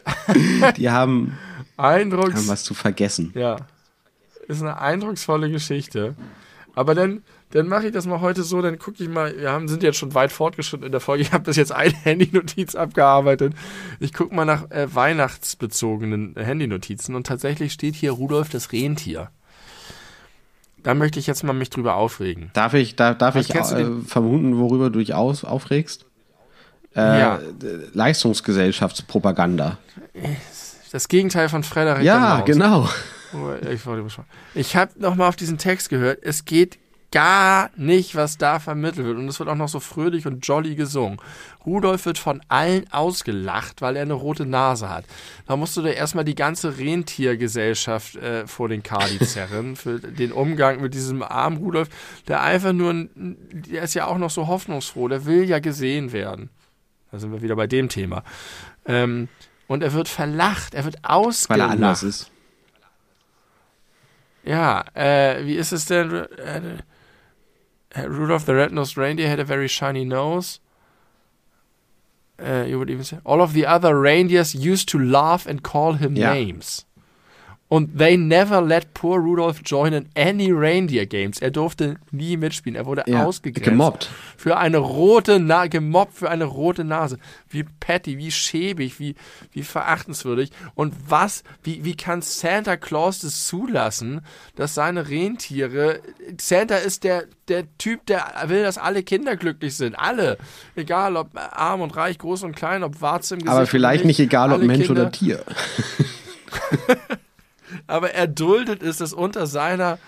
die 0.76 0.90
haben, 0.90 1.38
Eindrucks. 1.76 2.34
haben 2.34 2.48
was 2.48 2.64
zu 2.64 2.74
vergessen. 2.74 3.30
Ja. 3.36 3.56
Ist 4.48 4.62
eine 4.62 4.80
eindrucksvolle 4.80 5.50
Geschichte. 5.50 6.14
Aber 6.74 6.94
dann, 6.94 7.22
dann 7.50 7.68
mache 7.68 7.86
ich 7.88 7.92
das 7.92 8.06
mal 8.06 8.20
heute 8.20 8.42
so, 8.42 8.62
dann 8.62 8.78
gucke 8.78 9.02
ich 9.02 9.08
mal, 9.08 9.36
wir 9.36 9.52
haben, 9.52 9.68
sind 9.68 9.82
jetzt 9.82 9.98
schon 9.98 10.14
weit 10.14 10.32
fortgeschritten 10.32 10.86
in 10.86 10.92
der 10.92 11.00
Folge. 11.00 11.22
Ich 11.22 11.32
habe 11.32 11.44
bis 11.44 11.56
jetzt 11.56 11.72
eine 11.72 11.94
Handynotiz 11.94 12.74
abgearbeitet. 12.74 13.54
Ich 14.00 14.12
gucke 14.12 14.34
mal 14.34 14.44
nach 14.44 14.70
äh, 14.70 14.92
weihnachtsbezogenen 14.94 16.34
Handynotizen 16.36 17.14
und 17.14 17.26
tatsächlich 17.26 17.72
steht 17.72 17.94
hier 17.94 18.12
Rudolf 18.12 18.48
das 18.48 18.72
Rentier. 18.72 19.30
Da 20.82 20.94
möchte 20.94 21.20
ich 21.20 21.26
jetzt 21.26 21.44
mal 21.44 21.52
mich 21.52 21.70
drüber 21.70 21.94
aufregen. 21.94 22.50
Darf 22.54 22.74
ich, 22.74 22.96
da, 22.96 23.14
darf 23.14 23.36
Was 23.36 23.48
ich 23.48 23.54
äh, 23.54 23.86
vermuten, 24.06 24.58
worüber 24.58 24.90
du 24.90 24.98
dich 24.98 25.14
aus, 25.14 25.44
aufregst? 25.44 26.06
Äh, 26.96 27.20
Ja. 27.20 27.40
Leistungsgesellschaftspropaganda. 27.92 29.78
Das 30.90 31.08
Gegenteil 31.08 31.48
von 31.48 31.62
Frederik 31.62 32.04
Ja, 32.04 32.40
genau. 32.40 32.88
Ich, 34.54 34.60
ich 34.68 34.76
habe 34.76 34.92
nochmal 34.98 35.28
auf 35.28 35.36
diesen 35.36 35.58
Text 35.58 35.88
gehört. 35.88 36.20
Es 36.22 36.44
geht 36.44 36.78
gar 37.12 37.70
nicht, 37.76 38.16
was 38.16 38.38
da 38.38 38.58
vermittelt 38.58 39.06
wird. 39.06 39.18
Und 39.18 39.28
es 39.28 39.38
wird 39.38 39.48
auch 39.48 39.54
noch 39.54 39.68
so 39.68 39.78
fröhlich 39.78 40.26
und 40.26 40.44
jolly 40.46 40.74
gesungen. 40.74 41.18
Rudolf 41.64 42.06
wird 42.06 42.18
von 42.18 42.40
allen 42.48 42.90
ausgelacht, 42.90 43.82
weil 43.82 43.96
er 43.96 44.02
eine 44.02 44.14
rote 44.14 44.46
Nase 44.46 44.88
hat. 44.88 45.04
Da 45.46 45.56
musst 45.56 45.76
du 45.76 45.82
dir 45.82 45.92
erstmal 45.92 46.24
die 46.24 46.34
ganze 46.34 46.78
Rentiergesellschaft 46.78 48.16
äh, 48.16 48.46
vor 48.46 48.68
den 48.68 48.82
Kadi 48.82 49.18
zerren 49.26 49.76
für 49.76 50.00
den 50.00 50.32
Umgang 50.32 50.80
mit 50.80 50.94
diesem 50.94 51.22
armen 51.22 51.58
Rudolf, 51.58 51.88
der 52.26 52.42
einfach 52.42 52.72
nur, 52.72 52.90
ein, 52.90 53.36
der 53.52 53.82
ist 53.82 53.94
ja 53.94 54.06
auch 54.06 54.18
noch 54.18 54.30
so 54.30 54.48
hoffnungsfroh, 54.48 55.08
der 55.08 55.26
will 55.26 55.44
ja 55.44 55.60
gesehen 55.60 56.12
werden. 56.12 56.48
Da 57.12 57.18
sind 57.18 57.30
wir 57.30 57.42
wieder 57.42 57.56
bei 57.56 57.66
dem 57.66 57.90
Thema. 57.90 58.24
Ähm, 58.86 59.28
und 59.68 59.82
er 59.82 59.92
wird 59.92 60.08
verlacht, 60.08 60.74
er 60.74 60.84
wird 60.84 60.96
Weil 61.02 61.10
ausgelacht. 61.10 61.60
er 61.60 61.72
anders 61.74 62.02
ist. 62.02 62.31
Ja, 64.44 64.84
äh, 64.94 65.44
wie 65.46 65.54
ist 65.56 65.72
es 65.72 65.84
denn? 65.86 66.10
Äh, 66.12 66.78
äh, 67.90 68.00
Rudolph 68.06 68.44
the 68.44 68.52
Red-Nosed 68.52 68.96
Reindeer 68.98 69.28
had 69.30 69.38
a 69.38 69.44
very 69.44 69.68
shiny 69.68 70.04
nose. 70.04 70.58
Uh, 72.40 72.64
you 72.66 72.76
would 72.78 72.90
even 72.90 73.04
say, 73.04 73.18
all 73.24 73.40
of 73.40 73.52
the 73.52 73.64
other 73.66 73.94
reindeers 74.00 74.54
used 74.54 74.88
to 74.88 74.98
laugh 74.98 75.46
and 75.46 75.62
call 75.62 75.92
him 75.94 76.16
Ja. 76.16 76.32
names. 76.34 76.84
Und 77.72 77.96
they 77.96 78.18
never 78.18 78.60
let 78.60 78.92
poor 78.92 79.18
Rudolph 79.18 79.62
join 79.64 79.94
in 79.94 80.06
any 80.14 80.52
reindeer 80.52 81.06
games. 81.06 81.40
Er 81.40 81.50
durfte 81.50 81.96
nie 82.10 82.36
mitspielen. 82.36 82.76
Er 82.76 82.84
wurde 82.84 83.02
Ja, 83.06 83.24
ausgegrenzt. 83.24 83.64
gemobbt. 83.64 84.10
Für 84.36 84.58
eine 84.58 84.76
rote 84.76 85.40
Nase, 85.40 85.70
gemobbt 85.70 86.12
für 86.18 86.28
eine 86.28 86.44
rote 86.44 86.84
Nase. 86.84 87.16
Wie 87.48 87.64
petty, 87.80 88.18
wie 88.18 88.30
schäbig, 88.30 89.00
wie, 89.00 89.14
wie 89.52 89.62
verachtenswürdig. 89.62 90.50
Und 90.74 90.92
was, 91.08 91.44
wie, 91.62 91.82
wie 91.82 91.96
kann 91.96 92.20
Santa 92.20 92.76
Claus 92.76 93.20
das 93.20 93.46
zulassen, 93.46 94.20
dass 94.54 94.74
seine 94.74 95.08
Rentiere, 95.08 96.00
Santa 96.38 96.74
ist 96.76 97.04
der, 97.04 97.24
der 97.48 97.64
Typ, 97.78 98.04
der 98.04 98.34
will, 98.48 98.64
dass 98.64 98.76
alle 98.76 99.02
Kinder 99.02 99.34
glücklich 99.36 99.78
sind. 99.78 99.94
Alle. 99.98 100.36
Egal 100.76 101.16
ob 101.16 101.30
arm 101.34 101.80
und 101.80 101.96
reich, 101.96 102.18
groß 102.18 102.42
und 102.42 102.54
klein, 102.54 102.82
ob 102.82 103.00
Warze 103.00 103.32
im 103.32 103.38
Gesicht. 103.40 103.56
Aber 103.56 103.66
vielleicht 103.66 104.02
oder 104.02 104.08
nicht 104.08 104.20
egal, 104.20 104.52
ob 104.52 104.60
Mensch 104.60 104.88
Kinder- 104.88 105.04
oder 105.04 105.10
Tier. 105.10 105.42
aber 107.86 108.12
er 108.12 108.26
duldet 108.26 108.82
es, 108.82 108.98
dass 108.98 109.12
unter 109.12 109.46
seiner 109.46 109.98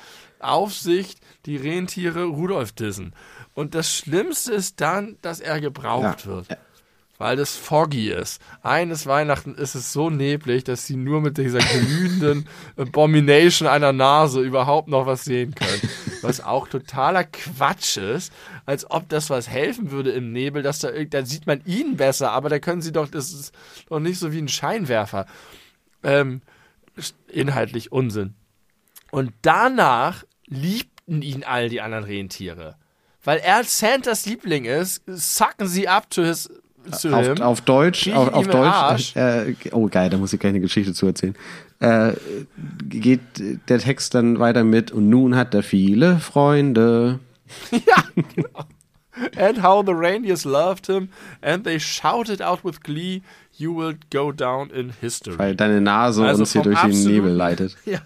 Aufsicht 0.40 1.18
die 1.46 1.56
Rentiere 1.56 2.24
Rudolf 2.24 2.72
dissen. 2.72 3.14
Und 3.54 3.74
das 3.74 3.90
Schlimmste 3.94 4.52
ist 4.52 4.80
dann, 4.80 5.16
dass 5.22 5.40
er 5.40 5.60
gebraucht 5.60 6.24
Ja. 6.24 6.26
wird. 6.26 6.48
Weil 7.16 7.36
das 7.36 7.54
foggy 7.56 8.10
ist. 8.10 8.42
Eines 8.64 9.06
Weihnachten 9.06 9.54
ist 9.54 9.76
es 9.76 9.92
so 9.92 10.10
neblig, 10.10 10.64
dass 10.64 10.84
sie 10.84 10.96
nur 10.96 11.20
mit 11.20 11.38
dieser 11.38 11.60
glühenden 11.60 12.48
Abomination 12.76 13.68
einer 13.68 13.92
Nase 13.92 14.40
überhaupt 14.40 14.88
noch 14.88 15.06
was 15.06 15.24
sehen 15.24 15.54
können. 15.54 15.80
Was 16.22 16.42
auch 16.42 16.66
totaler 16.66 17.22
Quatsch 17.22 17.98
ist, 17.98 18.32
als 18.66 18.90
ob 18.90 19.08
das 19.08 19.30
was 19.30 19.48
helfen 19.48 19.92
würde 19.92 20.10
im 20.10 20.32
Nebel, 20.32 20.62
dass 20.64 20.80
da, 20.80 20.90
da 20.90 21.24
sieht 21.24 21.46
man 21.46 21.62
ihn 21.64 21.96
besser, 21.96 22.32
aber 22.32 22.48
da 22.48 22.58
können 22.58 22.82
sie 22.82 22.90
doch, 22.92 23.08
das 23.08 23.32
ist 23.32 23.54
doch 23.88 24.00
nicht 24.00 24.18
so 24.18 24.32
wie 24.32 24.38
ein 24.42 24.48
Scheinwerfer. 24.48 25.26
Ähm, 26.02 26.42
inhaltlich 27.28 27.92
Unsinn. 27.92 28.34
Und 29.10 29.32
danach 29.42 30.24
liebten 30.46 31.22
ihn 31.22 31.44
all 31.44 31.68
die 31.68 31.80
anderen 31.80 32.04
Rentiere. 32.04 32.76
Weil 33.22 33.38
er 33.38 33.64
Santas 33.64 34.26
Liebling 34.26 34.64
ist, 34.64 35.02
sucken 35.06 35.66
sie 35.66 35.88
up 35.88 36.10
to 36.10 36.22
his 36.22 36.50
Auf, 36.90 37.40
auf 37.40 37.60
Deutsch, 37.62 38.08
auf, 38.08 38.32
auf 38.32 38.46
Deutsch. 38.46 38.56
Arsch. 38.56 39.16
Äh, 39.16 39.54
oh 39.72 39.88
geil, 39.88 40.10
da 40.10 40.18
muss 40.18 40.34
ich 40.34 40.40
gleich 40.40 40.50
eine 40.50 40.60
Geschichte 40.60 40.92
zu 40.92 41.06
erzählen. 41.06 41.34
Äh, 41.80 42.12
geht 42.88 43.20
der 43.68 43.78
Text 43.78 44.14
dann 44.14 44.38
weiter 44.38 44.64
mit 44.64 44.92
und 44.92 45.08
nun 45.08 45.34
hat 45.34 45.54
er 45.54 45.62
viele 45.62 46.18
Freunde. 46.18 47.20
And 49.36 49.62
how 49.62 49.82
the 49.84 49.94
reindeers 49.94 50.44
loved 50.44 50.86
him, 50.86 51.08
and 51.40 51.64
they 51.64 51.78
shouted 51.78 52.42
out 52.42 52.64
with 52.64 52.80
glee, 52.80 53.22
you 53.56 53.76
will 53.76 53.96
go 54.12 54.32
down 54.32 54.70
in 54.70 54.92
history. 55.00 55.38
Weil 55.38 55.56
deine 55.56 55.80
Nase 55.80 56.24
Also 56.24 56.42
uns 56.42 56.52
hier 56.52 56.62
durch 56.62 56.80
den 56.80 57.04
Nebel 57.04 57.32
leitet. 57.32 57.76
Ja. 57.84 58.00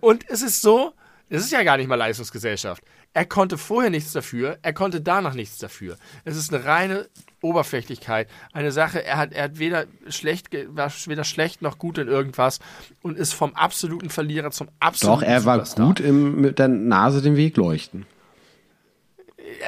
Und 0.00 0.28
es 0.28 0.42
ist 0.42 0.60
so, 0.60 0.92
es 1.30 1.44
ist 1.44 1.52
ja 1.52 1.62
gar 1.62 1.76
nicht 1.76 1.88
mal 1.88 1.94
Leistungsgesellschaft. 1.94 2.82
Er 3.14 3.24
konnte 3.24 3.56
vorher 3.56 3.90
nichts 3.90 4.12
dafür, 4.12 4.58
er 4.62 4.72
konnte 4.72 5.00
danach 5.00 5.34
nichts 5.34 5.58
dafür. 5.58 5.96
Es 6.24 6.36
ist 6.36 6.52
eine 6.52 6.64
reine 6.64 7.08
Oberflächlichkeit. 7.40 8.28
Eine 8.52 8.70
Sache, 8.70 9.02
er 9.04 9.16
hat, 9.16 9.32
er 9.32 9.44
hat 9.44 9.58
weder 9.58 9.86
schlecht, 10.08 10.48
war 10.68 10.92
weder 11.06 11.24
schlecht 11.24 11.62
noch 11.62 11.78
gut 11.78 11.98
in 11.98 12.06
irgendwas 12.08 12.60
und 13.02 13.16
ist 13.16 13.32
vom 13.32 13.54
absoluten 13.54 14.10
Verlierer 14.10 14.50
zum 14.50 14.68
absoluten 14.78 15.20
Doch, 15.20 15.26
er 15.26 15.44
war 15.44 15.54
Superstar. 15.54 15.86
gut 15.86 16.00
im 16.00 16.40
mit 16.40 16.58
der 16.58 16.68
Nase 16.68 17.22
den 17.22 17.36
Weg 17.36 17.56
leuchten. 17.56 18.06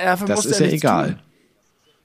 Dafür 0.04 0.26
Das 0.26 0.44
ist 0.44 0.60
ja 0.60 0.66
egal. 0.66 1.08
Tun. 1.14 1.29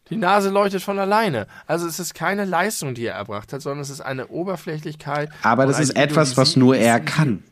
Die 0.09 0.17
Nase 0.17 0.49
leuchtet 0.49 0.83
von 0.83 0.99
alleine. 0.99 1.47
Also 1.65 1.87
es 1.87 1.99
ist 1.99 2.13
keine 2.13 2.45
Leistung, 2.45 2.93
die 2.93 3.05
er 3.05 3.15
erbracht 3.15 3.51
hat, 3.53 3.61
sondern 3.61 3.81
es 3.81 3.89
ist 3.89 4.01
eine 4.01 4.27
Oberflächlichkeit. 4.27 5.29
Aber 5.41 5.65
das 5.65 5.79
ist 5.79 5.95
etwas, 5.95 6.37
was 6.37 6.55
nur 6.55 6.75
er 6.75 6.99
kann. 6.99 7.43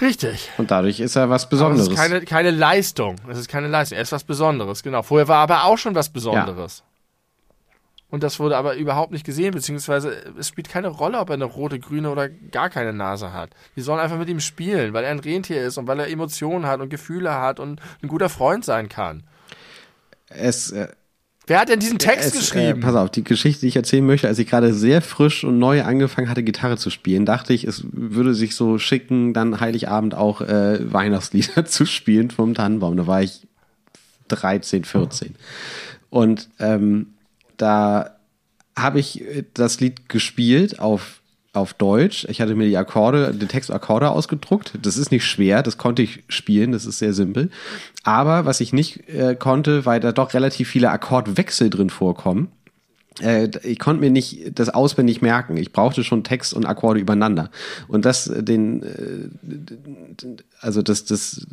Richtig. 0.00 0.50
Und 0.56 0.70
dadurch 0.70 1.00
ist 1.00 1.16
er 1.16 1.28
was 1.28 1.44
Aber 1.44 1.50
Besonderes. 1.50 1.86
es 1.86 1.92
ist 1.92 1.98
keine, 1.98 2.20
keine 2.22 2.50
Leistung. 2.50 3.16
Es 3.28 3.38
ist 3.38 3.48
keine 3.48 3.68
Leistung. 3.68 3.96
Er 3.96 4.02
ist 4.02 4.12
was 4.12 4.24
Besonderes, 4.24 4.82
genau. 4.82 5.02
Vorher 5.02 5.28
war 5.28 5.36
er 5.36 5.42
aber 5.42 5.64
auch 5.64 5.76
schon 5.76 5.94
was 5.94 6.08
Besonderes. 6.08 6.82
Und 8.08 8.22
das 8.22 8.38
wurde 8.40 8.56
aber 8.56 8.74
überhaupt 8.76 9.12
nicht 9.12 9.24
gesehen, 9.24 9.52
beziehungsweise 9.52 10.12
es 10.38 10.48
spielt 10.48 10.68
keine 10.68 10.88
Rolle, 10.88 11.18
ob 11.18 11.30
er 11.30 11.34
eine 11.34 11.44
rote, 11.44 11.78
grüne 11.78 12.10
oder 12.10 12.28
gar 12.28 12.68
keine 12.68 12.92
Nase 12.92 13.32
hat. 13.32 13.50
Die 13.74 13.80
sollen 13.80 14.00
einfach 14.00 14.18
mit 14.18 14.28
ihm 14.28 14.40
spielen, 14.40 14.92
weil 14.92 15.04
er 15.04 15.10
ein 15.12 15.18
Rentier 15.18 15.62
ist 15.62 15.78
und 15.78 15.86
weil 15.86 15.98
er 15.98 16.08
Emotionen 16.08 16.66
hat 16.66 16.80
und 16.80 16.90
Gefühle 16.90 17.34
hat 17.34 17.58
und 17.58 17.80
ein 18.02 18.08
guter 18.08 18.28
Freund 18.28 18.64
sein 18.64 18.88
kann. 18.90 19.22
Es, 20.36 20.70
äh, 20.70 20.88
Wer 21.46 21.60
hat 21.60 21.68
denn 21.68 21.80
diesen 21.80 21.98
Text 21.98 22.34
Es, 22.34 22.40
geschrieben? 22.40 22.80
Äh, 22.80 22.84
pass 22.84 22.94
auf, 22.94 23.10
die 23.10 23.24
Geschichte, 23.24 23.62
die 23.62 23.68
ich 23.68 23.76
erzählen 23.76 24.06
möchte, 24.06 24.28
als 24.28 24.38
ich 24.38 24.48
gerade 24.48 24.72
sehr 24.72 25.02
frisch 25.02 25.42
und 25.42 25.58
neu 25.58 25.82
angefangen 25.82 26.28
hatte, 26.28 26.42
Gitarre 26.42 26.76
zu 26.76 26.88
spielen, 26.88 27.26
dachte 27.26 27.52
ich, 27.52 27.64
es 27.64 27.84
würde 27.90 28.34
sich 28.34 28.54
so 28.54 28.78
schicken, 28.78 29.34
dann 29.34 29.58
Heiligabend 29.58 30.14
auch 30.14 30.40
äh, 30.40 30.92
Weihnachtslieder 30.92 31.64
zu 31.66 31.84
spielen 31.84 32.30
vom 32.30 32.54
Tannenbaum. 32.54 32.96
Da 32.96 33.06
war 33.06 33.22
ich 33.22 33.46
13, 34.28 34.84
14. 34.84 35.34
Und 36.10 36.48
ähm, 36.60 37.14
da 37.56 38.16
habe 38.76 39.00
ich 39.00 39.20
äh, 39.22 39.44
das 39.54 39.80
Lied 39.80 40.08
gespielt 40.08 40.78
auf 40.78 41.21
auf 41.52 41.74
Deutsch. 41.74 42.26
Ich 42.28 42.40
hatte 42.40 42.54
mir 42.54 42.66
die 42.66 42.76
Akkorde, 42.76 43.32
den 43.34 43.48
Text 43.48 43.70
Akkorde 43.70 44.10
ausgedruckt. 44.10 44.72
Das 44.80 44.96
ist 44.96 45.12
nicht 45.12 45.26
schwer, 45.26 45.62
das 45.62 45.76
konnte 45.76 46.02
ich 46.02 46.24
spielen, 46.28 46.72
das 46.72 46.86
ist 46.86 46.98
sehr 46.98 47.12
simpel. 47.12 47.50
Aber 48.04 48.46
was 48.46 48.60
ich 48.60 48.72
nicht 48.72 49.08
äh, 49.08 49.34
konnte, 49.34 49.84
weil 49.84 50.00
da 50.00 50.12
doch 50.12 50.32
relativ 50.34 50.68
viele 50.68 50.90
Akkordwechsel 50.90 51.68
drin 51.68 51.90
vorkommen, 51.90 52.48
ich 53.20 53.78
konnte 53.78 54.00
mir 54.00 54.10
nicht 54.10 54.58
das 54.58 54.70
auswendig 54.70 55.20
merken. 55.20 55.56
Ich 55.56 55.72
brauchte 55.72 56.02
schon 56.02 56.24
Text 56.24 56.54
und 56.54 56.64
Akkorde 56.64 56.98
übereinander. 57.00 57.50
Und 57.88 58.04
das, 58.04 58.26
äh, 58.26 58.42
den, 58.42 58.82
äh, 58.82 60.36
also 60.60 60.82
das, 60.82 61.04
das 61.04 61.46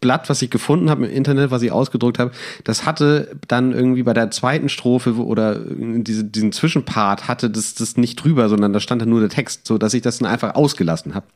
Blatt, 0.00 0.28
was 0.28 0.42
ich 0.42 0.50
gefunden 0.50 0.90
habe 0.90 1.06
im 1.06 1.12
Internet, 1.12 1.50
was 1.50 1.62
ich 1.62 1.70
ausgedruckt 1.70 2.18
habe, 2.18 2.32
das 2.64 2.84
hatte 2.86 3.36
dann 3.48 3.72
irgendwie 3.72 4.02
bei 4.02 4.12
der 4.14 4.30
zweiten 4.30 4.68
Strophe 4.68 5.14
oder 5.16 5.58
diese, 5.58 6.24
diesen 6.24 6.52
Zwischenpart 6.52 7.28
hatte 7.28 7.50
das, 7.50 7.74
das 7.74 7.96
nicht 7.96 8.16
drüber, 8.16 8.48
sondern 8.48 8.72
da 8.72 8.80
stand 8.80 9.02
dann 9.02 9.08
nur 9.08 9.20
der 9.20 9.28
Text, 9.28 9.66
so 9.66 9.78
dass 9.78 9.94
ich 9.94 10.02
das 10.02 10.18
dann 10.18 10.28
einfach 10.28 10.54
ausgelassen 10.54 11.14
habe. 11.14 11.26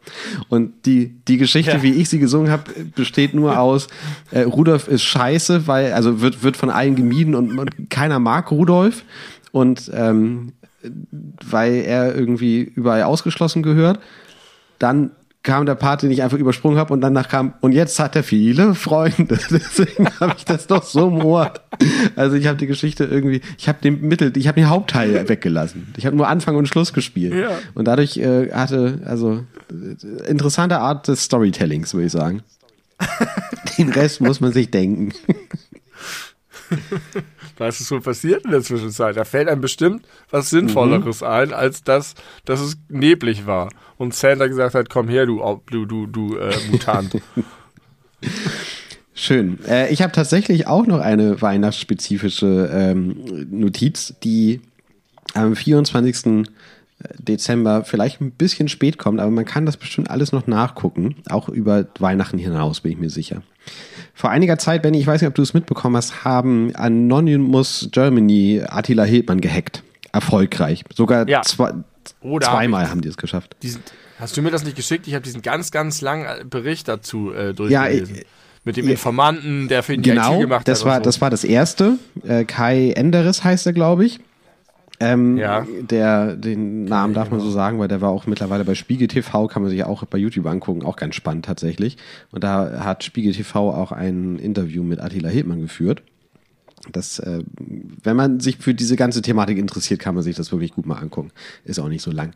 Und 0.48 0.86
die, 0.86 1.14
die 1.28 1.36
Geschichte, 1.36 1.72
Ja. 1.72 1.82
wie 1.82 1.92
ich 1.92 2.08
sie 2.08 2.18
gesungen 2.18 2.50
habe, 2.50 2.64
besteht 2.94 3.34
nur 3.34 3.58
aus, 3.58 3.86
äh, 4.30 4.40
Rudolf 4.42 4.88
ist 4.88 5.02
scheiße, 5.02 5.66
weil, 5.66 5.92
also 5.92 6.20
wird, 6.20 6.42
wird 6.42 6.56
von 6.56 6.70
allen 6.70 6.96
gemieden 6.96 7.34
und, 7.34 7.58
und 7.58 7.90
keiner 7.90 8.18
mag 8.18 8.50
Rudolf. 8.50 9.04
Und 9.52 9.90
ähm, 9.94 10.52
weil 11.44 11.74
er 11.74 12.14
irgendwie 12.14 12.60
überall 12.60 13.02
ausgeschlossen 13.02 13.62
gehört. 13.62 14.00
Dann 14.78 15.10
kam 15.42 15.64
der 15.64 15.74
Part, 15.74 16.02
den 16.02 16.10
ich 16.10 16.22
einfach 16.22 16.36
übersprungen 16.36 16.78
habe 16.78 16.92
und 16.92 17.00
danach 17.00 17.28
kam, 17.28 17.54
und 17.60 17.72
jetzt 17.72 17.98
hat 17.98 18.14
er 18.14 18.22
viele 18.22 18.74
Freunde. 18.74 19.38
Deswegen 19.50 20.08
habe 20.20 20.34
ich 20.36 20.44
das 20.44 20.66
doch 20.66 20.82
so 20.82 21.08
im 21.08 21.24
Ohr. 21.24 21.52
Also 22.14 22.36
ich 22.36 22.46
habe 22.46 22.58
die 22.58 22.66
Geschichte 22.66 23.04
irgendwie, 23.04 23.40
ich 23.56 23.68
habe 23.68 23.78
den 23.82 24.02
Mittel, 24.02 24.36
ich 24.36 24.48
habe 24.48 24.60
den 24.60 24.68
Hauptteil 24.68 25.28
weggelassen. 25.28 25.94
Ich 25.96 26.04
habe 26.04 26.14
nur 26.16 26.28
Anfang 26.28 26.56
und 26.56 26.66
Schluss 26.66 26.92
gespielt. 26.92 27.34
Ja. 27.34 27.52
Und 27.74 27.86
dadurch 27.86 28.18
äh, 28.18 28.52
hatte, 28.52 29.00
also 29.06 29.44
äh, 29.70 30.28
interessante 30.28 30.78
Art 30.78 31.08
des 31.08 31.24
Storytellings, 31.24 31.94
würde 31.94 32.06
ich 32.06 32.12
sagen. 32.12 32.42
Den 33.78 33.88
Rest 33.90 34.20
muss 34.20 34.40
man 34.40 34.52
sich 34.52 34.70
denken. 34.70 35.12
Was 37.60 37.78
ist 37.78 37.90
wohl 37.90 38.00
passiert 38.00 38.46
in 38.46 38.52
der 38.52 38.62
Zwischenzeit? 38.62 39.18
Da 39.18 39.24
fällt 39.24 39.46
einem 39.46 39.60
bestimmt 39.60 40.06
was 40.30 40.48
Sinnvolleres 40.48 41.22
ein, 41.22 41.52
als 41.52 41.84
das, 41.84 42.14
dass 42.46 42.58
es 42.58 42.78
neblig 42.88 43.44
war. 43.44 43.68
Und 43.98 44.14
Santa 44.14 44.46
gesagt 44.46 44.74
hat, 44.74 44.88
komm 44.88 45.08
her, 45.08 45.26
du, 45.26 45.60
du, 45.70 45.84
du, 45.84 46.06
du 46.06 46.36
äh, 46.38 46.54
Mutant. 46.70 47.20
Schön. 49.14 49.58
Äh, 49.68 49.92
ich 49.92 50.00
habe 50.00 50.12
tatsächlich 50.12 50.68
auch 50.68 50.86
noch 50.86 51.00
eine 51.00 51.42
weihnachtsspezifische 51.42 52.70
ähm, 52.72 53.46
Notiz, 53.50 54.14
die 54.24 54.62
am 55.34 55.54
24. 55.54 56.46
Dezember 57.18 57.84
vielleicht 57.84 58.22
ein 58.22 58.30
bisschen 58.30 58.68
spät 58.68 58.96
kommt, 58.96 59.20
aber 59.20 59.30
man 59.30 59.44
kann 59.44 59.66
das 59.66 59.76
bestimmt 59.76 60.08
alles 60.08 60.32
noch 60.32 60.46
nachgucken, 60.46 61.16
auch 61.28 61.50
über 61.50 61.86
Weihnachten 61.98 62.38
hinaus, 62.38 62.80
bin 62.80 62.92
ich 62.92 62.98
mir 62.98 63.10
sicher. 63.10 63.42
Vor 64.20 64.28
einiger 64.28 64.58
Zeit, 64.58 64.82
Benny, 64.82 64.98
ich 64.98 65.06
weiß 65.06 65.22
nicht, 65.22 65.28
ob 65.28 65.34
du 65.34 65.40
es 65.40 65.54
mitbekommen 65.54 65.96
hast, 65.96 66.24
haben 66.24 66.76
Anonymous 66.76 67.88
Germany 67.90 68.62
Attila 68.68 69.04
Hildmann 69.04 69.40
gehackt. 69.40 69.82
Erfolgreich. 70.12 70.84
Sogar 70.94 71.26
Ja. 71.26 71.40
zwei, 71.40 71.72
Oh, 72.20 72.38
da 72.38 72.48
hab 72.48 72.56
zweimal 72.56 72.84
ich- 72.84 72.90
haben 72.90 73.00
die 73.00 73.08
es 73.08 73.16
geschafft. 73.16 73.56
Diesen, 73.62 73.82
hast 74.18 74.36
du 74.36 74.42
mir 74.42 74.50
das 74.50 74.62
nicht 74.62 74.76
geschickt? 74.76 75.06
Ich 75.06 75.14
habe 75.14 75.22
diesen 75.24 75.40
ganz, 75.40 75.70
ganz 75.70 76.02
langen 76.02 76.26
Bericht 76.50 76.86
dazu 76.86 77.32
äh, 77.32 77.46
Ja, 77.46 77.52
durchgelesen. 77.54 78.16
ich- 78.16 78.26
Mit 78.64 78.76
dem 78.76 78.84
ja. 78.84 78.90
Informanten, 78.90 79.68
der 79.68 79.82
für 79.82 79.94
ihn 79.94 80.02
die 80.02 80.10
IT 80.10 80.16
Genau, 80.16 80.38
gemacht 80.38 80.68
das 80.68 80.84
hat. 80.84 80.98
und 80.98 81.04
so. 81.04 81.08
das 81.08 81.20
war 81.22 81.30
das 81.30 81.42
erste. 81.44 81.96
Äh, 82.28 82.44
Kai 82.44 82.90
Enderes 82.90 83.42
heißt 83.42 83.64
er, 83.64 83.72
glaube 83.72 84.04
ich. 84.04 84.20
Ähm, 85.00 85.38
Ja. 85.38 85.66
Der, 85.80 86.36
den 86.36 86.84
Namen 86.84 87.14
darf 87.14 87.30
man 87.30 87.40
so 87.40 87.50
sagen, 87.50 87.78
weil 87.78 87.88
der 87.88 88.02
war 88.02 88.10
auch 88.10 88.26
mittlerweile 88.26 88.64
bei 88.64 88.74
Spiegel 88.74 89.08
TV, 89.08 89.46
kann 89.48 89.62
man 89.62 89.70
sich 89.70 89.82
auch 89.84 90.04
bei 90.04 90.18
YouTube 90.18 90.46
angucken, 90.46 90.84
auch 90.84 90.96
ganz 90.96 91.14
spannend 91.14 91.46
tatsächlich. 91.46 91.96
Und 92.30 92.44
da 92.44 92.84
hat 92.84 93.02
Spiegel 93.02 93.32
TV 93.32 93.70
auch 93.70 93.92
ein 93.92 94.38
Interview 94.38 94.82
mit 94.84 95.00
Attila 95.00 95.30
Hildmann 95.30 95.62
geführt. 95.62 96.02
Das, 96.92 97.18
äh, 97.18 97.42
wenn 98.02 98.16
man 98.16 98.40
sich 98.40 98.58
für 98.58 98.74
diese 98.74 98.96
ganze 98.96 99.22
Thematik 99.22 99.58
interessiert, 99.58 100.00
kann 100.00 100.14
man 100.14 100.24
sich 100.24 100.36
das 100.36 100.52
wirklich 100.52 100.72
gut 100.72 100.86
mal 100.86 100.98
angucken. 100.98 101.30
Ist 101.64 101.78
auch 101.78 101.88
nicht 101.88 102.02
so 102.02 102.10
lang. 102.10 102.32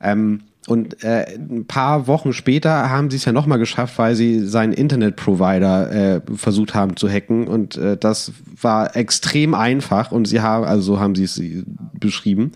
Ähm, 0.00 0.42
und 0.68 1.02
äh, 1.02 1.26
ein 1.34 1.66
paar 1.66 2.06
Wochen 2.06 2.32
später 2.32 2.88
haben 2.88 3.10
sie 3.10 3.16
es 3.16 3.24
ja 3.24 3.32
nochmal 3.32 3.58
geschafft, 3.58 3.98
weil 3.98 4.14
sie 4.14 4.46
seinen 4.46 4.72
Internetprovider 4.72 5.90
äh, 5.90 6.20
versucht 6.36 6.72
haben 6.74 6.96
zu 6.96 7.08
hacken. 7.08 7.48
Und 7.48 7.76
äh, 7.76 7.96
das 7.96 8.30
war 8.60 8.94
extrem 8.94 9.54
einfach. 9.54 10.12
Und 10.12 10.26
sie 10.26 10.40
haben, 10.40 10.64
also 10.64 10.94
so 10.94 11.00
haben 11.00 11.16
sie 11.16 11.24
es 11.24 11.36
äh, 11.38 11.64
beschrieben, 11.98 12.52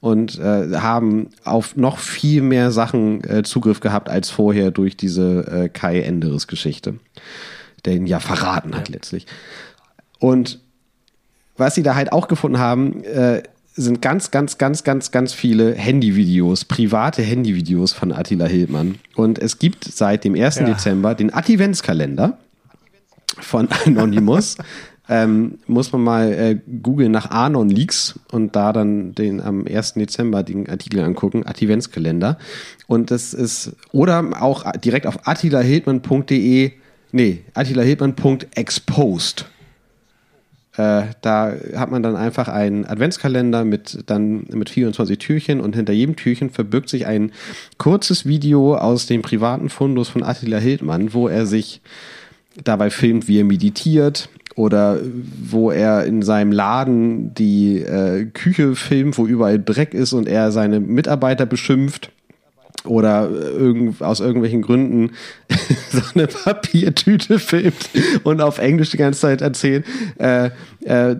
und 0.00 0.38
äh, 0.38 0.74
haben 0.76 1.28
auf 1.44 1.76
noch 1.76 1.98
viel 1.98 2.40
mehr 2.40 2.70
Sachen 2.70 3.22
äh, 3.24 3.42
Zugriff 3.42 3.80
gehabt 3.80 4.08
als 4.08 4.30
vorher 4.30 4.70
durch 4.70 4.96
diese 4.96 5.46
äh, 5.46 5.68
Kai 5.68 6.00
Enderes 6.00 6.46
Geschichte, 6.46 6.94
der 7.84 7.94
ihn 7.94 8.06
ja 8.06 8.20
verraten 8.20 8.74
hat 8.74 8.88
letztlich. 8.88 9.26
Und 10.18 10.60
was 11.58 11.74
sie 11.74 11.82
da 11.82 11.94
halt 11.94 12.10
auch 12.12 12.26
gefunden 12.26 12.58
haben, 12.58 13.04
äh, 13.04 13.42
sind 13.80 14.02
ganz, 14.02 14.30
ganz, 14.30 14.58
ganz, 14.58 14.84
ganz, 14.84 15.10
ganz 15.10 15.32
viele 15.32 15.74
Handyvideos, 15.74 16.64
private 16.64 17.22
Handyvideos 17.22 17.92
von 17.92 18.12
Attila 18.12 18.46
Hildmann. 18.46 18.96
Und 19.14 19.38
es 19.38 19.58
gibt 19.58 19.84
seit 19.84 20.24
dem 20.24 20.34
1. 20.34 20.56
Ja. 20.56 20.64
Dezember 20.64 21.14
den 21.14 21.32
Adventskalender 21.32 22.38
von 23.38 23.68
Anonymous. 23.86 24.56
ähm, 25.08 25.58
muss 25.66 25.92
man 25.92 26.02
mal 26.02 26.32
äh, 26.32 26.58
googeln 26.82 27.10
nach 27.10 27.30
Anon 27.30 27.68
Leaks 27.68 28.20
und 28.30 28.54
da 28.54 28.72
dann 28.72 29.12
den 29.14 29.40
am 29.40 29.66
1. 29.66 29.94
Dezember 29.94 30.42
den 30.42 30.68
Artikel 30.68 31.00
angucken, 31.00 31.44
Adventskalender. 31.46 32.38
Und 32.86 33.10
das 33.10 33.34
ist, 33.34 33.74
oder 33.92 34.24
auch 34.40 34.70
direkt 34.72 35.06
auf 35.06 35.26
attilahildmann.de, 35.26 36.72
nee, 37.12 37.44
attilahildmann.exposed. 37.54 39.46
Äh, 40.76 41.02
da 41.20 41.52
hat 41.74 41.90
man 41.90 42.02
dann 42.02 42.14
einfach 42.14 42.46
einen 42.48 42.84
Adventskalender 42.84 43.64
mit 43.64 44.04
dann 44.06 44.46
mit 44.52 44.70
24 44.70 45.18
Türchen 45.18 45.60
und 45.60 45.74
hinter 45.74 45.92
jedem 45.92 46.14
Türchen 46.14 46.50
verbirgt 46.50 46.88
sich 46.88 47.06
ein 47.06 47.32
kurzes 47.76 48.24
Video 48.24 48.76
aus 48.76 49.06
dem 49.06 49.22
privaten 49.22 49.68
Fundus 49.68 50.08
von 50.08 50.22
Attila 50.22 50.58
Hildmann, 50.58 51.12
wo 51.12 51.26
er 51.26 51.46
sich 51.46 51.80
dabei 52.62 52.90
filmt, 52.90 53.26
wie 53.26 53.40
er 53.40 53.44
meditiert 53.44 54.28
oder 54.54 55.00
wo 55.42 55.72
er 55.72 56.04
in 56.04 56.22
seinem 56.22 56.52
Laden 56.52 57.34
die 57.34 57.78
äh, 57.78 58.26
Küche 58.26 58.76
filmt, 58.76 59.18
wo 59.18 59.26
überall 59.26 59.58
Dreck 59.58 59.92
ist 59.92 60.12
und 60.12 60.28
er 60.28 60.52
seine 60.52 60.78
Mitarbeiter 60.78 61.46
beschimpft 61.46 62.12
oder 62.84 63.30
irgend, 63.30 64.02
aus 64.02 64.20
irgendwelchen 64.20 64.62
Gründen 64.62 65.12
so 65.92 66.00
eine 66.14 66.26
Papiertüte 66.26 67.38
filmt 67.38 67.90
und 68.24 68.40
auf 68.40 68.58
Englisch 68.58 68.90
die 68.90 68.96
ganze 68.96 69.20
Zeit 69.20 69.40
erzählt, 69.42 69.84
äh, 70.18 70.50
äh, 70.84 71.16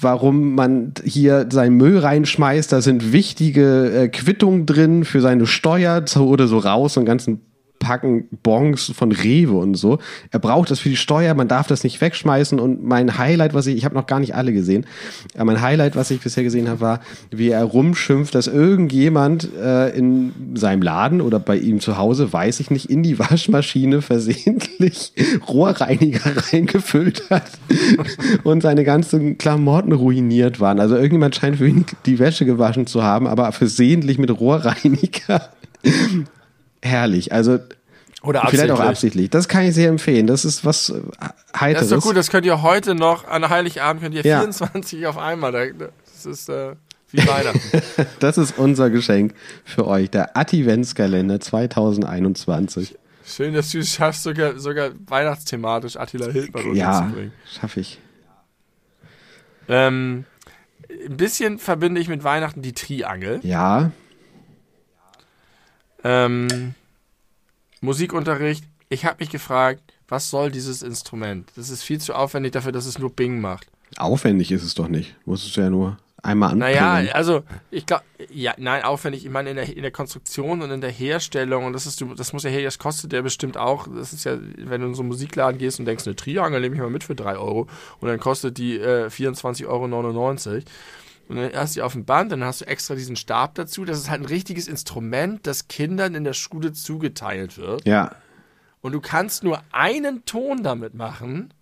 warum 0.00 0.54
man 0.54 0.94
hier 1.04 1.48
seinen 1.50 1.76
Müll 1.76 1.98
reinschmeißt. 1.98 2.72
Da 2.72 2.80
sind 2.80 3.12
wichtige 3.12 4.04
äh, 4.04 4.08
Quittungen 4.08 4.66
drin 4.66 5.04
für 5.04 5.20
seine 5.20 5.46
Steuer 5.46 6.02
so 6.06 6.28
oder 6.28 6.46
so 6.46 6.58
raus 6.58 6.96
und 6.96 7.04
ganzen 7.04 7.40
Packen 7.90 8.28
Bons 8.44 8.92
von 8.94 9.10
Rewe 9.10 9.56
und 9.56 9.74
so. 9.74 9.98
Er 10.30 10.38
braucht 10.38 10.70
das 10.70 10.78
für 10.78 10.90
die 10.90 10.96
Steuer, 10.96 11.34
man 11.34 11.48
darf 11.48 11.66
das 11.66 11.82
nicht 11.82 12.00
wegschmeißen. 12.00 12.60
Und 12.60 12.84
mein 12.84 13.18
Highlight, 13.18 13.52
was 13.52 13.66
ich, 13.66 13.76
ich 13.76 13.84
habe 13.84 13.96
noch 13.96 14.06
gar 14.06 14.20
nicht 14.20 14.36
alle 14.36 14.52
gesehen, 14.52 14.86
aber 15.34 15.46
mein 15.46 15.60
Highlight, 15.60 15.96
was 15.96 16.12
ich 16.12 16.20
bisher 16.20 16.44
gesehen 16.44 16.68
habe, 16.68 16.80
war, 16.80 17.00
wie 17.32 17.48
er 17.48 17.64
rumschimpft, 17.64 18.32
dass 18.36 18.46
irgendjemand 18.46 19.48
äh, 19.60 19.88
in 19.88 20.54
seinem 20.54 20.82
Laden 20.82 21.20
oder 21.20 21.40
bei 21.40 21.56
ihm 21.56 21.80
zu 21.80 21.98
Hause, 21.98 22.32
weiß 22.32 22.60
ich 22.60 22.70
nicht, 22.70 22.88
in 22.88 23.02
die 23.02 23.18
Waschmaschine 23.18 24.02
versehentlich 24.02 25.12
Rohrreiniger 25.48 26.30
reingefüllt 26.52 27.28
hat 27.28 27.50
und 28.44 28.62
seine 28.62 28.84
ganzen 28.84 29.36
Klamotten 29.36 29.90
ruiniert 29.90 30.60
waren. 30.60 30.78
Also 30.78 30.94
irgendjemand 30.94 31.34
scheint 31.34 31.56
für 31.56 31.66
ihn 31.66 31.86
die 32.06 32.20
Wäsche 32.20 32.44
gewaschen 32.44 32.86
zu 32.86 33.02
haben, 33.02 33.26
aber 33.26 33.50
versehentlich 33.50 34.18
mit 34.18 34.30
Rohrreiniger. 34.30 35.48
Herrlich. 36.82 37.32
Also 37.32 37.58
Oder 38.22 38.44
vielleicht 38.48 38.70
auch 38.70 38.80
absichtlich. 38.80 39.30
Das 39.30 39.48
kann 39.48 39.62
ich 39.64 39.74
sehr 39.74 39.88
empfehlen. 39.88 40.26
Das 40.26 40.44
ist 40.44 40.64
was 40.64 40.90
äh, 40.90 41.00
Das 41.52 41.60
Heiteres. 41.60 41.84
ist 41.84 41.92
doch 41.92 42.02
gut, 42.02 42.16
das 42.16 42.28
könnt 42.30 42.44
ihr 42.44 42.60
heute 42.62 42.94
noch, 42.94 43.26
an 43.26 43.48
Heiligabend 43.48 44.02
könnt 44.02 44.14
ihr 44.14 44.22
Ja. 44.22 44.40
24 44.40 45.06
auf 45.06 45.16
einmal. 45.16 45.52
da- 45.52 45.86
Das 46.04 46.26
ist 46.26 46.48
äh, 46.50 46.74
wie 47.12 47.26
Weihnachten. 47.26 47.82
Das 48.20 48.36
ist 48.36 48.58
unser 48.58 48.90
Geschenk 48.90 49.34
für 49.64 49.86
euch. 49.86 50.10
Der 50.10 50.36
Adventskalender 50.36 51.40
2021. 51.40 52.96
Schön, 53.24 53.54
dass 53.54 53.70
du 53.70 53.78
es 53.78 53.90
schaffst, 53.94 54.22
sogar, 54.24 54.58
sogar 54.58 54.90
weihnachtsthematisch 55.06 55.96
Attila 55.96 56.26
Hildmann 56.30 56.74
Ja, 56.74 56.98
unterzubringen. 56.98 57.32
schaffe 57.58 57.80
ich. 57.80 57.98
Ähm, 59.68 60.24
ein 61.08 61.16
bisschen 61.16 61.58
verbinde 61.58 62.00
ich 62.00 62.08
mit 62.08 62.22
Weihnachten 62.24 62.60
die 62.60 62.72
Triangel. 62.72 63.40
Ja. 63.44 63.92
Ähm, 66.02 66.74
Musikunterricht. 67.80 68.64
Ich 68.88 69.04
habe 69.04 69.16
mich 69.20 69.30
gefragt, 69.30 69.82
was 70.08 70.30
soll 70.30 70.50
dieses 70.50 70.82
Instrument? 70.82 71.50
Das 71.56 71.70
ist 71.70 71.82
viel 71.82 72.00
zu 72.00 72.14
aufwendig 72.14 72.52
dafür, 72.52 72.72
dass 72.72 72.86
es 72.86 72.98
nur 72.98 73.10
Bing 73.10 73.40
macht. 73.40 73.68
Aufwendig 73.96 74.52
ist 74.52 74.62
es 74.62 74.74
doch 74.74 74.88
nicht. 74.88 75.14
Muss 75.24 75.46
es 75.46 75.54
ja 75.56 75.70
nur 75.70 75.98
einmal 76.22 76.50
anbringen. 76.50 76.74
Naja, 76.74 77.12
also 77.12 77.42
ich 77.70 77.86
glaube, 77.86 78.04
ja, 78.30 78.54
nein, 78.58 78.82
aufwendig. 78.82 79.24
Ich 79.24 79.30
meine 79.30 79.50
in 79.50 79.56
der, 79.56 79.74
in 79.74 79.82
der 79.82 79.90
Konstruktion 79.90 80.62
und 80.62 80.70
in 80.70 80.80
der 80.80 80.90
Herstellung 80.90 81.64
und 81.64 81.72
das 81.72 81.86
ist, 81.86 82.04
das 82.16 82.32
muss 82.32 82.42
ja 82.42 82.50
her, 82.50 82.62
das 82.62 82.78
kostet 82.78 83.12
ja 83.12 83.22
bestimmt 83.22 83.56
auch. 83.56 83.88
Das 83.88 84.12
ist 84.12 84.24
ja, 84.24 84.36
wenn 84.58 84.80
du 84.80 84.88
in 84.88 84.94
so 84.94 85.02
einen 85.02 85.08
Musikladen 85.08 85.58
gehst 85.58 85.78
und 85.78 85.86
denkst, 85.86 86.06
eine 86.06 86.16
Triangel 86.16 86.60
nehme 86.60 86.74
ich 86.74 86.80
mal 86.80 86.90
mit 86.90 87.04
für 87.04 87.14
3 87.14 87.36
Euro 87.36 87.68
und 88.00 88.08
dann 88.08 88.20
kostet 88.20 88.58
die 88.58 88.78
äh, 88.78 89.06
24,99 89.06 89.66
Euro. 89.66 90.62
Und 91.30 91.36
dann 91.36 91.52
hast 91.54 91.76
du 91.76 91.78
die 91.78 91.82
auf 91.82 91.92
dem 91.92 92.04
Band, 92.04 92.32
dann 92.32 92.42
hast 92.42 92.60
du 92.60 92.66
extra 92.66 92.96
diesen 92.96 93.14
Stab 93.14 93.54
dazu. 93.54 93.84
Das 93.84 93.98
ist 93.98 94.10
halt 94.10 94.22
ein 94.22 94.26
richtiges 94.26 94.66
Instrument, 94.66 95.46
das 95.46 95.68
Kindern 95.68 96.16
in 96.16 96.24
der 96.24 96.32
Schule 96.32 96.72
zugeteilt 96.72 97.56
wird. 97.56 97.86
Ja. 97.86 98.16
Und 98.80 98.90
du 98.92 99.00
kannst 99.00 99.44
nur 99.44 99.62
einen 99.70 100.24
Ton 100.24 100.64
damit 100.64 100.94
machen. 100.94 101.54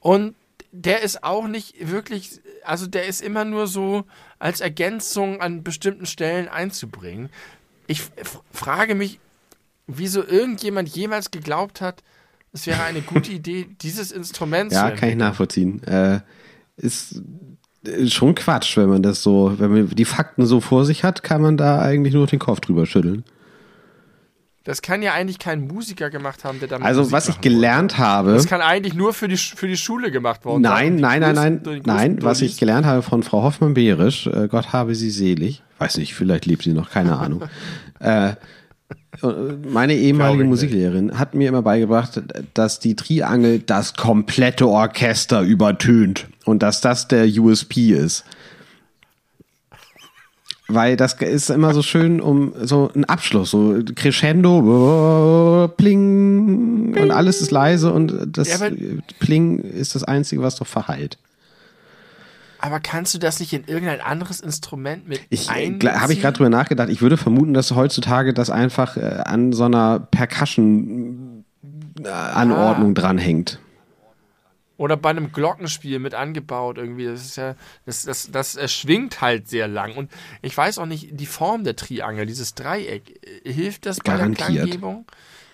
Und 0.00 0.34
der 0.72 1.02
ist 1.02 1.22
auch 1.22 1.46
nicht 1.46 1.88
wirklich, 1.88 2.40
also 2.64 2.88
der 2.88 3.06
ist 3.06 3.22
immer 3.22 3.44
nur 3.44 3.68
so 3.68 4.02
als 4.40 4.60
Ergänzung 4.60 5.40
an 5.40 5.62
bestimmten 5.62 6.06
Stellen 6.06 6.48
einzubringen. 6.48 7.30
Ich 7.86 8.02
frage 8.50 8.96
mich, 8.96 9.20
wieso 9.86 10.26
irgendjemand 10.26 10.88
jemals 10.88 11.30
geglaubt 11.30 11.80
hat, 11.80 12.02
es 12.52 12.66
wäre 12.66 12.82
eine 12.82 13.02
gute 13.02 13.30
Idee, 13.30 13.68
dieses 13.82 14.10
Instrument 14.10 14.72
ja, 14.72 14.86
zu 14.86 14.94
Ja, 14.94 14.96
kann 14.96 15.10
ich 15.10 15.16
nachvollziehen. 15.16 15.80
Äh, 15.84 16.22
ist 16.76 17.22
schon 18.08 18.34
Quatsch, 18.34 18.76
wenn 18.76 18.88
man 18.88 19.02
das 19.02 19.22
so, 19.22 19.54
wenn 19.58 19.70
man 19.72 19.88
die 19.88 20.04
Fakten 20.04 20.46
so 20.46 20.60
vor 20.60 20.84
sich 20.84 21.02
hat, 21.04 21.22
kann 21.22 21.40
man 21.42 21.56
da 21.56 21.80
eigentlich 21.80 22.14
nur 22.14 22.26
den 22.26 22.38
Kopf 22.38 22.60
drüber 22.60 22.86
schütteln. 22.86 23.24
Das 24.64 24.82
kann 24.82 25.00
ja 25.00 25.14
eigentlich 25.14 25.38
kein 25.38 25.66
Musiker 25.66 26.10
gemacht 26.10 26.44
haben, 26.44 26.60
der 26.60 26.68
damit 26.68 26.86
Also 26.86 27.00
Musik 27.00 27.12
was 27.14 27.28
ich 27.28 27.40
gelernt 27.40 27.96
habe. 27.96 28.28
wollte. 28.28 28.42
Das 28.42 28.46
kann 28.50 28.60
eigentlich 28.60 28.92
nur 28.92 29.14
für 29.14 29.26
die, 29.26 29.38
für 29.38 29.66
die 29.66 29.78
Schule 29.78 30.10
gemacht 30.10 30.44
worden 30.44 30.62
Nein, 30.62 30.98
sein. 30.98 31.20
nein, 31.20 31.20
nein, 31.20 31.34
nein, 31.34 31.60
nein. 31.64 31.82
größten 32.16 32.22
Was 32.22 32.42
ich 32.42 32.58
gelernt 32.58 32.84
habe 32.84 33.00
von 33.00 33.22
Frau 33.22 33.42
Hoffmann-Behrisch, 33.42 34.26
äh, 34.26 34.48
Gott 34.48 34.74
habe 34.74 34.94
sie 34.94 35.10
selig. 35.10 35.62
Weiß 35.78 35.96
nicht, 35.96 36.14
vielleicht 36.14 36.44
lebt 36.44 36.62
sie 36.64 36.74
noch, 36.74 36.90
keine 36.90 37.18
Ahnung. 37.18 37.44
äh, 38.00 38.34
meine 39.22 39.94
ehemalige 39.94 40.44
Musiklehrerin 40.44 41.18
hat 41.18 41.34
mir 41.34 41.48
immer 41.48 41.62
beigebracht, 41.62 42.22
dass 42.54 42.80
die 42.80 42.96
Triangel 42.96 43.60
das 43.60 43.94
komplette 43.94 44.68
Orchester 44.68 45.42
übertönt 45.42 46.26
und 46.44 46.62
dass 46.62 46.80
das 46.80 47.08
der 47.08 47.26
USP 47.26 47.92
ist. 47.92 48.24
Weil 50.68 50.96
das 50.96 51.14
ist 51.14 51.50
immer 51.50 51.74
so 51.74 51.82
schön 51.82 52.20
um 52.20 52.52
so 52.62 52.90
ein 52.94 53.04
Abschluss, 53.04 53.50
so 53.50 53.80
Crescendo, 53.96 55.68
Pling 55.76 56.96
und 56.96 57.10
alles 57.10 57.40
ist 57.40 57.50
leise 57.50 57.92
und 57.92 58.36
das 58.36 58.60
Ja, 58.60 58.70
Pling 59.18 59.58
ist 59.58 59.94
das 59.96 60.04
Einzige, 60.04 60.42
was 60.42 60.56
doch 60.56 60.66
verhallt. 60.66 61.18
Aber 62.60 62.80
kannst 62.80 63.14
du 63.14 63.18
das 63.18 63.40
nicht 63.40 63.54
in 63.54 63.64
irgendein 63.64 64.02
anderes 64.02 64.40
Instrument 64.40 65.08
mit 65.08 65.22
Ich 65.30 65.48
einbeziehen? 65.48 66.00
habe 66.00 66.12
ich 66.12 66.20
gerade 66.20 66.36
drüber 66.36 66.50
nachgedacht. 66.50 66.90
Ich 66.90 67.00
würde 67.00 67.16
vermuten, 67.16 67.54
dass 67.54 67.70
heutzutage 67.70 68.34
das 68.34 68.50
einfach 68.50 68.98
äh, 68.98 69.22
an 69.24 69.52
so 69.52 69.64
einer 69.64 70.00
Percussion-Anordnung 70.00 72.94
dranhängt. 72.94 73.60
Oder 74.76 74.96
bei 74.96 75.10
einem 75.10 75.32
Glockenspiel 75.32 75.98
mit 75.98 76.14
angebaut 76.14 76.78
irgendwie. 76.78 77.06
Das 77.06 77.24
ist 77.24 77.36
ja, 77.36 77.54
das, 77.86 78.04
das, 78.04 78.30
das 78.30 78.56
äh, 78.56 78.68
schwingt 78.68 79.20
halt 79.20 79.48
sehr 79.48 79.68
lang. 79.68 79.94
Und 79.94 80.10
ich 80.42 80.56
weiß 80.56 80.78
auch 80.78 80.86
nicht, 80.86 81.18
die 81.18 81.26
Form 81.26 81.64
der 81.64 81.76
Triangel, 81.76 82.26
dieses 82.26 82.54
Dreieck, 82.54 83.20
äh, 83.44 83.52
hilft 83.52 83.86
das 83.86 83.98
bei 83.98 84.12
Garantiert. 84.12 84.48
der 84.48 84.56
Klanggebung? 84.56 85.06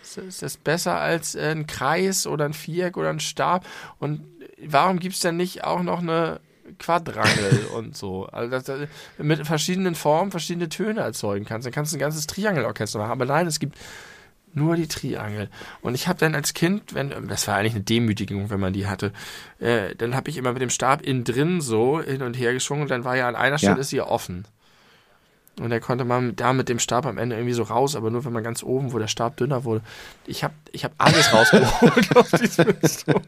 Ist, 0.03 0.19
ist 0.19 0.43
das 0.43 0.57
besser 0.57 1.01
als 1.01 1.35
äh, 1.35 1.51
ein 1.51 1.67
Kreis 1.67 2.27
oder 2.27 2.45
ein 2.45 2.53
Viereck 2.53 2.97
oder 2.97 3.11
ein 3.11 3.21
Stab? 3.21 3.67
Und 3.99 4.25
warum 4.65 4.99
gibt 4.99 5.15
es 5.15 5.21
denn 5.21 5.37
nicht 5.37 5.65
auch 5.65 5.83
noch 5.83 6.01
eine 6.01 6.41
Quadrangel 6.79 7.67
und 7.77 7.97
so? 7.97 8.27
Also 8.27 8.51
dass 8.51 8.65
du 8.65 8.89
mit 9.19 9.47
verschiedenen 9.47 9.95
Formen 9.95 10.31
verschiedene 10.31 10.69
Töne 10.69 11.01
erzeugen 11.01 11.45
kannst. 11.45 11.67
Dann 11.67 11.73
kannst 11.73 11.93
du 11.93 11.97
ein 11.97 12.01
ganzes 12.01 12.27
Triangelorchester 12.27 12.99
machen. 12.99 13.13
Aber 13.13 13.25
nein, 13.27 13.47
es 13.47 13.59
gibt 13.59 13.77
nur 14.55 14.77
die 14.77 14.89
Triangel. 14.89 15.51
Und 15.83 15.95
ich 15.95 16.09
habe 16.09 16.19
dann 16.19 16.35
als 16.35 16.55
Kind, 16.55 16.95
wenn 16.95 17.29
das 17.29 17.47
war 17.47 17.57
eigentlich 17.57 17.75
eine 17.75 17.85
Demütigung, 17.85 18.49
wenn 18.49 18.59
man 18.61 18.73
die 18.73 18.87
hatte, 18.87 19.13
äh, 19.59 19.95
dann 19.97 20.15
habe 20.15 20.31
ich 20.31 20.39
immer 20.39 20.53
mit 20.53 20.63
dem 20.63 20.71
Stab 20.71 21.03
innen 21.03 21.25
drin 21.25 21.61
so 21.61 22.01
hin 22.01 22.23
und 22.23 22.35
her 22.39 22.55
geschwungen 22.55 22.83
und 22.83 22.91
dann 22.91 23.05
war 23.05 23.17
ja 23.17 23.29
an 23.29 23.37
einer 23.37 23.59
Stelle 23.59 23.75
Ja. 23.75 23.81
ist 23.81 23.91
sie 23.91 23.97
ja 23.99 24.07
offen. 24.07 24.47
Und 25.61 25.71
da 25.71 25.81
konnte 25.81 26.05
man 26.05 26.37
da 26.37 26.53
mit 26.53 26.69
dem 26.69 26.79
Stab 26.79 27.07
am 27.07 27.17
Ende 27.17 27.37
irgendwie 27.37 27.55
so 27.55 27.63
raus, 27.63 27.97
aber 27.97 28.11
nur 28.11 28.25
wenn 28.27 28.33
man 28.33 28.45
ganz 28.45 28.63
oben, 28.63 28.93
wo 28.93 28.99
der 28.99 29.09
Stab 29.09 29.39
dünner 29.39 29.65
wurde. 29.65 29.81
Ich 30.27 30.45
habe 30.45 30.53
ich 30.73 30.85
hab 30.85 30.93
alles 30.99 31.33
rausgeholt 31.33 32.15
aus 32.17 32.31
diesem 32.33 32.67
Instrument. 32.83 33.27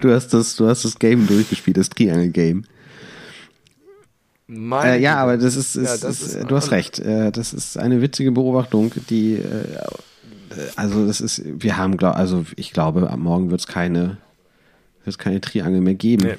Du 0.00 0.12
hast 0.12 0.34
das, 0.34 0.56
du 0.56 0.68
hast 0.68 0.84
das 0.84 0.98
Game 0.98 1.26
durchgespielt, 1.26 1.76
das 1.78 1.88
Triangle-Game. 1.88 2.64
Äh, 4.96 5.00
ja, 5.00 5.16
aber 5.16 5.36
das 5.38 5.54
ist, 5.56 5.76
ist, 5.76 6.02
Ja, 6.02 6.08
das 6.08 6.20
ist, 6.20 6.34
ist- 6.34 6.50
du 6.50 6.56
hast 6.56 6.72
recht. 6.72 6.98
Äh, 6.98 7.30
das 7.30 7.52
ist 7.52 7.78
eine 7.78 8.02
witzige 8.02 8.32
Beobachtung, 8.32 8.92
die, 9.08 9.34
äh, 9.34 9.78
also 10.76 11.06
das 11.06 11.20
ist, 11.20 11.42
wir 11.44 11.76
haben, 11.76 11.96
glaub, 11.96 12.16
also 12.16 12.44
ich 12.56 12.72
glaube, 12.72 13.08
ab 13.08 13.18
morgen 13.18 13.50
wird 13.52 13.60
es 13.60 13.66
keine, 13.68 14.18
wird 15.04 15.06
es 15.14 15.18
keine 15.18 15.40
Triangel 15.40 15.80
mehr 15.80 15.94
geben. 15.94 16.26
Nee. 16.26 16.36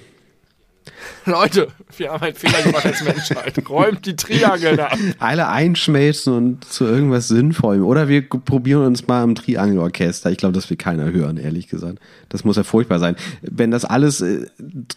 Leute, 1.25 1.67
wir 1.97 2.11
haben 2.11 2.23
einen 2.23 2.35
Fehler 2.35 2.61
gemacht 2.63 2.85
als 2.85 3.03
Menschheit. 3.03 3.69
Räumt 3.69 4.05
die 4.05 4.15
Triangel 4.15 4.79
ab. 4.79 4.97
Alle 5.19 5.47
einschmelzen 5.47 6.33
und 6.33 6.65
zu 6.65 6.85
irgendwas 6.85 7.27
Sinnvollem. 7.27 7.85
Oder 7.85 8.07
wir 8.07 8.27
probieren 8.27 8.85
uns 8.85 9.07
mal 9.07 9.23
im 9.23 9.35
Triangelorchester. 9.35 10.31
Ich 10.31 10.37
glaube, 10.37 10.53
das 10.53 10.69
will 10.69 10.77
keiner 10.77 11.11
hören, 11.11 11.37
ehrlich 11.37 11.67
gesagt. 11.67 11.99
Das 12.29 12.43
muss 12.43 12.57
ja 12.57 12.63
furchtbar 12.63 12.99
sein. 12.99 13.15
Wenn 13.41 13.71
das 13.71 13.85
alles 13.85 14.21
äh, 14.21 14.47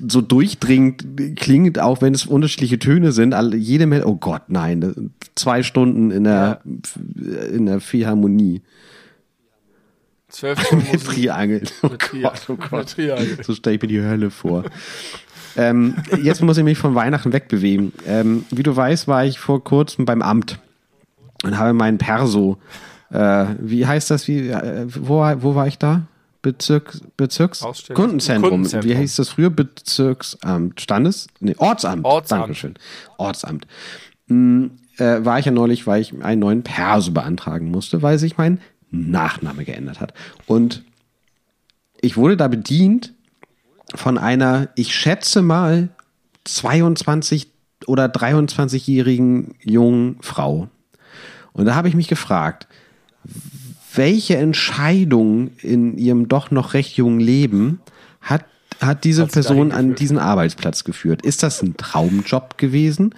so 0.08 0.20
durchdringend 0.20 1.36
klingt, 1.36 1.78
auch 1.78 2.00
wenn 2.00 2.14
es 2.14 2.26
unterschiedliche 2.26 2.78
Töne 2.78 3.12
sind, 3.12 3.34
alle, 3.34 3.56
jede 3.56 3.86
Mel 3.86 4.04
oh 4.04 4.16
Gott, 4.16 4.42
nein, 4.48 5.10
zwei 5.34 5.62
Stunden 5.62 6.10
in 6.10 6.24
der, 6.24 6.60
in 7.52 7.66
der 7.66 7.80
Philharmonie. 7.80 8.62
Zwölf 10.28 10.60
Stunden. 10.60 10.98
Triangel. 11.04 11.62
Oh 11.82 11.90
Gott, 11.90 12.42
oh 12.48 12.56
Gott. 12.56 12.96
So 13.42 13.54
stelle 13.54 13.76
ich 13.76 13.82
mir 13.82 13.88
die 13.88 14.02
Hölle 14.02 14.30
vor. 14.30 14.64
Ähm, 15.56 15.94
jetzt 16.22 16.42
muss 16.42 16.56
ich 16.58 16.64
mich 16.64 16.78
von 16.78 16.94
Weihnachten 16.94 17.32
wegbewegen. 17.32 17.92
Ähm, 18.06 18.44
wie 18.50 18.62
du 18.62 18.74
weißt, 18.74 19.08
war 19.08 19.24
ich 19.24 19.38
vor 19.38 19.62
kurzem 19.62 20.04
beim 20.04 20.22
Amt 20.22 20.58
und 21.44 21.58
habe 21.58 21.72
meinen 21.72 21.98
Perso. 21.98 22.58
Äh, 23.10 23.46
wie 23.60 23.86
heißt 23.86 24.10
das? 24.10 24.26
Wie, 24.28 24.48
äh, 24.48 24.86
wo, 24.88 25.18
war- 25.18 25.42
wo 25.42 25.54
war 25.54 25.66
ich 25.66 25.78
da? 25.78 26.02
Bezirk, 26.42 26.98
Bezirks 27.16 27.62
Ausstellungs- 27.62 27.94
Kundenzentrum. 27.94 28.50
Kundenzentrum. 28.50 28.90
Wie 28.90 28.96
hieß 28.96 29.16
das 29.16 29.30
früher? 29.30 29.48
Bezirksamt. 29.48 30.78
Standes? 30.80 31.28
Nee, 31.40 31.54
Ortsamt. 31.56 32.04
Ortsamt. 32.04 32.42
Dankeschön. 32.42 32.74
Ortsamt. 33.16 33.66
Hm, 34.28 34.72
äh, 34.98 35.24
war 35.24 35.38
ich 35.38 35.46
ja 35.46 35.52
neulich, 35.52 35.86
weil 35.86 36.02
ich 36.02 36.12
einen 36.22 36.40
neuen 36.40 36.62
Perso 36.62 37.12
beantragen 37.12 37.70
musste, 37.70 38.02
weil 38.02 38.18
sich 38.18 38.36
mein 38.36 38.60
Nachname 38.90 39.64
geändert 39.64 40.00
hat. 40.00 40.12
Und 40.46 40.82
ich 42.02 42.18
wurde 42.18 42.36
da 42.36 42.48
bedient 42.48 43.13
von 43.94 44.18
einer, 44.18 44.68
ich 44.76 44.94
schätze 44.94 45.42
mal, 45.42 45.88
22 46.44 47.48
oder 47.86 48.06
23-jährigen 48.06 49.54
jungen 49.62 50.16
Frau. 50.20 50.68
Und 51.52 51.66
da 51.66 51.74
habe 51.74 51.88
ich 51.88 51.94
mich 51.94 52.08
gefragt, 52.08 52.66
welche 53.94 54.36
Entscheidung 54.36 55.50
in 55.62 55.96
ihrem 55.96 56.28
doch 56.28 56.50
noch 56.50 56.74
recht 56.74 56.96
jungen 56.96 57.20
Leben 57.20 57.80
hat, 58.20 58.44
hat 58.80 59.04
diese 59.04 59.22
Hat 59.22 59.32
sie 59.32 59.40
dahin 59.40 59.68
Person 59.68 59.72
an 59.72 59.94
diesen 59.94 60.18
Arbeitsplatz 60.18 60.84
geführt? 60.84 61.22
Ist 61.22 61.42
das 61.42 61.62
ein 61.62 61.76
Traumjob 61.76 62.58
gewesen? 62.58 63.14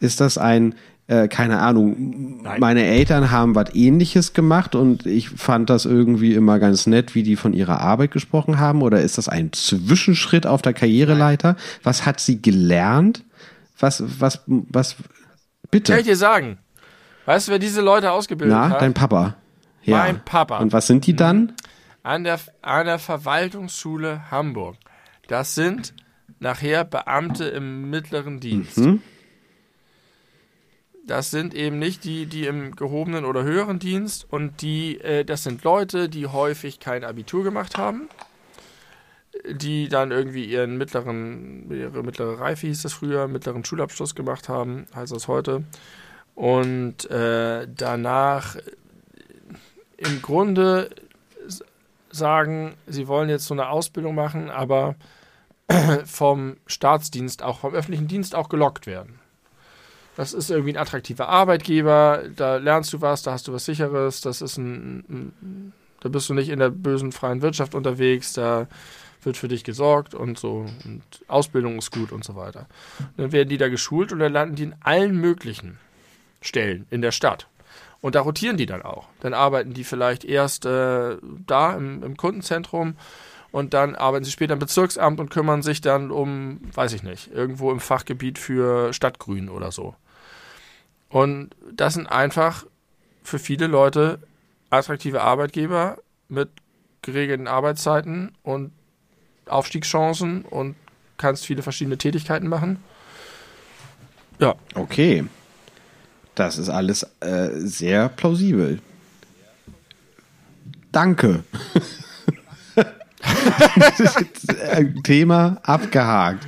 Ist 0.00 0.20
das 0.20 0.38
ein, 0.38 0.74
äh, 1.08 1.28
keine 1.28 1.60
Ahnung, 1.60 2.42
meine 2.58 2.84
Eltern 2.84 3.30
haben 3.30 3.54
was 3.54 3.74
ähnliches 3.74 4.32
gemacht 4.32 4.74
und 4.74 5.06
ich 5.06 5.30
fand 5.30 5.70
das 5.70 5.84
irgendwie 5.84 6.34
immer 6.34 6.58
ganz 6.58 6.86
nett, 6.86 7.14
wie 7.14 7.22
die 7.22 7.36
von 7.36 7.52
ihrer 7.52 7.80
Arbeit 7.80 8.10
gesprochen 8.10 8.58
haben? 8.58 8.82
Oder 8.82 9.00
ist 9.02 9.18
das 9.18 9.28
ein 9.28 9.52
Zwischenschritt 9.52 10.46
auf 10.46 10.62
der 10.62 10.72
Karriereleiter? 10.72 11.56
Was 11.82 12.06
hat 12.06 12.20
sie 12.20 12.42
gelernt? 12.42 13.24
Was, 13.78 14.02
was, 14.20 14.42
was, 14.46 14.96
bitte? 15.70 15.92
Kann 15.92 16.00
ich 16.00 16.06
dir 16.06 16.16
sagen. 16.16 16.58
Weißt 17.26 17.48
du, 17.48 17.52
wer 17.52 17.58
diese 17.58 17.80
Leute 17.80 18.12
ausgebildet 18.12 18.56
Na, 18.56 18.70
hat? 18.70 18.82
dein 18.82 18.94
Papa. 18.94 19.36
Ja. 19.82 19.98
Mein 19.98 20.24
Papa. 20.24 20.58
Und 20.58 20.72
was 20.72 20.86
sind 20.86 21.06
die 21.06 21.14
dann? 21.14 21.52
an 22.06 22.22
der, 22.22 22.38
an 22.62 22.86
der 22.86 23.00
Verwaltungsschule 23.00 24.30
Hamburg. 24.30 24.76
Das 25.26 25.56
sind 25.56 25.92
nachher 26.38 26.84
Beamte 26.84 27.46
im 27.46 27.90
mittleren 27.90 28.38
Dienst. 28.38 28.78
Mhm. 28.78 29.02
Das 31.06 31.30
sind 31.30 31.54
eben 31.54 31.78
nicht 31.78 32.02
die, 32.02 32.26
die 32.26 32.46
im 32.46 32.74
gehobenen 32.74 33.24
oder 33.24 33.44
höheren 33.44 33.78
Dienst 33.78 34.26
und 34.28 34.60
die, 34.60 35.00
äh, 35.00 35.24
das 35.24 35.44
sind 35.44 35.62
Leute, 35.62 36.08
die 36.08 36.26
häufig 36.26 36.80
kein 36.80 37.04
Abitur 37.04 37.44
gemacht 37.44 37.78
haben, 37.78 38.08
die 39.48 39.88
dann 39.88 40.10
irgendwie 40.10 40.44
ihren 40.44 40.76
mittleren, 40.76 41.70
ihre 41.70 42.02
mittlere 42.02 42.40
Reife 42.40 42.66
hieß 42.66 42.82
das 42.82 42.92
früher, 42.92 43.28
mittleren 43.28 43.64
Schulabschluss 43.64 44.16
gemacht 44.16 44.48
haben, 44.48 44.86
heißt 44.96 45.12
das 45.12 45.28
heute. 45.28 45.62
Und 46.34 47.08
äh, 47.08 47.68
danach 47.72 48.56
im 49.96 50.20
Grunde 50.22 50.90
sagen, 52.10 52.74
sie 52.88 53.06
wollen 53.06 53.28
jetzt 53.28 53.46
so 53.46 53.54
eine 53.54 53.68
Ausbildung 53.68 54.16
machen, 54.16 54.50
aber 54.50 54.96
vom 56.04 56.56
Staatsdienst, 56.66 57.44
auch 57.44 57.60
vom 57.60 57.74
öffentlichen 57.74 58.08
Dienst 58.08 58.34
auch 58.34 58.48
gelockt 58.48 58.86
werden. 58.88 59.15
Das 60.16 60.32
ist 60.32 60.50
irgendwie 60.50 60.72
ein 60.72 60.78
attraktiver 60.78 61.28
Arbeitgeber, 61.28 62.22
da 62.34 62.56
lernst 62.56 62.92
du 62.92 63.02
was, 63.02 63.22
da 63.22 63.32
hast 63.32 63.48
du 63.48 63.52
was 63.52 63.66
Sicheres, 63.66 64.22
das 64.22 64.40
ist 64.40 64.56
ein, 64.56 65.04
ein 65.08 65.72
da 66.00 66.08
bist 66.08 66.28
du 66.28 66.34
nicht 66.34 66.48
in 66.48 66.58
der 66.58 66.70
bösen 66.70 67.12
freien 67.12 67.42
Wirtschaft 67.42 67.74
unterwegs, 67.74 68.32
da 68.32 68.66
wird 69.22 69.36
für 69.36 69.48
dich 69.48 69.64
gesorgt 69.64 70.14
und 70.14 70.38
so 70.38 70.66
und 70.84 71.02
Ausbildung 71.28 71.78
ist 71.78 71.90
gut 71.90 72.12
und 72.12 72.24
so 72.24 72.36
weiter. 72.36 72.66
Dann 73.16 73.32
werden 73.32 73.48
die 73.48 73.58
da 73.58 73.68
geschult 73.68 74.12
und 74.12 74.20
dann 74.20 74.32
landen 74.32 74.54
die 74.54 74.62
in 74.62 74.74
allen 74.80 75.20
möglichen 75.20 75.78
Stellen 76.40 76.86
in 76.90 77.02
der 77.02 77.12
Stadt. 77.12 77.48
Und 78.00 78.14
da 78.14 78.20
rotieren 78.20 78.56
die 78.56 78.66
dann 78.66 78.82
auch. 78.82 79.08
Dann 79.20 79.34
arbeiten 79.34 79.74
die 79.74 79.84
vielleicht 79.84 80.24
erst 80.24 80.64
äh, 80.64 81.16
da 81.46 81.76
im, 81.76 82.02
im, 82.04 82.16
Kundenzentrum 82.16 82.96
und 83.50 83.74
dann 83.74 83.96
arbeiten 83.96 84.24
sie 84.24 84.30
später 84.30 84.52
im 84.52 84.60
Bezirksamt 84.60 85.18
und 85.18 85.30
kümmern 85.30 85.62
sich 85.62 85.80
dann 85.80 86.10
um, 86.10 86.60
weiß 86.72 86.92
ich 86.92 87.02
nicht, 87.02 87.32
irgendwo 87.32 87.72
im 87.72 87.80
Fachgebiet 87.80 88.38
für 88.38 88.92
Stadtgrün 88.92 89.48
oder 89.48 89.72
so. 89.72 89.94
Und 91.08 91.50
das 91.72 91.94
sind 91.94 92.06
einfach 92.06 92.66
für 93.22 93.38
viele 93.38 93.66
Leute 93.66 94.18
attraktive 94.70 95.22
Arbeitgeber 95.22 95.98
mit 96.28 96.50
geregelten 97.02 97.46
Arbeitszeiten 97.46 98.32
und 98.42 98.72
Aufstiegschancen 99.46 100.42
und 100.42 100.74
kannst 101.18 101.46
viele 101.46 101.62
verschiedene 101.62 101.98
Tätigkeiten 101.98 102.48
machen. 102.48 102.82
Ja. 104.38 104.54
Okay. 104.74 105.24
Das 106.34 106.58
ist 106.58 106.68
alles 106.68 107.06
äh, 107.20 107.48
sehr 107.54 108.08
plausibel. 108.10 108.80
Danke. 110.92 111.44
Thema 115.04 115.58
abgehakt. 115.62 116.46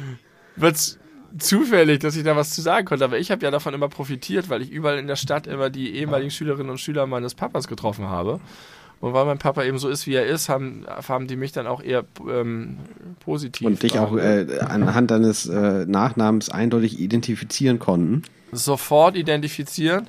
Wird's 0.56 0.97
zufällig, 1.38 2.00
dass 2.00 2.16
ich 2.16 2.24
da 2.24 2.36
was 2.36 2.50
zu 2.50 2.60
sagen 2.60 2.86
konnte, 2.86 3.04
aber 3.04 3.18
ich 3.18 3.30
habe 3.30 3.44
ja 3.44 3.50
davon 3.50 3.74
immer 3.74 3.88
profitiert, 3.88 4.50
weil 4.50 4.62
ich 4.62 4.70
überall 4.70 4.98
in 4.98 5.06
der 5.06 5.16
Stadt 5.16 5.46
immer 5.46 5.70
die 5.70 5.94
ehemaligen 5.96 6.30
Schülerinnen 6.30 6.70
und 6.70 6.78
Schüler 6.78 7.06
meines 7.06 7.34
Papas 7.34 7.68
getroffen 7.68 8.06
habe. 8.06 8.40
Und 9.00 9.12
weil 9.12 9.26
mein 9.26 9.38
Papa 9.38 9.62
eben 9.62 9.78
so 9.78 9.88
ist, 9.88 10.08
wie 10.08 10.14
er 10.14 10.26
ist, 10.26 10.48
haben, 10.48 10.84
haben 11.06 11.28
die 11.28 11.36
mich 11.36 11.52
dann 11.52 11.68
auch 11.68 11.80
eher 11.80 12.04
ähm, 12.28 12.78
positiv. 13.20 13.66
Und 13.66 13.82
dich 13.82 13.96
auch 13.98 14.16
äh, 14.16 14.58
anhand 14.58 15.12
deines 15.12 15.46
äh, 15.46 15.86
Nachnamens 15.86 16.50
eindeutig 16.50 16.98
identifizieren 16.98 17.78
konnten 17.78 18.24
sofort 18.52 19.16
identifizieren 19.16 20.06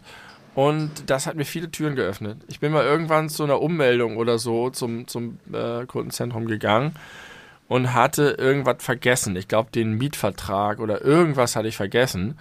und 0.56 0.90
das 1.08 1.28
hat 1.28 1.36
mir 1.36 1.46
viele 1.46 1.72
Türen 1.72 1.96
geöffnet. 1.96 2.38
Ich 2.48 2.60
bin 2.60 2.72
mal 2.72 2.86
irgendwann 2.86 3.30
zu 3.30 3.44
einer 3.44 3.62
Ummeldung 3.62 4.18
oder 4.18 4.40
so 4.40 4.70
zum, 4.70 5.08
zum 5.08 5.40
äh, 5.54 5.86
Kundenzentrum 5.86 6.48
gegangen 6.48 6.94
und 7.70 7.94
hatte 7.94 8.36
irgendwas 8.38 8.78
vergessen. 8.80 9.38
Ich 9.38 9.48
glaube, 9.48 9.70
den 9.72 9.94
Mietvertrag 9.94 10.80
oder 10.80 11.06
irgendwas 11.06 11.56
hatte 11.56 11.70
ich 11.70 11.78
vergessen. 11.78 12.38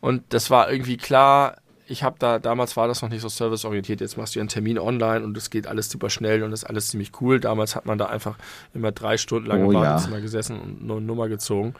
Und 0.00 0.22
das 0.30 0.50
war 0.50 0.70
irgendwie 0.70 0.96
klar, 0.96 1.56
ich 1.88 2.04
habe 2.04 2.16
da, 2.18 2.38
damals 2.38 2.76
war 2.76 2.86
das 2.86 3.02
noch 3.02 3.08
nicht 3.08 3.22
so 3.22 3.28
serviceorientiert, 3.28 4.00
jetzt 4.00 4.16
machst 4.16 4.36
du 4.36 4.40
einen 4.40 4.48
Termin 4.48 4.78
online 4.78 5.24
und 5.24 5.36
es 5.36 5.50
geht 5.50 5.66
alles 5.66 5.90
super 5.90 6.10
schnell 6.10 6.44
und 6.44 6.52
ist 6.52 6.64
alles 6.64 6.88
ziemlich 6.88 7.10
cool. 7.20 7.40
Damals 7.40 7.74
hat 7.74 7.86
man 7.86 7.98
da 7.98 8.06
einfach 8.06 8.36
immer 8.72 8.92
drei 8.92 9.16
Stunden 9.16 9.48
lang 9.48 9.64
oh, 9.64 9.72
im 9.72 9.76
Wartezimmer 9.76 10.16
ja. 10.16 10.22
gesessen 10.22 10.60
und 10.60 10.90
eine 10.90 11.00
Nummer 11.00 11.28
gezogen. 11.28 11.74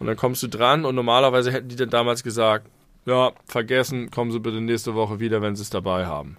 Und 0.00 0.08
dann 0.08 0.16
kommst 0.16 0.42
du 0.42 0.48
dran 0.48 0.84
und 0.84 0.96
normalerweise 0.96 1.52
hätten 1.52 1.68
die 1.68 1.76
dann 1.76 1.90
damals 1.90 2.24
gesagt, 2.24 2.66
ja, 3.06 3.32
vergessen, 3.46 4.10
kommen 4.10 4.32
Sie 4.32 4.40
bitte 4.40 4.60
nächste 4.60 4.94
Woche 4.96 5.20
wieder, 5.20 5.42
wenn 5.42 5.54
Sie 5.54 5.62
es 5.62 5.70
dabei 5.70 6.06
haben. 6.06 6.36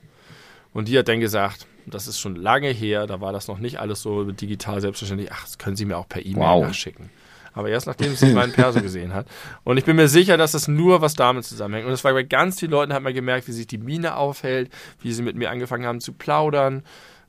Und 0.74 0.90
die 0.90 0.98
hat 0.98 1.08
dann 1.08 1.22
gesagt, 1.22 1.66
das 1.86 2.08
ist 2.08 2.20
schon 2.20 2.36
lange 2.36 2.70
her, 2.70 3.08
da 3.08 3.22
war 3.22 3.34
das 3.34 3.48
noch 3.48 3.60
nicht 3.60 3.80
alles 3.80 4.02
so 4.02 4.24
digital 4.32 4.82
selbstverständlich, 4.82 5.32
ach, 5.32 5.44
das 5.44 5.58
können 5.58 5.76
Sie 5.76 5.86
mir 5.86 5.98
auch 5.98 6.08
per 6.08 6.26
E-Mail 6.26 6.44
wow. 6.44 6.66
nachschicken. 6.66 7.10
Aber 7.54 7.70
erst 7.70 7.86
nachdem 7.86 8.16
sie 8.16 8.34
meinen 8.34 8.52
Perso 8.52 8.82
gesehen 8.82 9.14
hat. 9.14 9.28
Und 9.64 9.78
ich 9.78 9.86
bin 9.86 9.96
mir 9.96 10.08
sicher, 10.08 10.38
dass 10.38 10.54
das 10.54 10.68
nur 10.68 11.02
was 11.02 11.14
damit 11.14 11.46
zusammenhängt. 11.46 11.86
Und 11.86 11.92
das 11.92 12.04
war 12.04 12.12
bei 12.14 12.24
ganz 12.24 12.60
vielen 12.60 12.72
Leuten, 12.72 12.94
hat 12.94 13.04
man 13.04 13.14
gemerkt, 13.14 13.48
wie 13.48 13.52
sich 13.52 13.68
die 13.68 13.78
Mine 13.78 14.16
aufhält, 14.16 14.72
wie 15.02 15.14
sie 15.14 15.22
mit 15.22 15.36
mir 15.36 15.52
angefangen 15.52 15.86
haben 15.86 16.02
zu 16.02 16.14
plaudern. 16.14 16.82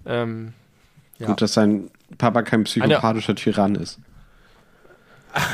Ähm, 0.06 0.54
ja. 1.18 1.26
Gut, 1.26 1.42
dass 1.42 1.52
sein 1.52 1.90
Papa 2.16 2.42
kein 2.42 2.64
psychopathischer 2.64 3.32
Eine, 3.32 3.40
Tyrann 3.40 3.74
ist. 3.74 3.98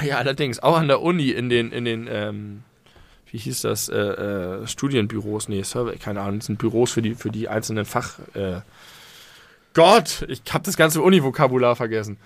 Ja, 0.05 0.18
allerdings. 0.18 0.60
Auch 0.62 0.77
an 0.77 0.89
der 0.89 1.01
Uni 1.01 1.31
in 1.31 1.48
den, 1.48 1.72
in 1.72 1.85
den 1.85 2.06
ähm, 2.09 2.62
wie 3.31 3.39
hieß 3.39 3.62
das, 3.62 3.89
äh, 3.89 3.97
äh, 3.97 4.66
Studienbüros, 4.66 5.48
nee, 5.48 5.62
Server, 5.62 5.93
keine 5.94 6.20
Ahnung, 6.20 6.40
das 6.40 6.47
sind 6.47 6.59
Büros 6.59 6.93
für 6.93 7.02
die, 7.02 7.14
für 7.14 7.31
die 7.31 7.48
einzelnen 7.48 7.85
Fach. 7.85 8.18
Äh, 8.35 8.60
Gott, 9.74 10.24
ich 10.28 10.42
habe 10.52 10.64
das 10.64 10.76
ganze 10.76 11.02
Uni-Vokabular 11.02 11.76
vergessen. 11.76 12.18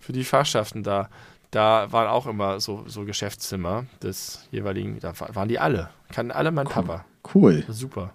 Für 0.00 0.12
die 0.12 0.24
Fachschaften 0.24 0.82
da. 0.82 1.08
Da 1.50 1.92
waren 1.92 2.08
auch 2.08 2.26
immer 2.26 2.60
so, 2.60 2.84
so 2.86 3.04
Geschäftszimmer 3.04 3.84
des 4.02 4.48
jeweiligen, 4.50 4.98
da 5.00 5.12
waren 5.34 5.48
die 5.48 5.58
alle. 5.58 5.90
Kannten 6.10 6.32
alle 6.32 6.50
mein 6.50 6.66
cool. 6.66 6.72
Papa. 6.72 7.04
Cool. 7.34 7.64
Super. 7.68 8.14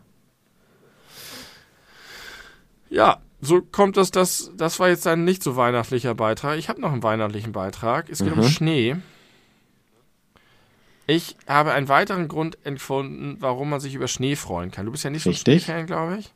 Ja, 2.90 3.20
so 3.42 3.62
kommt 3.62 3.98
das, 3.98 4.12
das, 4.12 4.52
das 4.56 4.80
war 4.80 4.90
jetzt 4.90 5.06
ein 5.06 5.24
nicht 5.24 5.44
so 5.44 5.56
weihnachtlicher 5.56 6.16
Beitrag. 6.16 6.58
Ich 6.58 6.70
habe 6.70 6.82
noch 6.82 6.92
einen 6.92 7.04
weihnachtlichen 7.04 7.52
Beitrag. 7.52 8.10
Es 8.10 8.20
geht 8.20 8.36
mhm. 8.36 8.42
um 8.42 8.50
Schnee. 8.50 8.96
Ich 11.06 11.38
habe 11.48 11.72
einen 11.72 11.88
weiteren 11.88 12.28
Grund 12.28 12.58
empfunden, 12.66 13.38
warum 13.40 13.70
man 13.70 13.80
sich 13.80 13.94
über 13.94 14.08
Schnee 14.08 14.36
freuen 14.36 14.72
kann. 14.72 14.86
Du 14.86 14.92
bist 14.92 15.04
ja 15.04 15.10
nicht 15.10 15.24
so 15.24 15.30
ein 15.30 15.36
Schneefan, 15.36 15.86
glaube 15.86 16.18
ich. 16.18 16.34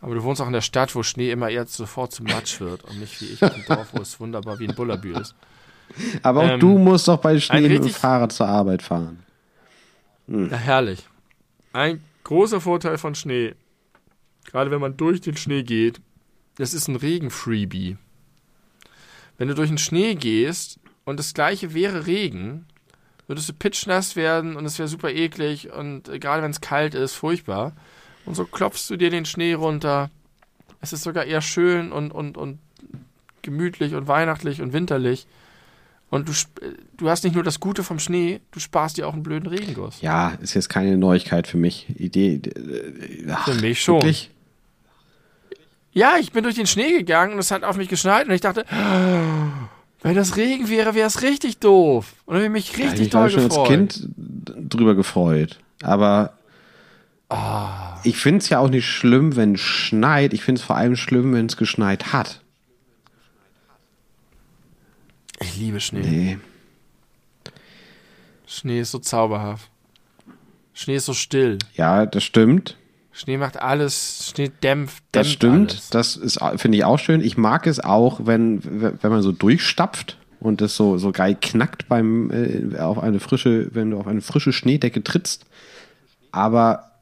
Aber 0.00 0.14
du 0.14 0.22
wohnst 0.22 0.40
auch 0.40 0.46
in 0.46 0.52
der 0.52 0.60
Stadt, 0.60 0.94
wo 0.94 1.02
Schnee 1.02 1.30
immer 1.30 1.48
eher 1.48 1.66
sofort 1.66 2.12
zum 2.12 2.26
Matsch 2.26 2.60
wird 2.60 2.84
und 2.84 3.00
nicht 3.00 3.20
wie 3.20 3.26
ich 3.26 3.42
im 3.42 3.64
Dorf, 3.66 3.88
wo 3.92 4.00
es 4.00 4.20
wunderbar 4.20 4.58
wie 4.58 4.68
ein 4.68 4.74
Bullerbü 4.74 5.18
ist. 5.18 5.34
Aber 6.22 6.40
auch 6.42 6.50
ähm, 6.50 6.60
du 6.60 6.78
musst 6.78 7.08
doch 7.08 7.18
bei 7.18 7.38
Schnee 7.40 7.68
mit 7.68 7.84
dem 7.84 7.90
Fahrrad 7.90 8.32
zur 8.32 8.48
Arbeit 8.48 8.82
fahren. 8.82 9.24
Hm. 10.28 10.50
Ja, 10.50 10.56
herrlich. 10.56 11.06
Ein 11.72 12.02
großer 12.24 12.60
Vorteil 12.60 12.98
von 12.98 13.14
Schnee, 13.14 13.54
gerade 14.44 14.70
wenn 14.70 14.80
man 14.80 14.96
durch 14.96 15.20
den 15.20 15.36
Schnee 15.36 15.62
geht, 15.62 16.00
das 16.56 16.74
ist 16.74 16.88
ein 16.88 16.96
Regen-Freebie. 16.96 17.96
Wenn 19.38 19.48
du 19.48 19.54
durch 19.54 19.68
den 19.68 19.78
Schnee 19.78 20.14
gehst 20.14 20.78
und 21.04 21.18
das 21.18 21.34
gleiche 21.34 21.74
wäre 21.74 22.06
Regen, 22.06 22.66
würdest 23.26 23.48
du 23.48 23.52
pitchnass 23.52 24.16
werden 24.16 24.56
und 24.56 24.64
es 24.64 24.78
wäre 24.78 24.88
super 24.88 25.10
eklig 25.10 25.72
und 25.72 26.08
äh, 26.08 26.18
gerade 26.18 26.42
wenn 26.42 26.50
es 26.50 26.60
kalt 26.60 26.94
ist, 26.94 27.14
furchtbar. 27.14 27.74
Und 28.26 28.34
so 28.34 28.44
klopfst 28.44 28.90
du 28.90 28.96
dir 28.96 29.10
den 29.10 29.24
Schnee 29.24 29.54
runter. 29.54 30.10
Es 30.80 30.92
ist 30.92 31.02
sogar 31.02 31.24
eher 31.24 31.40
schön 31.40 31.92
und, 31.92 32.10
und, 32.10 32.36
und 32.36 32.58
gemütlich 33.42 33.94
und 33.94 34.08
weihnachtlich 34.08 34.60
und 34.60 34.72
winterlich. 34.72 35.26
Und 36.10 36.28
du, 36.28 36.32
du 36.96 37.08
hast 37.08 37.24
nicht 37.24 37.34
nur 37.34 37.42
das 37.42 37.58
Gute 37.58 37.82
vom 37.82 37.98
Schnee, 37.98 38.40
du 38.52 38.60
sparst 38.60 38.96
dir 38.96 39.08
auch 39.08 39.12
einen 39.12 39.22
blöden 39.22 39.48
Regenguss. 39.48 40.00
Ja, 40.02 40.30
ist 40.40 40.54
jetzt 40.54 40.68
keine 40.68 40.96
Neuigkeit 40.96 41.46
für 41.46 41.56
mich. 41.56 41.86
Idee. 41.98 42.34
Äh, 42.34 43.30
ach, 43.30 43.44
für 43.44 43.60
mich 43.60 43.82
schon. 43.82 43.96
Wirklich? 43.96 44.30
Ja, 45.92 46.16
ich 46.20 46.30
bin 46.32 46.42
durch 46.42 46.56
den 46.56 46.66
Schnee 46.66 46.90
gegangen 46.90 47.32
und 47.32 47.38
es 47.38 47.50
hat 47.50 47.64
auf 47.64 47.76
mich 47.76 47.88
geschneit 47.88 48.28
und 48.28 48.34
ich 48.34 48.42
dachte, 48.42 48.66
wenn 50.02 50.14
das 50.14 50.36
Regen 50.36 50.68
wäre, 50.68 50.94
wäre 50.94 51.06
es 51.06 51.22
richtig 51.22 51.58
doof. 51.58 52.12
Und 52.26 52.34
dann 52.34 52.42
hätte 52.42 52.58
ich 52.58 52.70
mich 52.70 52.78
richtig 52.78 52.98
ja, 52.98 53.04
ich 53.04 53.10
doll 53.10 53.30
gefreut. 53.30 53.52
schon 53.52 53.60
als 53.60 53.68
Kind 53.68 54.08
drüber 54.74 54.94
gefreut. 54.94 55.58
Aber 55.82 56.35
oh. 57.30 57.68
ich 58.04 58.16
finde 58.16 58.38
es 58.38 58.48
ja 58.48 58.58
auch 58.58 58.68
nicht 58.68 58.86
schlimm, 58.86 59.36
wenn 59.36 59.54
es 59.54 59.60
schneit. 59.60 60.32
Ich 60.32 60.42
finde 60.42 60.60
es 60.60 60.66
vor 60.66 60.76
allem 60.76 60.96
schlimm, 60.96 61.32
wenn 61.32 61.46
es 61.46 61.56
geschneit 61.56 62.12
hat. 62.12 62.42
Ich 65.40 65.56
liebe 65.56 65.80
Schnee. 65.80 66.00
Nee. 66.00 66.38
Schnee 68.46 68.80
ist 68.80 68.92
so 68.92 68.98
zauberhaft. 68.98 69.70
Schnee 70.72 70.96
ist 70.96 71.06
so 71.06 71.14
still. 71.14 71.58
Ja, 71.74 72.06
das 72.06 72.24
stimmt. 72.24 72.76
Schnee 73.12 73.38
macht 73.38 73.60
alles, 73.60 74.30
Schnee 74.34 74.48
dämpft. 74.48 74.62
dämpft 74.62 75.04
das 75.12 75.30
stimmt, 75.30 75.70
alles. 75.70 75.90
das 75.90 76.16
ist 76.16 76.38
finde 76.56 76.76
ich 76.76 76.84
auch 76.84 76.98
schön. 76.98 77.22
Ich 77.22 77.38
mag 77.38 77.66
es 77.66 77.80
auch, 77.80 78.20
wenn 78.24 78.60
wenn 78.62 79.10
man 79.10 79.22
so 79.22 79.32
durchstapft 79.32 80.18
und 80.38 80.60
das 80.60 80.76
so 80.76 80.98
so 80.98 81.12
geil 81.12 81.36
knackt 81.40 81.88
beim 81.88 82.30
äh, 82.30 82.78
auf 82.78 82.98
eine 82.98 83.18
frische, 83.18 83.74
wenn 83.74 83.90
du 83.90 83.98
auf 83.98 84.06
eine 84.06 84.20
frische 84.20 84.52
Schneedecke 84.52 85.02
trittst. 85.02 85.46
Aber 86.30 86.92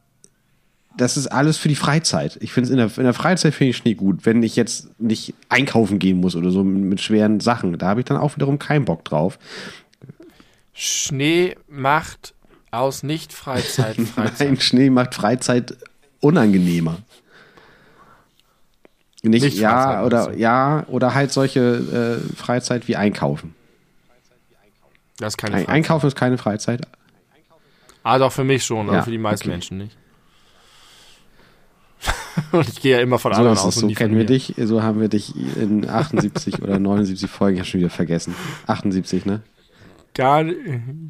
das 0.96 1.16
ist 1.16 1.26
alles 1.28 1.56
für 1.56 1.68
die 1.68 1.74
Freizeit. 1.74 2.38
Ich 2.40 2.52
finde 2.52 2.66
es 2.66 2.70
in 2.70 2.76
der, 2.76 2.90
in 2.96 3.04
der 3.04 3.14
Freizeit 3.14 3.54
finde 3.54 3.70
ich 3.70 3.76
Schnee 3.76 3.94
gut, 3.94 4.24
wenn 4.26 4.42
ich 4.42 4.56
jetzt 4.56 4.88
nicht 5.00 5.34
einkaufen 5.48 5.98
gehen 5.98 6.18
muss 6.18 6.36
oder 6.36 6.50
so 6.50 6.62
mit, 6.62 7.00
schweren 7.00 7.40
Sachen. 7.40 7.76
Da 7.78 7.88
habe 7.88 8.00
ich 8.00 8.06
dann 8.06 8.16
auch 8.16 8.36
wiederum 8.36 8.58
keinen 8.58 8.84
Bock 8.84 9.04
drauf. 9.04 9.38
Schnee 10.72 11.56
macht 11.68 12.34
aus 12.70 13.02
Nicht-Freizeit 13.02 13.96
Freizeit. 14.14 14.48
Nein, 14.48 14.60
Schnee 14.60 14.90
macht 14.90 15.14
Freizeit 15.14 15.76
unangenehmer. 16.20 16.98
Nicht, 19.22 19.42
Nicht 19.42 19.58
ja, 19.58 19.82
Freizeit, 19.82 20.04
oder 20.06 20.26
du? 20.32 20.38
ja, 20.38 20.84
oder 20.88 21.14
halt 21.14 21.32
solche 21.32 22.20
äh, 22.20 22.36
Freizeit 22.36 22.88
wie 22.88 22.96
Einkaufen. 22.96 23.54
Das 25.18 25.34
ist 25.34 25.36
keine 25.38 25.54
Ein, 25.56 25.64
Frage. 25.64 25.72
Einkaufen 25.72 26.06
ist 26.06 26.16
keine 26.16 26.38
Freizeit. 26.38 26.82
Ah, 28.02 28.18
doch, 28.18 28.32
für 28.32 28.44
mich 28.44 28.64
schon, 28.64 28.88
aber 28.88 28.98
Ja, 28.98 29.02
für 29.02 29.10
die 29.10 29.18
meisten 29.18 29.44
okay. 29.46 29.52
Menschen 29.52 29.78
nicht. 29.78 29.96
und 32.52 32.69
ich 32.69 32.81
gehe 32.81 32.97
ja 32.97 33.02
immer 33.02 33.19
von 33.19 33.32
So 33.32 33.39
anderen 33.39 33.59
aus 33.59 33.74
so 33.74 33.89
kennen 33.89 34.16
wir 34.16 34.24
dich, 34.24 34.55
so 34.56 34.82
haben 34.82 35.01
wir 35.01 35.09
dich 35.09 35.35
in 35.56 35.89
78 35.89 36.62
oder 36.62 36.78
79 36.78 37.31
Folgen 37.31 37.59
ja 37.59 37.65
schon 37.65 37.81
wieder 37.81 37.90
vergessen. 37.90 38.35
78, 38.66 39.24
ne? 39.27 39.43
Gar 40.15 40.44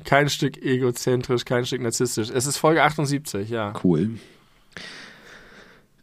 kein 0.04 0.28
Stück 0.30 0.62
egozentrisch, 0.62 1.44
kein 1.44 1.66
Stück 1.66 1.82
narzisstisch. 1.82 2.30
Es 2.30 2.46
ist 2.46 2.56
Folge 2.56 2.82
78, 2.82 3.50
ja. 3.50 3.74
Cool. 3.82 4.12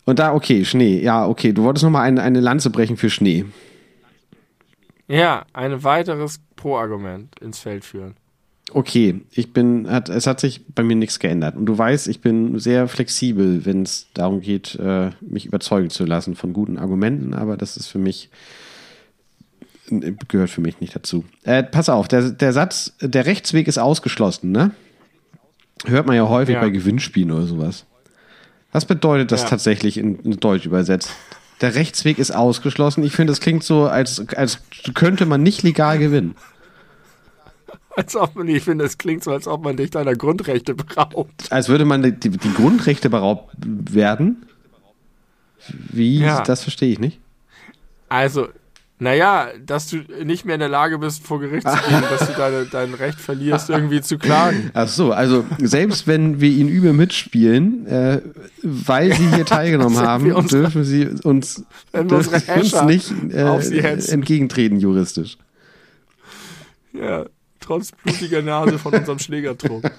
Und 0.05 0.19
da, 0.19 0.33
okay, 0.33 0.65
Schnee. 0.65 1.01
Ja, 1.01 1.27
okay, 1.27 1.51
du 1.51 1.63
wolltest 1.63 1.83
nochmal 1.83 2.03
eine, 2.03 2.21
eine 2.21 2.39
Lanze 2.39 2.69
brechen 2.69 2.97
für 2.97 3.09
Schnee. 3.09 3.45
Ja, 5.07 5.45
ein 5.53 5.83
weiteres 5.83 6.39
Pro-Argument 6.55 7.39
ins 7.39 7.59
Feld 7.59 7.85
führen. 7.85 8.15
Okay, 8.73 9.21
ich 9.31 9.53
bin, 9.53 9.89
hat, 9.89 10.09
es 10.09 10.27
hat 10.27 10.39
sich 10.39 10.65
bei 10.73 10.83
mir 10.83 10.95
nichts 10.95 11.19
geändert. 11.19 11.55
Und 11.55 11.65
du 11.65 11.77
weißt, 11.77 12.07
ich 12.07 12.21
bin 12.21 12.57
sehr 12.59 12.87
flexibel, 12.87 13.65
wenn 13.65 13.83
es 13.83 14.07
darum 14.13 14.41
geht, 14.41 14.75
äh, 14.75 15.11
mich 15.21 15.45
überzeugen 15.45 15.89
zu 15.89 16.05
lassen 16.05 16.35
von 16.35 16.53
guten 16.53 16.77
Argumenten, 16.77 17.33
aber 17.33 17.57
das 17.57 17.75
ist 17.77 17.87
für 17.87 17.99
mich, 17.99 18.29
gehört 20.29 20.49
für 20.49 20.61
mich 20.61 20.79
nicht 20.79 20.95
dazu. 20.95 21.25
Äh, 21.43 21.63
pass 21.63 21.89
auf, 21.89 22.07
der, 22.07 22.29
der 22.31 22.53
Satz, 22.53 22.93
der 23.01 23.25
Rechtsweg 23.25 23.67
ist 23.67 23.77
ausgeschlossen, 23.77 24.51
ne? 24.51 24.71
Hört 25.85 26.05
man 26.07 26.15
ja 26.15 26.29
häufig 26.29 26.53
Ja. 26.55 26.61
bei 26.61 26.69
Gewinnspielen 26.69 27.31
oder 27.31 27.45
sowas. 27.47 27.85
Was 28.71 28.85
bedeutet 28.85 29.31
das 29.31 29.41
Ja. 29.43 29.49
tatsächlich 29.49 29.97
in, 29.97 30.19
in 30.19 30.39
Deutsch 30.39 30.65
übersetzt? 30.65 31.09
Der 31.59 31.75
Rechtsweg 31.75 32.17
ist 32.19 32.31
ausgeschlossen. 32.31 33.03
Ich 33.03 33.11
finde, 33.13 33.31
das 33.31 33.39
klingt 33.41 33.63
so, 33.63 33.83
als, 33.85 34.25
als 34.35 34.59
könnte 34.93 35.25
man 35.25 35.43
nicht 35.43 35.61
legal 35.63 35.99
gewinnen. 35.99 36.35
Als 37.95 38.15
ob 38.15 38.35
man, 38.35 38.47
ich 38.47 38.63
finde, 38.63 38.85
es 38.85 38.97
klingt 38.97 39.23
so, 39.23 39.31
als 39.31 39.47
ob 39.47 39.63
man 39.63 39.75
dich 39.75 39.89
deiner 39.91 40.15
Grundrechte 40.15 40.75
beraubt. 40.75 41.51
Als 41.51 41.67
würde 41.67 41.85
man 41.85 42.01
die, 42.03 42.13
die, 42.13 42.53
Grundrechte 42.53 43.09
beraubt 43.09 43.53
werden. 43.59 44.45
Wie? 45.91 46.19
Ja. 46.19 46.41
Das 46.41 46.63
verstehe 46.63 46.91
ich 46.91 46.99
nicht. 46.99 47.19
Also, 48.07 48.47
naja, 48.99 49.47
dass 49.65 49.87
du 49.87 49.97
nicht 50.23 50.45
mehr 50.45 50.55
in 50.55 50.59
der 50.59 50.69
Lage 50.69 50.99
bist, 50.99 51.25
vor 51.25 51.39
Gericht 51.39 51.67
zu 51.67 51.75
gehen, 51.89 52.03
dass 52.09 52.27
du 52.27 52.33
deine, 52.33 52.65
dein 52.65 52.93
Recht 52.93 53.19
verlierst, 53.19 53.69
irgendwie 53.69 53.99
zu 54.01 54.17
klagen. 54.17 54.69
Ach 54.73 54.87
so, 54.87 55.11
also 55.11 55.43
selbst 55.59 56.07
wenn 56.07 56.39
wir 56.39 56.49
ihn 56.49 56.67
übel 56.67 56.93
mitspielen, 56.93 57.87
äh, 57.87 58.21
weil 58.61 59.13
sie 59.13 59.27
hier 59.29 59.45
teilgenommen 59.47 59.97
haben, 59.97 60.31
unsere- 60.31 60.61
dürfen 60.63 60.83
sie 60.83 61.07
uns, 61.23 61.65
dürfen 61.93 62.59
uns 62.59 62.81
nicht 62.83 63.11
äh, 63.33 64.11
entgegentreten 64.11 64.79
juristisch. 64.79 65.37
Ja, 66.93 67.25
trotz 67.71 67.91
blutiger 67.93 68.41
Nase 68.41 68.77
von 68.77 68.93
unserem 68.93 69.19
Schlägerdruck. 69.19 69.83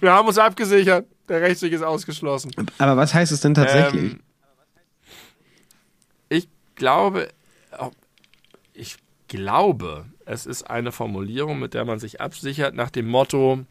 Wir 0.00 0.12
haben 0.12 0.28
uns 0.28 0.38
abgesichert. 0.38 1.06
Der 1.28 1.40
Rechtsweg 1.40 1.72
ist 1.72 1.82
ausgeschlossen. 1.82 2.52
Aber 2.78 2.96
was 2.96 3.12
heißt 3.12 3.32
es 3.32 3.40
denn 3.40 3.54
tatsächlich? 3.54 4.12
Ähm, 4.12 4.20
ich 6.28 6.48
glaube, 6.76 7.28
ich 8.72 8.96
glaube, 9.26 10.06
es 10.26 10.46
ist 10.46 10.62
eine 10.70 10.92
Formulierung, 10.92 11.58
mit 11.58 11.74
der 11.74 11.84
man 11.84 11.98
sich 11.98 12.20
absichert 12.20 12.74
nach 12.74 12.90
dem 12.90 13.08
Motto, 13.08 13.66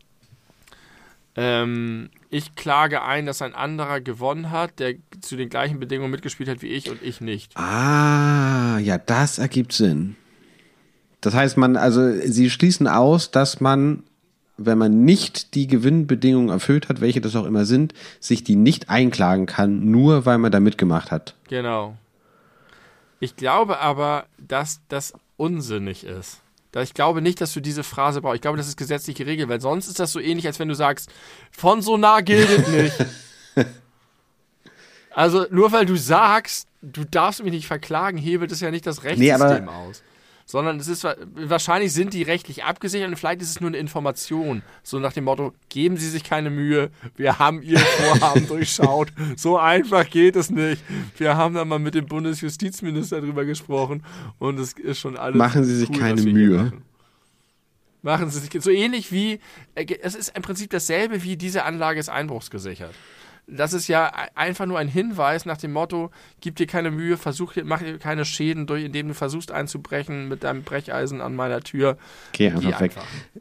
ähm, 1.35 2.09
ich 2.29 2.55
klage 2.55 3.03
ein, 3.03 3.25
dass 3.25 3.41
ein 3.41 3.55
anderer 3.55 4.01
gewonnen 4.01 4.51
hat, 4.51 4.79
der 4.79 4.95
zu 5.21 5.37
den 5.37 5.47
gleichen 5.47 5.79
Bedingungen 5.79 6.11
mitgespielt 6.11 6.49
hat 6.49 6.61
wie 6.61 6.67
ich 6.67 6.89
und 6.89 7.01
ich 7.01 7.21
nicht. 7.21 7.55
ah, 7.55 8.77
ja, 8.79 8.97
das 8.97 9.39
ergibt 9.39 9.71
Sinn. 9.71 10.17
Das 11.21 11.33
heißt, 11.33 11.57
man, 11.57 11.77
also 11.77 12.11
sie 12.25 12.49
schließen 12.49 12.87
aus, 12.87 13.31
dass 13.31 13.59
man, 13.61 14.03
wenn 14.57 14.77
man 14.77 15.05
nicht 15.05 15.53
die 15.55 15.67
Gewinnbedingungen 15.67 16.49
erfüllt 16.49 16.89
hat, 16.89 16.99
welche 17.01 17.21
das 17.21 17.35
auch 17.35 17.45
immer 17.45 17.65
sind, 17.65 17.93
sich 18.19 18.43
die 18.43 18.55
nicht 18.55 18.89
einklagen 18.89 19.45
kann, 19.45 19.91
nur 19.91 20.25
weil 20.25 20.37
man 20.39 20.51
da 20.51 20.59
mitgemacht 20.59 21.11
hat. 21.11 21.35
Genau. 21.47 21.95
Ich 23.19 23.35
glaube 23.35 23.79
aber, 23.79 24.25
dass 24.39 24.81
das 24.89 25.13
unsinnig 25.37 26.03
ist. 26.05 26.39
Da 26.71 26.81
ich 26.81 26.93
glaube 26.93 27.21
nicht, 27.21 27.39
dass 27.41 27.53
du 27.53 27.59
diese 27.59 27.83
Phrase 27.83 28.21
brauchst. 28.21 28.35
Ich 28.35 28.41
glaube, 28.41 28.57
das 28.57 28.67
ist 28.67 28.77
gesetzlich 28.77 29.15
geregelt, 29.17 29.49
weil 29.49 29.61
sonst 29.61 29.87
ist 29.89 29.99
das 29.99 30.11
so 30.11 30.19
ähnlich, 30.19 30.47
als 30.47 30.57
wenn 30.57 30.69
du 30.69 30.73
sagst, 30.75 31.09
von 31.51 31.81
so 31.81 31.97
nah 31.97 32.21
gilt 32.21 32.49
es 32.49 32.67
nicht. 32.67 33.05
also 35.13 35.45
nur 35.51 35.71
weil 35.71 35.85
du 35.85 35.97
sagst, 35.97 36.67
du 36.81 37.03
darfst 37.03 37.43
mich 37.43 37.51
nicht 37.51 37.67
verklagen, 37.67 38.17
hebelt 38.17 38.51
es 38.51 38.61
ja 38.61 38.71
nicht 38.71 38.87
das 38.87 39.03
Nee, 39.03 39.09
Rechtssystem 39.09 39.67
aber- 39.69 39.71
aus. 39.77 40.01
Sondern 40.51 40.81
es 40.81 40.89
ist 40.89 41.05
wa- 41.05 41.15
wahrscheinlich 41.33 41.93
sind 41.93 42.13
die 42.13 42.23
rechtlich 42.23 42.65
abgesichert 42.65 43.07
und 43.07 43.15
vielleicht 43.15 43.41
ist 43.41 43.51
es 43.51 43.61
nur 43.61 43.69
eine 43.69 43.77
Information. 43.77 44.63
So 44.83 44.99
nach 44.99 45.13
dem 45.13 45.23
Motto, 45.23 45.53
geben 45.69 45.95
Sie 45.95 46.09
sich 46.09 46.25
keine 46.25 46.49
Mühe, 46.49 46.89
wir 47.15 47.39
haben 47.39 47.61
Ihr 47.61 47.79
Vorhaben 47.79 48.45
durchschaut. 48.47 49.13
So 49.37 49.57
einfach 49.57 50.09
geht 50.09 50.35
es 50.35 50.49
nicht. 50.49 50.83
Wir 51.17 51.37
haben 51.37 51.55
da 51.55 51.63
mal 51.63 51.79
mit 51.79 51.95
dem 51.95 52.05
Bundesjustizminister 52.05 53.21
drüber 53.21 53.45
gesprochen 53.45 54.03
und 54.39 54.59
es 54.59 54.73
ist 54.73 54.99
schon 54.99 55.15
alles. 55.15 55.37
Machen 55.37 55.63
Sie 55.63 55.73
sich 55.73 55.89
cool, 55.89 55.97
keine 55.99 56.21
Mühe. 56.21 56.57
machen. 56.63 56.81
Machen 58.01 58.29
Sie 58.29 58.39
sich 58.39 58.51
so 58.61 58.71
ähnlich 58.71 59.13
wie 59.13 59.39
äh, 59.75 59.85
es 60.01 60.15
ist 60.15 60.35
im 60.35 60.41
Prinzip 60.41 60.69
dasselbe 60.71 61.23
wie 61.23 61.37
diese 61.37 61.63
Anlage 61.63 61.97
ist 61.99 62.09
einbruchsgesichert. 62.09 62.93
Das 63.55 63.73
ist 63.73 63.87
ja 63.87 64.07
e- 64.07 64.29
einfach 64.35 64.65
nur 64.65 64.79
ein 64.79 64.87
Hinweis 64.87 65.45
nach 65.45 65.57
dem 65.57 65.73
Motto, 65.73 66.11
gib 66.39 66.55
dir 66.55 66.67
keine 66.67 66.91
Mühe, 66.91 67.17
versuch 67.17 67.53
mach 67.63 67.79
dir 67.79 67.97
keine 67.97 68.25
Schäden 68.25 68.67
durch, 68.67 68.83
indem 68.85 69.09
du 69.09 69.13
versuchst 69.13 69.51
einzubrechen 69.51 70.27
mit 70.27 70.43
deinem 70.43 70.63
Brecheisen 70.63 71.21
an 71.21 71.35
meiner 71.35 71.61
Tür. 71.61 71.97
Geh 72.31 72.49
Geh 72.49 72.55
einfach 72.55 72.79
weg. 72.81 72.91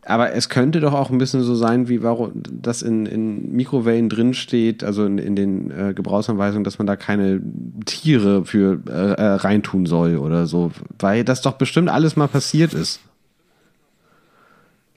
Aber 0.04 0.32
es 0.32 0.48
könnte 0.48 0.80
doch 0.80 0.92
auch 0.92 1.10
ein 1.10 1.18
bisschen 1.18 1.42
so 1.42 1.54
sein, 1.54 1.88
wie 1.88 2.02
warum 2.02 2.32
das 2.50 2.82
in, 2.82 3.06
in 3.06 3.52
Mikrowellen 3.52 4.08
drin 4.08 4.34
steht, 4.34 4.84
also 4.84 5.04
in, 5.04 5.18
in 5.18 5.36
den 5.36 5.70
äh, 5.70 5.94
Gebrauchsanweisungen, 5.94 6.64
dass 6.64 6.78
man 6.78 6.86
da 6.86 6.96
keine 6.96 7.40
Tiere 7.86 8.44
für 8.44 8.80
äh, 8.88 9.12
äh, 9.12 9.24
reintun 9.34 9.86
soll 9.86 10.16
oder 10.18 10.46
so, 10.46 10.70
weil 10.98 11.24
das 11.24 11.40
doch 11.40 11.52
bestimmt 11.52 11.88
alles 11.88 12.16
mal 12.16 12.28
passiert 12.28 12.74
ist. 12.74 13.00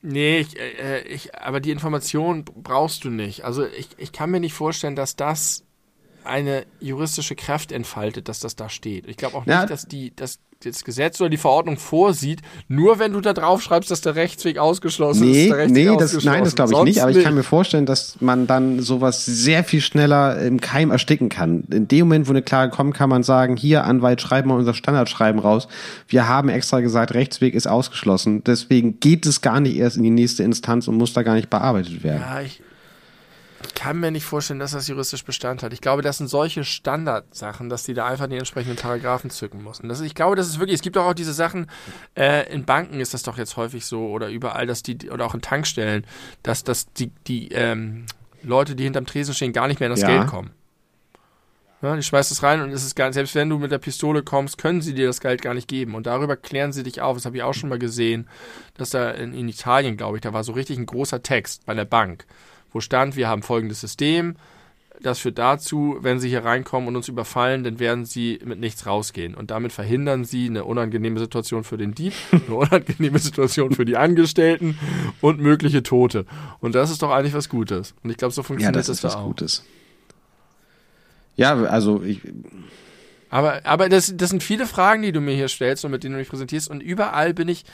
Nee, 0.05 0.39
ich, 0.39 0.59
äh, 0.59 1.01
ich, 1.07 1.33
aber 1.33 1.61
die 1.61 1.71
Information 1.71 2.43
brauchst 2.43 3.05
du 3.05 3.09
nicht. 3.09 3.45
Also 3.45 3.65
ich, 3.65 3.87
ich 3.97 4.11
kann 4.11 4.31
mir 4.31 4.41
nicht 4.41 4.53
vorstellen, 4.53 4.97
dass 4.97 5.15
das 5.15 5.65
eine 6.25 6.65
juristische 6.79 7.35
Kraft 7.35 7.71
entfaltet, 7.71 8.27
dass 8.29 8.39
das 8.39 8.55
da 8.55 8.69
steht. 8.69 9.07
Ich 9.07 9.17
glaube 9.17 9.37
auch 9.37 9.45
Ja. 9.45 9.61
nicht, 9.61 9.71
dass 9.71 9.87
die, 9.87 10.15
dass 10.15 10.39
das 10.65 10.83
Gesetz 10.83 11.19
oder 11.19 11.29
die 11.29 11.37
Verordnung 11.37 11.77
vorsieht, 11.77 12.41
nur 12.67 12.99
wenn 12.99 13.13
du 13.13 13.21
da 13.21 13.33
drauf 13.33 13.61
schreibst, 13.61 13.91
dass 13.91 14.01
der 14.01 14.15
Rechtsweg 14.15 14.57
ausgeschlossen 14.57 15.23
ist. 15.23 15.29
Nee, 15.29 15.43
ist 15.43 15.49
der 15.49 15.57
Rechtsweg 15.57 15.89
nee, 15.89 15.97
das, 15.97 16.23
nein, 16.23 16.43
das 16.43 16.55
glaube 16.55 16.71
ich 16.71 16.77
Sonst 16.77 16.87
nicht, 16.87 17.01
aber 17.01 17.11
ich 17.11 17.23
kann 17.23 17.35
mir 17.35 17.43
vorstellen, 17.43 17.85
dass 17.85 18.21
man 18.21 18.47
dann 18.47 18.79
sowas 18.79 19.25
sehr 19.25 19.63
viel 19.63 19.81
schneller 19.81 20.39
im 20.41 20.61
Keim 20.61 20.91
ersticken 20.91 21.29
kann. 21.29 21.65
In 21.71 21.87
dem 21.87 22.07
Moment, 22.07 22.27
wo 22.27 22.31
eine 22.31 22.41
Klage 22.41 22.71
kommt, 22.71 22.95
kann 22.95 23.09
man 23.09 23.23
sagen, 23.23 23.57
hier, 23.57 23.83
Anwalt, 23.83 24.21
schreib 24.21 24.45
mal 24.45 24.57
unser 24.57 24.73
Standardschreiben 24.73 25.39
raus. 25.39 25.67
Wir 26.07 26.27
haben 26.27 26.49
extra 26.49 26.79
gesagt, 26.79 27.13
Rechtsweg 27.13 27.55
ist 27.55 27.67
ausgeschlossen. 27.67 28.43
Deswegen 28.43 28.99
geht 28.99 29.25
es 29.25 29.41
gar 29.41 29.59
nicht 29.59 29.75
erst 29.75 29.97
in 29.97 30.03
die 30.03 30.09
nächste 30.11 30.43
Instanz 30.43 30.87
und 30.87 30.95
muss 30.95 31.13
da 31.13 31.23
gar 31.23 31.35
nicht 31.35 31.49
bearbeitet 31.49 32.03
werden. 32.03 32.21
Ja, 32.21 32.41
ich, 32.41 32.61
ich 33.65 33.73
kann 33.73 33.99
mir 33.99 34.11
nicht 34.11 34.25
vorstellen, 34.25 34.59
dass 34.59 34.71
das 34.71 34.87
juristisch 34.87 35.23
Bestand 35.23 35.63
hat. 35.63 35.73
Ich 35.73 35.81
glaube, 35.81 36.01
das 36.01 36.17
sind 36.17 36.27
solche 36.27 36.63
Standardsachen, 36.63 37.69
dass 37.69 37.83
die 37.83 37.93
da 37.93 38.05
einfach 38.05 38.27
die 38.27 38.37
entsprechenden 38.37 38.77
Paragraphen 38.77 39.29
zücken 39.29 39.63
müssen. 39.63 39.89
Das, 39.89 40.01
ich 40.01 40.15
glaube, 40.15 40.35
das 40.35 40.47
ist 40.47 40.59
wirklich, 40.59 40.75
es 40.75 40.81
gibt 40.81 40.97
auch, 40.97 41.05
auch 41.05 41.13
diese 41.13 41.33
Sachen, 41.33 41.67
äh, 42.15 42.51
in 42.53 42.65
Banken 42.65 42.99
ist 42.99 43.13
das 43.13 43.23
doch 43.23 43.37
jetzt 43.37 43.57
häufig 43.57 43.85
so 43.85 44.07
oder 44.07 44.29
überall, 44.29 44.67
dass 44.67 44.83
die, 44.83 45.09
oder 45.09 45.25
auch 45.25 45.35
in 45.35 45.41
Tankstellen, 45.41 46.05
dass, 46.43 46.63
dass 46.63 46.91
die, 46.93 47.11
die 47.27 47.49
ähm, 47.51 48.05
Leute, 48.41 48.75
die 48.75 48.83
hinterm 48.83 49.05
Tresen 49.05 49.33
stehen, 49.33 49.53
gar 49.53 49.67
nicht 49.67 49.79
mehr 49.79 49.87
an 49.87 49.93
das 49.95 50.01
Ja. 50.01 50.07
Geld 50.07 50.27
kommen. 50.27 50.51
Ja, 51.81 51.97
die 51.97 52.01
schmeißt 52.01 52.31
es 52.31 52.43
rein 52.43 52.61
und 52.61 52.71
es 52.71 52.85
ist 52.85 52.95
gar, 52.95 53.11
selbst 53.11 53.35
wenn 53.35 53.49
du 53.49 53.57
mit 53.59 53.69
der 53.69 53.77
Pistole 53.77 54.23
kommst, 54.23 54.57
können 54.57 54.81
sie 54.81 54.93
dir 54.93 55.07
das 55.07 55.19
Geld 55.19 55.41
gar 55.41 55.53
nicht 55.53 55.67
geben. 55.67 55.95
Und 55.95 56.07
darüber 56.07 56.37
klären 56.37 56.71
sie 56.71 56.81
dich 56.81 57.01
auf. 57.01 57.17
Das 57.17 57.25
habe 57.25 57.35
ich 57.35 57.43
auch 57.43 57.53
schon 57.53 57.67
mal 57.67 57.77
gesehen, 57.77 58.29
dass 58.77 58.91
da 58.91 59.11
in, 59.11 59.33
in 59.33 59.49
Italien, 59.49 59.97
glaube 59.97 60.15
ich, 60.15 60.21
da 60.21 60.31
war 60.31 60.45
so 60.45 60.53
richtig 60.53 60.77
ein 60.77 60.85
großer 60.85 61.23
Text 61.23 61.65
bei 61.65 61.73
der 61.73 61.83
Bank, 61.83 62.25
wo 62.73 62.81
stand, 62.81 63.15
wir 63.15 63.27
haben 63.29 63.43
folgendes 63.43 63.79
System. 63.81 64.35
Das 65.01 65.19
führt 65.19 65.37
dazu, 65.37 65.97
wenn 66.01 66.19
sie 66.19 66.29
hier 66.29 66.45
reinkommen 66.45 66.87
und 66.87 66.95
uns 66.95 67.07
überfallen, 67.07 67.63
dann 67.63 67.79
werden 67.79 68.05
sie 68.05 68.39
mit 68.45 68.59
nichts 68.59 68.85
rausgehen. 68.85 69.35
Und 69.35 69.51
damit 69.51 69.71
verhindern 69.73 70.23
sie 70.23 70.47
eine 70.47 70.65
unangenehme 70.65 71.19
Situation 71.19 71.63
für 71.63 71.77
den 71.77 71.93
Dieb, 71.93 72.13
eine 72.31 72.55
unangenehme 72.55 73.19
Situation 73.19 73.71
für 73.73 73.85
die 73.85 73.97
Angestellten 73.97 74.77
und 75.21 75.39
mögliche 75.39 75.83
Tote. 75.83 76.25
Und 76.59 76.75
das 76.75 76.89
ist 76.91 77.01
doch 77.01 77.11
eigentlich 77.11 77.33
was 77.33 77.49
Gutes. 77.49 77.95
Und 78.03 78.11
ich 78.11 78.17
glaube, 78.17 78.33
so 78.33 78.43
Ja, 78.43 78.45
funktioniert 78.47 78.75
das 78.75 78.87
das, 78.87 78.97
ist 78.97 79.03
da 79.03 79.09
was 79.09 79.15
auch. 79.15 79.25
Gutes. 79.25 79.63
Ja, 81.35 81.55
also 81.63 82.03
ich, 82.03 82.21
Aber, 83.29 83.65
aber 83.65 83.89
das, 83.89 84.13
das 84.15 84.29
sind 84.29 84.43
viele 84.43 84.67
Fragen, 84.67 85.01
die 85.01 85.11
du 85.11 85.19
mir 85.19 85.33
hier 85.35 85.47
stellst 85.47 85.83
und 85.85 85.91
mit 85.91 86.03
denen 86.03 86.13
du 86.13 86.19
mich 86.19 86.29
präsentierst. 86.29 86.69
Und 86.69 86.81
überall 86.81 87.33
bin 87.33 87.47
ich 87.47 87.65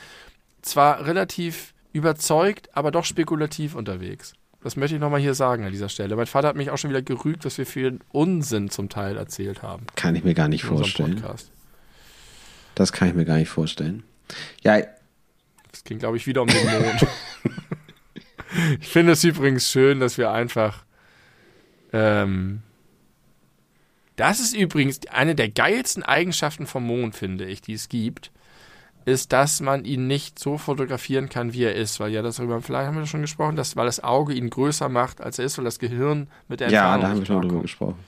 zwar 0.62 1.06
relativ 1.06 1.74
überzeugt, 1.92 2.70
aber 2.74 2.92
doch 2.92 3.04
spekulativ 3.06 3.76
unterwegs. 3.76 4.34
Das 4.62 4.76
möchte 4.76 4.96
ich 4.96 5.02
nochmal 5.02 5.22
hier 5.22 5.34
sagen 5.34 5.64
an 5.64 5.72
dieser 5.72 5.90
Stelle. 5.90 6.16
Mein 6.16 6.26
Vater 6.26 6.50
hat 6.50 6.56
mich 6.56 6.70
auch 6.70 6.78
schon 6.78 6.90
wieder 6.90 7.02
gerügt, 7.02 7.46
was 7.46 7.58
wir 7.58 7.66
für 7.66 7.88
einen 7.88 8.02
Unsinn 8.10 8.70
zum 8.70 8.90
Teil 8.90 9.16
erzählt 9.16 9.62
haben. 9.62 9.86
Kann 9.96 10.16
ich 10.16 10.24
mir 10.24 10.34
gar 10.34 10.50
nicht 10.50 10.64
vorstellen. 10.64 11.24
Das 12.76 12.92
kann 12.92 13.08
ich 13.08 13.14
mir 13.14 13.26
gar 13.26 13.38
nicht 13.38 13.50
vorstellen. 13.50 14.04
Ja. 14.62 14.82
Das 15.72 15.84
ging, 15.84 16.00
glaube 16.00 16.18
ich, 16.18 16.28
wieder 16.28 16.42
um 16.42 16.48
den 16.48 16.66
Mond. 16.66 17.08
ich 18.82 18.88
finde 18.88 19.14
es 19.14 19.24
übrigens 19.24 19.70
schön, 19.70 20.00
dass 20.00 20.18
wir 20.18 20.32
einfach. 20.32 20.84
Ähm, 21.94 22.62
das 24.16 24.42
ist 24.42 24.54
übrigens 24.54 25.00
eine 25.10 25.36
der 25.36 25.50
geilsten 25.50 26.04
Eigenschaften 26.04 26.68
vom 26.68 26.86
Mond, 26.86 27.16
finde 27.16 27.46
ich, 27.46 27.62
die 27.62 27.74
es 27.74 27.88
gibt 27.88 28.32
ist, 29.06 29.34
dass 29.34 29.62
man 29.62 29.86
ihn 29.86 30.08
nicht 30.08 30.40
so 30.40 30.58
fotografieren 30.58 31.30
kann, 31.30 31.54
wie 31.54 31.64
er 31.64 31.76
ist, 31.76 32.00
weil 32.00 32.12
ja 32.12 32.22
das 32.22 32.38
darüber 32.38 32.62
vielleicht 32.62 32.88
haben 32.88 32.98
wir 32.98 33.06
schon 33.06 33.22
gesprochen, 33.22 33.56
dass 33.56 33.76
weil 33.76 33.86
das 33.86 34.04
Auge 34.04 34.34
ihn 34.34 34.50
größer 34.50 34.90
macht, 34.90 35.22
als 35.22 35.40
er 35.40 35.46
ist, 35.46 35.58
weil 35.58 35.66
das 35.66 35.80
Gehirn 35.80 36.28
mit 36.48 36.60
der 36.60 36.68
Entfernung 36.68 36.92
Ja, 36.92 37.02
da 37.02 37.10
haben 37.10 37.20
wir 37.20 37.26
schon 37.26 37.42
drüber 37.42 37.62
gesprochen. 37.62 38.00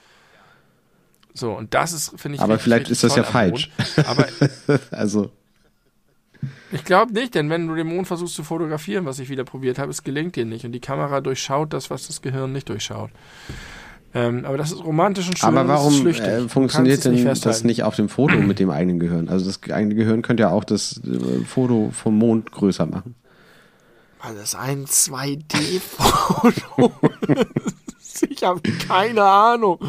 So, 1.34 1.54
und 1.54 1.74
das 1.74 1.94
ist, 1.94 2.20
finde 2.20 2.36
ich. 2.36 2.42
Aber 2.42 2.60
vielleicht 2.60 2.90
ist 2.90 3.04
das 3.04 3.16
ja 3.16 3.24
falsch. 3.24 3.72
Aber 4.06 4.28
also. 4.92 5.32
Ich 6.72 6.84
glaube 6.84 7.14
nicht, 7.14 7.36
denn 7.36 7.50
wenn 7.50 7.68
du 7.68 7.76
den 7.76 7.88
Mond 7.88 8.08
versuchst 8.08 8.36
zu 8.36 8.44
fotografieren, 8.44 9.06
was 9.06 9.20
ich 9.20 9.30
wieder 9.30 9.44
probiert 9.44 9.78
habe, 9.78 9.92
es 9.92 10.04
gelingt 10.04 10.36
dir 10.36 10.46
nicht. 10.46 10.66
Und 10.66 10.72
die 10.72 10.80
Kamera 10.80 11.22
durchschaut 11.22 11.72
das, 11.72 11.90
was 11.90 12.08
das 12.08 12.22
Gehirn 12.22 12.52
nicht 12.52 12.70
durchschaut. 12.70 13.12
Ähm, 14.14 14.46
aber 14.46 14.58
das 14.58 14.72
ist 14.72 14.84
romantisch 14.84 15.28
und 15.28 15.40
schön. 15.40 15.48
Aber 15.48 15.68
warum 15.68 16.08
äh, 16.08 16.50
funktioniert 16.50 17.06
denn 17.06 17.14
nicht 17.14 17.46
das 17.46 17.64
nicht 17.64 17.84
auf 17.84 17.96
dem 17.96 18.10
Foto 18.10 18.36
mit 18.36 18.60
dem 18.60 18.70
eigenen 18.70 19.00
Gehirn? 19.00 19.30
Also 19.30 19.46
das 19.46 19.62
eigene 19.72 19.96
Gehirn 19.96 20.22
könnte 20.22 20.44
ja 20.44 20.50
auch 20.50 20.66
das 20.66 21.00
äh, 21.06 21.46
Foto 21.46 21.92
vom 21.94 22.18
Mond 22.18 22.52
größer 22.52 22.86
machen. 22.86 23.16
Weil 24.22 24.36
es 24.38 24.54
ein 24.54 24.86
2D-Foto 24.86 26.92
Ich 28.30 28.44
habe 28.44 28.62
keine 28.88 29.24
Ahnung. 29.24 29.80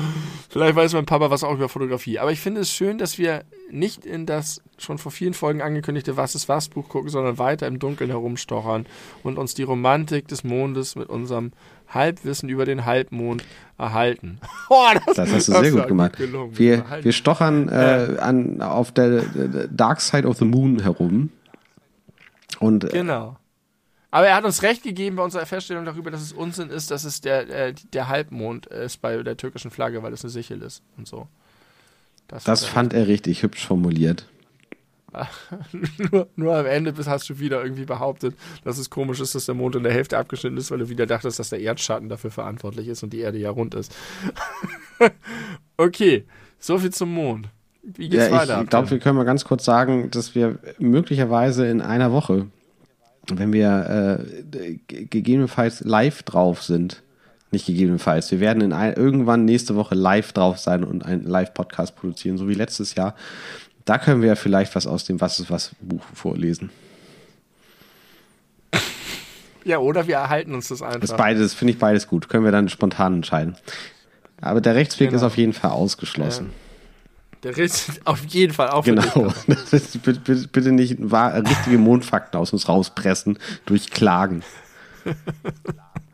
Vielleicht 0.48 0.76
weiß 0.76 0.92
mein 0.94 1.06
Papa 1.06 1.30
was 1.30 1.44
auch 1.44 1.54
über 1.54 1.68
Fotografie. 1.68 2.18
Aber 2.18 2.32
ich 2.32 2.40
finde 2.40 2.60
es 2.60 2.70
schön, 2.70 2.98
dass 2.98 3.18
wir 3.18 3.44
nicht 3.70 4.04
in 4.04 4.26
das 4.26 4.62
schon 4.78 4.98
vor 4.98 5.12
vielen 5.12 5.34
Folgen 5.34 5.62
angekündigte 5.62 6.16
Was 6.16 6.34
ist 6.34 6.48
was 6.48 6.68
Buch 6.68 6.88
gucken, 6.88 7.10
sondern 7.10 7.38
weiter 7.38 7.66
im 7.66 7.78
Dunkeln 7.78 8.10
herumstochern 8.10 8.86
und 9.22 9.38
uns 9.38 9.54
die 9.54 9.62
Romantik 9.62 10.28
des 10.28 10.44
Mondes 10.44 10.96
mit 10.96 11.08
unserem 11.08 11.52
Halbwissen 11.94 12.48
über 12.48 12.64
den 12.64 12.84
Halbmond 12.84 13.44
erhalten. 13.78 14.40
Oh, 14.68 14.86
das, 15.06 15.16
das, 15.16 15.32
hast 15.32 15.48
du 15.48 15.52
sehr 15.52 15.70
gut 15.70 15.88
gemacht. 15.88 16.16
Gut 16.16 16.58
wir, 16.58 16.84
wir 17.02 17.12
stochern 17.12 17.68
äh, 17.68 18.16
an, 18.20 18.62
auf 18.62 18.90
der, 18.90 19.20
der 19.20 19.68
Dark 19.68 20.00
Side 20.00 20.26
of 20.26 20.38
the 20.38 20.46
Moon 20.46 20.80
herum. 20.80 21.28
Und, 22.58 22.84
äh, 22.84 22.88
genau. 22.88 23.36
Aber 24.10 24.26
er 24.26 24.36
hat 24.36 24.44
uns 24.44 24.62
recht 24.62 24.82
gegeben 24.82 25.16
bei 25.16 25.24
unserer 25.24 25.44
Feststellung 25.44 25.84
darüber, 25.84 26.10
dass 26.10 26.22
es 26.22 26.32
Unsinn 26.32 26.70
ist, 26.70 26.90
dass 26.90 27.04
es 27.04 27.20
der, 27.20 27.48
äh, 27.50 27.74
der 27.92 28.08
Halbmond 28.08 28.66
ist 28.66 29.02
bei 29.02 29.22
der 29.22 29.36
türkischen 29.36 29.70
Flagge, 29.70 30.02
weil 30.02 30.12
es 30.12 30.24
eine 30.24 30.30
Sichel 30.30 30.62
ist 30.62 30.82
und 30.96 31.06
so. 31.06 31.28
Das, 32.28 32.44
das 32.44 32.64
fand 32.64 32.94
er 32.94 33.08
richtig 33.08 33.42
hübsch 33.42 33.66
formuliert. 33.66 34.26
nur, 36.10 36.28
nur 36.36 36.56
am 36.56 36.66
Ende 36.66 36.94
hast 37.06 37.28
du 37.28 37.38
wieder 37.38 37.62
irgendwie 37.62 37.84
behauptet, 37.84 38.34
dass 38.64 38.78
es 38.78 38.90
komisch 38.90 39.20
ist, 39.20 39.34
dass 39.34 39.46
der 39.46 39.54
Mond 39.54 39.76
in 39.76 39.82
der 39.82 39.92
Hälfte 39.92 40.18
abgeschnitten 40.18 40.56
ist, 40.56 40.70
weil 40.70 40.78
du 40.78 40.88
wieder 40.88 41.06
dachtest, 41.06 41.38
dass 41.38 41.50
der 41.50 41.60
Erdschatten 41.60 42.08
dafür 42.08 42.30
verantwortlich 42.30 42.88
ist 42.88 43.02
und 43.02 43.12
die 43.12 43.20
Erde 43.20 43.38
ja 43.38 43.50
rund 43.50 43.74
ist. 43.74 43.94
okay, 45.76 46.24
soviel 46.58 46.90
zum 46.90 47.12
Mond. 47.12 47.48
Wie 47.82 48.08
geht's 48.08 48.28
ja, 48.28 48.32
weiter? 48.32 48.62
Ich 48.62 48.70
glaube, 48.70 48.90
wir 48.90 48.98
können 49.00 49.16
mal 49.16 49.24
ganz 49.24 49.44
kurz 49.44 49.64
sagen, 49.64 50.10
dass 50.10 50.34
wir 50.34 50.58
möglicherweise 50.78 51.66
in 51.66 51.80
einer 51.80 52.12
Woche, 52.12 52.46
wenn 53.28 53.52
wir 53.52 54.22
äh, 54.54 54.78
gegebenenfalls 54.86 55.80
live 55.80 56.22
drauf 56.22 56.62
sind, 56.62 57.02
nicht 57.50 57.66
gegebenenfalls, 57.66 58.30
wir 58.30 58.40
werden 58.40 58.62
in 58.62 58.72
ein, 58.72 58.94
irgendwann 58.94 59.44
nächste 59.44 59.74
Woche 59.74 59.94
live 59.94 60.32
drauf 60.32 60.58
sein 60.58 60.84
und 60.84 61.04
einen 61.04 61.24
Live-Podcast 61.24 61.96
produzieren, 61.96 62.38
so 62.38 62.48
wie 62.48 62.54
letztes 62.54 62.94
Jahr. 62.94 63.14
Da 63.84 63.98
können 63.98 64.22
wir 64.22 64.28
ja 64.28 64.34
vielleicht 64.34 64.74
was 64.74 64.86
aus 64.86 65.04
dem 65.04 65.20
Was 65.20 65.40
ist 65.40 65.50
was 65.50 65.72
Buch 65.80 66.02
vorlesen. 66.14 66.70
Ja, 69.64 69.78
oder 69.78 70.06
wir 70.06 70.16
erhalten 70.16 70.54
uns 70.54 70.68
das 70.68 70.82
einfach. 70.82 71.00
Das 71.00 71.16
beides, 71.16 71.54
finde 71.54 71.72
ich 71.72 71.78
beides 71.78 72.08
gut. 72.08 72.28
Können 72.28 72.44
wir 72.44 72.52
dann 72.52 72.68
spontan 72.68 73.14
entscheiden. 73.14 73.56
Aber 74.40 74.60
der 74.60 74.74
Rechtsweg 74.74 75.10
genau. 75.10 75.18
ist 75.18 75.22
auf 75.22 75.36
jeden 75.36 75.52
Fall 75.52 75.70
ausgeschlossen. 75.70 76.46
Ja. 76.46 76.52
Der 77.44 77.56
Rechts 77.56 78.00
auf 78.04 78.24
jeden 78.26 78.52
Fall 78.52 78.70
auch 78.70 78.84
Genau. 78.84 79.32
bitte, 79.46 79.98
bitte, 79.98 80.48
bitte 80.48 80.72
nicht 80.72 80.96
richtige 81.00 81.78
Mondfakten 81.78 82.38
aus 82.38 82.52
uns 82.52 82.68
rauspressen 82.68 83.38
durch 83.66 83.90
Klagen. 83.90 84.42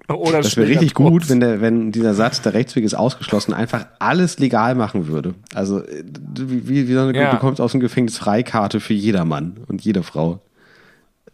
Oder 0.09 0.41
das 0.41 0.57
wäre 0.57 0.69
richtig 0.69 0.95
gut, 0.95 1.29
wenn, 1.29 1.41
der, 1.41 1.61
wenn 1.61 1.93
dieser 1.93 2.15
Satz, 2.15 2.41
der 2.41 2.55
Rechtsweg 2.55 2.85
ist 2.85 2.95
ausgeschlossen, 2.95 3.53
einfach 3.53 3.87
alles 3.99 4.39
legal 4.39 4.75
machen 4.75 5.07
würde. 5.07 5.35
Also 5.53 5.83
wie, 6.35 6.89
wie 6.89 6.93
so 6.95 7.01
eine, 7.01 7.19
ja. 7.19 7.27
du 7.27 7.37
bekommst 7.37 7.61
aus 7.61 7.73
dem 7.73 7.81
Gefängnis 7.81 8.17
Freikarte 8.17 8.81
für 8.81 8.95
jedermann 8.95 9.59
und 9.69 9.83
jede 9.83 10.03
Frau. 10.03 10.41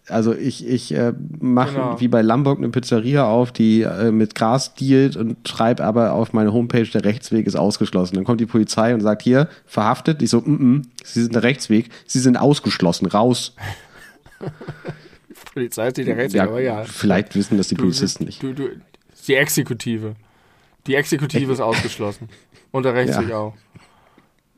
Also 0.09 0.35
ich, 0.35 0.67
ich 0.69 0.93
äh, 0.93 1.15
mache 1.41 1.75
genau. 1.75 2.01
wie 2.01 2.09
bei 2.09 2.21
Lamborg 2.21 2.59
eine 2.59 2.69
Pizzeria 2.69 3.27
auf, 3.27 3.53
die 3.53 3.83
äh, 3.83 4.11
mit 4.11 4.35
Gras 4.35 4.75
dealt 4.75 5.17
und 5.17 5.49
schreibe 5.49 5.83
aber 5.83 6.13
auf 6.13 6.33
meine 6.33 6.53
Homepage, 6.53 6.85
der 6.85 7.05
Rechtsweg 7.05 7.47
ist 7.47 7.57
ausgeschlossen. 7.57 8.17
Dann 8.17 8.25
kommt 8.25 8.41
die 8.41 8.47
Polizei 8.47 8.93
und 8.93 9.01
sagt, 9.01 9.23
hier, 9.23 9.49
verhaftet. 9.65 10.21
Ich 10.21 10.31
so, 10.31 10.41
mm 10.41 10.43
-mm, 10.43 10.83
Sie 11.05 11.23
sind 11.23 11.35
der 11.35 11.43
Rechtsweg, 11.43 11.91
Sie 12.07 12.19
sind 12.19 12.37
ausgeschlossen, 12.37 13.07
raus. 13.07 13.55
Polizei 15.53 15.89
ist 15.89 15.97
nicht 15.97 16.09
der 16.09 16.17
Rechtsweg, 16.17 16.39
ja, 16.39 16.49
aber 16.49 16.61
ja. 16.61 16.85
Vielleicht 16.85 17.35
wissen 17.35 17.57
das 17.57 17.69
die 17.69 17.75
Polizisten 17.75 18.25
nicht. 18.25 18.43
Du, 18.43 18.53
du, 18.53 18.71
die 19.27 19.35
Exekutive. 19.35 20.15
Die 20.87 20.95
Exekutive 20.95 21.53
ist 21.53 21.61
ausgeschlossen. 21.61 22.29
Und 22.71 22.85
der 22.85 22.95
Rechtsweg 22.95 23.29
ja. 23.31 23.39
auch. 23.39 23.55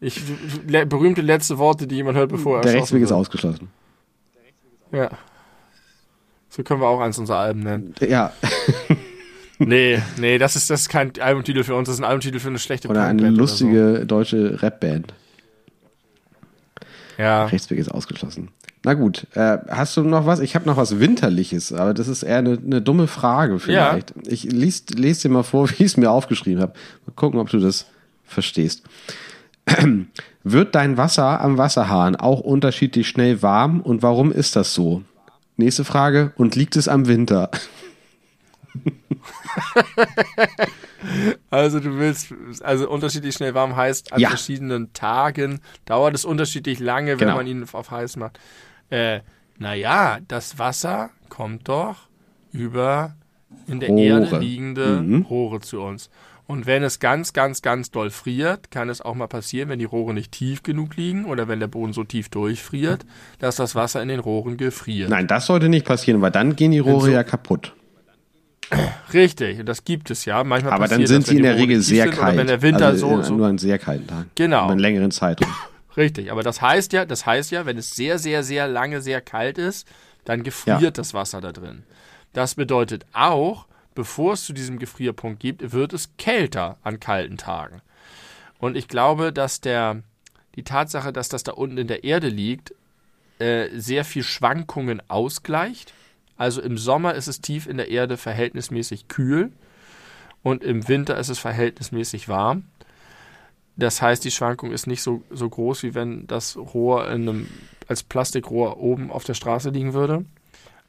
Ich, 0.00 0.20
le 0.66 0.86
berühmte 0.86 1.22
letzte 1.22 1.58
Worte, 1.58 1.86
die 1.86 1.96
jemand 1.96 2.18
hört, 2.18 2.30
bevor 2.30 2.58
er 2.58 2.62
Der 2.62 2.74
Rechtsweg 2.74 3.00
wird. 3.00 3.10
ist 3.10 3.12
ausgeschlossen. 3.12 3.68
Ja. 4.92 5.10
So 6.48 6.62
können 6.62 6.80
wir 6.80 6.86
auch 6.86 7.00
eins 7.00 7.18
unserer 7.18 7.38
Alben 7.38 7.60
nennen. 7.60 7.94
Ja. 8.00 8.32
nee, 9.58 10.00
nee, 10.18 10.38
das 10.38 10.56
ist, 10.56 10.70
das 10.70 10.82
ist 10.82 10.88
kein 10.88 11.12
Albumtitel 11.18 11.64
für 11.64 11.74
uns, 11.74 11.86
das 11.86 11.96
ist 11.96 12.00
ein 12.00 12.04
Albumtitel 12.04 12.38
für 12.38 12.48
eine 12.48 12.58
schlechte 12.58 12.88
Oder 12.88 13.04
eine 13.04 13.30
lustige 13.30 13.90
oder 13.90 13.98
so. 14.00 14.04
deutsche 14.06 14.62
Rapband. 14.62 15.14
Ja. 17.18 17.46
Rechtsweg 17.46 17.78
ist 17.78 17.90
ausgeschlossen. 17.90 18.50
Na 18.86 18.94
gut, 18.94 19.26
äh, 19.34 19.58
hast 19.68 19.96
du 19.96 20.02
noch 20.02 20.26
was? 20.26 20.38
Ich 20.38 20.54
habe 20.54 20.64
noch 20.64 20.76
was 20.76 21.00
Winterliches, 21.00 21.72
aber 21.72 21.92
das 21.92 22.06
ist 22.06 22.22
eher 22.22 22.38
eine, 22.38 22.56
eine 22.56 22.80
dumme 22.80 23.08
Frage 23.08 23.58
vielleicht. 23.58 24.14
Ja. 24.14 24.22
Ich 24.28 24.44
lese 24.44 24.84
les 24.94 25.18
dir 25.18 25.28
mal 25.28 25.42
vor, 25.42 25.68
wie 25.70 25.74
ich 25.74 25.80
es 25.80 25.96
mir 25.96 26.08
aufgeschrieben 26.08 26.62
habe. 26.62 26.74
Mal 27.04 27.12
gucken, 27.16 27.40
ob 27.40 27.50
du 27.50 27.58
das 27.58 27.86
verstehst. 28.24 28.84
Wird 30.44 30.76
dein 30.76 30.96
Wasser 30.96 31.40
am 31.40 31.58
Wasserhahn 31.58 32.14
auch 32.14 32.38
unterschiedlich 32.38 33.08
schnell 33.08 33.42
warm 33.42 33.80
und 33.80 34.04
warum 34.04 34.30
ist 34.30 34.54
das 34.54 34.72
so? 34.72 35.02
Nächste 35.56 35.82
Frage. 35.84 36.30
Und 36.36 36.54
liegt 36.54 36.76
es 36.76 36.86
am 36.86 37.08
Winter? 37.08 37.50
also 41.50 41.80
du 41.80 41.98
willst, 41.98 42.32
also 42.62 42.88
unterschiedlich 42.88 43.34
schnell 43.34 43.54
warm 43.54 43.74
heißt, 43.74 44.12
an 44.12 44.20
ja. 44.20 44.28
verschiedenen 44.28 44.92
Tagen 44.92 45.58
dauert 45.86 46.14
es 46.14 46.24
unterschiedlich 46.24 46.78
lange, 46.78 47.18
wenn 47.18 47.26
genau. 47.26 47.34
man 47.34 47.48
ihn 47.48 47.66
auf 47.72 47.90
heiß 47.90 48.14
macht 48.14 48.38
äh, 48.90 49.20
naja, 49.58 50.18
das 50.28 50.58
Wasser 50.58 51.10
kommt 51.28 51.68
doch 51.68 52.08
über 52.52 53.14
in 53.66 53.80
der 53.80 53.88
Rohre. 53.88 54.02
Erde 54.02 54.38
liegende 54.38 55.02
mhm. 55.02 55.22
Rohre 55.22 55.60
zu 55.60 55.80
uns. 55.80 56.10
Und 56.46 56.66
wenn 56.66 56.84
es 56.84 57.00
ganz, 57.00 57.32
ganz, 57.32 57.60
ganz 57.60 57.90
doll 57.90 58.10
friert, 58.10 58.70
kann 58.70 58.88
es 58.88 59.00
auch 59.00 59.16
mal 59.16 59.26
passieren, 59.26 59.68
wenn 59.68 59.80
die 59.80 59.84
Rohre 59.84 60.14
nicht 60.14 60.30
tief 60.30 60.62
genug 60.62 60.96
liegen 60.96 61.24
oder 61.24 61.48
wenn 61.48 61.58
der 61.58 61.66
Boden 61.66 61.92
so 61.92 62.04
tief 62.04 62.28
durchfriert, 62.28 63.04
dass 63.40 63.56
das 63.56 63.74
Wasser 63.74 64.00
in 64.00 64.08
den 64.08 64.20
Rohren 64.20 64.56
gefriert. 64.56 65.10
Nein, 65.10 65.26
das 65.26 65.46
sollte 65.46 65.68
nicht 65.68 65.84
passieren, 65.84 66.22
weil 66.22 66.30
dann 66.30 66.54
gehen 66.54 66.70
die 66.70 66.78
Rohre 66.78 67.06
so, 67.06 67.10
ja 67.10 67.24
kaputt. 67.24 67.72
Richtig, 69.12 69.64
das 69.64 69.84
gibt 69.84 70.10
es 70.10 70.24
ja. 70.24 70.42
Manchmal 70.44 70.72
Aber 70.72 70.88
dann 70.88 71.06
sind 71.06 71.26
sie 71.26 71.36
in 71.36 71.42
der 71.42 71.56
Regel 71.56 71.80
sehr 71.80 72.10
kalt. 72.10 72.36
Wenn 72.36 72.46
der 72.46 72.62
Winter 72.62 72.86
also, 72.86 73.16
so, 73.16 73.22
so, 73.22 73.34
nur 73.34 73.46
an 73.46 73.58
sehr 73.58 73.78
kalten 73.78 74.06
Tagen. 74.06 74.30
Genau. 74.34 74.64
Über 74.64 74.72
einen 74.72 74.80
längeren 74.80 75.10
Zeitraum. 75.10 75.52
Richtig, 75.96 76.30
aber 76.30 76.42
das 76.42 76.60
heißt 76.60 76.92
ja, 76.92 77.04
das 77.04 77.24
heißt 77.26 77.50
ja, 77.50 77.66
wenn 77.66 77.78
es 77.78 77.90
sehr, 77.90 78.18
sehr, 78.18 78.42
sehr 78.42 78.68
lange 78.68 79.00
sehr 79.00 79.20
kalt 79.20 79.58
ist, 79.58 79.88
dann 80.24 80.42
gefriert 80.42 80.82
ja. 80.82 80.90
das 80.90 81.14
Wasser 81.14 81.40
da 81.40 81.52
drin. 81.52 81.84
Das 82.32 82.54
bedeutet 82.54 83.06
auch, 83.12 83.66
bevor 83.94 84.34
es 84.34 84.44
zu 84.44 84.52
diesem 84.52 84.78
Gefrierpunkt 84.78 85.40
gibt, 85.40 85.72
wird 85.72 85.92
es 85.92 86.10
kälter 86.18 86.76
an 86.82 87.00
kalten 87.00 87.38
Tagen. 87.38 87.80
Und 88.58 88.76
ich 88.76 88.88
glaube, 88.88 89.32
dass 89.32 89.60
der, 89.60 90.02
die 90.54 90.64
Tatsache, 90.64 91.12
dass 91.12 91.28
das 91.28 91.44
da 91.44 91.52
unten 91.52 91.78
in 91.78 91.86
der 91.86 92.04
Erde 92.04 92.28
liegt, 92.28 92.74
äh, 93.38 93.68
sehr 93.78 94.04
viel 94.04 94.22
Schwankungen 94.22 95.02
ausgleicht. 95.08 95.92
Also 96.36 96.60
im 96.60 96.76
Sommer 96.76 97.14
ist 97.14 97.26
es 97.26 97.40
tief 97.40 97.66
in 97.66 97.76
der 97.78 97.88
Erde 97.88 98.16
verhältnismäßig 98.16 99.08
kühl 99.08 99.52
und 100.42 100.62
im 100.62 100.88
Winter 100.88 101.18
ist 101.18 101.28
es 101.28 101.38
verhältnismäßig 101.38 102.28
warm. 102.28 102.64
Das 103.76 104.00
heißt, 104.00 104.24
die 104.24 104.30
Schwankung 104.30 104.72
ist 104.72 104.86
nicht 104.86 105.02
so, 105.02 105.22
so 105.30 105.48
groß, 105.48 105.82
wie 105.82 105.94
wenn 105.94 106.26
das 106.26 106.56
Rohr 106.56 107.08
in 107.10 107.28
einem, 107.28 107.46
als 107.88 108.02
Plastikrohr 108.02 108.78
oben 108.78 109.10
auf 109.10 109.24
der 109.24 109.34
Straße 109.34 109.70
liegen 109.70 109.92
würde. 109.92 110.24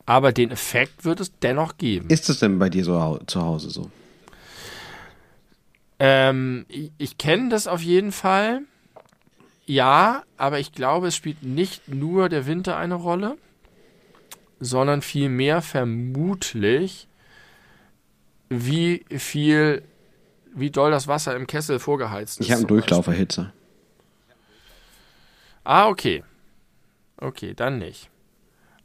Aber 0.05 0.31
den 0.31 0.51
Effekt 0.51 1.03
wird 1.03 1.19
es 1.19 1.37
dennoch 1.39 1.77
geben. 1.77 2.09
Ist 2.09 2.29
es 2.29 2.39
denn 2.39 2.59
bei 2.59 2.69
dir 2.69 2.85
so 2.85 3.19
zu 3.27 3.41
Hause 3.41 3.69
so? 3.69 3.91
Ähm, 5.99 6.65
ich 6.69 6.91
ich 6.97 7.17
kenne 7.17 7.49
das 7.49 7.67
auf 7.67 7.81
jeden 7.81 8.11
Fall. 8.13 8.61
Ja, 9.65 10.23
aber 10.37 10.59
ich 10.59 10.71
glaube, 10.71 11.07
es 11.07 11.15
spielt 11.15 11.43
nicht 11.43 11.89
nur 11.89 12.29
der 12.29 12.45
Winter 12.45 12.77
eine 12.77 12.95
Rolle, 12.95 13.37
sondern 14.61 15.01
vielmehr 15.01 15.61
vermutlich, 15.61 17.07
wie 18.49 19.03
viel, 19.09 19.83
wie 20.59 20.71
doll 20.71 20.91
das 20.91 21.07
Wasser 21.07 21.35
im 21.35 21.47
Kessel 21.47 21.79
vorgeheizt 21.79 22.39
ist. 22.39 22.45
Ich 22.45 22.51
habe 22.51 22.59
einen. 22.59 22.67
Durchlauferhitzer. 22.67 23.53
Ah, 25.63 25.87
okay. 25.87 26.23
Okay, 27.17 27.53
dann 27.53 27.79
nicht. 27.79 28.09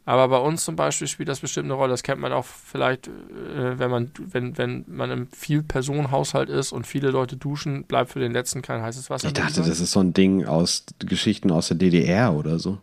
Aber 0.05 0.27
bei 0.29 0.39
uns 0.39 0.65
zum 0.65 0.75
Beispiel 0.75 1.07
spielt 1.07 1.29
das 1.29 1.41
bestimmt 1.41 1.67
eine 1.67 1.75
Rolle. 1.75 1.91
Das 1.91 2.03
kennt 2.03 2.21
man 2.21 2.33
auch 2.33 2.45
vielleicht, 2.45 3.07
äh, 3.07 3.79
wenn 3.79 3.91
man, 3.91 4.11
wenn, 4.19 4.59
wenn 4.59 4.85
man 4.89 5.11
im 5.13 5.29
Viel-Personen-Haushalt 5.29 6.49
ist 6.49 6.73
und 6.73 6.89
viele 6.89 7.11
Leute 7.11 7.37
duschen, 7.37 7.85
bleibt 7.85 8.11
für 8.11 8.19
den 8.19 8.33
letzten 8.33 8.63
kein 8.63 8.83
heißes 8.83 9.11
Wasser. 9.11 9.29
Ich 9.29 9.35
dachte, 9.35 9.63
das 9.63 9.81
ist 9.81 9.93
so 9.93 10.01
ein 10.01 10.13
Ding 10.13 10.45
aus 10.45 10.85
Geschichten 10.99 11.53
aus 11.53 11.69
der 11.69 11.77
DDR 11.77 12.35
oder 12.35 12.59
so. 12.59 12.79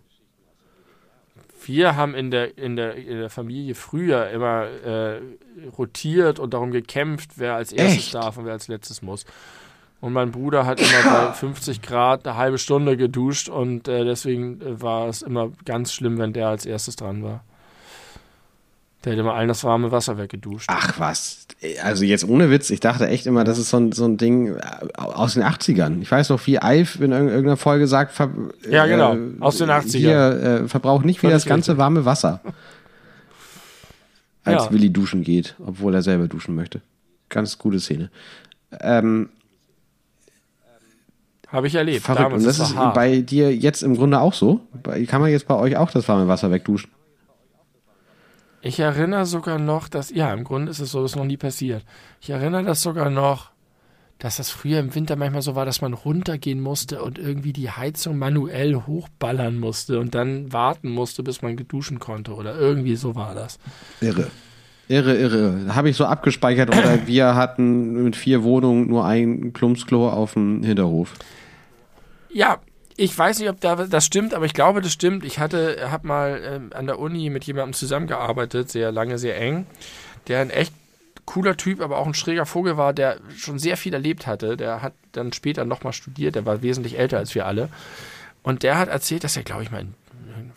Wir 1.65 1.95
haben 1.95 2.15
in 2.15 2.31
der, 2.31 2.57
in 2.57 2.75
der, 2.75 2.95
in 2.95 3.19
der 3.19 3.29
Familie 3.29 3.75
früher 3.75 4.29
immer 4.29 4.63
äh, 4.65 5.21
rotiert 5.77 6.39
und 6.39 6.53
darum 6.53 6.71
gekämpft, 6.71 7.31
wer 7.35 7.55
als 7.55 7.71
erstes 7.71 8.05
Echt? 8.05 8.15
darf 8.15 8.37
und 8.37 8.45
wer 8.45 8.53
als 8.53 8.67
letztes 8.67 9.01
muss. 9.01 9.25
Und 10.01 10.13
mein 10.13 10.31
Bruder 10.31 10.65
hat 10.65 10.79
immer 10.79 11.27
bei 11.27 11.33
50 11.33 11.81
Grad 11.81 12.25
eine 12.25 12.37
halbe 12.37 12.57
Stunde 12.57 12.95
geduscht 12.95 13.49
und 13.49 13.87
äh, 13.87 14.05
deswegen 14.05 14.61
äh, 14.61 14.81
war 14.81 15.09
es 15.09 15.21
immer 15.21 15.51
ganz 15.65 15.93
schlimm, 15.93 16.17
wenn 16.17 16.33
der 16.33 16.47
als 16.47 16.65
erstes 16.65 16.95
dran 16.95 17.23
war. 17.23 17.43
Der 19.05 19.13
hat 19.13 19.19
immer 19.19 19.33
allen 19.33 19.47
das 19.47 19.63
warme 19.63 19.91
Wasser 19.93 20.17
weggeduscht. 20.17 20.67
Ach 20.69 20.99
was. 20.99 21.47
Also 21.83 22.03
jetzt 22.03 22.27
ohne 22.27 22.49
Witz, 22.51 22.69
ich 22.69 22.81
dachte 22.81 23.07
echt 23.07 23.25
immer, 23.27 23.45
das 23.45 23.57
ist 23.57 23.69
so 23.69 23.77
ein, 23.77 23.91
so 23.93 24.03
ein 24.05 24.17
Ding 24.17 24.55
äh, 24.55 24.61
aus 24.97 25.35
den 25.35 25.43
80ern. 25.43 26.01
Ich 26.01 26.11
weiß 26.11 26.29
noch, 26.29 26.45
wie 26.47 26.59
Alf 26.59 26.99
in 26.99 27.11
irg- 27.13 27.27
irgendeiner 27.29 27.55
Folge 27.57 27.87
sagt, 27.87 28.11
ver 28.13 28.29
Ja, 28.69 28.85
genau, 28.87 29.15
aus 29.39 29.57
den 29.57 29.69
80ern. 29.69 29.97
Hier, 29.97 30.19
äh, 30.63 30.67
verbraucht 30.67 31.05
nicht 31.05 31.23
wieder 31.23 31.31
das 31.31 31.45
ganze 31.45 31.71
richtig. 31.71 31.79
warme 31.79 32.03
Wasser. 32.05 32.41
Als 34.43 34.65
Ja. 34.65 34.71
Willi 34.71 34.89
duschen 34.89 35.23
geht, 35.23 35.55
obwohl 35.65 35.93
er 35.93 36.01
selber 36.01 36.27
duschen 36.27 36.55
möchte. 36.55 36.81
Ganz 37.29 37.57
gute 37.57 37.79
Szene. 37.79 38.09
Ähm, 38.81 39.29
Habe 41.47 41.67
ich 41.67 41.75
erlebt. 41.75 42.05
verrückt. 42.05 42.21
Damals, 42.25 42.43
Und 42.43 42.47
das 42.47 42.59
ist 42.59 42.75
bei 42.93 43.21
dir 43.21 43.55
jetzt 43.55 43.81
im 43.81 43.95
Grunde 43.95 44.19
auch 44.19 44.33
so? 44.33 44.61
Kann 45.07 45.21
man 45.21 45.29
jetzt 45.31 45.47
bei 45.47 45.55
euch 45.55 45.77
auch 45.77 45.89
das 45.91 46.07
warme 46.07 46.27
Wasser 46.27 46.51
wegduschen? 46.51 46.89
Ich 48.61 48.79
erinnere 48.79 49.25
sogar 49.25 49.57
noch, 49.57 49.87
dass, 49.87 50.09
ja, 50.09 50.33
im 50.33 50.43
Grunde 50.43 50.71
ist 50.71 50.79
es 50.79 50.91
so, 50.91 51.01
das 51.01 51.11
ist 51.11 51.17
noch 51.17 51.25
nie 51.25 51.37
passiert. 51.37 51.85
Ich 52.21 52.29
erinnere 52.29 52.63
das 52.63 52.81
sogar 52.81 53.09
noch, 53.09 53.51
dass 54.17 54.35
das 54.35 54.49
früher 54.49 54.79
im 54.79 54.93
Winter 54.93 55.15
manchmal 55.15 55.41
so 55.41 55.55
war, 55.55 55.65
dass 55.65 55.81
man 55.81 55.93
runtergehen 55.93 56.59
musste 56.59 57.01
und 57.01 57.17
irgendwie 57.17 57.53
die 57.53 57.71
Heizung 57.71 58.17
manuell 58.17 58.75
hochballern 58.75 59.57
musste 59.57 59.99
und 59.99 60.13
dann 60.13 60.51
warten 60.51 60.89
musste, 60.89 61.23
bis 61.23 61.41
man 61.41 61.55
geduschen 61.55 61.99
konnte 61.99 62.33
oder 62.33 62.59
irgendwie 62.59 62.97
so 62.97 63.15
war 63.15 63.33
das. 63.33 63.59
Irre. 64.01 64.27
Irre, 64.89 65.15
irre. 65.15 65.73
Habe 65.73 65.89
ich 65.89 65.95
so 65.95 66.05
abgespeichert 66.05 66.69
oder 66.69 66.99
wir 67.07 67.35
hatten 67.35 68.03
mit 68.03 68.17
vier 68.17 68.43
Wohnungen 68.43 68.87
nur 68.87 69.05
ein 69.05 69.53
Plumpsklo 69.53 70.09
auf 70.09 70.33
dem 70.33 70.63
Hinterhof. 70.63 71.13
Ja, 72.31 72.57
ich 72.99 73.17
weiß 73.17 73.39
nicht, 73.39 73.49
ob 73.49 73.61
da, 73.61 73.75
das 73.75 74.05
stimmt, 74.05 74.33
aber 74.33 74.45
ich 74.45 74.53
glaube, 74.53 74.81
das 74.81 74.91
stimmt. 74.91 75.23
Ich 75.23 75.39
hatte, 75.39 75.89
habe 75.89 76.05
mal 76.05 76.41
ähm, 76.43 76.71
an 76.73 76.85
der 76.85 76.99
Uni 76.99 77.29
mit 77.29 77.45
jemandem 77.45 77.73
zusammengearbeitet, 77.73 78.69
sehr 78.69 78.91
lange, 78.91 79.17
sehr 79.17 79.39
eng, 79.39 79.65
der 80.27 80.41
ein 80.41 80.49
echt 80.49 80.73
cooler 81.23 81.55
Typ, 81.55 81.79
aber 81.79 81.97
auch 81.97 82.07
ein 82.07 82.13
schräger 82.13 82.45
Vogel 82.45 82.75
war, 82.75 82.91
der 82.91 83.19
schon 83.37 83.57
sehr 83.57 83.77
viel 83.77 83.93
erlebt 83.93 84.27
hatte. 84.27 84.57
Der 84.57 84.81
hat 84.81 84.93
dann 85.13 85.31
später 85.31 85.63
nochmal 85.63 85.93
studiert, 85.93 86.35
der 86.35 86.45
war 86.45 86.61
wesentlich 86.61 86.99
älter 86.99 87.17
als 87.17 87.33
wir 87.35 87.45
alle. 87.45 87.69
Und 88.43 88.63
der 88.63 88.77
hat 88.77 88.89
erzählt, 88.89 89.23
dass 89.23 89.37
er, 89.37 89.43
glaube 89.43 89.63
ich, 89.63 89.71
mal 89.71 89.79
in, 89.79 89.95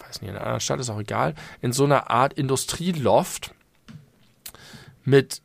weiß 0.01 0.21
nicht, 0.21 0.31
in 0.31 0.37
einer 0.37 0.41
anderen 0.41 0.61
Stadt 0.61 0.81
ist 0.81 0.91
auch 0.91 1.01
egal, 1.01 1.37
in 1.61 1.73
so 1.73 1.85
einer 1.85 2.11
Art 2.11 2.33
Industrieloft 2.33 3.55
mit 5.05 5.43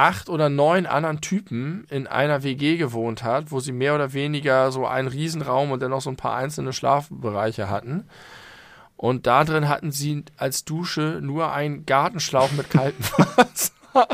acht 0.00 0.30
oder 0.30 0.48
neun 0.48 0.86
anderen 0.86 1.20
Typen 1.20 1.84
in 1.90 2.06
einer 2.06 2.42
WG 2.42 2.78
gewohnt 2.78 3.22
hat, 3.22 3.50
wo 3.50 3.60
sie 3.60 3.72
mehr 3.72 3.94
oder 3.94 4.14
weniger 4.14 4.72
so 4.72 4.86
einen 4.86 5.08
Riesenraum 5.08 5.72
und 5.72 5.82
dann 5.82 5.90
noch 5.90 6.00
so 6.00 6.08
ein 6.08 6.16
paar 6.16 6.36
einzelne 6.36 6.72
Schlafbereiche 6.72 7.68
hatten. 7.68 8.04
Und 8.96 9.26
da 9.26 9.44
drin 9.44 9.68
hatten 9.68 9.92
sie 9.92 10.24
als 10.38 10.64
Dusche 10.64 11.20
nur 11.22 11.52
einen 11.52 11.84
Gartenschlauch 11.84 12.50
mit 12.52 12.70
kaltem 12.70 13.04
Wasser. 13.36 14.08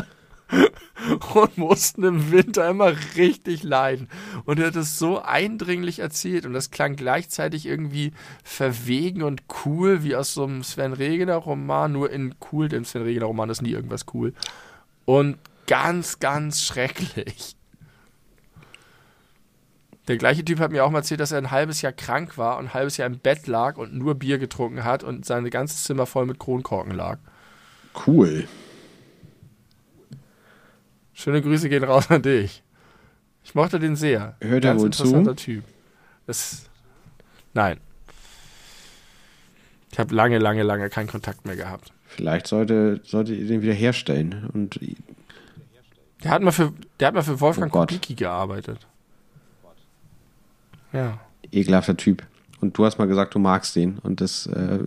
Und 1.35 1.57
mussten 1.57 2.03
im 2.03 2.33
Winter 2.33 2.69
immer 2.69 2.93
richtig 3.17 3.63
leiden. 3.63 4.09
Und 4.45 4.59
er 4.59 4.69
hat 4.69 4.77
es 4.77 4.99
so 4.99 5.23
eindringlich 5.23 6.01
erzählt 6.01 6.47
und 6.47 6.53
das 6.53 6.73
klang 6.73 6.97
gleichzeitig 6.97 7.65
irgendwie 7.65 8.13
verwegen 8.43 9.23
und 9.23 9.43
cool, 9.65 10.03
wie 10.03 10.17
aus 10.17 10.35
so 10.35 10.45
einem 10.45 10.65
Sven 10.65 10.95
Regener 10.95 11.37
Roman, 11.37 11.93
nur 11.93 12.11
in 12.11 12.35
cool, 12.51 12.69
denn 12.69 12.85
Sven 12.85 13.03
Regener 13.03 13.27
Roman 13.27 13.51
ist 13.51 13.63
nie 13.63 13.73
irgendwas 13.73 14.07
cool. 14.15 14.35
Und 15.05 15.39
ganz, 15.67 16.19
ganz 16.19 16.63
schrecklich. 16.63 17.57
Der 20.09 20.17
gleiche 20.19 20.45
Typ 20.45 20.61
hat 20.61 20.71
mir 20.71 20.85
auch 20.85 20.91
mal 20.91 20.99
erzählt, 20.99 21.21
dass 21.21 21.33
er 21.33 21.39
ein 21.39 21.51
halbes 21.51 21.83
Jahr 21.83 21.93
krank 21.93 22.39
war 22.39 22.59
und 22.59 22.67
ein 22.67 22.75
halbes 22.75 22.97
Jahr 22.97 23.09
im 23.09 23.19
Bett 23.19 23.47
lag 23.49 23.77
und 23.77 23.95
nur 23.95 24.15
Bier 24.15 24.39
getrunken 24.39 24.85
hat 24.85 25.03
und 25.03 25.25
sein 25.25 25.49
ganzes 25.51 25.85
Zimmer 25.85 26.07
voll 26.07 26.27
mit 26.27 26.39
Kronkorken 26.39 26.95
lag. 26.95 27.19
Cool. 28.07 28.47
Schöne 31.13 31.43
Grüße 31.43 31.69
gehen 31.69 31.83
raus 31.83 32.11
an 32.11 32.23
dich. 32.23 32.63
Ich 33.43 33.55
mochte 33.55 33.79
den 33.79 33.97
sehr. 33.97 34.37
Hört 34.41 34.65
er 34.65 34.79
wohl 34.79 34.91
zu? 34.91 35.03
interessanter 35.03 35.37
Typ. 35.37 35.65
Das, 36.27 36.69
nein. 37.55 37.79
Ich 39.91 39.99
habe 39.99 40.15
lange, 40.15 40.39
lange, 40.39 40.63
lange 40.63 40.91
keinen 40.91 41.07
Kontakt 41.07 41.47
mehr 41.47 41.57
gehabt. 41.57 41.93
Vielleicht 42.07 42.47
sollte, 42.47 43.01
sollte 43.03 43.35
ihr 43.35 43.47
den 43.47 43.63
wieder 43.63 43.73
herstellen. 43.73 44.51
Und 44.53 44.79
Der 46.25 46.31
hat 46.31 46.43
mal 46.43 46.51
für, 46.51 46.73
der 46.99 47.09
hat 47.09 47.15
mal 47.15 47.23
für 47.23 47.41
Wolfgang 47.41 47.75
Oh. 47.75 47.81
Kubicki 47.81 48.15
gearbeitet. 48.15 48.87
Ja. 50.93 51.21
ekelhafter 51.53 51.97
Typ. 51.97 52.25
Und 52.61 52.77
du 52.79 52.85
hast 52.87 52.99
mal 52.99 53.07
gesagt, 53.07 53.35
du 53.35 53.39
magst 53.39 53.77
den. 53.77 53.99
Und 53.99 54.21
das, 54.21 54.47
äh, 54.47 54.79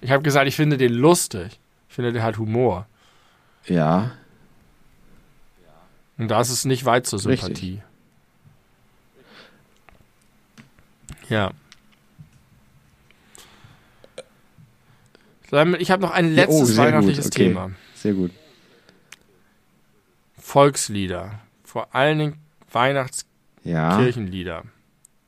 Ich 0.00 0.10
habe 0.10 0.22
gesagt, 0.22 0.48
ich 0.48 0.56
finde 0.56 0.76
den 0.78 0.92
lustig. 0.94 1.60
Ich 1.88 1.94
finde, 1.94 2.12
der 2.12 2.22
hat 2.22 2.38
Humor. 2.38 2.86
ja, 3.66 4.12
Und 6.16 6.28
da 6.28 6.40
ist 6.40 6.50
es 6.50 6.64
nicht 6.64 6.84
weit 6.84 7.06
zur 7.06 7.18
Richtig. 7.26 7.40
Sympathie. 7.40 7.82
Ja. 11.28 11.50
Dann- 15.50 15.74
Ich 15.78 15.90
habe 15.90 16.02
noch 16.02 16.10
ein 16.10 16.34
Ja, 16.34 16.46
oh, 16.48 16.52
letztes 16.52 16.68
sehr 16.76 16.84
weihnachtliches 16.86 17.26
okay. 17.26 17.48
Thema. 17.48 17.70
sehr 17.94 18.14
gut. 18.14 18.30
Volkslieder. 20.44 21.40
Vor 21.64 21.94
allen 21.94 22.18
Dingen 22.18 22.36
Ja, 22.74 22.74
Weihnachtskirchenlieder. 22.74 24.64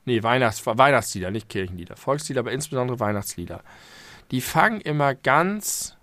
Nee, 0.05 0.21
Weihnachts 0.21 0.65
Weihnachtslieder, 0.65 1.31
nicht 1.31 1.49
Kirchenlieder. 1.49 1.97
Volkslieder, 1.97 2.41
aber 2.41 2.51
insbesondere 2.51 2.99
Weihnachtslieder. 2.99 3.61
Die 4.29 4.41
fangen 4.41 4.79
immer 4.79 5.15
ganz 5.15 5.97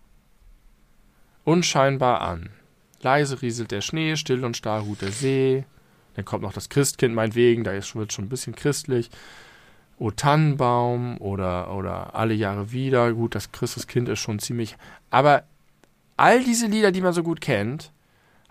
unscheinbar 1.44 2.22
an. 2.22 2.50
Leise 3.00 3.40
rieselt 3.40 3.70
der 3.70 3.82
Schnee, 3.82 4.16
still 4.16 4.44
und 4.44 4.56
starr 4.56 4.80
ruht 4.80 5.00
der 5.00 5.12
See. 5.12 5.64
Dann 6.16 6.24
kommt 6.24 6.42
noch 6.42 6.52
das 6.52 6.68
Christkind 6.68 7.14
meinetwegen, 7.14 7.62
da 7.62 7.70
ist, 7.70 7.94
wird 7.94 8.12
schon 8.12 8.26
ein 8.26 8.30
bisschen 8.30 8.56
christlich. 8.56 9.10
O 9.96 10.10
Tannenbaum 10.10 11.18
oder, 11.18 11.72
oder 11.74 12.16
Alle 12.16 12.34
Jahre 12.34 12.72
wieder. 12.72 13.12
Gut, 13.12 13.36
das 13.36 13.52
Christuskind 13.52 14.08
ist 14.08 14.18
schon 14.18 14.40
ziemlich. 14.40 14.76
Aber 15.10 15.44
all 16.16 16.42
diese 16.42 16.66
Lieder, 16.66 16.90
die 16.90 17.00
man 17.00 17.14
so 17.14 17.22
gut 17.22 17.40
kennt, 17.40 17.93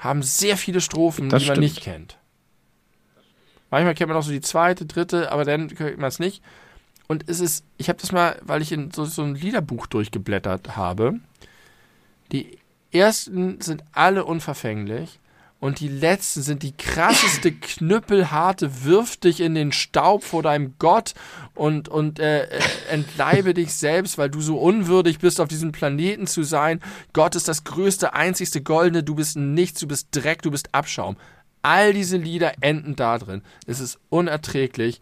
haben 0.03 0.21
sehr 0.23 0.57
viele 0.57 0.81
Strophen, 0.81 1.30
Das 1.30 1.41
die 1.43 1.47
man 1.47 1.55
stimmt. 1.55 1.63
nicht 1.63 1.81
kennt. 1.81 2.17
Manchmal 3.71 3.95
kennt 3.95 4.09
man 4.09 4.17
auch 4.17 4.23
so 4.23 4.31
die 4.31 4.41
zweite, 4.41 4.85
dritte, 4.85 5.31
aber 5.31 5.45
dann 5.45 5.67
kennt 5.73 5.97
man 5.97 6.07
es 6.09 6.19
nicht. 6.19 6.43
Und 7.07 7.30
es 7.30 7.39
ist, 7.39 7.65
ich 7.77 7.89
habe 7.89 7.99
das 7.99 8.11
mal, 8.11 8.39
weil 8.43 8.61
ich 8.61 8.71
in 8.71 8.91
so, 8.91 9.05
so 9.05 9.23
ein 9.23 9.35
Liederbuch 9.35 9.88
durchgeblättert 9.88 10.75
habe. 10.77 11.19
Die 12.31 12.57
ersten 12.91 13.61
sind 13.61 13.84
alle 13.91 14.25
unverfänglich 14.25 15.19
und 15.64 15.80
die 15.80 15.88
letzten 15.88 16.41
sind 16.41 16.61
die 16.61 16.76
krasseste 16.76 17.52
knüppelharte, 17.53 18.84
wirf 18.84 19.15
dich 19.15 19.40
in 19.40 19.56
den 19.56 19.72
Staub 19.72 20.26
vor 20.26 20.44
deinem 20.44 20.73
Gott 20.77 21.14
und, 21.56 21.88
und 21.88 22.19
äh, 22.19 22.48
äh, 22.49 22.60
entleibe 22.90 23.53
dich 23.53 23.73
selbst, 23.73 24.18
weil 24.18 24.30
du 24.30 24.41
so 24.41 24.57
unwürdig 24.57 25.19
bist, 25.19 25.40
auf 25.40 25.48
diesem 25.48 25.72
Planeten 25.72 26.27
zu 26.27 26.44
sein. 26.44 26.81
Gott 27.14 27.35
ist 27.35 27.48
das 27.48 27.64
größte, 27.64 28.14
einzigste 28.14 28.61
Goldene, 28.61 29.03
du 29.03 29.15
bist 29.15 29.38
nichts, 29.38 29.80
du 29.80 29.88
bist 29.88 30.10
Dreck, 30.11 30.41
du 30.41 30.52
bist 30.52 30.76
Abschaum. 30.76 31.15
All 31.61 31.94
diese 31.94 32.18
Lieder 32.18 32.56
enden 32.60 32.98
da 32.98 33.18
drin. 33.18 33.41
Es 33.65 33.80
ist 33.80 33.99
unerträglich. 34.10 34.99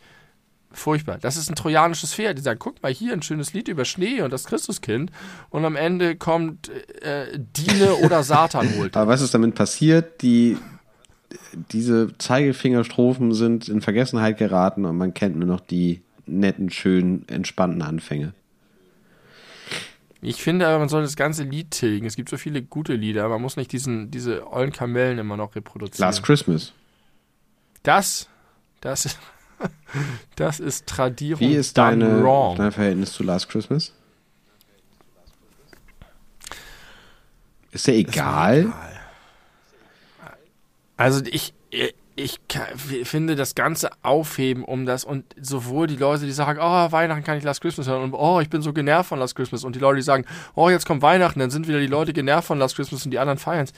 Furchtbar. 0.74 1.18
Das 1.20 1.36
ist 1.36 1.50
ein 1.50 1.56
trojanisches 1.56 2.14
Pferd. 2.14 2.38
Die 2.38 2.42
sagen, 2.42 2.60
guck 2.60 2.82
mal 2.82 2.94
hier, 2.94 3.14
ein 3.14 3.22
schönes 3.22 3.54
Lied 3.54 3.68
über 3.68 3.84
Schnee 3.84 4.22
und 4.22 4.32
das 4.32 4.46
Christuskind. 4.46 5.12
Und 5.50 5.66
am 5.66 5.76
Ende 5.76 6.16
kommt 6.16 6.70
äh, 7.02 7.38
Diene 7.38 7.96
oder 8.04 8.24
Satan 8.24 8.76
holt. 8.78 8.96
Aber 8.96 9.12
was 9.12 9.22
ist 9.22 9.34
damit 9.34 9.56
passiert? 9.56 10.22
Die, 10.22 10.58
diese 11.72 12.18
Zeigefingerstrophen 12.18 13.34
sind 13.34 13.68
in 13.68 13.82
Vergessenheit 13.82 14.38
geraten 14.38 14.86
und 14.86 14.98
man 14.98 15.14
kennt 15.14 15.36
nur 15.36 15.48
noch 15.48 15.60
die 15.60 16.02
netten, 16.26 16.70
schönen, 16.70 17.28
entspannten 17.28 17.82
Anfänge. 17.82 18.34
Ich 20.22 20.42
finde 20.42 20.68
aber, 20.68 20.80
man 20.80 20.90
soll 20.90 21.02
das 21.02 21.16
ganze 21.16 21.44
Lied 21.44 21.72
tilgen. 21.72 22.06
Es 22.06 22.16
gibt 22.16 22.30
so 22.30 22.38
viele 22.38 22.62
gute 22.62 22.94
Lieder. 22.94 23.28
Man 23.28 23.42
muss 23.42 23.58
nicht 23.58 23.72
diesen, 23.72 24.12
diese 24.12 24.48
ollen 24.48 24.72
Kamellen 24.72 25.18
immer 25.18 25.36
noch 25.36 25.56
reproduzieren. 25.56 26.08
Last 26.08 26.22
Christmas. 26.24 26.74
Das, 27.82 28.30
das, 28.82 29.18
das 30.36 30.60
ist 30.60 30.88
Tradierung 30.88 31.40
Wie 31.40 31.54
ist 31.54 31.78
deine, 31.78 32.22
wrong. 32.24 32.58
dein 32.58 32.72
Verhältnis 32.72 33.14
zu 33.14 33.24
Last 33.24 33.50
Christmas? 33.50 33.94
Ist 37.72 37.88
dir 37.88 37.94
egal? 37.94 38.74
Also 40.98 41.22
ich, 41.26 41.54
ich 42.16 42.40
finde 43.04 43.36
das 43.36 43.56
ganze 43.56 43.90
Aufheben 44.04 44.64
um 44.64 44.86
das 44.86 45.04
und 45.06 45.26
sowohl 45.42 45.88
die 45.88 45.96
Leute, 45.96 46.26
die 46.26 46.32
sagen, 46.32 46.60
oh, 46.62 46.92
Weihnachten 46.92 47.24
kann 47.24 47.38
ich 47.38 47.44
Last 47.44 47.62
Christmas 47.62 47.88
hören 47.88 48.04
und 48.04 48.14
oh, 48.14 48.40
ich 48.42 48.50
bin 48.50 48.62
so 48.62 48.74
genervt 48.74 49.10
von 49.10 49.20
Last 49.20 49.36
Christmas 49.36 49.64
und 49.64 49.76
die 49.76 49.80
Leute, 49.80 49.98
die 49.98 50.04
sagen, 50.04 50.26
oh, 50.54 50.70
jetzt 50.70 50.86
kommt 50.86 51.02
Weihnachten, 51.02 51.40
dann 51.40 51.50
sind 51.50 51.68
wieder 51.68 51.80
die 51.80 51.88
Leute 51.88 52.14
genervt 52.14 52.48
von 52.48 52.60
Last 52.60 52.76
Christmas 52.76 53.06
und 53.06 53.12
die 53.12 53.20
anderen 53.20 53.40
feiern's. 53.40 53.74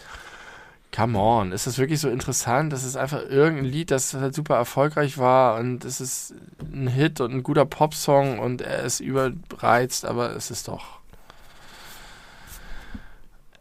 Come 0.95 1.17
on, 1.17 1.51
ist 1.51 1.65
das 1.65 1.79
wirklich 1.79 1.99
so 1.99 2.09
interessant? 2.09 2.71
Das 2.71 2.83
ist 2.83 2.95
einfach 2.95 3.23
irgendein 3.27 3.65
Lied, 3.65 3.89
das 3.89 4.13
halt 4.13 4.35
super 4.35 4.55
erfolgreich 4.55 5.17
war 5.17 5.57
und 5.59 5.85
es 5.85 5.99
ist 5.99 6.35
ein 6.71 6.87
Hit 6.87 7.19
und 7.19 7.31
ein 7.33 7.41
guter 7.41 7.65
Popsong 7.65 8.37
und 8.37 8.61
er 8.61 8.83
ist 8.83 8.99
überreizt, 8.99 10.05
aber 10.05 10.35
es 10.35 10.51
ist 10.51 10.67
doch. 10.67 10.99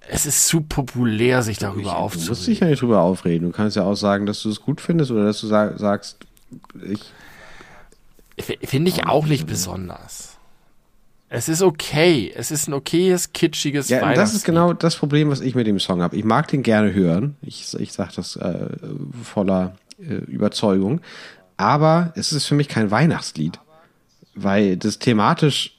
Es 0.08 0.26
ist 0.26 0.46
zu 0.46 0.60
populär, 0.60 1.42
sich 1.42 1.56
darüber 1.58 1.76
Du 1.82 1.88
musst 1.88 1.96
aufzuregen. 1.96 2.44
dich 2.44 2.60
ja 2.60 2.66
nicht 2.66 2.82
drüber 2.82 3.00
aufreden. 3.00 3.46
Du 3.50 3.56
kannst 3.56 3.76
ja 3.76 3.84
auch 3.84 3.94
sagen, 3.94 4.26
dass 4.26 4.42
du 4.42 4.50
es 4.50 4.60
gut 4.60 4.82
findest 4.82 5.10
oder 5.10 5.24
dass 5.24 5.40
du 5.40 5.46
sag, 5.46 5.78
sagst, 5.78 6.18
ich. 6.82 7.12
Finde 8.38 8.90
ich 8.90 9.06
auch 9.06 9.24
nicht 9.24 9.46
besonders. 9.46 10.31
Es 11.34 11.48
ist 11.48 11.62
okay. 11.62 12.30
Es 12.36 12.50
ist 12.50 12.68
ein 12.68 12.74
okayes, 12.74 13.32
kitschiges 13.32 13.88
Ja, 13.88 14.00
das 14.00 14.06
Weihnachtslied. 14.06 14.36
ist 14.36 14.44
genau 14.44 14.74
das 14.74 14.96
Problem, 14.96 15.30
was 15.30 15.40
ich 15.40 15.54
mit 15.54 15.66
dem 15.66 15.80
Song 15.80 16.02
habe. 16.02 16.14
Ich 16.14 16.24
mag 16.24 16.46
den 16.48 16.62
gerne 16.62 16.92
hören. 16.92 17.36
Ich, 17.40 17.72
ich 17.78 17.92
sage 17.94 18.10
das 18.16 18.36
äh, 18.36 18.68
voller 19.22 19.74
äh, 19.98 20.12
Überzeugung. 20.12 21.00
Aber 21.56 22.12
es 22.16 22.34
ist 22.34 22.44
für 22.44 22.54
mich 22.54 22.68
kein 22.68 22.90
Weihnachtslied. 22.90 23.58
Weil 24.34 24.76
das 24.76 24.98
thematisch, 24.98 25.78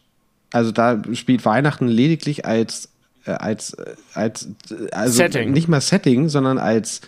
also 0.51 0.71
da 0.71 0.99
spielt 1.13 1.45
Weihnachten 1.45 1.87
lediglich 1.87 2.45
als, 2.45 2.89
äh, 3.25 3.31
als, 3.33 3.73
äh, 3.75 3.95
als 4.15 4.47
äh, 4.71 4.89
also 4.91 5.17
Setting. 5.17 5.51
nicht 5.51 5.67
mal 5.67 5.81
Setting, 5.81 6.29
sondern 6.29 6.57
als 6.57 7.01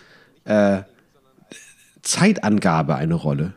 äh, 0.44 0.82
Zeitangabe 2.02 2.94
eine 2.94 3.14
Rolle. 3.14 3.54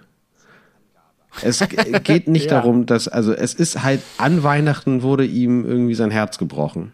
Es 1.42 1.64
geht 2.04 2.28
nicht 2.28 2.46
Ja. 2.52 2.60
darum, 2.62 2.86
dass, 2.86 3.08
also 3.08 3.34
es 3.34 3.54
ist 3.54 3.84
halt, 3.84 4.02
an 4.18 4.44
Weihnachten 4.44 5.02
wurde 5.04 5.26
ihm 5.26 5.66
irgendwie 5.66 5.96
sein 5.96 6.12
Herz 6.12 6.38
gebrochen. 6.38 6.94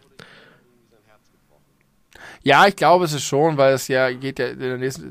Ja, 2.44 2.68
ich 2.68 2.76
glaube 2.76 3.06
es 3.06 3.14
ist 3.14 3.24
schon, 3.24 3.58
weil 3.58 3.74
es 3.74 3.88
ja 3.88 4.12
geht 4.12 4.38
ja 4.38 4.50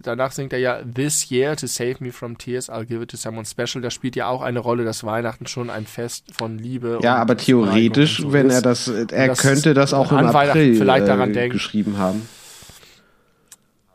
danach 0.05 0.31
singt 0.31 0.53
er 0.53 0.61
ja 0.61 0.79
This 0.85 1.33
year 1.33 1.57
to 1.57 1.67
save 1.67 1.97
me 1.99 2.13
from 2.13 2.39
tears, 2.39 2.71
I'll 2.71 2.85
give 2.85 3.03
it 3.03 3.11
to 3.11 3.17
someone 3.17 3.45
special. 3.45 3.83
Da 3.83 3.91
spielt 3.91 4.15
ja 4.15 4.29
auch 4.29 4.41
eine 4.41 4.61
Rolle, 4.61 4.85
dass 4.85 5.03
Weihnachten 5.03 5.49
schon 5.49 5.69
ein 5.69 5.85
Fest 5.85 6.27
von 6.33 6.59
Liebe 6.59 7.01
Ja, 7.03 7.17
aber 7.17 7.37
theoretisch, 7.37 8.19
so 8.19 8.33
wenn 8.33 8.47
ist. 8.51 8.55
er 8.55 8.63
das, 8.63 8.87
er 8.87 9.27
das 9.27 9.41
könnte 9.41 9.75
das 9.75 9.93
auch 9.93 10.13
im 10.13 10.19
an 10.19 10.33
Weihnachten 10.33 10.51
April 10.61 10.77
vielleicht 10.77 11.09
daran 11.09 11.31
äh, 11.31 11.33
denken. 11.33 11.55
geschrieben 11.55 11.99
haben. 11.99 12.23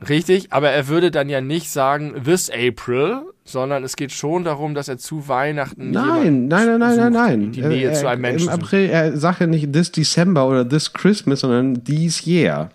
Richtig, 0.07 0.53
aber 0.53 0.69
er 0.69 0.87
würde 0.87 1.11
dann 1.11 1.27
ja 1.27 1.41
nicht 1.41 1.69
sagen 1.69 2.23
This 2.23 2.49
April, 2.49 3.21
sondern 3.43 3.83
es 3.83 3.95
geht 3.97 4.11
schon 4.13 4.45
darum, 4.45 4.73
dass 4.73 4.87
er 4.87 4.97
zu 4.97 5.27
Weihnachten 5.27 5.91
Nein, 5.91 6.47
nein, 6.47 6.67
nein, 6.67 6.79
nein, 6.79 6.79
nein, 6.79 6.95
sucht, 6.95 7.13
nein. 7.13 7.51
Die 7.51 7.61
Nähe 7.61 7.89
er, 7.89 7.93
zu 7.93 8.07
einem 8.07 8.21
Menschen. 8.21 8.47
Im. 8.47 8.53
April, 8.53 8.89
er 8.89 9.17
sagt 9.17 9.41
ja 9.41 9.47
nicht 9.47 9.73
this 9.73 9.91
December 9.91 10.47
oder 10.47 10.67
this 10.67 10.93
Christmas, 10.93 11.41
sondern 11.41 11.83
this 11.83 12.25
year. 12.25 12.69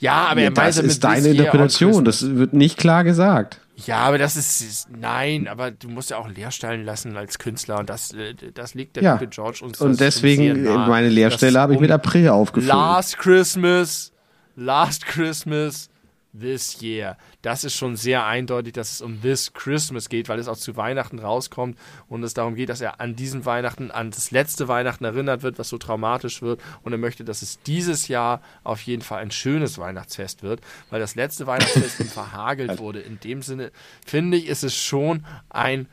Ja, 0.00 0.28
aber 0.28 0.40
Ja, 0.40 0.46
er 0.46 0.50
meint 0.50 0.58
das 0.58 0.78
ist 0.78 1.04
deine 1.04 1.28
Interpretation, 1.28 2.04
das 2.04 2.34
wird 2.36 2.52
nicht 2.52 2.78
klar 2.78 3.04
gesagt. 3.04 3.60
Ja, 3.86 3.98
aber 3.98 4.18
das 4.18 4.36
ist, 4.36 4.88
nein, 4.90 5.46
aber 5.46 5.70
du 5.70 5.88
musst 5.88 6.10
ja 6.10 6.16
auch 6.16 6.28
Lehrstellen 6.28 6.84
lassen 6.84 7.16
als 7.16 7.38
Künstler 7.38 7.78
und 7.78 7.88
das, 7.88 8.12
äh, 8.12 8.34
das 8.52 8.74
liegt 8.74 8.96
der 8.96 9.02
Ja. 9.04 9.12
gute 9.14 9.28
George 9.28 9.60
uns 9.62 9.80
Und 9.80 10.00
deswegen, 10.00 10.66
äh, 10.66 10.74
meine 10.74 11.08
Lehrstelle 11.08 11.60
habe 11.60 11.74
ich 11.74 11.80
mit 11.80 11.90
April 11.92 12.28
aufgefüllt. 12.28 12.72
Last 12.72 13.18
Christmas, 13.18 14.12
Last 14.60 15.06
Christmas, 15.06 15.88
This 16.36 16.82
Year. 16.82 17.16
Das 17.42 17.62
ist 17.62 17.76
schon 17.76 17.94
sehr 17.94 18.26
eindeutig, 18.26 18.72
dass 18.72 18.90
es 18.90 19.00
um 19.00 19.22
This 19.22 19.52
Christmas 19.52 20.08
geht, 20.08 20.28
weil 20.28 20.40
es 20.40 20.48
auch 20.48 20.56
zu 20.56 20.76
Weihnachten 20.76 21.20
rauskommt 21.20 21.78
und 22.08 22.24
es 22.24 22.34
darum 22.34 22.56
geht, 22.56 22.68
dass 22.68 22.80
er 22.80 23.00
an 23.00 23.14
diesen 23.14 23.46
Weihnachten, 23.46 23.92
an 23.92 24.10
das 24.10 24.32
letzte 24.32 24.66
Weihnachten 24.66 25.04
erinnert 25.04 25.42
wird, 25.42 25.60
was 25.60 25.68
so 25.68 25.78
traumatisch 25.78 26.42
wird 26.42 26.60
und 26.82 26.90
er 26.90 26.98
möchte, 26.98 27.24
dass 27.24 27.42
es 27.42 27.62
dieses 27.62 28.08
Jahr 28.08 28.42
auf 28.64 28.82
jeden 28.82 29.02
Fall 29.02 29.22
ein 29.22 29.30
schönes 29.30 29.78
Weihnachtsfest 29.78 30.42
wird, 30.42 30.60
weil 30.90 30.98
das 30.98 31.14
letzte 31.14 31.46
Weihnachtsfest 31.46 32.00
ihm 32.00 32.06
verhagelt 32.08 32.80
wurde. 32.80 32.98
In 32.98 33.20
dem 33.20 33.42
Sinne 33.42 33.70
finde 34.04 34.38
ich, 34.38 34.48
ist 34.48 34.64
es 34.64 34.74
schon 34.74 35.24
ein, 35.50 35.86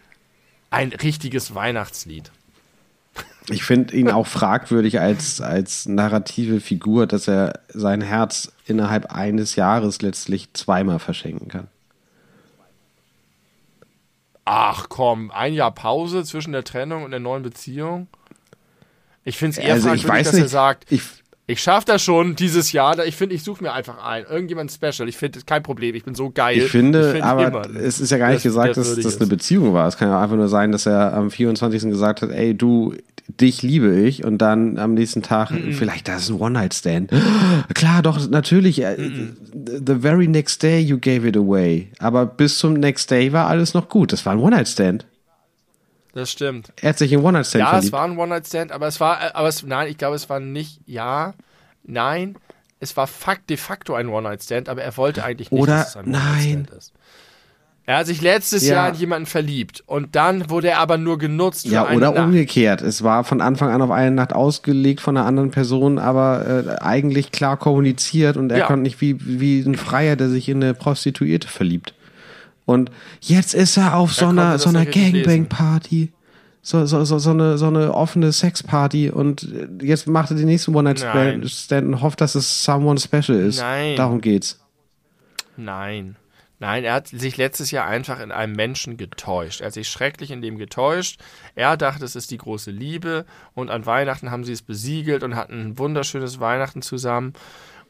ein 0.71 0.89
richtiges 0.89 1.53
Weihnachtslied. 1.53 2.31
Ich 3.49 3.63
finde 3.63 3.95
ihn 3.95 4.09
auch 4.09 4.27
fragwürdig 4.27 4.99
als, 4.99 5.39
als 5.39 5.85
narrative 5.85 6.59
Figur, 6.61 7.05
dass 7.05 7.27
er 7.27 7.59
sein 7.69 8.01
Herz 8.01 8.51
innerhalb 8.65 9.13
eines 9.13 9.55
Jahres 9.55 10.01
letztlich 10.01 10.51
zweimal 10.53 10.99
verschenken 10.99 11.47
kann. 11.47 11.67
Ach 14.45 14.89
komm, 14.89 15.31
ein 15.31 15.53
Jahr 15.53 15.71
Pause 15.71 16.23
zwischen 16.23 16.53
der 16.53 16.63
Trennung 16.63 17.03
und 17.03 17.11
der 17.11 17.19
neuen 17.19 17.43
Beziehung? 17.43 18.07
Ich 19.23 19.37
finde 19.37 19.57
es 19.59 19.65
eher 19.65 19.73
Also 19.73 19.91
ich 19.93 20.03
fragwürdig, 20.03 20.09
weiß 20.09 20.25
dass 20.27 20.35
er 20.35 20.41
nicht, 20.41 20.51
sagt, 20.51 20.91
ich, 20.91 21.01
ich 21.47 21.61
schaffe 21.61 21.85
das 21.87 22.01
schon 22.03 22.35
dieses 22.35 22.71
Jahr. 22.71 23.05
Ich 23.05 23.15
finde, 23.15 23.35
ich 23.35 23.43
suche 23.43 23.63
mir 23.63 23.73
einfach 23.73 24.03
ein. 24.03 24.23
Irgendjemand 24.29 24.71
special. 24.71 25.07
Ich 25.07 25.17
finde, 25.17 25.39
das 25.39 25.45
kein 25.45 25.61
Problem. 25.63 25.93
Ich 25.95 26.03
bin 26.03 26.15
so 26.15 26.31
geil. 26.31 26.57
Ich 26.57 26.71
finde, 26.71 27.11
find 27.11 27.23
aber 27.23 27.47
immer, 27.47 27.75
es 27.79 27.99
ist 27.99 28.09
ja 28.11 28.17
gar 28.17 28.31
nicht 28.31 28.43
der- 28.43 28.49
gesagt, 28.51 28.77
dass 28.77 28.95
das 28.95 29.17
eine. 29.19 29.27
Beziehung 29.27 29.73
war. 29.73 29.87
Es 29.87 29.97
kann 29.97 30.09
ja 30.09 30.19
einfach 30.21 30.35
nur 30.35 30.47
sein, 30.47 30.71
dass 30.71 30.85
er 30.85 31.13
am 31.13 31.29
24. 31.29 31.89
gesagt 31.89 32.21
hat, 32.23 32.31
ey, 32.31 32.55
du, 32.55 32.95
dich 33.27 33.61
liebe 33.63 33.95
ich 33.95 34.23
und 34.23 34.37
dann 34.39 34.77
am 34.77 34.93
nächsten 34.93 35.21
Tag, 35.23 35.51
vielleicht 35.71 36.07
das 36.07 36.23
ist 36.23 36.29
ein 36.29 36.39
One-Night-Stand. 36.39 37.11
Klar, 37.73 38.01
doch, 38.03 38.27
natürlich. 38.29 38.81
äh, 38.81 38.95
The 39.85 39.95
very 39.99 40.27
next 40.27 40.61
day 40.63 40.79
you 40.79 40.97
gave 40.99 41.27
it 41.27 41.35
away. 41.37 41.87
Aber 41.99 42.25
bis 42.25 42.57
zum 42.59 42.73
next 42.73 43.09
day 43.11 43.33
war 43.33 43.47
alles 43.47 43.73
noch 43.73 43.89
gut. 43.89 44.13
Das 44.13 44.25
war 44.25 44.33
ein 44.33 44.39
One-Night-Stand. 44.39 45.05
Das 46.15 46.31
stimmt. 46.31 46.71
Er 46.81 46.89
hat 46.89 46.97
sich 46.97 47.11
in 47.11 47.19
One-Night-Stand 47.19 47.59
Ja, 47.59 47.67
verliebt. 47.67 47.85
es 47.85 47.91
war 47.91 48.05
ein 48.05 48.17
One-Night-Stand, 48.17 48.71
aber 48.71 48.87
es 48.87 48.99
war, 48.99 49.35
aber 49.35 49.47
es, 49.49 49.61
nein, 49.63 49.87
ich 49.89 49.97
glaube, 49.97 50.15
es 50.15 50.29
war 50.29 50.39
nicht, 50.39 50.79
ja, 50.87 51.33
nein, 51.83 52.35
es 52.79 52.95
war 52.97 53.05
fakt, 53.05 53.49
de 53.49 53.57
facto 53.57 53.93
ein 53.95 54.07
One-Night-Stand, 54.07 54.69
aber 54.69 54.81
er 54.81 54.95
wollte 54.97 55.23
eigentlich 55.23 55.51
nicht, 55.51 55.61
Oder- 55.61 55.73
dass 55.77 55.89
es 55.89 55.97
ein 55.97 56.09
nein. 56.09 56.21
One-Night-Stand 56.23 56.69
ist. 56.71 56.93
Er 57.87 57.97
hat 57.97 58.07
sich 58.07 58.21
letztes 58.21 58.65
Ja. 58.67 58.75
Jahr 58.75 58.89
in 58.89 58.95
jemanden 58.95 59.25
verliebt 59.27 59.83
und 59.85 60.15
dann 60.15 60.49
wurde 60.49 60.69
er 60.69 60.79
aber 60.79 60.97
nur 60.97 61.17
genutzt 61.19 61.65
Ja, 61.67 61.87
oder 61.91 62.11
Nacht. 62.13 62.17
umgekehrt. 62.25 62.81
Es 62.81 63.03
war 63.03 63.23
von 63.23 63.41
Anfang 63.41 63.69
an 63.69 63.81
auf 63.81 63.91
eine 63.91 64.09
Nacht 64.09 64.33
ausgelegt 64.33 65.01
von 65.01 65.15
einer 65.17 65.27
anderen 65.27 65.51
Person, 65.51 65.99
aber 65.99 66.65
äh, 66.79 66.81
eigentlich 66.81 67.31
klar 67.31 67.57
kommuniziert 67.57 68.37
und 68.37 68.51
er 68.51 68.59
Ja. 68.59 68.65
konnte 68.67 68.81
nicht 68.83 69.01
wie, 69.01 69.17
wie 69.19 69.59
ein 69.59 69.75
Freier, 69.75 70.15
der 70.15 70.29
sich 70.29 70.49
in 70.49 70.63
eine 70.63 70.73
Prostituierte 70.73 71.47
verliebt. 71.47 71.93
Und 72.65 72.91
jetzt 73.21 73.53
ist 73.53 73.77
er 73.77 73.95
auf 73.95 74.13
so 74.13 74.27
einer, 74.27 74.57
so 74.57 74.69
einer. 74.69 74.85
Gangbang-Party. 74.85 76.11
So, 76.61 76.85
so, 76.87 77.05
so, 77.05 77.19
so, 77.19 77.29
eine, 77.29 77.59
so 77.59 77.67
eine 77.67 77.93
offene 77.93 78.31
Sexparty 78.31 79.11
und 79.11 79.47
jetzt 79.83 80.07
macht 80.07 80.31
er 80.31 80.37
den 80.37 80.47
nächsten. 80.47 80.73
One-Night-Stand 80.73 81.85
und 81.85 82.01
hofft, 82.01 82.21
dass 82.21 82.33
es 82.33 82.63
someone 82.63 82.99
special 82.99 83.37
ist. 83.37 83.59
Nein. 83.59 83.95
Darum 83.95 84.19
geht's. 84.19 84.59
Nein. 85.57 86.15
Nein, 86.59 86.85
er 86.85 86.93
hat 86.93 87.07
sich 87.09 87.35
letztes 87.35 87.71
Jahr 87.71 87.85
einfach 87.85 88.19
in 88.19 88.31
einem 88.31 88.53
Menschen 88.53 88.95
getäuscht. 88.95 89.59
Er 89.59 89.67
hat 89.67 89.73
sich 89.73 89.89
schrecklich 89.89 90.31
in 90.31 90.41
dem 90.41 90.57
getäuscht. 90.57 91.19
Er 91.53 91.75
dachte, 91.75 92.05
es 92.05 92.15
ist 92.15 92.31
die 92.31 92.37
große 92.37 92.71
Liebe 92.71 93.25
und 93.53 93.69
an 93.69 93.85
Weihnachten 93.85 94.31
haben 94.31 94.45
sie 94.45 94.53
es 94.53 94.61
besiegelt 94.61 95.23
und 95.23 95.35
hatten 95.35 95.61
ein 95.61 95.77
wunderschönes 95.77 96.39
Weihnachten 96.39 96.81
zusammen. 96.81 97.33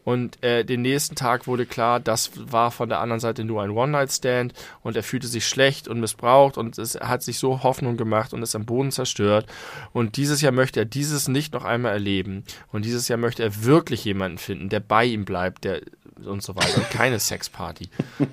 Und 0.05 0.41
äh, 0.43 0.63
den 0.63 0.83
nächsten 0.83 1.15
Tag 1.15 1.47
wurde 1.47 1.65
klar, 1.65 1.99
das 1.99 2.31
war 2.35 2.71
von 2.71 2.89
der 2.89 2.99
anderen 2.99 3.19
Seite 3.19 3.43
nur 3.43 3.63
ein 3.63 3.71
One-Night-Stand 3.71 4.53
und 4.83 4.95
er 4.95 5.03
fühlte 5.03 5.27
sich 5.27 5.47
schlecht 5.47 5.87
und 5.87 5.99
missbraucht 5.99 6.57
und 6.57 6.77
es 6.77 6.95
hat 6.95 7.23
sich 7.23 7.39
so 7.39 7.63
Hoffnung 7.63 7.97
gemacht 7.97 8.31
und 8.31 8.43
ist 8.43 8.55
am 8.55 8.65
Boden 8.65 8.91
zerstört. 8.91 9.47
Und 9.93 10.15
dieses 10.15 10.41
Jahr 10.41 10.51
möchte 10.51 10.79
er 10.79 10.85
dieses 10.85 11.27
nicht 11.27 11.53
noch 11.53 11.65
einmal 11.65 11.93
erleben. 11.93 12.43
Und 12.71 12.85
dieses 12.85 13.07
Jahr 13.07 13.17
möchte 13.17 13.41
er 13.41 13.65
wirklich 13.65 14.05
jemanden 14.05 14.37
finden, 14.37 14.69
der 14.69 14.79
bei 14.79 15.05
ihm 15.05 15.25
bleibt, 15.25 15.63
der 15.63 15.81
und 16.23 16.43
so 16.43 16.55
weiter. 16.55 16.77
Und 16.77 16.89
keine 16.91 17.19
Sexparty. 17.19 17.89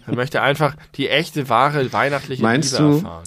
Er 0.06 0.14
möchte 0.14 0.42
einfach 0.42 0.76
die 0.94 1.08
echte, 1.08 1.48
wahre, 1.48 1.92
weihnachtliche 1.92 2.42
Meinst 2.42 2.72
Liebe 2.72 2.84
du, 2.84 2.96
erfahren. 2.96 3.24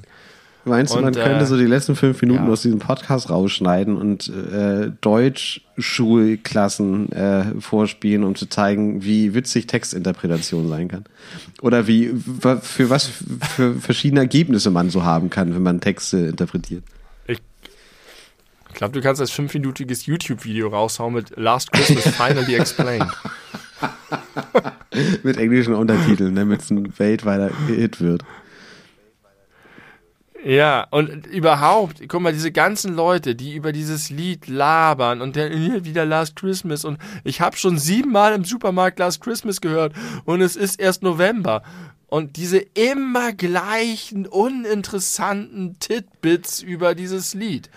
Meinst 0.65 0.93
du, 0.93 0.97
Und, 0.97 1.03
man 1.03 1.13
äh, 1.13 1.23
könnte 1.23 1.45
so 1.45 1.57
die 1.57 1.65
letzten 1.65 1.95
fünf 1.95 2.19
Minuten 2.21 2.45
ja. 2.45 2.51
aus 2.51 2.63
diesem 2.63 2.79
Podcast 2.79 3.29
rausschneiden 3.29 3.95
und 3.95 4.29
äh, 4.29 4.91
Deutschschulklassen 4.99 7.11
äh, 7.11 7.61
vorspielen, 7.61 8.23
um 8.23 8.35
zu 8.35 8.47
zeigen, 8.47 9.03
wie 9.03 9.35
witzig 9.35 9.67
Textinterpretation 9.67 10.67
sein 10.67 10.87
kann? 10.87 11.05
Oder 11.61 11.85
wie 11.85 12.11
für 12.61 12.89
was 12.89 13.11
für 13.55 13.75
verschiedene 13.75 14.21
Ergebnisse 14.21 14.71
man 14.71 14.89
so 14.89 15.03
haben 15.03 15.29
kann, 15.29 15.53
wenn 15.53 15.63
man 15.63 15.81
Texte 15.81 16.17
interpretiert. 16.17 16.83
Ich 18.75 18.79
glaube, 18.79 18.91
du 18.91 19.01
kannst 19.01 19.21
als 19.21 19.31
fünfminütiges 19.31 20.05
YouTube-Video 20.05 20.67
raushauen 20.67 21.13
mit 21.13 21.37
Last 21.37 21.71
Christmas 21.71 22.09
Finally 22.09 22.55
Explained. 22.55 23.09
Mit 25.23 25.37
englischen 25.37 25.73
Untertiteln, 25.73 26.35
damit 26.35 26.61
es 26.61 26.71
ein 26.71 26.99
weltweiter 26.99 27.51
Hit 27.67 28.01
wird. 28.01 28.25
Ja, 30.45 30.85
und 30.91 31.25
überhaupt, 31.25 32.07
guck 32.07 32.21
mal, 32.21 32.31
diese 32.31 32.51
ganzen 32.51 32.93
Leute, 32.93 33.33
die 33.33 33.55
über 33.55 33.71
dieses 33.71 34.11
Lied 34.11 34.47
labern 34.47 35.21
und 35.21 35.35
dann 35.35 35.83
wieder 35.85 36.05
Last 36.05 36.35
Christmas 36.35 36.85
und 36.85 36.99
ich 37.23 37.41
habe 37.41 37.57
schon 37.57 37.79
siebenmal 37.79 38.31
im 38.35 38.45
Supermarkt 38.45 38.99
Last 38.99 39.21
Christmas 39.21 39.59
gehört 39.59 39.93
und 40.25 40.41
es 40.41 40.55
ist 40.55 40.79
erst 40.79 41.01
November. 41.01 41.63
Und 42.05 42.37
diese 42.37 42.59
immer 42.59 43.33
gleichen, 43.33 44.27
uninteressanten 44.27 45.79
Titbits 45.79 46.61
über 46.61 46.93
dieses 46.93 47.33
Lied. 47.33 47.71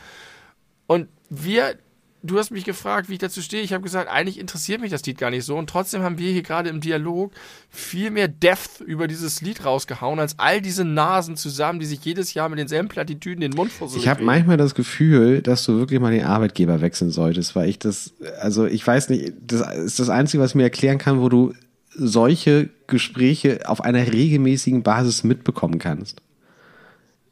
Und 0.86 1.08
wir, 1.30 1.78
du 2.22 2.38
hast 2.38 2.50
mich 2.50 2.64
gefragt, 2.64 3.08
wie 3.08 3.14
ich 3.14 3.18
dazu 3.18 3.40
stehe. 3.40 3.62
Ich 3.62 3.72
habe 3.72 3.82
gesagt, 3.82 4.10
eigentlich 4.10 4.38
interessiert 4.38 4.80
mich 4.80 4.90
das 4.90 5.04
Lied 5.06 5.18
gar 5.18 5.30
nicht 5.30 5.44
so. 5.44 5.56
Und 5.56 5.70
trotzdem 5.70 6.02
haben 6.02 6.18
wir 6.18 6.32
hier 6.32 6.42
gerade 6.42 6.68
im 6.68 6.80
Dialog 6.80 7.32
viel 7.70 8.10
mehr 8.10 8.28
Depth 8.28 8.80
über 8.80 9.06
dieses 9.06 9.40
Lied 9.40 9.64
rausgehauen, 9.64 10.18
als 10.18 10.38
all 10.38 10.60
diese 10.60 10.84
Nasen 10.84 11.36
zusammen, 11.36 11.78
die 11.78 11.86
sich 11.86 12.04
jedes 12.04 12.34
Jahr 12.34 12.48
mit 12.48 12.58
denselben 12.58 12.88
Plattitüden 12.88 13.40
den 13.40 13.52
Mund 13.52 13.70
versuchen. 13.70 14.00
Ich 14.00 14.08
habe 14.08 14.24
manchmal 14.24 14.56
das 14.56 14.74
Gefühl, 14.74 15.42
dass 15.42 15.64
du 15.64 15.78
wirklich 15.78 16.00
mal 16.00 16.12
den 16.12 16.24
Arbeitgeber 16.24 16.80
wechseln 16.80 17.10
solltest, 17.10 17.54
weil 17.54 17.68
ich 17.68 17.78
das, 17.78 18.12
also 18.40 18.66
ich 18.66 18.84
weiß 18.84 19.10
nicht, 19.10 19.32
das 19.46 19.76
ist 19.76 20.00
das 20.00 20.08
Einzige, 20.08 20.42
was 20.42 20.54
mir 20.54 20.64
erklären 20.64 20.98
kann, 20.98 21.20
wo 21.20 21.28
du 21.28 21.54
solche 21.94 22.70
Gespräche 22.86 23.60
auf 23.66 23.80
einer 23.80 24.12
regelmäßigen 24.12 24.82
Basis 24.82 25.24
mitbekommen 25.24 25.78
kannst. 25.78 26.20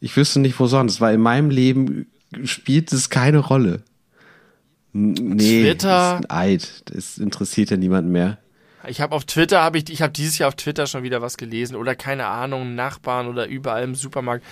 Ich 0.00 0.16
wüsste 0.16 0.40
nicht, 0.40 0.58
wo 0.60 0.66
sonst, 0.66 1.00
weil 1.00 1.14
in 1.14 1.20
meinem 1.20 1.50
Leben 1.50 2.06
spielt 2.44 2.92
es 2.92 3.10
keine 3.10 3.38
Rolle. 3.38 3.82
Nee, 4.96 5.62
Twitter. 5.62 5.88
das 5.88 6.20
ist 6.20 6.30
ein 6.30 6.36
Eid. 6.36 6.82
Das 6.94 7.18
interessiert 7.18 7.70
ja 7.70 7.76
niemanden 7.76 8.10
mehr. 8.12 8.38
Ich 8.88 9.00
habe 9.00 9.16
auf 9.16 9.24
Twitter, 9.24 9.62
habe 9.62 9.78
ich, 9.78 9.90
ich 9.90 10.00
habe 10.00 10.12
dieses 10.12 10.38
Jahr 10.38 10.46
auf 10.48 10.54
Twitter 10.54 10.86
schon 10.86 11.02
wieder 11.02 11.20
was 11.20 11.36
gelesen 11.36 11.74
oder 11.74 11.96
keine 11.96 12.26
Ahnung, 12.26 12.76
Nachbarn 12.76 13.26
oder 13.26 13.46
überall 13.48 13.82
im 13.82 13.96
Supermarkt. 13.96 14.44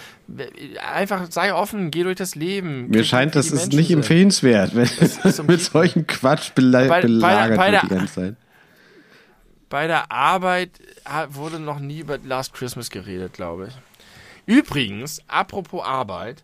Einfach 0.92 1.30
sei 1.30 1.54
offen, 1.54 1.92
geh 1.92 2.02
durch 2.02 2.16
das 2.16 2.34
Leben. 2.34 2.88
Mir 2.88 3.04
scheint, 3.04 3.36
das 3.36 3.46
ist 3.46 3.52
Menschen 3.66 3.76
nicht 3.76 3.88
sind. 3.88 3.98
empfehlenswert, 3.98 4.74
wenn 4.74 4.88
um 5.38 5.46
mit 5.46 5.60
solchen 5.60 6.06
Quatsch 6.08 6.50
bela 6.54 6.80
Bei- 6.80 6.88
bei 6.88 7.00
belagert 7.02 7.56
bei 7.56 7.70
wird 7.70 7.82
der- 7.82 7.88
die 7.88 7.94
ganze 7.94 8.14
Zeit. 8.14 8.36
Bei 9.70 9.86
der 9.86 10.10
Arbeit 10.10 10.70
wurde 11.30 11.58
noch 11.60 11.78
nie 11.78 12.00
über 12.00 12.18
Last 12.18 12.54
Christmas 12.54 12.90
geredet, 12.90 13.32
glaube 13.34 13.68
ich. 13.68 13.74
Übrigens, 14.56 15.20
apropos 15.28 15.84
Arbeit, 15.84 16.42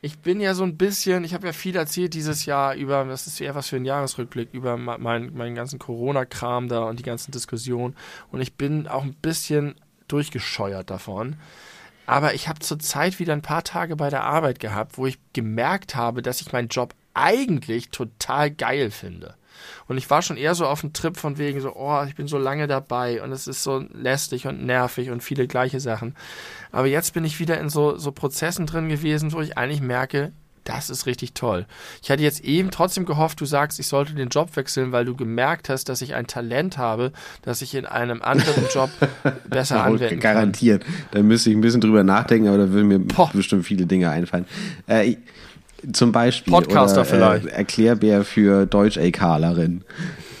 ich 0.00 0.18
bin 0.18 0.40
ja 0.40 0.54
so 0.54 0.62
ein 0.62 0.76
bisschen, 0.76 1.24
ich 1.24 1.34
habe 1.34 1.46
ja 1.46 1.52
viel 1.52 1.74
erzählt 1.74 2.14
dieses 2.14 2.46
Jahr 2.46 2.74
über, 2.74 3.04
das 3.04 3.26
ist 3.26 3.40
eher 3.40 3.54
was 3.54 3.68
für 3.68 3.76
ein 3.76 3.84
Jahresrückblick, 3.84 4.50
über 4.52 4.76
me- 4.76 4.98
mein, 4.98 5.34
meinen 5.34 5.54
ganzen 5.54 5.78
Corona-Kram 5.78 6.68
da 6.68 6.84
und 6.84 6.98
die 6.98 7.04
ganzen 7.04 7.32
Diskussionen. 7.32 7.96
Und 8.30 8.40
ich 8.40 8.54
bin 8.54 8.86
auch 8.86 9.02
ein 9.02 9.14
bisschen 9.14 9.74
durchgescheuert 10.06 10.90
davon. 10.90 11.36
Aber 12.06 12.32
ich 12.32 12.48
habe 12.48 12.60
zurzeit 12.60 13.18
wieder 13.18 13.32
ein 13.34 13.42
paar 13.42 13.64
Tage 13.64 13.96
bei 13.96 14.08
der 14.08 14.24
Arbeit 14.24 14.60
gehabt, 14.60 14.96
wo 14.96 15.06
ich 15.06 15.18
gemerkt 15.32 15.94
habe, 15.94 16.22
dass 16.22 16.40
ich 16.40 16.52
meinen 16.52 16.68
Job 16.68 16.94
eigentlich 17.12 17.90
total 17.90 18.50
geil 18.50 18.90
finde. 18.90 19.34
Und 19.88 19.98
ich 19.98 20.08
war 20.08 20.22
schon 20.22 20.36
eher 20.36 20.54
so 20.54 20.66
auf 20.66 20.80
dem 20.82 20.92
Trip 20.92 21.16
von 21.16 21.36
wegen 21.36 21.60
so, 21.60 21.74
oh, 21.74 22.04
ich 22.06 22.14
bin 22.14 22.28
so 22.28 22.38
lange 22.38 22.68
dabei 22.68 23.20
und 23.22 23.32
es 23.32 23.48
ist 23.48 23.62
so 23.64 23.84
lästig 23.92 24.46
und 24.46 24.64
nervig 24.64 25.10
und 25.10 25.22
viele 25.22 25.48
gleiche 25.48 25.80
Sachen. 25.80 26.14
Aber 26.72 26.86
jetzt 26.86 27.14
bin 27.14 27.24
ich 27.24 27.40
wieder 27.40 27.58
in 27.58 27.68
so, 27.68 27.96
so 27.96 28.12
Prozessen 28.12 28.66
drin 28.66 28.88
gewesen, 28.88 29.32
wo 29.32 29.40
ich 29.40 29.56
eigentlich 29.56 29.80
merke, 29.80 30.32
das 30.68 30.90
ist 30.90 31.06
richtig 31.06 31.32
toll. 31.32 31.64
Ich 32.02 32.10
hatte 32.10 32.22
jetzt 32.22 32.40
eben 32.44 32.70
trotzdem 32.70 33.06
gehofft, 33.06 33.40
du 33.40 33.46
sagst, 33.46 33.80
ich 33.80 33.86
sollte 33.86 34.12
den 34.14 34.28
Job 34.28 34.54
wechseln, 34.54 34.92
weil 34.92 35.06
du 35.06 35.16
gemerkt 35.16 35.70
hast, 35.70 35.88
dass 35.88 36.02
ich 36.02 36.14
ein 36.14 36.26
Talent 36.26 36.76
habe, 36.76 37.12
das 37.42 37.62
ich 37.62 37.74
in 37.74 37.86
einem 37.86 38.20
anderen 38.20 38.64
Job 38.74 38.90
besser 39.48 39.76
Ja, 39.76 39.84
anwenden 39.84 40.20
kann. 40.20 40.34
Garantiert. 40.34 40.84
Da 41.12 41.22
müsste 41.22 41.50
ich 41.50 41.56
ein 41.56 41.62
bisschen 41.62 41.80
drüber 41.80 42.04
nachdenken, 42.04 42.48
aber 42.48 42.58
da 42.58 42.70
würden 42.70 42.88
mir 42.88 42.98
Boah. 42.98 43.30
bestimmt 43.32 43.64
viele 43.64 43.86
Dinge 43.86 44.10
einfallen. 44.10 44.44
Äh, 44.86 45.16
zum 45.92 46.12
Beispiel 46.12 46.52
Podcaster 46.52 47.00
oder, 47.00 47.04
vielleicht. 47.06 47.46
Äh, 47.46 47.50
Erklärbär 47.50 48.24
für 48.24 48.66
Deutsch-AKlerin. 48.66 49.84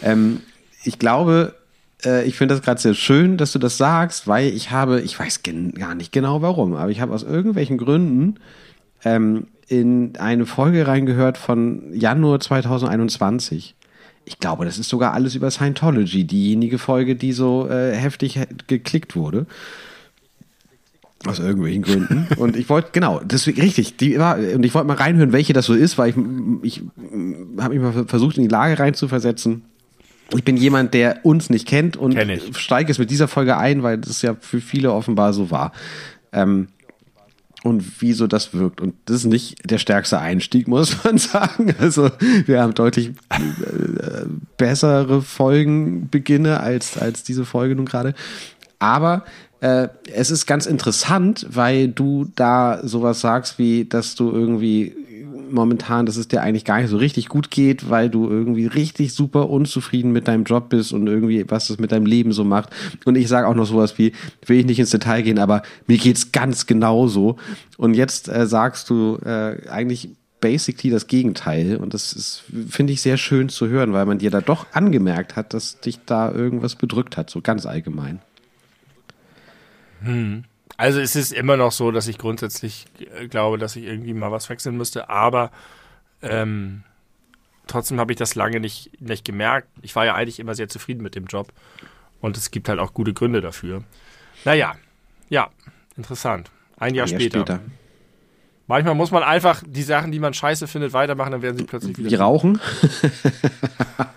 Ähm, 0.02 0.40
ich 0.84 0.98
glaube, 0.98 1.54
äh, 2.04 2.24
ich 2.26 2.36
finde 2.36 2.54
das 2.54 2.62
gerade 2.64 2.80
sehr 2.80 2.94
schön, 2.94 3.36
dass 3.36 3.52
du 3.52 3.58
das 3.58 3.76
sagst, 3.78 4.26
weil 4.26 4.48
ich 4.48 4.70
habe, 4.70 5.00
ich 5.00 5.18
weiß 5.18 5.42
gar 5.42 5.94
nicht 5.94 6.12
genau 6.12 6.42
warum, 6.42 6.74
aber 6.74 6.90
ich 6.90 7.00
habe 7.00 7.12
aus 7.14 7.22
irgendwelchen 7.22 7.78
Gründen 7.78 8.36
ähm, 9.04 9.46
in 9.68 10.16
eine 10.18 10.46
Folge 10.46 10.86
reingehört 10.86 11.38
von 11.38 11.92
Januar 11.92 12.40
2021. 12.40 13.74
Ich 14.24 14.38
glaube, 14.40 14.64
das 14.64 14.78
ist 14.78 14.88
sogar 14.90 15.14
alles 15.14 15.34
über 15.34 15.50
Scientology, 15.50 16.24
diejenige 16.24 16.78
Folge, 16.78 17.16
die 17.16 17.32
so 17.32 17.68
äh, 17.68 17.92
heftig 17.94 18.34
he- 18.34 18.46
geklickt 18.66 19.16
wurde. 19.16 19.46
Aus 21.26 21.38
irgendwelchen 21.40 21.82
Gründen. 21.82 22.28
Und 22.36 22.54
ich 22.56 22.68
wollte, 22.68 22.90
genau, 22.92 23.20
deswegen, 23.24 23.60
richtig, 23.60 23.96
die 23.96 24.18
war, 24.18 24.36
und 24.38 24.64
ich 24.64 24.72
wollte 24.74 24.86
mal 24.86 24.96
reinhören, 24.96 25.32
welche 25.32 25.52
das 25.52 25.66
so 25.66 25.74
ist, 25.74 25.98
weil 25.98 26.10
ich, 26.10 26.16
ich 26.62 26.82
habe 27.58 27.74
mich 27.74 27.82
mal 27.82 28.06
versucht, 28.06 28.36
in 28.36 28.44
die 28.44 28.48
Lage 28.48 28.78
reinzuversetzen. 28.78 29.64
Ich 30.34 30.44
bin 30.44 30.56
jemand, 30.56 30.92
der 30.94 31.24
uns 31.24 31.48
nicht 31.48 31.66
kennt 31.66 31.96
und 31.96 32.14
Kenn 32.14 32.40
steige 32.54 32.90
es 32.90 32.98
mit 32.98 33.10
dieser 33.10 33.28
Folge 33.28 33.56
ein, 33.56 33.82
weil 33.82 33.98
das 33.98 34.22
ja 34.22 34.36
für 34.38 34.60
viele 34.60 34.92
offenbar 34.92 35.32
so 35.32 35.50
war. 35.50 35.72
Ähm, 36.32 36.68
und 37.64 38.00
wieso 38.00 38.26
das 38.26 38.54
wirkt. 38.54 38.80
Und 38.80 38.94
das 39.06 39.16
ist 39.16 39.24
nicht 39.24 39.68
der 39.68 39.78
stärkste 39.78 40.18
Einstieg, 40.18 40.68
muss 40.68 41.02
man 41.04 41.18
sagen. 41.18 41.74
Also 41.78 42.10
wir 42.46 42.62
haben 42.62 42.74
deutlich 42.74 43.08
äh, 43.30 44.26
bessere 44.56 45.22
Folgenbeginne 45.22 46.60
als, 46.60 46.96
als 46.96 47.24
diese 47.24 47.44
Folge 47.44 47.74
nun 47.74 47.86
gerade. 47.86 48.14
Aber 48.78 49.24
äh, 49.60 49.88
es 50.12 50.30
ist 50.30 50.46
ganz 50.46 50.66
interessant, 50.66 51.46
weil 51.50 51.88
du 51.88 52.30
da 52.36 52.80
sowas 52.84 53.20
sagst, 53.20 53.58
wie 53.58 53.86
dass 53.86 54.14
du 54.14 54.30
irgendwie 54.30 54.94
momentan, 55.50 56.06
dass 56.06 56.16
es 56.16 56.28
dir 56.28 56.42
eigentlich 56.42 56.64
gar 56.64 56.80
nicht 56.80 56.90
so 56.90 56.96
richtig 56.96 57.28
gut 57.28 57.50
geht, 57.50 57.90
weil 57.90 58.10
du 58.10 58.28
irgendwie 58.28 58.66
richtig 58.66 59.12
super 59.14 59.48
unzufrieden 59.50 60.12
mit 60.12 60.28
deinem 60.28 60.44
Job 60.44 60.68
bist 60.68 60.92
und 60.92 61.06
irgendwie 61.06 61.44
was 61.48 61.68
das 61.68 61.78
mit 61.78 61.92
deinem 61.92 62.06
Leben 62.06 62.32
so 62.32 62.44
macht. 62.44 62.70
Und 63.04 63.16
ich 63.16 63.28
sage 63.28 63.46
auch 63.46 63.54
noch 63.54 63.66
sowas 63.66 63.98
wie, 63.98 64.12
will 64.46 64.58
ich 64.58 64.66
nicht 64.66 64.78
ins 64.78 64.90
Detail 64.90 65.22
gehen, 65.22 65.38
aber 65.38 65.62
mir 65.86 65.98
geht's 65.98 66.32
ganz 66.32 66.66
genauso. 66.66 67.36
Und 67.76 67.94
jetzt 67.94 68.28
äh, 68.28 68.46
sagst 68.46 68.90
du 68.90 69.18
äh, 69.24 69.68
eigentlich 69.68 70.10
basically 70.40 70.90
das 70.90 71.06
Gegenteil. 71.06 71.76
Und 71.76 71.94
das 71.94 72.42
finde 72.68 72.92
ich, 72.92 73.02
sehr 73.02 73.16
schön 73.16 73.48
zu 73.48 73.68
hören, 73.68 73.92
weil 73.92 74.06
man 74.06 74.18
dir 74.18 74.30
da 74.30 74.40
doch 74.40 74.66
angemerkt 74.72 75.36
hat, 75.36 75.54
dass 75.54 75.80
dich 75.80 76.00
da 76.06 76.30
irgendwas 76.30 76.76
bedrückt 76.76 77.16
hat, 77.16 77.30
so 77.30 77.40
ganz 77.40 77.66
allgemein. 77.66 78.20
Also 80.78 81.00
es 81.00 81.16
ist 81.16 81.32
immer 81.32 81.56
noch 81.56 81.72
so, 81.72 81.90
dass 81.90 82.06
ich 82.08 82.18
grundsätzlich 82.18 82.86
äh, 83.20 83.26
glaube, 83.28 83.58
dass 83.58 83.74
ich 83.76 83.84
irgendwie 83.84 84.14
mal 84.14 84.30
was 84.32 84.48
wechseln 84.48 84.76
müsste, 84.76 85.10
aber 85.10 85.50
ähm, 86.22 86.84
trotzdem 87.66 87.98
habe 88.00 88.12
ich 88.12 88.18
das 88.18 88.36
lange 88.36 88.60
nicht, 88.60 88.90
nicht 89.00 89.24
gemerkt. 89.24 89.68
Ich 89.82 89.94
war 89.96 90.06
ja 90.06 90.14
eigentlich 90.14 90.38
immer 90.38 90.54
sehr 90.54 90.68
zufrieden 90.68 91.02
mit 91.02 91.16
dem 91.16 91.26
Job 91.26 91.52
und 92.20 92.36
es 92.36 92.50
gibt 92.52 92.68
halt 92.68 92.78
auch 92.78 92.94
gute 92.94 93.12
Gründe 93.12 93.40
dafür. 93.40 93.82
Naja, 94.44 94.76
ja, 95.28 95.50
interessant. 95.96 96.50
Ein 96.78 96.94
Jahr, 96.94 97.06
Ein 97.06 97.10
Jahr 97.10 97.20
später. 97.20 97.40
später. 97.40 97.60
Manchmal 98.68 98.94
muss 98.94 99.10
man 99.10 99.22
einfach 99.24 99.62
die 99.66 99.82
Sachen, 99.82 100.12
die 100.12 100.20
man 100.20 100.32
scheiße 100.34 100.68
findet, 100.68 100.92
weitermachen, 100.92 101.32
dann 101.32 101.42
werden 101.42 101.56
sie 101.58 101.64
plötzlich 101.64 101.98
wieder 101.98 102.10
Wie 102.10 102.14
rauchen? 102.14 102.60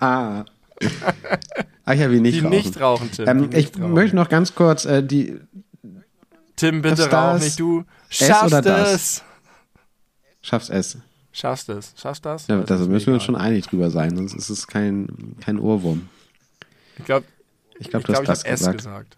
Ach 1.84 1.94
ja, 1.94 2.10
wie 2.10 2.20
nicht 2.20 2.36
die 2.36 2.40
rauchen. 2.40 2.50
nicht 2.50 2.80
rauchen, 2.80 3.10
Tim. 3.10 3.28
ähm, 3.28 3.50
die 3.50 3.56
ich 3.56 3.74
rauchen. 3.74 3.92
möchte 3.92 4.16
noch 4.16 4.28
ganz 4.28 4.54
kurz 4.54 4.84
äh, 4.84 5.02
die 5.02 5.38
Tim, 6.56 6.82
bitte 6.82 7.10
rauch 7.10 7.38
nicht, 7.38 7.58
du 7.58 7.84
Es 8.10 8.18
schaffst 8.18 8.44
oder 8.44 8.62
das? 8.62 8.92
es. 8.94 9.22
schaff's 10.42 10.68
es. 10.70 10.98
Schaffst 11.32 11.68
es. 11.70 11.94
Schaffst 11.96 12.24
das? 12.26 12.46
Ja, 12.48 12.60
da 12.62 12.76
müssen 12.76 13.06
wir 13.06 13.14
uns 13.14 13.22
schon 13.24 13.36
einig 13.36 13.66
drüber 13.66 13.90
sein, 13.90 14.16
sonst 14.16 14.34
ist 14.34 14.50
es 14.50 14.66
kein, 14.66 15.36
kein 15.40 15.58
Ohrwurm. 15.58 16.08
Ich 16.98 17.04
glaube, 17.06 17.24
Ich 17.78 17.88
glaube, 17.88 18.02
ich, 18.02 18.06
du 18.06 18.12
glaub, 18.12 18.28
hast 18.28 18.44
ich 18.44 18.50
das 18.50 18.58
gesagt. 18.60 18.76
gesagt. 18.78 19.16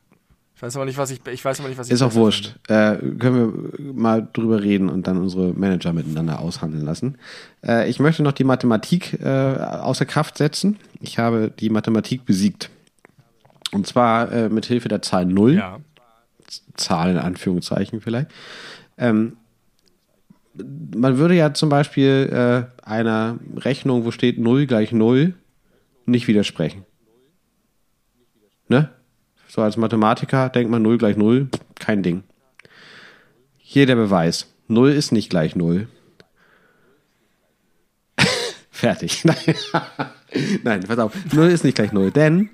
Ich 0.56 0.62
weiß 0.62 0.77
aber 0.77 0.85
nicht, 0.85 0.97
was 0.97 1.11
ich, 1.11 1.20
ich 1.27 1.44
weiß 1.44 1.59
aber 1.59 1.69
nicht, 1.69 1.78
was 1.78 1.89
ich 1.89 1.93
Ist 1.94 2.02
auch 2.02 2.15
wurscht. 2.15 2.55
Äh, 2.69 2.97
können 3.19 3.74
wir 3.77 3.93
mal 3.93 4.28
drüber 4.32 4.62
reden 4.62 4.89
und 4.89 5.09
dann 5.09 5.16
unsere 5.19 5.52
Manager 5.52 5.93
miteinander 5.93 6.39
aushandeln 6.39 6.85
lassen. 6.85 7.19
Äh, 7.66 7.90
ich 7.90 7.98
möchte 7.98 8.23
noch 8.23 8.31
die 8.32 8.44
Mathematik 8.44 9.19
äh, 9.20 9.27
außer 9.28 10.06
Kraft 10.06 10.39
setzen. 10.39 10.78
Ich 11.01 11.19
habe 11.19 11.51
die 11.59 11.70
Mathematik 11.70 12.24
besiegt. 12.24 12.70
Und 13.73 13.89
zwar 13.89 14.31
äh, 14.31 14.48
mit 14.48 14.66
Hilfe 14.66 14.89
der 14.89 15.02
Zahl 15.02 15.27
0. 15.27 15.55
Ja. 15.56 15.81
Zahl 16.76 17.10
in 17.10 17.18
Anführungszeichen 17.18 18.01
vielleicht. 18.01 18.31
Ähm, 18.98 19.36
man 20.55 21.18
würde 21.18 21.35
ja 21.35 21.52
zum 21.52 21.68
Beispiel 21.68 22.31
äh, 22.32 22.89
einer 22.89 23.39
Rechnung, 23.56 24.05
wo 24.05 24.10
steht 24.10 24.39
0 24.39 24.66
gleich 24.66 24.93
0, 24.93 25.35
nicht 26.06 26.28
widersprechen. 26.28 26.85
Ne? 28.68 28.90
So 29.48 29.62
als 29.62 29.76
Mathematiker 29.76 30.48
denkt 30.48 30.70
man 30.70 30.82
0 30.82 30.98
gleich 30.98 31.16
0, 31.16 31.48
kein 31.78 32.02
Ding. 32.02 32.22
Hier 33.59 33.86
der 33.86 33.97
Beweis. 33.97 34.52
0 34.68 34.90
ist 34.90 35.12
nicht 35.12 35.31
gleich 35.31 35.56
0. 35.56 35.89
Fertig. 38.70 39.24
Nein. 39.24 39.55
Nein, 40.62 40.81
pass 40.86 40.98
auf. 40.98 41.12
0 41.32 41.48
ist 41.48 41.64
nicht 41.64 41.74
gleich 41.74 41.93
0, 41.93 42.10
denn 42.10 42.51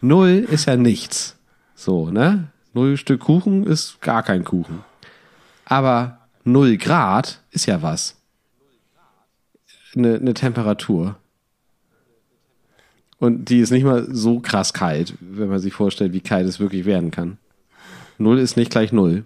0 0.00 0.46
ist 0.50 0.66
ja 0.66 0.76
nichts. 0.76 1.36
So, 1.74 2.10
ne? 2.10 2.48
0 2.76 2.98
Stück 2.98 3.22
Kuchen 3.22 3.66
ist 3.66 4.02
gar 4.02 4.22
kein 4.22 4.44
Kuchen. 4.44 4.84
Aber 5.64 6.18
0 6.44 6.76
Grad 6.76 7.40
ist 7.50 7.64
ja 7.64 7.80
was. 7.80 8.16
Eine, 9.96 10.16
eine 10.16 10.34
Temperatur. 10.34 11.16
Und 13.18 13.46
die 13.46 13.60
ist 13.60 13.70
nicht 13.70 13.84
mal 13.84 14.06
so 14.14 14.40
krass 14.40 14.74
kalt, 14.74 15.14
wenn 15.20 15.48
man 15.48 15.58
sich 15.58 15.72
vorstellt, 15.72 16.12
wie 16.12 16.20
kalt 16.20 16.46
es 16.46 16.60
wirklich 16.60 16.84
werden 16.84 17.10
kann. 17.10 17.38
0 18.18 18.38
ist 18.38 18.58
nicht 18.58 18.70
gleich 18.70 18.92
0. 18.92 19.24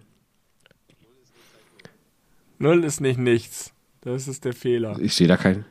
Null 2.60 2.84
ist 2.84 3.00
nicht 3.00 3.18
nichts. 3.18 3.72
Das 4.02 4.28
ist 4.28 4.44
der 4.44 4.52
Fehler. 4.52 4.96
Ich 5.00 5.14
sehe 5.14 5.26
da 5.26 5.36
keinen. 5.36 5.64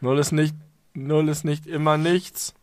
Null 0.00 0.18
ist 0.18 0.30
nicht, 0.30 0.54
Null 0.94 1.28
ist 1.28 1.44
nicht 1.44 1.66
immer 1.66 1.96
nichts. 1.96 2.54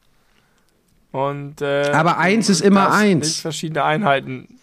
Und, 1.11 1.61
äh, 1.61 1.91
Aber 1.91 2.17
eins 2.17 2.49
ist 2.49 2.61
immer 2.61 2.91
eins. 2.91 3.27
Nicht 3.27 3.41
verschiedene 3.41 3.83
Einheiten. 3.83 4.59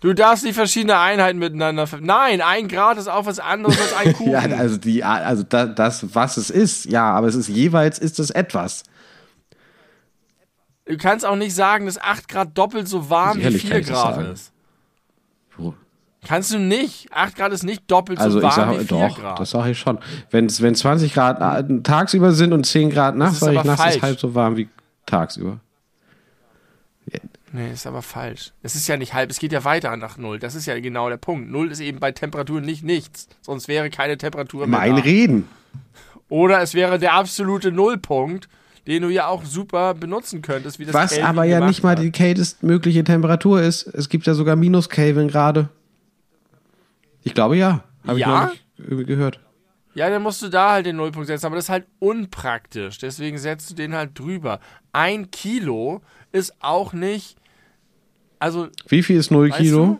Du 0.00 0.12
darfst 0.14 0.44
nicht 0.44 0.54
verschiedene 0.54 0.98
Einheiten 0.98 1.38
miteinander. 1.38 1.86
ver- 1.86 2.00
Nein, 2.00 2.40
ein 2.40 2.66
Grad 2.68 2.98
ist 2.98 3.08
auch 3.08 3.26
was 3.26 3.38
anderes 3.38 3.78
als 3.80 3.94
ein 3.94 4.12
Kuchen. 4.16 4.32
Ja, 4.32 4.40
also 4.40 4.76
die, 4.76 5.02
also 5.04 5.42
da, 5.44 5.66
das, 5.66 6.14
was 6.14 6.36
es 6.36 6.50
ist, 6.50 6.84
ja, 6.86 7.10
aber 7.12 7.28
es 7.28 7.34
ist 7.36 7.48
jeweils 7.48 7.98
ist 7.98 8.18
es 8.18 8.30
etwas. 8.30 8.82
du 10.86 10.96
kannst 10.96 11.24
auch 11.24 11.36
nicht 11.36 11.54
sagen, 11.54 11.86
dass 11.86 12.00
8 12.00 12.28
Grad 12.28 12.56
doppelt 12.58 12.88
so 12.88 13.08
warm 13.10 13.34
Sicherlich 13.38 13.64
wie 13.64 13.68
kann 13.68 13.76
4 13.76 13.80
ich 13.80 13.86
das 13.88 14.02
Grad 14.02 14.32
ist. 14.32 14.52
Wo- 15.56 15.74
Kannst 16.26 16.52
du 16.52 16.58
nicht. 16.60 17.08
8 17.12 17.36
Grad 17.36 17.52
ist 17.52 17.64
nicht 17.64 17.88
doppelt 17.90 18.18
Also 18.20 18.38
so 18.38 18.42
warm 18.44 18.52
sage 18.54 18.80
wie 18.80 18.84
4 18.84 19.08
doch, 19.08 19.18
Grad. 19.20 19.40
das 19.40 19.50
sage 19.50 19.70
ich 19.72 19.78
schon. 19.78 19.98
Wenn 20.30 20.48
wenn 20.60 20.74
20 20.74 21.14
Grad 21.14 21.40
äh, 21.70 21.82
tagsüber 21.82 22.32
sind 22.32 22.52
und 22.52 22.64
10 22.64 22.90
Grad 22.90 23.16
nachts, 23.16 23.34
ist 23.34 23.40
sage 23.40 23.56
ich, 23.56 23.64
nachts 23.64 23.96
ist 23.96 24.02
halb 24.02 24.18
so 24.20 24.34
warm 24.34 24.56
wie 24.56 24.68
tagsüber. 25.06 25.58
Nee, 27.54 27.70
ist 27.72 27.86
aber 27.86 28.00
falsch. 28.00 28.52
Es 28.62 28.74
ist 28.74 28.88
ja 28.88 28.96
nicht 28.96 29.12
halb, 29.12 29.30
es 29.30 29.38
geht 29.38 29.52
ja 29.52 29.62
weiter 29.64 29.94
nach 29.98 30.16
Null. 30.16 30.38
Das 30.38 30.54
ist 30.54 30.64
ja 30.64 30.78
genau 30.80 31.10
der 31.10 31.18
Punkt. 31.18 31.50
Null 31.50 31.70
ist 31.70 31.80
eben 31.80 32.00
bei 32.00 32.10
Temperaturen 32.10 32.64
nicht 32.64 32.82
nichts. 32.82 33.28
Sonst 33.42 33.68
wäre 33.68 33.90
keine 33.90 34.16
Temperatur 34.16 34.66
mehr 34.66 34.78
Mein 34.78 34.96
da. 34.96 35.02
Reden. 35.02 35.48
Oder 36.30 36.62
es 36.62 36.72
wäre 36.72 36.98
der 36.98 37.12
absolute 37.12 37.70
Nullpunkt, 37.70 38.48
den 38.86 39.02
du 39.02 39.10
ja 39.10 39.26
auch 39.26 39.44
super 39.44 39.92
benutzen 39.92 40.40
könntest. 40.40 40.78
Wie 40.78 40.86
das 40.86 40.94
Was 40.94 41.10
Kelvin 41.10 41.26
aber 41.26 41.44
ja 41.44 41.60
nicht 41.66 41.82
mal 41.82 41.94
die 41.94 42.10
kältestmögliche 42.10 43.04
Temperatur 43.04 43.60
ist. 43.60 43.86
Es 43.86 44.08
gibt 44.08 44.26
ja 44.26 44.32
sogar 44.32 44.56
minus 44.56 44.88
Kelvin 44.88 45.28
gerade. 45.28 45.68
Ich 47.22 47.34
glaube 47.34 47.58
ja. 47.58 47.84
Habe 48.06 48.18
Ja? 48.18 48.50
ich 48.54 48.62
irgendwie 48.78 49.04
gehört. 49.04 49.40
Ja, 49.94 50.08
dann 50.08 50.22
musst 50.22 50.40
du 50.40 50.48
da 50.48 50.72
halt 50.72 50.86
den 50.86 50.96
Nullpunkt 50.96 51.26
setzen, 51.26 51.46
aber 51.46 51.56
das 51.56 51.66
ist 51.66 51.68
halt 51.70 51.86
unpraktisch. 51.98 52.98
Deswegen 52.98 53.36
setzt 53.38 53.70
du 53.70 53.74
den 53.74 53.94
halt 53.94 54.18
drüber. 54.18 54.60
Ein 54.92 55.30
Kilo 55.30 56.00
ist 56.32 56.54
auch 56.60 56.92
nicht. 56.92 57.36
Also, 58.38 58.68
Wie 58.88 59.02
viel 59.02 59.16
ist 59.18 59.30
0 59.30 59.50
weißt 59.50 59.58
Kilo? 59.58 59.86
du? 59.86 59.98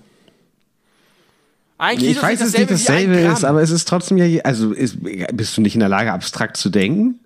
Ein 1.78 1.98
Kilo 1.98 2.10
Ich 2.12 2.22
weiß, 2.22 2.38
dass 2.38 2.48
ist 2.48 2.54
es 2.54 2.60
nicht 2.60 2.70
dasselbe 2.70 3.16
ist, 3.16 3.44
aber 3.44 3.60
es 3.60 3.70
ist 3.70 3.86
trotzdem 3.86 4.16
ja, 4.16 4.42
also 4.42 4.72
ist, 4.72 4.98
bist 5.00 5.56
du 5.56 5.60
nicht 5.60 5.74
in 5.74 5.80
der 5.80 5.88
Lage, 5.88 6.12
abstrakt 6.12 6.56
zu 6.56 6.70
denken? 6.70 7.20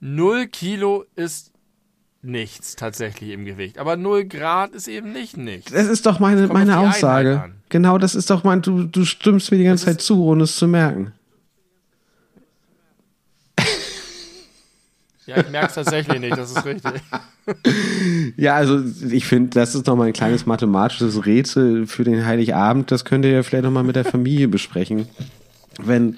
Null 0.00 0.46
Kilo 0.48 1.04
ist 1.14 1.52
nichts 2.22 2.76
tatsächlich 2.76 3.30
im 3.30 3.44
Gewicht. 3.44 3.78
Aber 3.78 3.96
null 3.96 4.24
Grad 4.24 4.72
ist 4.72 4.88
eben 4.88 5.12
nicht 5.12 5.36
nichts. 5.36 5.72
Das 5.72 5.86
ist 5.86 6.06
doch 6.06 6.18
meine, 6.18 6.48
meine 6.48 6.78
Aussage. 6.78 7.52
Genau, 7.70 7.98
das 7.98 8.14
ist 8.14 8.28
doch 8.30 8.44
mein, 8.44 8.62
du, 8.62 8.84
du 8.84 9.04
stimmst 9.04 9.50
mir 9.50 9.58
die 9.58 9.64
ganze 9.64 9.86
Das 9.86 9.94
Zeit 9.94 10.02
zu, 10.02 10.22
ohne 10.24 10.42
es 10.44 10.56
zu 10.56 10.68
merken. 10.68 11.12
Ja, 15.26 15.36
ich 15.38 15.50
merke 15.50 15.68
es 15.68 15.74
tatsächlich 15.74 16.18
nicht, 16.18 16.36
das 16.36 16.50
ist 16.50 16.64
richtig. 16.64 16.92
Ja, 18.36 18.54
also 18.54 18.80
ich 19.10 19.26
finde, 19.26 19.50
das 19.50 19.74
ist 19.74 19.88
noch 19.88 19.96
mal 19.96 20.06
ein 20.06 20.12
kleines 20.12 20.46
mathematisches 20.46 21.26
Rätsel 21.26 21.88
für 21.88 22.04
den 22.04 22.24
Heiligabend. 22.24 22.92
Das 22.92 23.04
könnt 23.04 23.24
ihr 23.24 23.32
ja 23.32 23.42
vielleicht 23.42 23.64
noch 23.64 23.72
mal 23.72 23.82
mit 23.82 23.96
der 23.96 24.04
Familie 24.04 24.46
besprechen. 24.46 25.08
Wenn, 25.82 26.16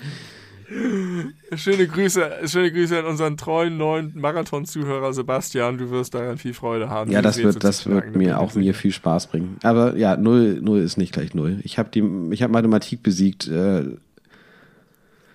Schöne 1.55 1.87
Grüße, 1.87 2.31
schöne 2.47 2.73
Grüße 2.73 2.99
an 2.99 3.05
unseren 3.05 3.37
treuen 3.37 3.77
neuen 3.77 4.13
Marathon-Zuhörer 4.19 5.13
Sebastian. 5.13 5.77
Du 5.79 5.91
wirst 5.91 6.15
daran 6.15 6.39
viel 6.39 6.55
Freude 6.55 6.89
haben. 6.89 7.11
ja, 7.11 7.21
das 7.21 7.43
wird, 7.43 7.63
das 7.63 7.87
wird 7.87 8.17
mir 8.17 8.39
auch 8.41 8.55
mir 8.55 8.75
viel 8.75 8.93
Spaß 8.93 9.27
bringen. 9.29 9.57
Aber 9.63 9.97
ja, 9.97 10.17
null, 10.17 10.61
null 10.63 10.81
ist 10.81 10.97
nicht 10.97 11.13
gleich 11.13 11.35
null. 11.35 11.59
Ich 11.63 11.79
habe 11.79 11.91
die, 11.91 12.03
ich 12.33 12.43
habe 12.43 12.53
Mathematik 12.53 13.03
besiegt. 13.03 13.49
Äh, 13.49 13.97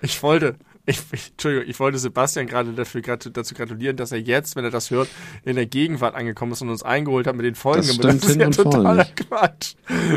Ich 0.02 0.22
wollte, 0.24 0.56
ich, 0.88 1.02
ich, 1.12 1.32
Entschuldigung, 1.32 1.70
ich 1.70 1.80
wollte 1.80 1.98
Sebastian 2.00 2.48
gerade 2.48 2.72
dafür 2.72 3.02
gratu- 3.02 3.30
dazu 3.30 3.54
gratulieren, 3.54 3.98
dass 3.98 4.12
er 4.14 4.20
jetzt, 4.20 4.56
wenn 4.56 4.64
er 4.64 4.72
das 4.72 4.90
hört, 4.90 5.10
in 5.44 5.56
der 5.58 5.66
Gegenwart 5.66 6.16
angekommen 6.16 6.54
ist 6.54 6.62
und 6.62 6.70
uns 6.70 6.82
eingeholt 6.82 7.28
hat 7.28 7.36
mit 7.36 7.46
den 7.46 7.56
Folgen. 7.56 7.86
Das 7.86 7.96
stimmt 7.96 8.24
hin 8.26 8.42
und 8.42 8.56
vorne 8.56 8.72
totaler. 8.72 9.06
Quatsch. 9.16 9.76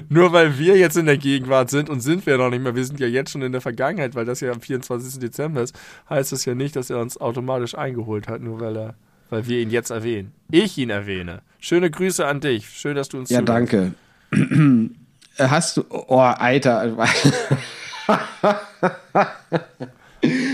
Nur 0.08 0.32
weil 0.32 0.58
wir 0.58 0.76
jetzt 0.78 0.96
in 0.96 1.06
der 1.06 1.18
Gegenwart 1.18 1.70
sind 1.70 1.90
und 1.90 2.00
sind 2.00 2.24
wir 2.24 2.38
noch 2.38 2.50
nicht 2.50 2.62
mehr, 2.62 2.74
wir 2.76 2.84
sind 2.84 3.00
ja 3.00 3.08
jetzt 3.08 3.32
schon 3.32 3.42
in 3.42 3.50
der 3.52 3.60
Vergangenheit, 3.60 4.14
weil 4.14 4.24
das 4.24 4.40
ja 4.40 4.52
am 4.52 4.60
24. 4.60 5.18
Dezember 5.20 5.62
ist, 5.62 5.76
heißt 6.08 6.30
das 6.30 6.44
ja 6.44 6.54
nicht, 6.54 6.76
dass 6.76 6.88
er 6.88 7.00
uns 7.00 7.16
automatisch 7.20 7.74
eingeholt 7.76 8.28
hat, 8.28 8.40
nur 8.40 8.60
weil 8.60 8.76
er, 8.76 8.94
weil 9.28 9.46
wir 9.48 9.58
ihn 9.60 9.70
jetzt 9.70 9.90
erwähnen. 9.90 10.32
Ich 10.52 10.78
ihn 10.78 10.90
erwähne. 10.90 11.42
Schöne 11.58 11.90
Grüße 11.90 12.24
an 12.24 12.40
dich. 12.40 12.68
Schön, 12.70 12.94
dass 12.94 13.08
du 13.08 13.18
uns 13.18 13.28
ja, 13.30 13.44
zuhörst. 13.44 13.72
danke. 13.72 13.94
Hast 15.38 15.76
du, 15.78 15.84
oh, 15.90 16.18
Alter. 16.18 16.96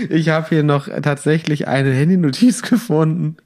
Ich 0.09 0.29
habe 0.29 0.47
hier 0.49 0.63
noch 0.63 0.87
tatsächlich 1.01 1.67
eine 1.67 1.91
Handynotiz 1.91 2.61
gefunden, 2.61 3.37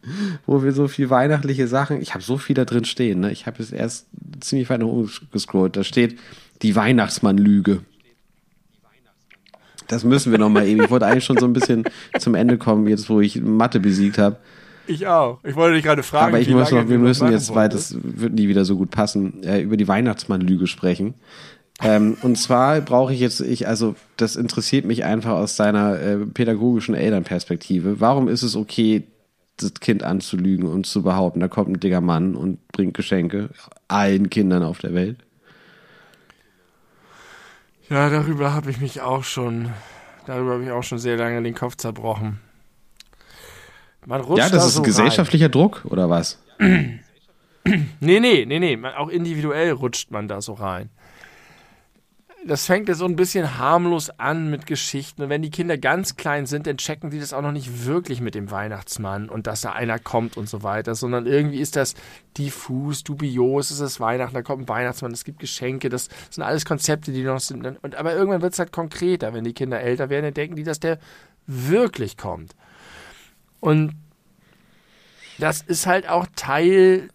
wo 0.45 0.63
wir 0.63 0.71
so 0.71 0.87
viel 0.87 1.09
weihnachtliche 1.09 1.67
Sachen. 1.67 2.01
Ich 2.01 2.13
habe 2.13 2.23
so 2.23 2.37
viel 2.37 2.55
da 2.55 2.65
drin 2.65 2.85
stehen. 2.85 3.21
Ne? 3.21 3.31
Ich 3.31 3.47
habe 3.47 3.61
es 3.61 3.71
erst 3.71 4.07
ziemlich 4.39 4.69
weit 4.69 4.81
nach 4.81 4.87
oben 4.87 5.09
gescrollt. 5.31 5.75
Da 5.75 5.83
steht 5.83 6.19
die 6.61 6.75
Weihnachtsmann-Lüge. 6.75 7.81
Das 9.87 10.03
müssen 10.03 10.31
wir 10.31 10.39
noch 10.39 10.49
mal 10.49 10.65
eben. 10.65 10.81
Ich 10.83 10.89
wollte 10.89 11.05
eigentlich 11.05 11.25
schon 11.25 11.37
so 11.37 11.45
ein 11.45 11.53
bisschen 11.53 11.83
zum 12.17 12.35
Ende 12.35 12.57
kommen, 12.57 12.87
jetzt 12.87 13.09
wo 13.09 13.19
ich 13.19 13.41
Mathe 13.41 13.79
besiegt 13.79 14.17
habe. 14.17 14.37
Ich 14.87 15.05
auch. 15.07 15.39
Ich 15.43 15.55
wollte 15.55 15.75
dich 15.75 15.83
gerade 15.83 16.03
fragen. 16.03 16.29
Aber 16.29 16.39
ich 16.39 16.49
muss 16.49 16.71
noch, 16.71 16.87
wir 16.87 16.97
müssen 16.97 17.31
jetzt, 17.31 17.53
weil 17.53 17.69
das 17.69 17.95
wird 18.01 18.33
nie 18.33 18.47
wieder 18.47 18.65
so 18.65 18.77
gut 18.77 18.91
passen, 18.91 19.43
äh, 19.43 19.61
über 19.61 19.77
die 19.77 19.87
Weihnachtsmann-Lüge 19.87 20.67
sprechen. 20.67 21.13
Ähm, 21.83 22.17
und 22.21 22.37
zwar 22.37 22.79
brauche 22.81 23.13
ich 23.13 23.19
jetzt, 23.19 23.41
ich, 23.41 23.67
also 23.67 23.95
das 24.17 24.35
interessiert 24.35 24.85
mich 24.85 25.03
einfach 25.03 25.31
aus 25.31 25.55
seiner 25.55 25.99
äh, 25.99 26.17
pädagogischen 26.17 26.93
Elternperspektive. 26.93 27.99
Warum 27.99 28.27
ist 28.27 28.43
es 28.43 28.55
okay, 28.55 29.03
das 29.57 29.73
Kind 29.75 30.03
anzulügen 30.03 30.67
und 30.67 30.85
zu 30.85 31.01
behaupten, 31.01 31.39
da 31.39 31.47
kommt 31.47 31.69
ein 31.69 31.79
dicker 31.79 32.01
Mann 32.01 32.35
und 32.35 32.67
bringt 32.69 32.93
Geschenke 32.93 33.49
allen 33.87 34.29
Kindern 34.29 34.63
auf 34.63 34.79
der 34.79 34.93
Welt? 34.93 35.17
Ja, 37.89 38.09
darüber 38.09 38.53
habe 38.53 38.69
ich 38.69 38.79
mich 38.79 39.01
auch 39.01 39.23
schon, 39.23 39.69
darüber 40.25 40.53
habe 40.53 40.63
ich 40.63 40.71
auch 40.71 40.83
schon 40.83 40.99
sehr 40.99 41.17
lange 41.17 41.41
den 41.41 41.55
Kopf 41.55 41.75
zerbrochen. 41.75 42.39
Man 44.05 44.21
rutscht 44.21 44.39
ja, 44.39 44.49
das 44.49 44.63
da 44.63 44.67
ist 44.67 44.75
so 44.75 44.81
gesellschaftlicher 44.81 45.49
Druck 45.49 45.83
oder 45.85 46.09
was? 46.09 46.39
Rein. 46.59 46.99
Nee, 47.99 48.19
nee, 48.19 48.43
nee, 48.47 48.57
nee. 48.57 48.79
Auch 48.97 49.09
individuell 49.09 49.73
rutscht 49.73 50.09
man 50.09 50.27
da 50.27 50.41
so 50.41 50.53
rein. 50.53 50.89
Das 52.47 52.65
fängt 52.65 52.89
ja 52.89 52.95
so 52.95 53.05
ein 53.05 53.15
bisschen 53.15 53.59
harmlos 53.59 54.09
an 54.09 54.49
mit 54.49 54.65
Geschichten. 54.65 55.21
Und 55.21 55.29
wenn 55.29 55.43
die 55.43 55.51
Kinder 55.51 55.77
ganz 55.77 56.15
klein 56.15 56.47
sind, 56.47 56.65
dann 56.65 56.77
checken 56.77 57.11
die 57.11 57.19
das 57.19 57.33
auch 57.33 57.43
noch 57.43 57.51
nicht 57.51 57.85
wirklich 57.85 58.19
mit 58.19 58.33
dem 58.33 58.49
Weihnachtsmann 58.49 59.29
und 59.29 59.45
dass 59.45 59.61
da 59.61 59.73
einer 59.73 59.99
kommt 59.99 60.37
und 60.37 60.49
so 60.49 60.63
weiter, 60.63 60.95
sondern 60.95 61.27
irgendwie 61.27 61.59
ist 61.59 61.75
das 61.75 61.93
diffus, 62.37 63.03
dubios, 63.03 63.69
es 63.69 63.79
ist 63.79 63.99
Weihnachten, 63.99 64.33
da 64.33 64.41
kommt 64.41 64.63
ein 64.63 64.69
Weihnachtsmann, 64.69 65.11
es 65.11 65.23
gibt 65.23 65.39
Geschenke, 65.39 65.89
das 65.89 66.09
sind 66.31 66.43
alles 66.43 66.65
Konzepte, 66.65 67.11
die 67.11 67.23
noch 67.23 67.39
sind. 67.39 67.63
Und, 67.63 67.95
aber 67.95 68.15
irgendwann 68.15 68.41
wird 68.41 68.53
es 68.53 68.59
halt 68.59 68.71
konkreter. 68.71 69.33
Wenn 69.33 69.43
die 69.43 69.53
Kinder 69.53 69.79
älter 69.79 70.09
werden, 70.09 70.25
dann 70.25 70.33
denken 70.33 70.55
die, 70.55 70.63
dass 70.63 70.79
der 70.79 70.97
wirklich 71.45 72.17
kommt. 72.17 72.55
Und 73.59 73.93
das 75.37 75.61
ist 75.61 75.85
halt 75.85 76.09
auch 76.09 76.25
Teil 76.35 77.09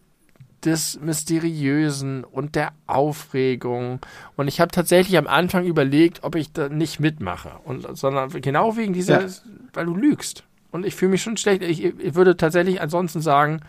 des 0.67 1.01
Mysteriösen 1.01 2.25
und 2.25 2.55
der 2.55 2.73
Aufregung. 2.87 4.01
Und 4.37 4.49
ich 4.49 4.61
habe 4.61 4.71
tatsächlich 4.73 5.17
am 5.17 5.27
Anfang 5.27 5.65
überlegt, 5.65 6.23
ob 6.25 6.35
ich 6.35 6.53
da 6.53 6.69
nicht 6.69 7.01
mitmache. 7.01 7.53
Und, 7.65 7.97
sondern 7.97 8.29
genau 8.43 8.77
wegen 8.77 8.93
dieser, 8.93 9.23
Ja. 9.23 9.29
weil 9.73 9.87
du 9.87 9.95
lügst. 9.95 10.45
Und 10.73 10.85
ich 10.85 10.95
fühle 10.95 11.13
mich 11.13 11.23
schon 11.23 11.37
schlecht. 11.37 11.63
Ich, 11.63 11.83
ich 11.85 12.15
würde 12.15 12.37
tatsächlich 12.37 12.81
ansonsten 12.81 13.21
sagen, 13.23 13.61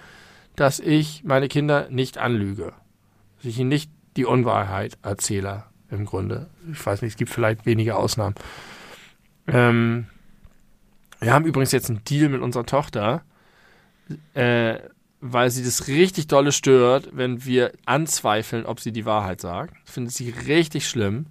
dass 0.55 0.79
ich 0.79 1.23
meine 1.23 1.47
Kinder 1.47 1.87
nicht 1.89 2.17
anlüge. 2.17 2.73
Dass 3.37 3.45
ich 3.45 3.59
ihnen 3.59 3.69
nicht 3.69 3.91
die 4.17 4.25
Unwahrheit 4.25 4.97
erzähle. 5.03 5.63
im 5.89 6.05
Grunde. 6.05 6.49
Ich 6.71 6.83
weiß 6.85 7.01
nicht, 7.01 7.11
es 7.11 7.17
gibt 7.17 7.31
vielleicht 7.31 7.65
wenige 7.65 7.95
Ausnahmen. 7.95 8.35
Ähm, 9.47 10.07
wir 11.19 11.33
haben 11.33 11.45
übrigens 11.45 11.71
jetzt 11.71 11.89
einen 11.89 12.03
Deal 12.03 12.27
mit 12.29 12.41
unserer 12.41 12.65
Tochter, 12.65 13.21
äh, 14.33 14.79
weil 15.19 15.49
sie 15.49 15.64
das 15.64 15.88
richtig 15.88 16.27
dolle 16.27 16.52
stört, 16.52 17.10
wenn 17.11 17.44
wir 17.45 17.72
anzweifeln, 17.85 18.65
ob 18.65 18.80
sie 18.80 18.91
die 18.91 19.06
Wahrheit 19.06 19.41
sagt. 19.41 19.73
Das 19.85 19.94
findet 19.94 20.14
sie 20.14 20.30
richtig 20.30 20.88
schlimm. 20.88 21.27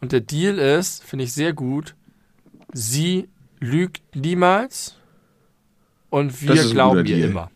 Und 0.00 0.12
der 0.12 0.20
Deal 0.20 0.58
ist, 0.58 1.04
finde 1.04 1.24
ich 1.24 1.32
sehr 1.32 1.52
gut, 1.52 1.94
sie 2.72 3.28
lügt 3.58 4.02
niemals 4.14 4.96
und 6.08 6.40
wir 6.42 6.54
glauben 6.70 7.04
ihr 7.04 7.26
immer. 7.26 7.50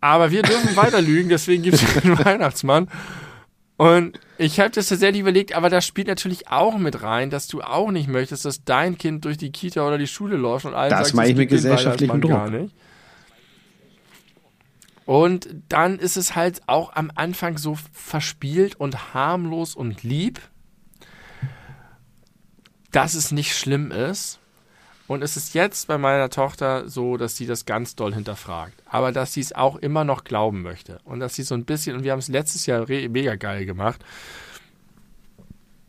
Aber 0.00 0.30
wir 0.30 0.42
dürfen 0.42 0.76
weiter 0.76 1.00
lügen, 1.00 1.30
deswegen 1.30 1.62
gibt 1.62 1.76
es 1.82 2.02
den 2.02 2.18
Weihnachtsmann. 2.18 2.88
Und 3.76 4.20
ich 4.38 4.60
habe 4.60 4.70
das 4.70 4.88
tatsächlich 4.88 5.20
überlegt, 5.20 5.54
aber 5.54 5.68
da 5.68 5.80
spielt 5.80 6.06
natürlich 6.06 6.48
auch 6.48 6.78
mit 6.78 7.02
rein, 7.02 7.30
dass 7.30 7.48
du 7.48 7.60
auch 7.60 7.90
nicht 7.90 8.08
möchtest, 8.08 8.44
dass 8.44 8.64
dein 8.64 8.98
Kind 8.98 9.24
durch 9.24 9.36
die 9.36 9.50
Kita 9.50 9.86
oder 9.86 9.98
die 9.98 10.06
Schule 10.06 10.36
läuft 10.36 10.64
und 10.64 10.74
allen 10.74 10.90
das 10.90 11.08
sagt, 11.08 11.14
mache 11.14 11.28
ich 11.28 11.36
mit 11.36 11.48
gesellschaftlichem 11.48 12.20
Druck. 12.20 12.30
Gar 12.30 12.50
nicht. 12.50 12.74
Und 15.06 15.48
dann 15.68 15.98
ist 15.98 16.16
es 16.16 16.34
halt 16.34 16.62
auch 16.66 16.94
am 16.94 17.10
Anfang 17.14 17.58
so 17.58 17.76
verspielt 17.92 18.76
und 18.76 19.12
harmlos 19.12 19.74
und 19.74 20.02
lieb, 20.02 20.40
dass 22.90 23.14
es 23.14 23.32
nicht 23.32 23.56
schlimm 23.56 23.90
ist. 23.90 24.38
Und 25.06 25.22
es 25.22 25.36
ist 25.36 25.52
jetzt 25.52 25.88
bei 25.88 25.98
meiner 25.98 26.30
Tochter 26.30 26.88
so, 26.88 27.18
dass 27.18 27.36
sie 27.36 27.46
das 27.46 27.66
ganz 27.66 27.94
doll 27.96 28.14
hinterfragt. 28.14 28.82
Aber 28.94 29.10
dass 29.10 29.32
sie 29.32 29.40
es 29.40 29.52
auch 29.52 29.74
immer 29.74 30.04
noch 30.04 30.22
glauben 30.22 30.62
möchte. 30.62 31.00
Und 31.02 31.18
dass 31.18 31.34
sie 31.34 31.42
so 31.42 31.56
ein 31.56 31.64
bisschen, 31.64 31.96
und 31.96 32.04
wir 32.04 32.12
haben 32.12 32.20
es 32.20 32.28
letztes 32.28 32.64
Jahr 32.66 32.86
mega 32.88 33.34
geil 33.34 33.66
gemacht. 33.66 34.04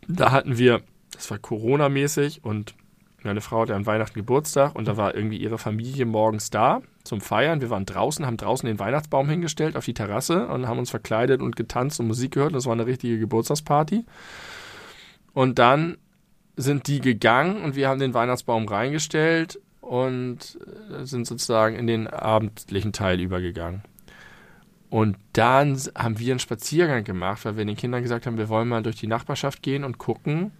Da 0.07 0.32
hatten 0.32 0.57
wir, 0.57 0.82
das 1.11 1.30
war 1.30 1.38
Corona-mäßig 1.38 2.44
und 2.44 2.73
meine 3.22 3.41
Frau 3.41 3.61
hatte 3.61 3.76
an 3.76 3.86
Weihnachten 3.86 4.15
Geburtstag 4.15 4.73
und 4.73 4.88
da 4.88 4.98
war 4.98 5.14
irgendwie 5.14 5.38
ihre 5.38 5.60
Familie 5.60 6.07
morgens 6.07 6.49
da 6.49 6.82
zum 7.03 7.22
Feiern. 7.22 7.61
Wir 7.61 7.69
waren 7.69 7.86
draußen, 7.86 8.26
haben 8.26 8.38
draußen 8.38 8.65
den 8.65 8.80
Weihnachtsbaum 8.80 9.30
hingestellt 9.30 9.77
auf 9.77 9.86
die 9.86 9.94
Terrasse 9.94 10.48
und 10.48 10.68
haben 10.68 10.80
uns 10.80 10.90
verkleidet 10.90 11.44
und 11.44 11.56
getanzt 11.56 11.99
und 11.99 12.07
Musik 12.07 12.32
gehört. 12.32 12.56
Das 12.56 12.65
war 12.65 12.73
eine 12.73 12.88
richtige 12.88 13.19
Geburtstagsparty. 13.19 14.03
Und 15.34 15.60
dann 15.60 15.99
sind 16.56 16.88
die 16.88 17.02
gegangen 17.02 17.64
und 17.64 17.76
wir 17.76 17.88
haben 17.88 17.99
den 17.99 18.15
Weihnachtsbaum 18.15 18.68
reingestellt 18.68 19.60
und 19.86 20.60
äh, 20.91 21.06
sind 21.06 21.28
sozusagen 21.28 21.76
in 21.76 21.88
den 21.88 22.07
abendlichen 22.07 22.94
Teil 22.94 23.20
übergegangen. 23.20 23.84
Und 24.90 25.18
dann 25.34 25.78
haben 25.95 26.20
wir 26.20 26.34
einen 26.34 26.40
Spaziergang 26.40 27.03
gemacht, 27.03 27.44
weil 27.44 27.57
wir 27.57 27.66
den 27.66 27.76
Kindern 27.76 28.02
gesagt 28.02 28.26
haben, 28.26 28.38
wir 28.38 28.49
wollen 28.49 28.68
mal 28.68 28.84
durch 28.84 28.98
die 28.98 29.07
Nachbarschaft 29.07 29.62
gehen 29.62 29.84
und 29.84 29.98
gucken, 29.98 30.52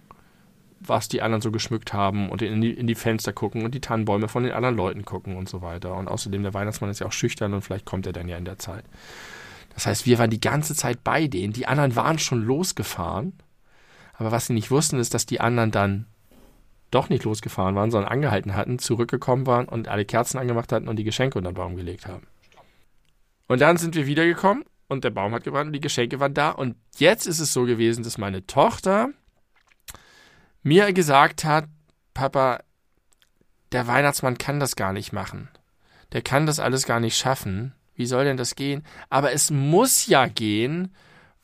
was 0.80 1.08
die 1.08 1.22
anderen 1.22 1.40
so 1.40 1.50
geschmückt 1.50 1.92
haben 1.92 2.28
und 2.28 2.42
in 2.42 2.60
die, 2.60 2.72
in 2.72 2.86
die 2.86 2.94
Fenster 2.94 3.32
gucken 3.32 3.64
und 3.64 3.74
die 3.74 3.80
Tannenbäume 3.80 4.28
von 4.28 4.42
den 4.42 4.52
anderen 4.52 4.76
Leuten 4.76 5.04
gucken 5.04 5.36
und 5.36 5.48
so 5.48 5.62
weiter. 5.62 5.96
Und 5.96 6.08
außerdem, 6.08 6.42
der 6.42 6.54
Weihnachtsmann 6.54 6.90
ist 6.90 6.98
ja 6.98 7.06
auch 7.06 7.12
schüchtern 7.12 7.54
und 7.54 7.62
vielleicht 7.62 7.86
kommt 7.86 8.06
er 8.06 8.12
dann 8.12 8.28
ja 8.28 8.36
in 8.36 8.44
der 8.44 8.58
Zeit. 8.58 8.84
Das 9.74 9.86
heißt, 9.86 10.06
wir 10.06 10.18
waren 10.18 10.30
die 10.30 10.40
ganze 10.40 10.74
Zeit 10.74 11.02
bei 11.02 11.28
denen. 11.28 11.52
Die 11.52 11.66
anderen 11.66 11.96
waren 11.96 12.18
schon 12.18 12.42
losgefahren 12.42 13.32
aber 14.18 14.32
was 14.32 14.46
sie 14.46 14.52
nicht 14.52 14.70
wussten, 14.70 14.98
ist, 14.98 15.14
dass 15.14 15.26
die 15.26 15.40
anderen 15.40 15.70
dann 15.70 16.06
doch 16.90 17.08
nicht 17.08 17.24
losgefahren 17.24 17.74
waren, 17.74 17.90
sondern 17.90 18.10
angehalten 18.10 18.54
hatten, 18.54 18.78
zurückgekommen 18.78 19.46
waren 19.46 19.68
und 19.68 19.88
alle 19.88 20.04
Kerzen 20.04 20.38
angemacht 20.38 20.72
hatten 20.72 20.88
und 20.88 20.96
die 20.96 21.04
Geschenke 21.04 21.38
unter 21.38 21.50
den 21.50 21.56
Baum 21.56 21.76
gelegt 21.76 22.06
haben. 22.06 22.26
Und 23.48 23.60
dann 23.60 23.76
sind 23.76 23.94
wir 23.94 24.06
wiedergekommen 24.06 24.64
und 24.88 25.04
der 25.04 25.10
Baum 25.10 25.32
hat 25.32 25.44
gebrannt 25.44 25.68
und 25.68 25.72
die 25.72 25.80
Geschenke 25.80 26.20
waren 26.20 26.34
da. 26.34 26.50
Und 26.50 26.76
jetzt 26.96 27.26
ist 27.26 27.40
es 27.40 27.52
so 27.52 27.64
gewesen, 27.64 28.04
dass 28.04 28.18
meine 28.18 28.46
Tochter 28.46 29.10
mir 30.62 30.92
gesagt 30.92 31.44
hat, 31.44 31.66
Papa, 32.14 32.60
der 33.72 33.86
Weihnachtsmann 33.86 34.38
kann 34.38 34.60
das 34.60 34.76
gar 34.76 34.92
nicht 34.92 35.12
machen. 35.12 35.48
Der 36.12 36.22
kann 36.22 36.46
das 36.46 36.60
alles 36.60 36.86
gar 36.86 37.00
nicht 37.00 37.16
schaffen. 37.16 37.74
Wie 37.94 38.06
soll 38.06 38.24
denn 38.24 38.36
das 38.36 38.54
gehen? 38.54 38.84
Aber 39.10 39.32
es 39.32 39.50
muss 39.50 40.06
ja 40.06 40.26
gehen, 40.26 40.94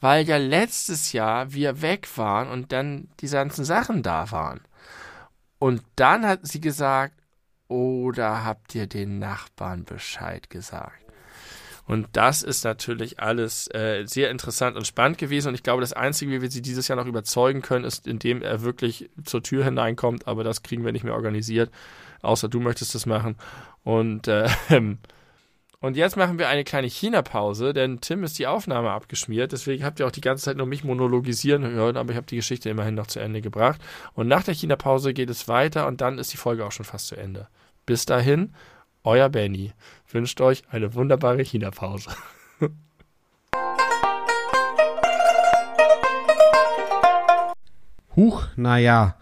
weil 0.00 0.26
ja 0.26 0.36
letztes 0.36 1.12
Jahr 1.12 1.52
wir 1.52 1.82
weg 1.82 2.08
waren 2.16 2.48
und 2.48 2.72
dann 2.72 3.08
diese 3.20 3.36
ganzen 3.36 3.64
Sachen 3.64 4.02
da 4.02 4.30
waren. 4.30 4.60
Und 5.62 5.80
dann 5.94 6.26
hat 6.26 6.40
sie 6.42 6.60
gesagt, 6.60 7.14
oder 7.68 8.44
habt 8.44 8.74
ihr 8.74 8.88
den 8.88 9.20
Nachbarn 9.20 9.84
Bescheid 9.84 10.50
gesagt? 10.50 11.04
Und 11.86 12.08
das 12.14 12.42
ist 12.42 12.64
natürlich 12.64 13.20
alles 13.20 13.72
äh, 13.72 14.02
sehr 14.04 14.32
interessant 14.32 14.76
und 14.76 14.88
spannend 14.88 15.18
gewesen. 15.18 15.50
Und 15.50 15.54
ich 15.54 15.62
glaube, 15.62 15.80
das 15.80 15.92
Einzige, 15.92 16.32
wie 16.32 16.42
wir 16.42 16.50
sie 16.50 16.62
dieses 16.62 16.88
Jahr 16.88 16.96
noch 16.96 17.06
überzeugen 17.06 17.62
können, 17.62 17.84
ist, 17.84 18.08
indem 18.08 18.42
er 18.42 18.62
wirklich 18.62 19.08
zur 19.22 19.44
Tür 19.44 19.62
hineinkommt. 19.62 20.26
Aber 20.26 20.42
das 20.42 20.64
kriegen 20.64 20.84
wir 20.84 20.90
nicht 20.90 21.04
mehr 21.04 21.14
organisiert. 21.14 21.70
Außer 22.22 22.48
du 22.48 22.58
möchtest 22.58 22.96
das 22.96 23.06
machen. 23.06 23.36
Und 23.84 24.26
äh, 24.26 24.48
Und 25.82 25.96
jetzt 25.96 26.16
machen 26.16 26.38
wir 26.38 26.48
eine 26.48 26.62
kleine 26.62 26.86
China-Pause, 26.86 27.72
denn 27.72 28.00
Tim 28.00 28.22
ist 28.22 28.38
die 28.38 28.46
Aufnahme 28.46 28.92
abgeschmiert. 28.92 29.50
Deswegen 29.50 29.84
habt 29.84 29.98
ihr 29.98 30.06
auch 30.06 30.12
die 30.12 30.20
ganze 30.20 30.44
Zeit 30.44 30.56
nur 30.56 30.66
mich 30.66 30.84
monologisieren 30.84 31.64
hören, 31.64 31.96
aber 31.96 32.12
ich 32.12 32.16
habe 32.16 32.26
die 32.28 32.36
Geschichte 32.36 32.70
immerhin 32.70 32.94
noch 32.94 33.08
zu 33.08 33.18
Ende 33.18 33.40
gebracht. 33.42 33.80
Und 34.14 34.28
nach 34.28 34.44
der 34.44 34.54
China-Pause 34.54 35.12
geht 35.12 35.28
es 35.28 35.48
weiter 35.48 35.88
und 35.88 36.00
dann 36.00 36.18
ist 36.18 36.32
die 36.32 36.36
Folge 36.36 36.64
auch 36.64 36.70
schon 36.70 36.86
fast 36.86 37.08
zu 37.08 37.16
Ende. 37.16 37.48
Bis 37.84 38.06
dahin, 38.06 38.54
euer 39.02 39.28
Benny 39.28 39.72
wünscht 40.08 40.40
euch 40.40 40.62
eine 40.70 40.94
wunderbare 40.94 41.42
China-Pause. 41.42 42.10
Huch, 48.14 48.44
naja. 48.54 49.16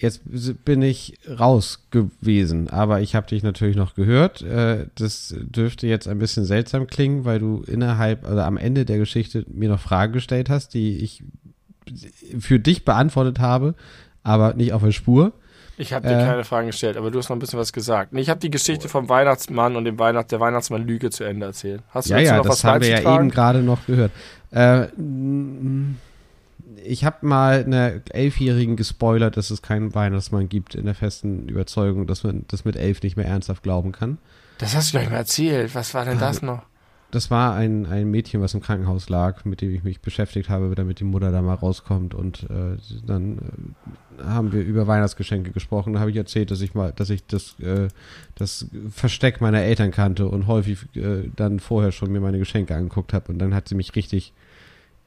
Jetzt 0.00 0.22
bin 0.64 0.80
ich 0.80 1.18
raus 1.28 1.86
gewesen, 1.90 2.70
aber 2.70 3.02
ich 3.02 3.14
habe 3.14 3.26
dich 3.26 3.42
natürlich 3.42 3.76
noch 3.76 3.94
gehört. 3.94 4.40
Äh, 4.40 4.86
das 4.94 5.34
dürfte 5.38 5.86
jetzt 5.86 6.08
ein 6.08 6.18
bisschen 6.18 6.46
seltsam 6.46 6.86
klingen, 6.86 7.26
weil 7.26 7.38
du 7.38 7.62
innerhalb, 7.66 8.24
also 8.24 8.40
am 8.40 8.56
Ende 8.56 8.86
der 8.86 8.96
Geschichte 8.96 9.44
mir 9.48 9.68
noch 9.68 9.80
Fragen 9.80 10.14
gestellt 10.14 10.48
hast, 10.48 10.72
die 10.72 10.96
ich 10.98 11.22
für 12.38 12.58
dich 12.58 12.86
beantwortet 12.86 13.40
habe, 13.40 13.74
aber 14.22 14.54
nicht 14.54 14.72
auf 14.72 14.82
der 14.82 14.92
Spur. 14.92 15.32
Ich 15.76 15.92
habe 15.92 16.08
dir 16.08 16.18
äh, 16.18 16.24
keine 16.24 16.44
Fragen 16.44 16.68
gestellt, 16.68 16.96
aber 16.96 17.10
du 17.10 17.18
hast 17.18 17.28
noch 17.28 17.36
ein 17.36 17.38
bisschen 17.38 17.58
was 17.58 17.72
gesagt. 17.72 18.14
Ich 18.14 18.30
habe 18.30 18.40
die 18.40 18.50
Geschichte 18.50 18.88
vom 18.88 19.08
Weihnachtsmann 19.08 19.76
und 19.76 19.84
dem 19.84 19.98
Weihnacht, 19.98 20.32
der 20.32 20.40
Weihnachtsmann 20.40 20.86
Lüge 20.86 21.10
zu 21.10 21.24
Ende 21.24 21.46
erzählt. 21.46 21.82
Hast 21.90 22.08
du 22.08 22.14
ja, 22.14 22.20
ja, 22.20 22.36
noch 22.38 22.44
das 22.44 22.52
was 22.52 22.64
haben 22.64 22.82
wir 22.82 22.88
ja 23.00 23.16
eben 23.16 23.30
gerade 23.30 23.62
noch 23.62 23.84
gehört. 23.86 24.12
Äh, 24.50 24.88
ich 26.84 27.04
habe 27.04 27.26
mal 27.26 27.64
einer 27.64 28.00
Elfjährigen 28.10 28.76
gespoilert, 28.76 29.36
dass 29.36 29.50
es 29.50 29.62
keinen 29.62 29.94
Weihnachtsmann 29.94 30.48
gibt, 30.48 30.74
in 30.74 30.86
der 30.86 30.94
festen 30.94 31.48
Überzeugung, 31.48 32.06
dass 32.06 32.24
man 32.24 32.44
das 32.48 32.64
mit 32.64 32.76
elf 32.76 33.02
nicht 33.02 33.16
mehr 33.16 33.26
ernsthaft 33.26 33.62
glauben 33.62 33.92
kann. 33.92 34.18
Das 34.58 34.74
hast 34.74 34.92
du 34.92 34.98
gleich 34.98 35.10
mal 35.10 35.16
erzählt. 35.16 35.74
Was 35.74 35.94
war 35.94 36.04
denn 36.04 36.18
das 36.18 36.42
noch? 36.42 36.62
Das 37.10 37.28
war 37.28 37.54
ein, 37.54 37.86
ein 37.86 38.08
Mädchen, 38.08 38.40
was 38.40 38.54
im 38.54 38.60
Krankenhaus 38.60 39.08
lag, 39.08 39.44
mit 39.44 39.62
dem 39.62 39.74
ich 39.74 39.82
mich 39.82 40.00
beschäftigt 40.00 40.48
habe, 40.48 40.72
damit 40.76 41.00
die 41.00 41.04
Mutter 41.04 41.32
da 41.32 41.42
mal 41.42 41.54
rauskommt. 41.54 42.14
Und 42.14 42.44
äh, 42.44 42.76
dann 43.04 43.38
äh, 44.18 44.22
haben 44.22 44.52
wir 44.52 44.62
über 44.62 44.86
Weihnachtsgeschenke 44.86 45.50
gesprochen. 45.50 45.94
Da 45.94 46.00
habe 46.00 46.10
ich 46.10 46.16
erzählt, 46.16 46.52
dass 46.52 46.60
ich 46.60 46.74
mal, 46.74 46.92
dass 46.92 47.10
ich 47.10 47.26
das, 47.26 47.58
äh, 47.58 47.88
das 48.36 48.66
Versteck 48.92 49.40
meiner 49.40 49.60
Eltern 49.60 49.90
kannte 49.90 50.28
und 50.28 50.46
häufig 50.46 50.86
äh, 50.94 51.28
dann 51.34 51.58
vorher 51.58 51.90
schon 51.90 52.12
mir 52.12 52.20
meine 52.20 52.38
Geschenke 52.38 52.76
angeguckt 52.76 53.12
habe. 53.12 53.32
Und 53.32 53.40
dann 53.40 53.54
hat 53.54 53.68
sie 53.68 53.74
mich 53.74 53.96
richtig 53.96 54.32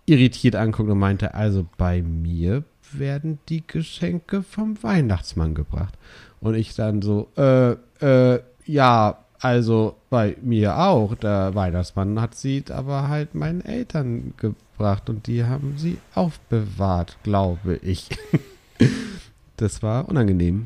irritiert 0.06 0.56
anguckt 0.56 0.90
und 0.90 1.00
meinte, 1.00 1.34
also 1.34 1.66
bei 1.78 2.02
mir 2.02 2.64
werden 2.92 3.40
die 3.50 3.64
Geschenke 3.66 4.44
vom 4.44 4.82
Weihnachtsmann 4.84 5.56
gebracht. 5.56 5.98
Und 6.40 6.56
ich 6.56 6.76
dann 6.76 7.02
so, 7.02 7.30
äh, 7.38 7.72
äh, 8.02 8.42
ja, 8.66 9.18
also 9.40 9.96
bei 10.10 10.38
mir 10.42 10.78
auch. 10.78 11.16
Der 11.16 11.56
Weihnachtsmann 11.56 12.22
hat 12.22 12.36
sie 12.36 12.64
aber 12.70 13.08
halt 13.08 13.36
meinen 13.36 13.62
Eltern 13.62 14.34
gebracht 14.38 15.10
und 15.10 15.28
die 15.28 15.44
haben 15.44 15.76
sie 15.78 15.98
aufbewahrt, 16.16 17.18
glaube 17.24 17.80
ich. 17.82 18.10
das 19.58 19.84
war 19.84 20.08
unangenehm. 20.08 20.66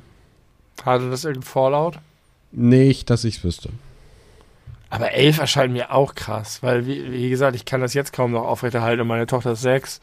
Hatte 0.84 1.09
das 1.09 1.26
irgendein 1.26 1.47
Fallout? 1.47 1.99
Nicht, 2.51 3.09
dass 3.09 3.23
ich 3.23 3.43
wüsste. 3.43 3.69
Aber 4.89 5.11
elf 5.11 5.39
erscheint 5.39 5.73
mir 5.73 5.91
auch 5.91 6.15
krass, 6.15 6.64
weil, 6.64 6.85
wie, 6.85 7.11
wie, 7.11 7.30
gesagt, 7.30 7.55
ich 7.55 7.65
kann 7.65 7.81
das 7.81 7.93
jetzt 7.93 8.14
kaum 8.14 8.31
noch 8.31 8.43
aufrechterhalten 8.43 9.01
und 9.01 9.07
meine 9.07 9.27
Tochter 9.27 9.51
ist 9.51 9.61
sechs. 9.61 9.99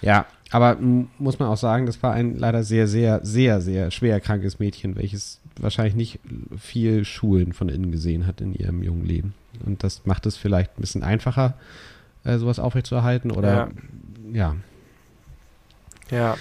Ja, 0.00 0.26
aber 0.50 0.76
muss 1.18 1.38
man 1.38 1.48
auch 1.48 1.56
sagen, 1.56 1.86
das 1.86 2.02
war 2.02 2.12
ein 2.12 2.36
leider 2.36 2.62
sehr, 2.62 2.86
sehr, 2.86 3.20
sehr, 3.24 3.60
sehr 3.60 3.90
schwer 3.90 4.20
krankes 4.20 4.58
Mädchen, 4.58 4.96
welches 4.96 5.40
wahrscheinlich 5.58 5.94
nicht 5.94 6.20
viel 6.58 7.04
Schulen 7.04 7.52
von 7.52 7.68
innen 7.68 7.90
gesehen 7.90 8.26
hat 8.26 8.40
in 8.40 8.54
ihrem 8.54 8.82
jungen 8.82 9.06
Leben. 9.06 9.34
Und 9.64 9.82
das 9.82 10.04
macht 10.04 10.26
es 10.26 10.36
vielleicht 10.36 10.76
ein 10.78 10.80
bisschen 10.80 11.02
einfacher, 11.02 11.54
äh, 12.24 12.38
sowas 12.38 12.58
aufrechtzuerhalten 12.58 13.30
oder 13.30 13.70
ja. 14.32 14.56
Ja. 16.10 16.16
ja. 16.16 16.36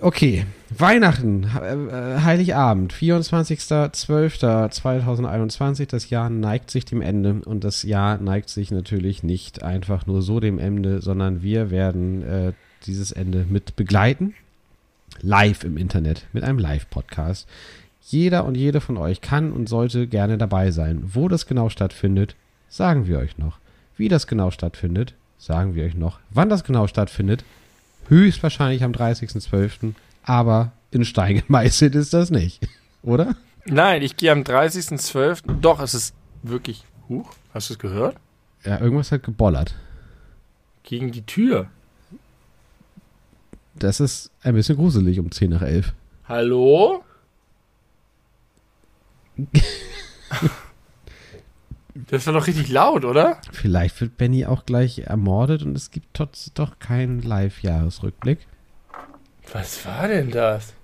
Okay, 0.00 0.46
Weihnachten, 0.70 1.44
äh, 1.44 2.20
Heiligabend, 2.20 2.92
24.12.2021. 2.92 5.86
Das 5.86 6.10
Jahr 6.10 6.30
neigt 6.30 6.70
sich 6.70 6.84
dem 6.84 7.02
Ende 7.02 7.40
und 7.44 7.64
das 7.64 7.82
Jahr 7.82 8.18
neigt 8.18 8.48
sich 8.48 8.70
natürlich 8.70 9.22
nicht 9.22 9.62
einfach 9.62 10.06
nur 10.06 10.22
so 10.22 10.40
dem 10.40 10.58
Ende, 10.58 11.00
sondern 11.00 11.42
wir 11.42 11.70
werden 11.70 12.22
äh, 12.22 12.52
dieses 12.86 13.12
Ende 13.12 13.46
mit 13.48 13.76
begleiten. 13.76 14.34
Live 15.22 15.64
im 15.64 15.76
Internet, 15.76 16.26
mit 16.32 16.44
einem 16.44 16.58
Live-Podcast. 16.58 17.48
Jeder 18.02 18.44
und 18.44 18.56
jede 18.56 18.80
von 18.80 18.96
euch 18.96 19.20
kann 19.20 19.52
und 19.52 19.68
sollte 19.68 20.06
gerne 20.06 20.38
dabei 20.38 20.70
sein. 20.70 21.02
Wo 21.14 21.28
das 21.28 21.46
genau 21.46 21.70
stattfindet, 21.70 22.36
sagen 22.68 23.06
wir 23.06 23.18
euch 23.18 23.38
noch. 23.38 23.58
Wie 23.96 24.08
das 24.08 24.26
genau 24.26 24.50
stattfindet, 24.50 25.14
sagen 25.38 25.74
wir 25.74 25.84
euch 25.84 25.94
noch. 25.94 26.20
Wann 26.30 26.48
das 26.48 26.64
genau 26.64 26.86
stattfindet, 26.86 27.44
höchstwahrscheinlich 28.08 28.82
am 28.84 28.92
30.12., 28.92 29.94
aber 30.22 30.72
in 30.90 31.04
Stein 31.04 31.42
gemeißelt 31.46 31.94
ist 31.94 32.12
das 32.14 32.30
nicht, 32.30 32.66
oder? 33.02 33.36
Nein, 33.64 34.02
ich 34.02 34.16
gehe 34.16 34.32
am 34.32 34.42
30.12. 34.42 35.60
Doch, 35.60 35.80
es 35.80 35.94
ist 35.94 36.14
wirklich. 36.42 36.84
Huch, 37.08 37.32
hast 37.52 37.70
du 37.70 37.74
es 37.74 37.78
gehört? 37.78 38.16
Ja, 38.64 38.80
irgendwas 38.80 39.12
hat 39.12 39.22
gebollert. 39.22 39.74
Gegen 40.82 41.12
die 41.12 41.22
Tür. 41.22 41.68
Das 43.74 44.00
ist 44.00 44.30
ein 44.42 44.54
bisschen 44.54 44.76
gruselig 44.76 45.18
um 45.18 45.30
10 45.30 45.50
nach 45.50 45.62
11. 45.62 45.92
Hallo? 46.28 47.04
das 52.08 52.26
war 52.26 52.34
doch 52.34 52.46
richtig 52.46 52.68
laut, 52.68 53.04
oder? 53.04 53.40
Vielleicht 53.52 54.00
wird 54.00 54.16
Benny 54.16 54.46
auch 54.46 54.64
gleich 54.64 55.00
ermordet 55.00 55.62
und 55.62 55.76
es 55.76 55.90
gibt 55.90 56.08
trotz 56.14 56.52
doch 56.54 56.78
keinen 56.78 57.22
Live-Jahresrückblick. 57.22 58.46
Was 59.52 59.84
war 59.84 60.08
denn 60.08 60.30
das? 60.30 60.74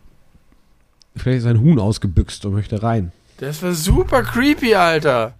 Vielleicht 1.16 1.38
ist 1.38 1.46
ein 1.46 1.60
Huhn 1.60 1.78
ausgebüxt 1.78 2.44
und 2.46 2.54
möchte 2.54 2.82
rein. 2.82 3.12
Das 3.38 3.62
war 3.62 3.72
super 3.72 4.22
creepy, 4.22 4.74
Alter. 4.74 5.34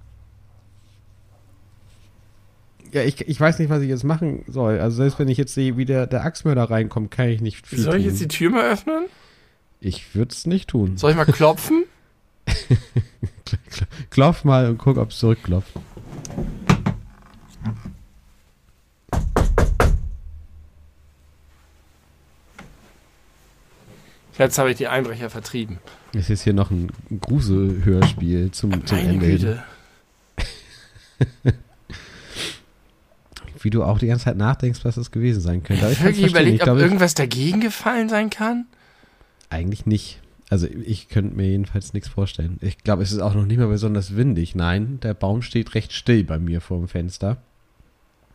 Ja, 2.93 3.03
ich, 3.03 3.21
ich 3.27 3.41
weiß 3.41 3.59
nicht, 3.59 3.71
was 3.71 3.81
ich 3.83 3.89
jetzt 3.89 4.05
machen 4.05 4.45
soll. 4.49 4.79
Also 4.79 4.99
selbst 4.99 5.19
wenn 5.19 5.29
ich 5.29 5.39
jetzt 5.39 5.55
sehe, 5.55 5.77
wie 5.79 5.87
der, 5.87 6.07
der 6.07 6.25
Axtmörder 6.25 6.65
reinkommt, 6.65 7.11
kann 7.11 7.29
ich 7.29 7.41
nicht 7.41 7.67
viel 7.67 7.79
Soll 7.79 7.97
ich 7.97 8.03
tun. 8.03 8.11
jetzt 8.11 8.21
die 8.21 8.29
Tür 8.29 8.51
mal 8.51 8.71
öffnen? 8.71 9.05
Ich 9.81 10.15
würde 10.15 10.33
es 10.33 10.47
nicht 10.47 10.69
tun. 10.69 10.97
Soll 10.99 11.13
ich 11.13 11.17
mal 11.17 11.25
klopfen? 11.25 11.85
Klopf 14.11 14.45
mal 14.45 14.69
und 14.69 14.79
guck, 14.79 14.97
ob 14.99 15.11
es 15.11 15.19
zurückklopft. 15.19 15.73
Jetzt 24.39 24.59
habe 24.59 24.71
ich 24.71 24.77
die 24.79 24.89
Einbrecher 24.89 25.29
vertrieben. 25.31 25.79
Es 26.15 26.31
ist 26.31 26.43
hier 26.43 26.53
noch 26.55 26.71
ein 26.71 26.91
Gruselhörspiel 27.21 28.51
zum, 28.51 28.87
zum 28.87 28.99
Meine 28.99 29.11
Ende. 29.25 29.63
Wie 33.61 33.71
du 33.71 33.85
auch 33.85 33.99
die 33.99 34.07
ganze 34.09 34.25
Zeit 34.25 34.37
nachdenkst, 34.37 34.85
was 34.85 34.97
es 34.97 35.11
gewesen 35.13 35.41
sein 35.41 35.63
könnte. 35.63 35.85
Aber 35.85 35.93
Ich 35.93 35.99
habe 36.01 36.09
verstehen. 36.09 36.31
überlegt, 36.31 36.55
ich 36.57 36.61
ob 36.63 36.65
glaube, 36.67 36.81
irgendwas 36.81 37.15
dagegen 37.15 37.61
gefallen 37.61 38.09
sein 38.09 38.29
kann. 38.31 38.67
eigentlich 39.51 39.87
nicht. 39.87 40.19
Also 40.53 40.67
ich 40.67 41.09
könnte 41.09 41.35
mir 41.35 41.49
jedenfalls 41.49 41.95
nichts 41.95 42.11
vorstellen. 42.11 42.59
Ich 42.61 42.77
glaube, 42.77 43.03
es 43.03 43.11
ist 43.11 43.21
auch 43.21 43.33
noch 43.35 43.47
nicht 43.47 43.57
mal 43.57 43.69
besonders 43.69 44.17
windig. 44.17 44.55
Nein, 44.55 45.01
der 45.03 45.15
Baum 45.15 45.41
steht 45.41 45.75
recht 45.75 45.95
still 45.95 46.25
bei 46.25 46.39
mir 46.39 46.61
vor 46.61 46.77
dem 46.77 46.89
Fenster. 46.89 47.39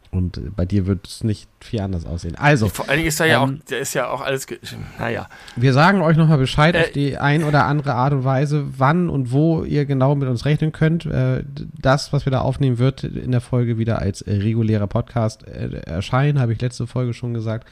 Und 0.10 0.38
äh, 0.40 0.50
bei 0.56 0.66
dir 0.66 0.88
wird 0.88 1.06
es 1.06 1.24
nicht 1.24 1.48
viel 1.60 1.80
anders 1.80 2.08
aussehen. 2.08 2.34
Also, 2.36 2.70
Vor 2.70 2.90
allen 2.90 2.98
Dingen 2.98 3.10
ist 3.10 3.20
da 3.20 3.26
ja 3.26 3.44
ähm, 3.44 3.60
auch, 3.62 3.70
da 3.70 3.76
ist 3.76 3.94
ja 3.94 4.10
auch 4.10 4.22
alles, 4.22 4.48
naja. 4.98 5.30
wir 5.58 5.74
sagen 5.74 6.02
euch 6.02 6.18
nochmal 6.18 6.40
Bescheid 6.40 6.74
Äh, 6.74 6.80
auf 6.80 6.92
die 6.92 7.18
ein 7.20 7.44
oder 7.44 7.66
andere 7.66 7.94
Art 7.94 8.14
und 8.14 8.24
Weise, 8.24 8.66
wann 8.76 9.10
und 9.10 9.32
wo 9.32 9.64
ihr 9.64 9.86
genau 9.86 10.16
mit 10.16 10.28
uns 10.28 10.44
rechnen 10.44 10.72
könnt. 10.72 11.06
Äh, 11.06 11.44
Das, 11.80 12.14
was 12.14 12.26
wir 12.26 12.32
da 12.32 12.42
aufnehmen, 12.42 12.80
wird 12.80 13.04
in 13.04 13.32
der 13.32 13.42
Folge 13.42 13.78
wieder 13.78 14.00
als 14.00 14.24
äh, 14.24 14.38
regulärer 14.38 14.88
Podcast 14.88 15.48
äh, 15.48 15.82
erscheinen, 15.86 16.40
habe 16.40 16.52
ich 16.52 16.62
letzte 16.62 16.88
Folge 16.88 17.14
schon 17.14 17.36
gesagt. 17.36 17.68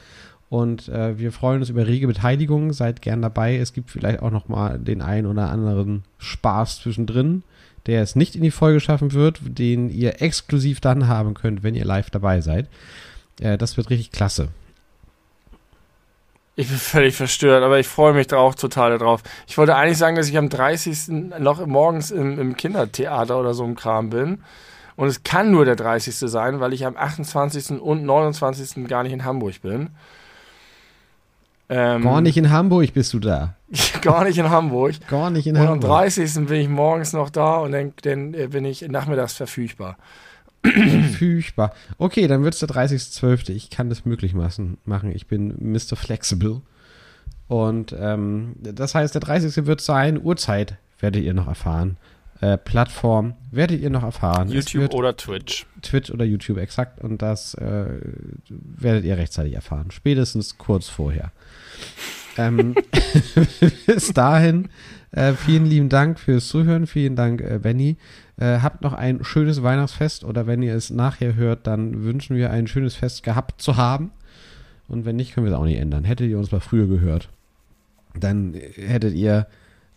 Und 0.48 0.88
äh, 0.88 1.18
wir 1.18 1.32
freuen 1.32 1.60
uns 1.60 1.70
über 1.70 1.86
rege 1.86 2.06
Beteiligung. 2.06 2.72
Seid 2.72 3.02
gern 3.02 3.22
dabei. 3.22 3.56
Es 3.56 3.72
gibt 3.72 3.90
vielleicht 3.90 4.20
auch 4.20 4.30
noch 4.30 4.48
mal 4.48 4.78
den 4.78 5.02
einen 5.02 5.26
oder 5.26 5.50
anderen 5.50 6.04
Spaß 6.18 6.80
zwischendrin, 6.80 7.42
der 7.86 8.02
es 8.02 8.14
nicht 8.14 8.36
in 8.36 8.42
die 8.42 8.50
Folge 8.50 8.80
schaffen 8.80 9.12
wird, 9.12 9.40
den 9.42 9.90
ihr 9.90 10.22
exklusiv 10.22 10.80
dann 10.80 11.08
haben 11.08 11.34
könnt, 11.34 11.62
wenn 11.62 11.74
ihr 11.74 11.84
live 11.84 12.10
dabei 12.10 12.40
seid. 12.40 12.68
Äh, 13.40 13.58
das 13.58 13.76
wird 13.76 13.90
richtig 13.90 14.12
klasse. 14.12 14.48
Ich 16.58 16.68
bin 16.68 16.78
völlig 16.78 17.14
verstört, 17.14 17.62
aber 17.62 17.78
ich 17.78 17.86
freue 17.86 18.14
mich 18.14 18.28
da 18.28 18.38
auch 18.38 18.54
total 18.54 18.96
drauf. 18.96 19.22
Ich 19.46 19.58
wollte 19.58 19.76
eigentlich 19.76 19.98
sagen, 19.98 20.16
dass 20.16 20.28
ich 20.28 20.38
am 20.38 20.48
30. 20.48 21.08
noch 21.38 21.66
morgens 21.66 22.10
im, 22.10 22.38
im 22.38 22.56
Kindertheater 22.56 23.38
oder 23.38 23.52
so 23.52 23.62
im 23.64 23.74
Kram 23.74 24.08
bin. 24.08 24.42
Und 24.96 25.08
es 25.08 25.22
kann 25.22 25.50
nur 25.50 25.66
der 25.66 25.76
30. 25.76 26.16
sein, 26.16 26.58
weil 26.58 26.72
ich 26.72 26.86
am 26.86 26.96
28. 26.96 27.78
und 27.78 28.04
29. 28.04 28.88
gar 28.88 29.02
nicht 29.02 29.12
in 29.12 29.26
Hamburg 29.26 29.60
bin. 29.60 29.90
Ähm, 31.68 32.02
Gar 32.02 32.20
nicht 32.20 32.36
in 32.36 32.50
Hamburg 32.50 32.94
bist 32.94 33.12
du 33.12 33.18
da. 33.18 33.56
gar 34.02 34.24
nicht 34.24 34.38
in 34.38 34.50
Hamburg. 34.50 34.94
Gar 35.08 35.30
nicht 35.30 35.46
in 35.46 35.56
Und 35.56 35.62
am 35.62 35.68
Hamburg. 35.68 35.90
30. 35.90 36.46
bin 36.46 36.60
ich 36.60 36.68
morgens 36.68 37.12
noch 37.12 37.30
da 37.30 37.56
und 37.56 37.72
dann, 37.72 37.92
dann 38.02 38.34
äh, 38.34 38.46
bin 38.48 38.64
ich 38.64 38.82
nachmittags 38.88 39.34
verfügbar. 39.34 39.96
Furchtbar. 41.18 41.72
Okay, 41.98 42.26
dann 42.26 42.44
wird 42.44 42.54
es 42.54 42.60
der 42.60 42.68
30.12. 42.68 43.50
Ich 43.50 43.70
kann 43.70 43.88
das 43.88 44.04
möglich 44.04 44.34
machen. 44.34 44.78
machen. 44.84 45.12
Ich 45.14 45.26
bin 45.26 45.54
Mr. 45.58 45.96
Flexible. 45.96 46.62
Und 47.48 47.94
ähm, 47.98 48.54
das 48.58 48.94
heißt, 48.94 49.14
der 49.14 49.20
30. 49.20 49.66
wird 49.66 49.80
sein. 49.80 50.20
Uhrzeit 50.22 50.76
werdet 51.00 51.22
ihr 51.22 51.34
noch 51.34 51.46
erfahren. 51.46 51.96
Äh, 52.40 52.58
Plattform 52.58 53.34
werdet 53.50 53.80
ihr 53.80 53.90
noch 53.90 54.02
erfahren. 54.02 54.48
YouTube 54.48 54.92
oder 54.94 55.16
Twitch. 55.16 55.66
Twitch 55.82 56.10
oder 56.10 56.24
YouTube 56.24 56.58
exakt. 56.58 57.02
Und 57.02 57.22
das 57.22 57.54
äh, 57.54 57.86
werdet 58.48 59.04
ihr 59.04 59.16
rechtzeitig 59.16 59.54
erfahren. 59.54 59.90
Spätestens 59.90 60.58
kurz 60.58 60.88
vorher. 60.88 61.32
ähm, 62.36 62.74
bis 63.86 64.12
dahin, 64.12 64.68
äh, 65.12 65.32
vielen 65.32 65.64
lieben 65.64 65.88
Dank 65.88 66.18
fürs 66.18 66.48
Zuhören. 66.48 66.86
Vielen 66.86 67.16
Dank, 67.16 67.40
äh, 67.40 67.58
Benny. 67.62 67.96
Äh, 68.38 68.58
habt 68.60 68.82
noch 68.82 68.92
ein 68.92 69.24
schönes 69.24 69.62
Weihnachtsfest 69.62 70.22
oder 70.22 70.46
wenn 70.46 70.62
ihr 70.62 70.74
es 70.74 70.90
nachher 70.90 71.36
hört, 71.36 71.66
dann 71.66 72.04
wünschen 72.04 72.36
wir 72.36 72.50
ein 72.50 72.66
schönes 72.66 72.94
Fest 72.94 73.22
gehabt 73.22 73.62
zu 73.62 73.76
haben. 73.76 74.10
Und 74.88 75.06
wenn 75.06 75.16
nicht, 75.16 75.34
können 75.34 75.46
wir 75.46 75.52
es 75.52 75.58
auch 75.58 75.64
nicht 75.64 75.78
ändern. 75.78 76.04
Hättet 76.04 76.28
ihr 76.28 76.38
uns 76.38 76.52
mal 76.52 76.60
früher 76.60 76.86
gehört, 76.86 77.30
dann 78.14 78.54
hättet 78.54 79.14
ihr 79.14 79.46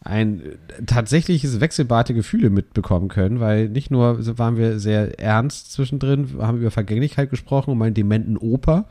ein 0.02 0.42
äh, 0.42 0.84
tatsächliches 0.86 1.60
Wechselbad 1.60 2.10
der 2.10 2.16
Gefühle 2.16 2.50
mitbekommen 2.50 3.10
können, 3.10 3.40
weil 3.40 3.70
nicht 3.70 3.92
nur 3.92 4.18
waren 4.38 4.58
wir 4.58 4.80
sehr 4.80 5.20
ernst 5.20 5.72
zwischendrin, 5.74 6.38
haben 6.40 6.60
über 6.60 6.72
Vergänglichkeit 6.72 7.30
gesprochen, 7.30 7.72
um 7.72 7.82
einen 7.82 7.96
dementen 7.96 8.38
Opa, 8.38 8.86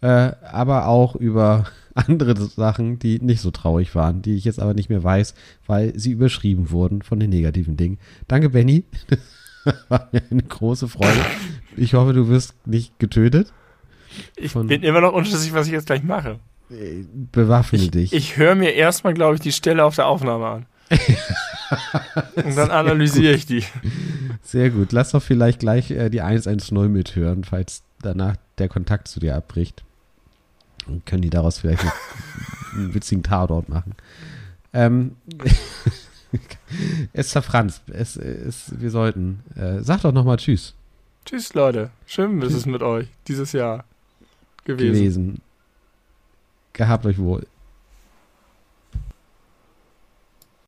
äh, 0.00 0.32
aber 0.42 0.86
auch 0.86 1.16
über 1.16 1.64
andere 1.94 2.36
Sachen, 2.36 2.98
die 2.98 3.18
nicht 3.20 3.40
so 3.40 3.50
traurig 3.50 3.94
waren, 3.94 4.22
die 4.22 4.34
ich 4.34 4.44
jetzt 4.44 4.60
aber 4.60 4.74
nicht 4.74 4.90
mehr 4.90 5.02
weiß, 5.02 5.34
weil 5.66 5.98
sie 5.98 6.12
überschrieben 6.12 6.70
wurden 6.70 7.02
von 7.02 7.18
den 7.20 7.30
negativen 7.30 7.76
Dingen. 7.76 7.98
Danke, 8.28 8.50
Benny. 8.50 8.84
Das 9.08 9.18
war 9.88 10.08
mir 10.12 10.22
eine 10.30 10.42
große 10.42 10.88
Freude. 10.88 11.20
Ich 11.76 11.94
hoffe, 11.94 12.12
du 12.12 12.28
wirst 12.28 12.66
nicht 12.66 12.98
getötet. 12.98 13.52
Ich 14.36 14.52
bin 14.54 14.82
immer 14.82 15.00
noch 15.00 15.12
unschlüssig, 15.12 15.54
was 15.54 15.66
ich 15.66 15.72
jetzt 15.72 15.86
gleich 15.86 16.04
mache. 16.04 16.38
Bewaffne 17.32 17.78
Ich, 17.78 17.90
dich. 17.90 18.12
ich 18.12 18.36
höre 18.36 18.54
mir 18.54 18.72
erstmal, 18.74 19.14
glaube 19.14 19.34
ich, 19.36 19.40
die 19.40 19.52
Stelle 19.52 19.84
auf 19.84 19.94
der 19.96 20.06
Aufnahme 20.06 20.46
an. 20.46 20.66
Und 22.36 22.56
dann 22.56 22.70
analysiere 22.70 23.34
ich 23.34 23.46
die. 23.46 23.64
Sehr 24.42 24.70
gut. 24.70 24.92
Lass 24.92 25.10
doch 25.10 25.22
vielleicht 25.22 25.60
gleich 25.60 25.90
äh, 25.90 26.10
die 26.10 26.20
110 26.20 26.92
mithören, 26.92 27.44
falls 27.44 27.82
danach 28.02 28.36
der 28.58 28.68
Kontakt 28.68 29.08
zu 29.08 29.20
dir 29.20 29.34
abbricht. 29.34 29.82
Und 30.86 31.06
können 31.06 31.22
die 31.22 31.30
daraus 31.30 31.58
vielleicht 31.58 31.84
einen 32.74 32.94
witzigen 32.94 33.22
Tatort 33.22 33.68
machen. 33.68 33.94
Ähm, 34.72 35.16
Esther 37.12 37.42
Franz, 37.42 37.80
es, 37.92 38.16
es, 38.16 38.72
wir 38.78 38.90
sollten. 38.90 39.40
Äh, 39.56 39.80
sag 39.82 40.02
doch 40.02 40.12
nochmal 40.12 40.36
Tschüss 40.36 40.74
Tschüss, 41.24 41.54
Leute. 41.54 41.90
Schön 42.06 42.42
ist 42.42 42.52
es 42.52 42.66
mit 42.66 42.82
euch 42.82 43.08
dieses 43.28 43.52
Jahr 43.52 43.84
gewesen. 44.64 44.92
gewesen. 44.92 45.40
Gehabt 46.74 47.06
euch 47.06 47.18
wohl. 47.18 47.46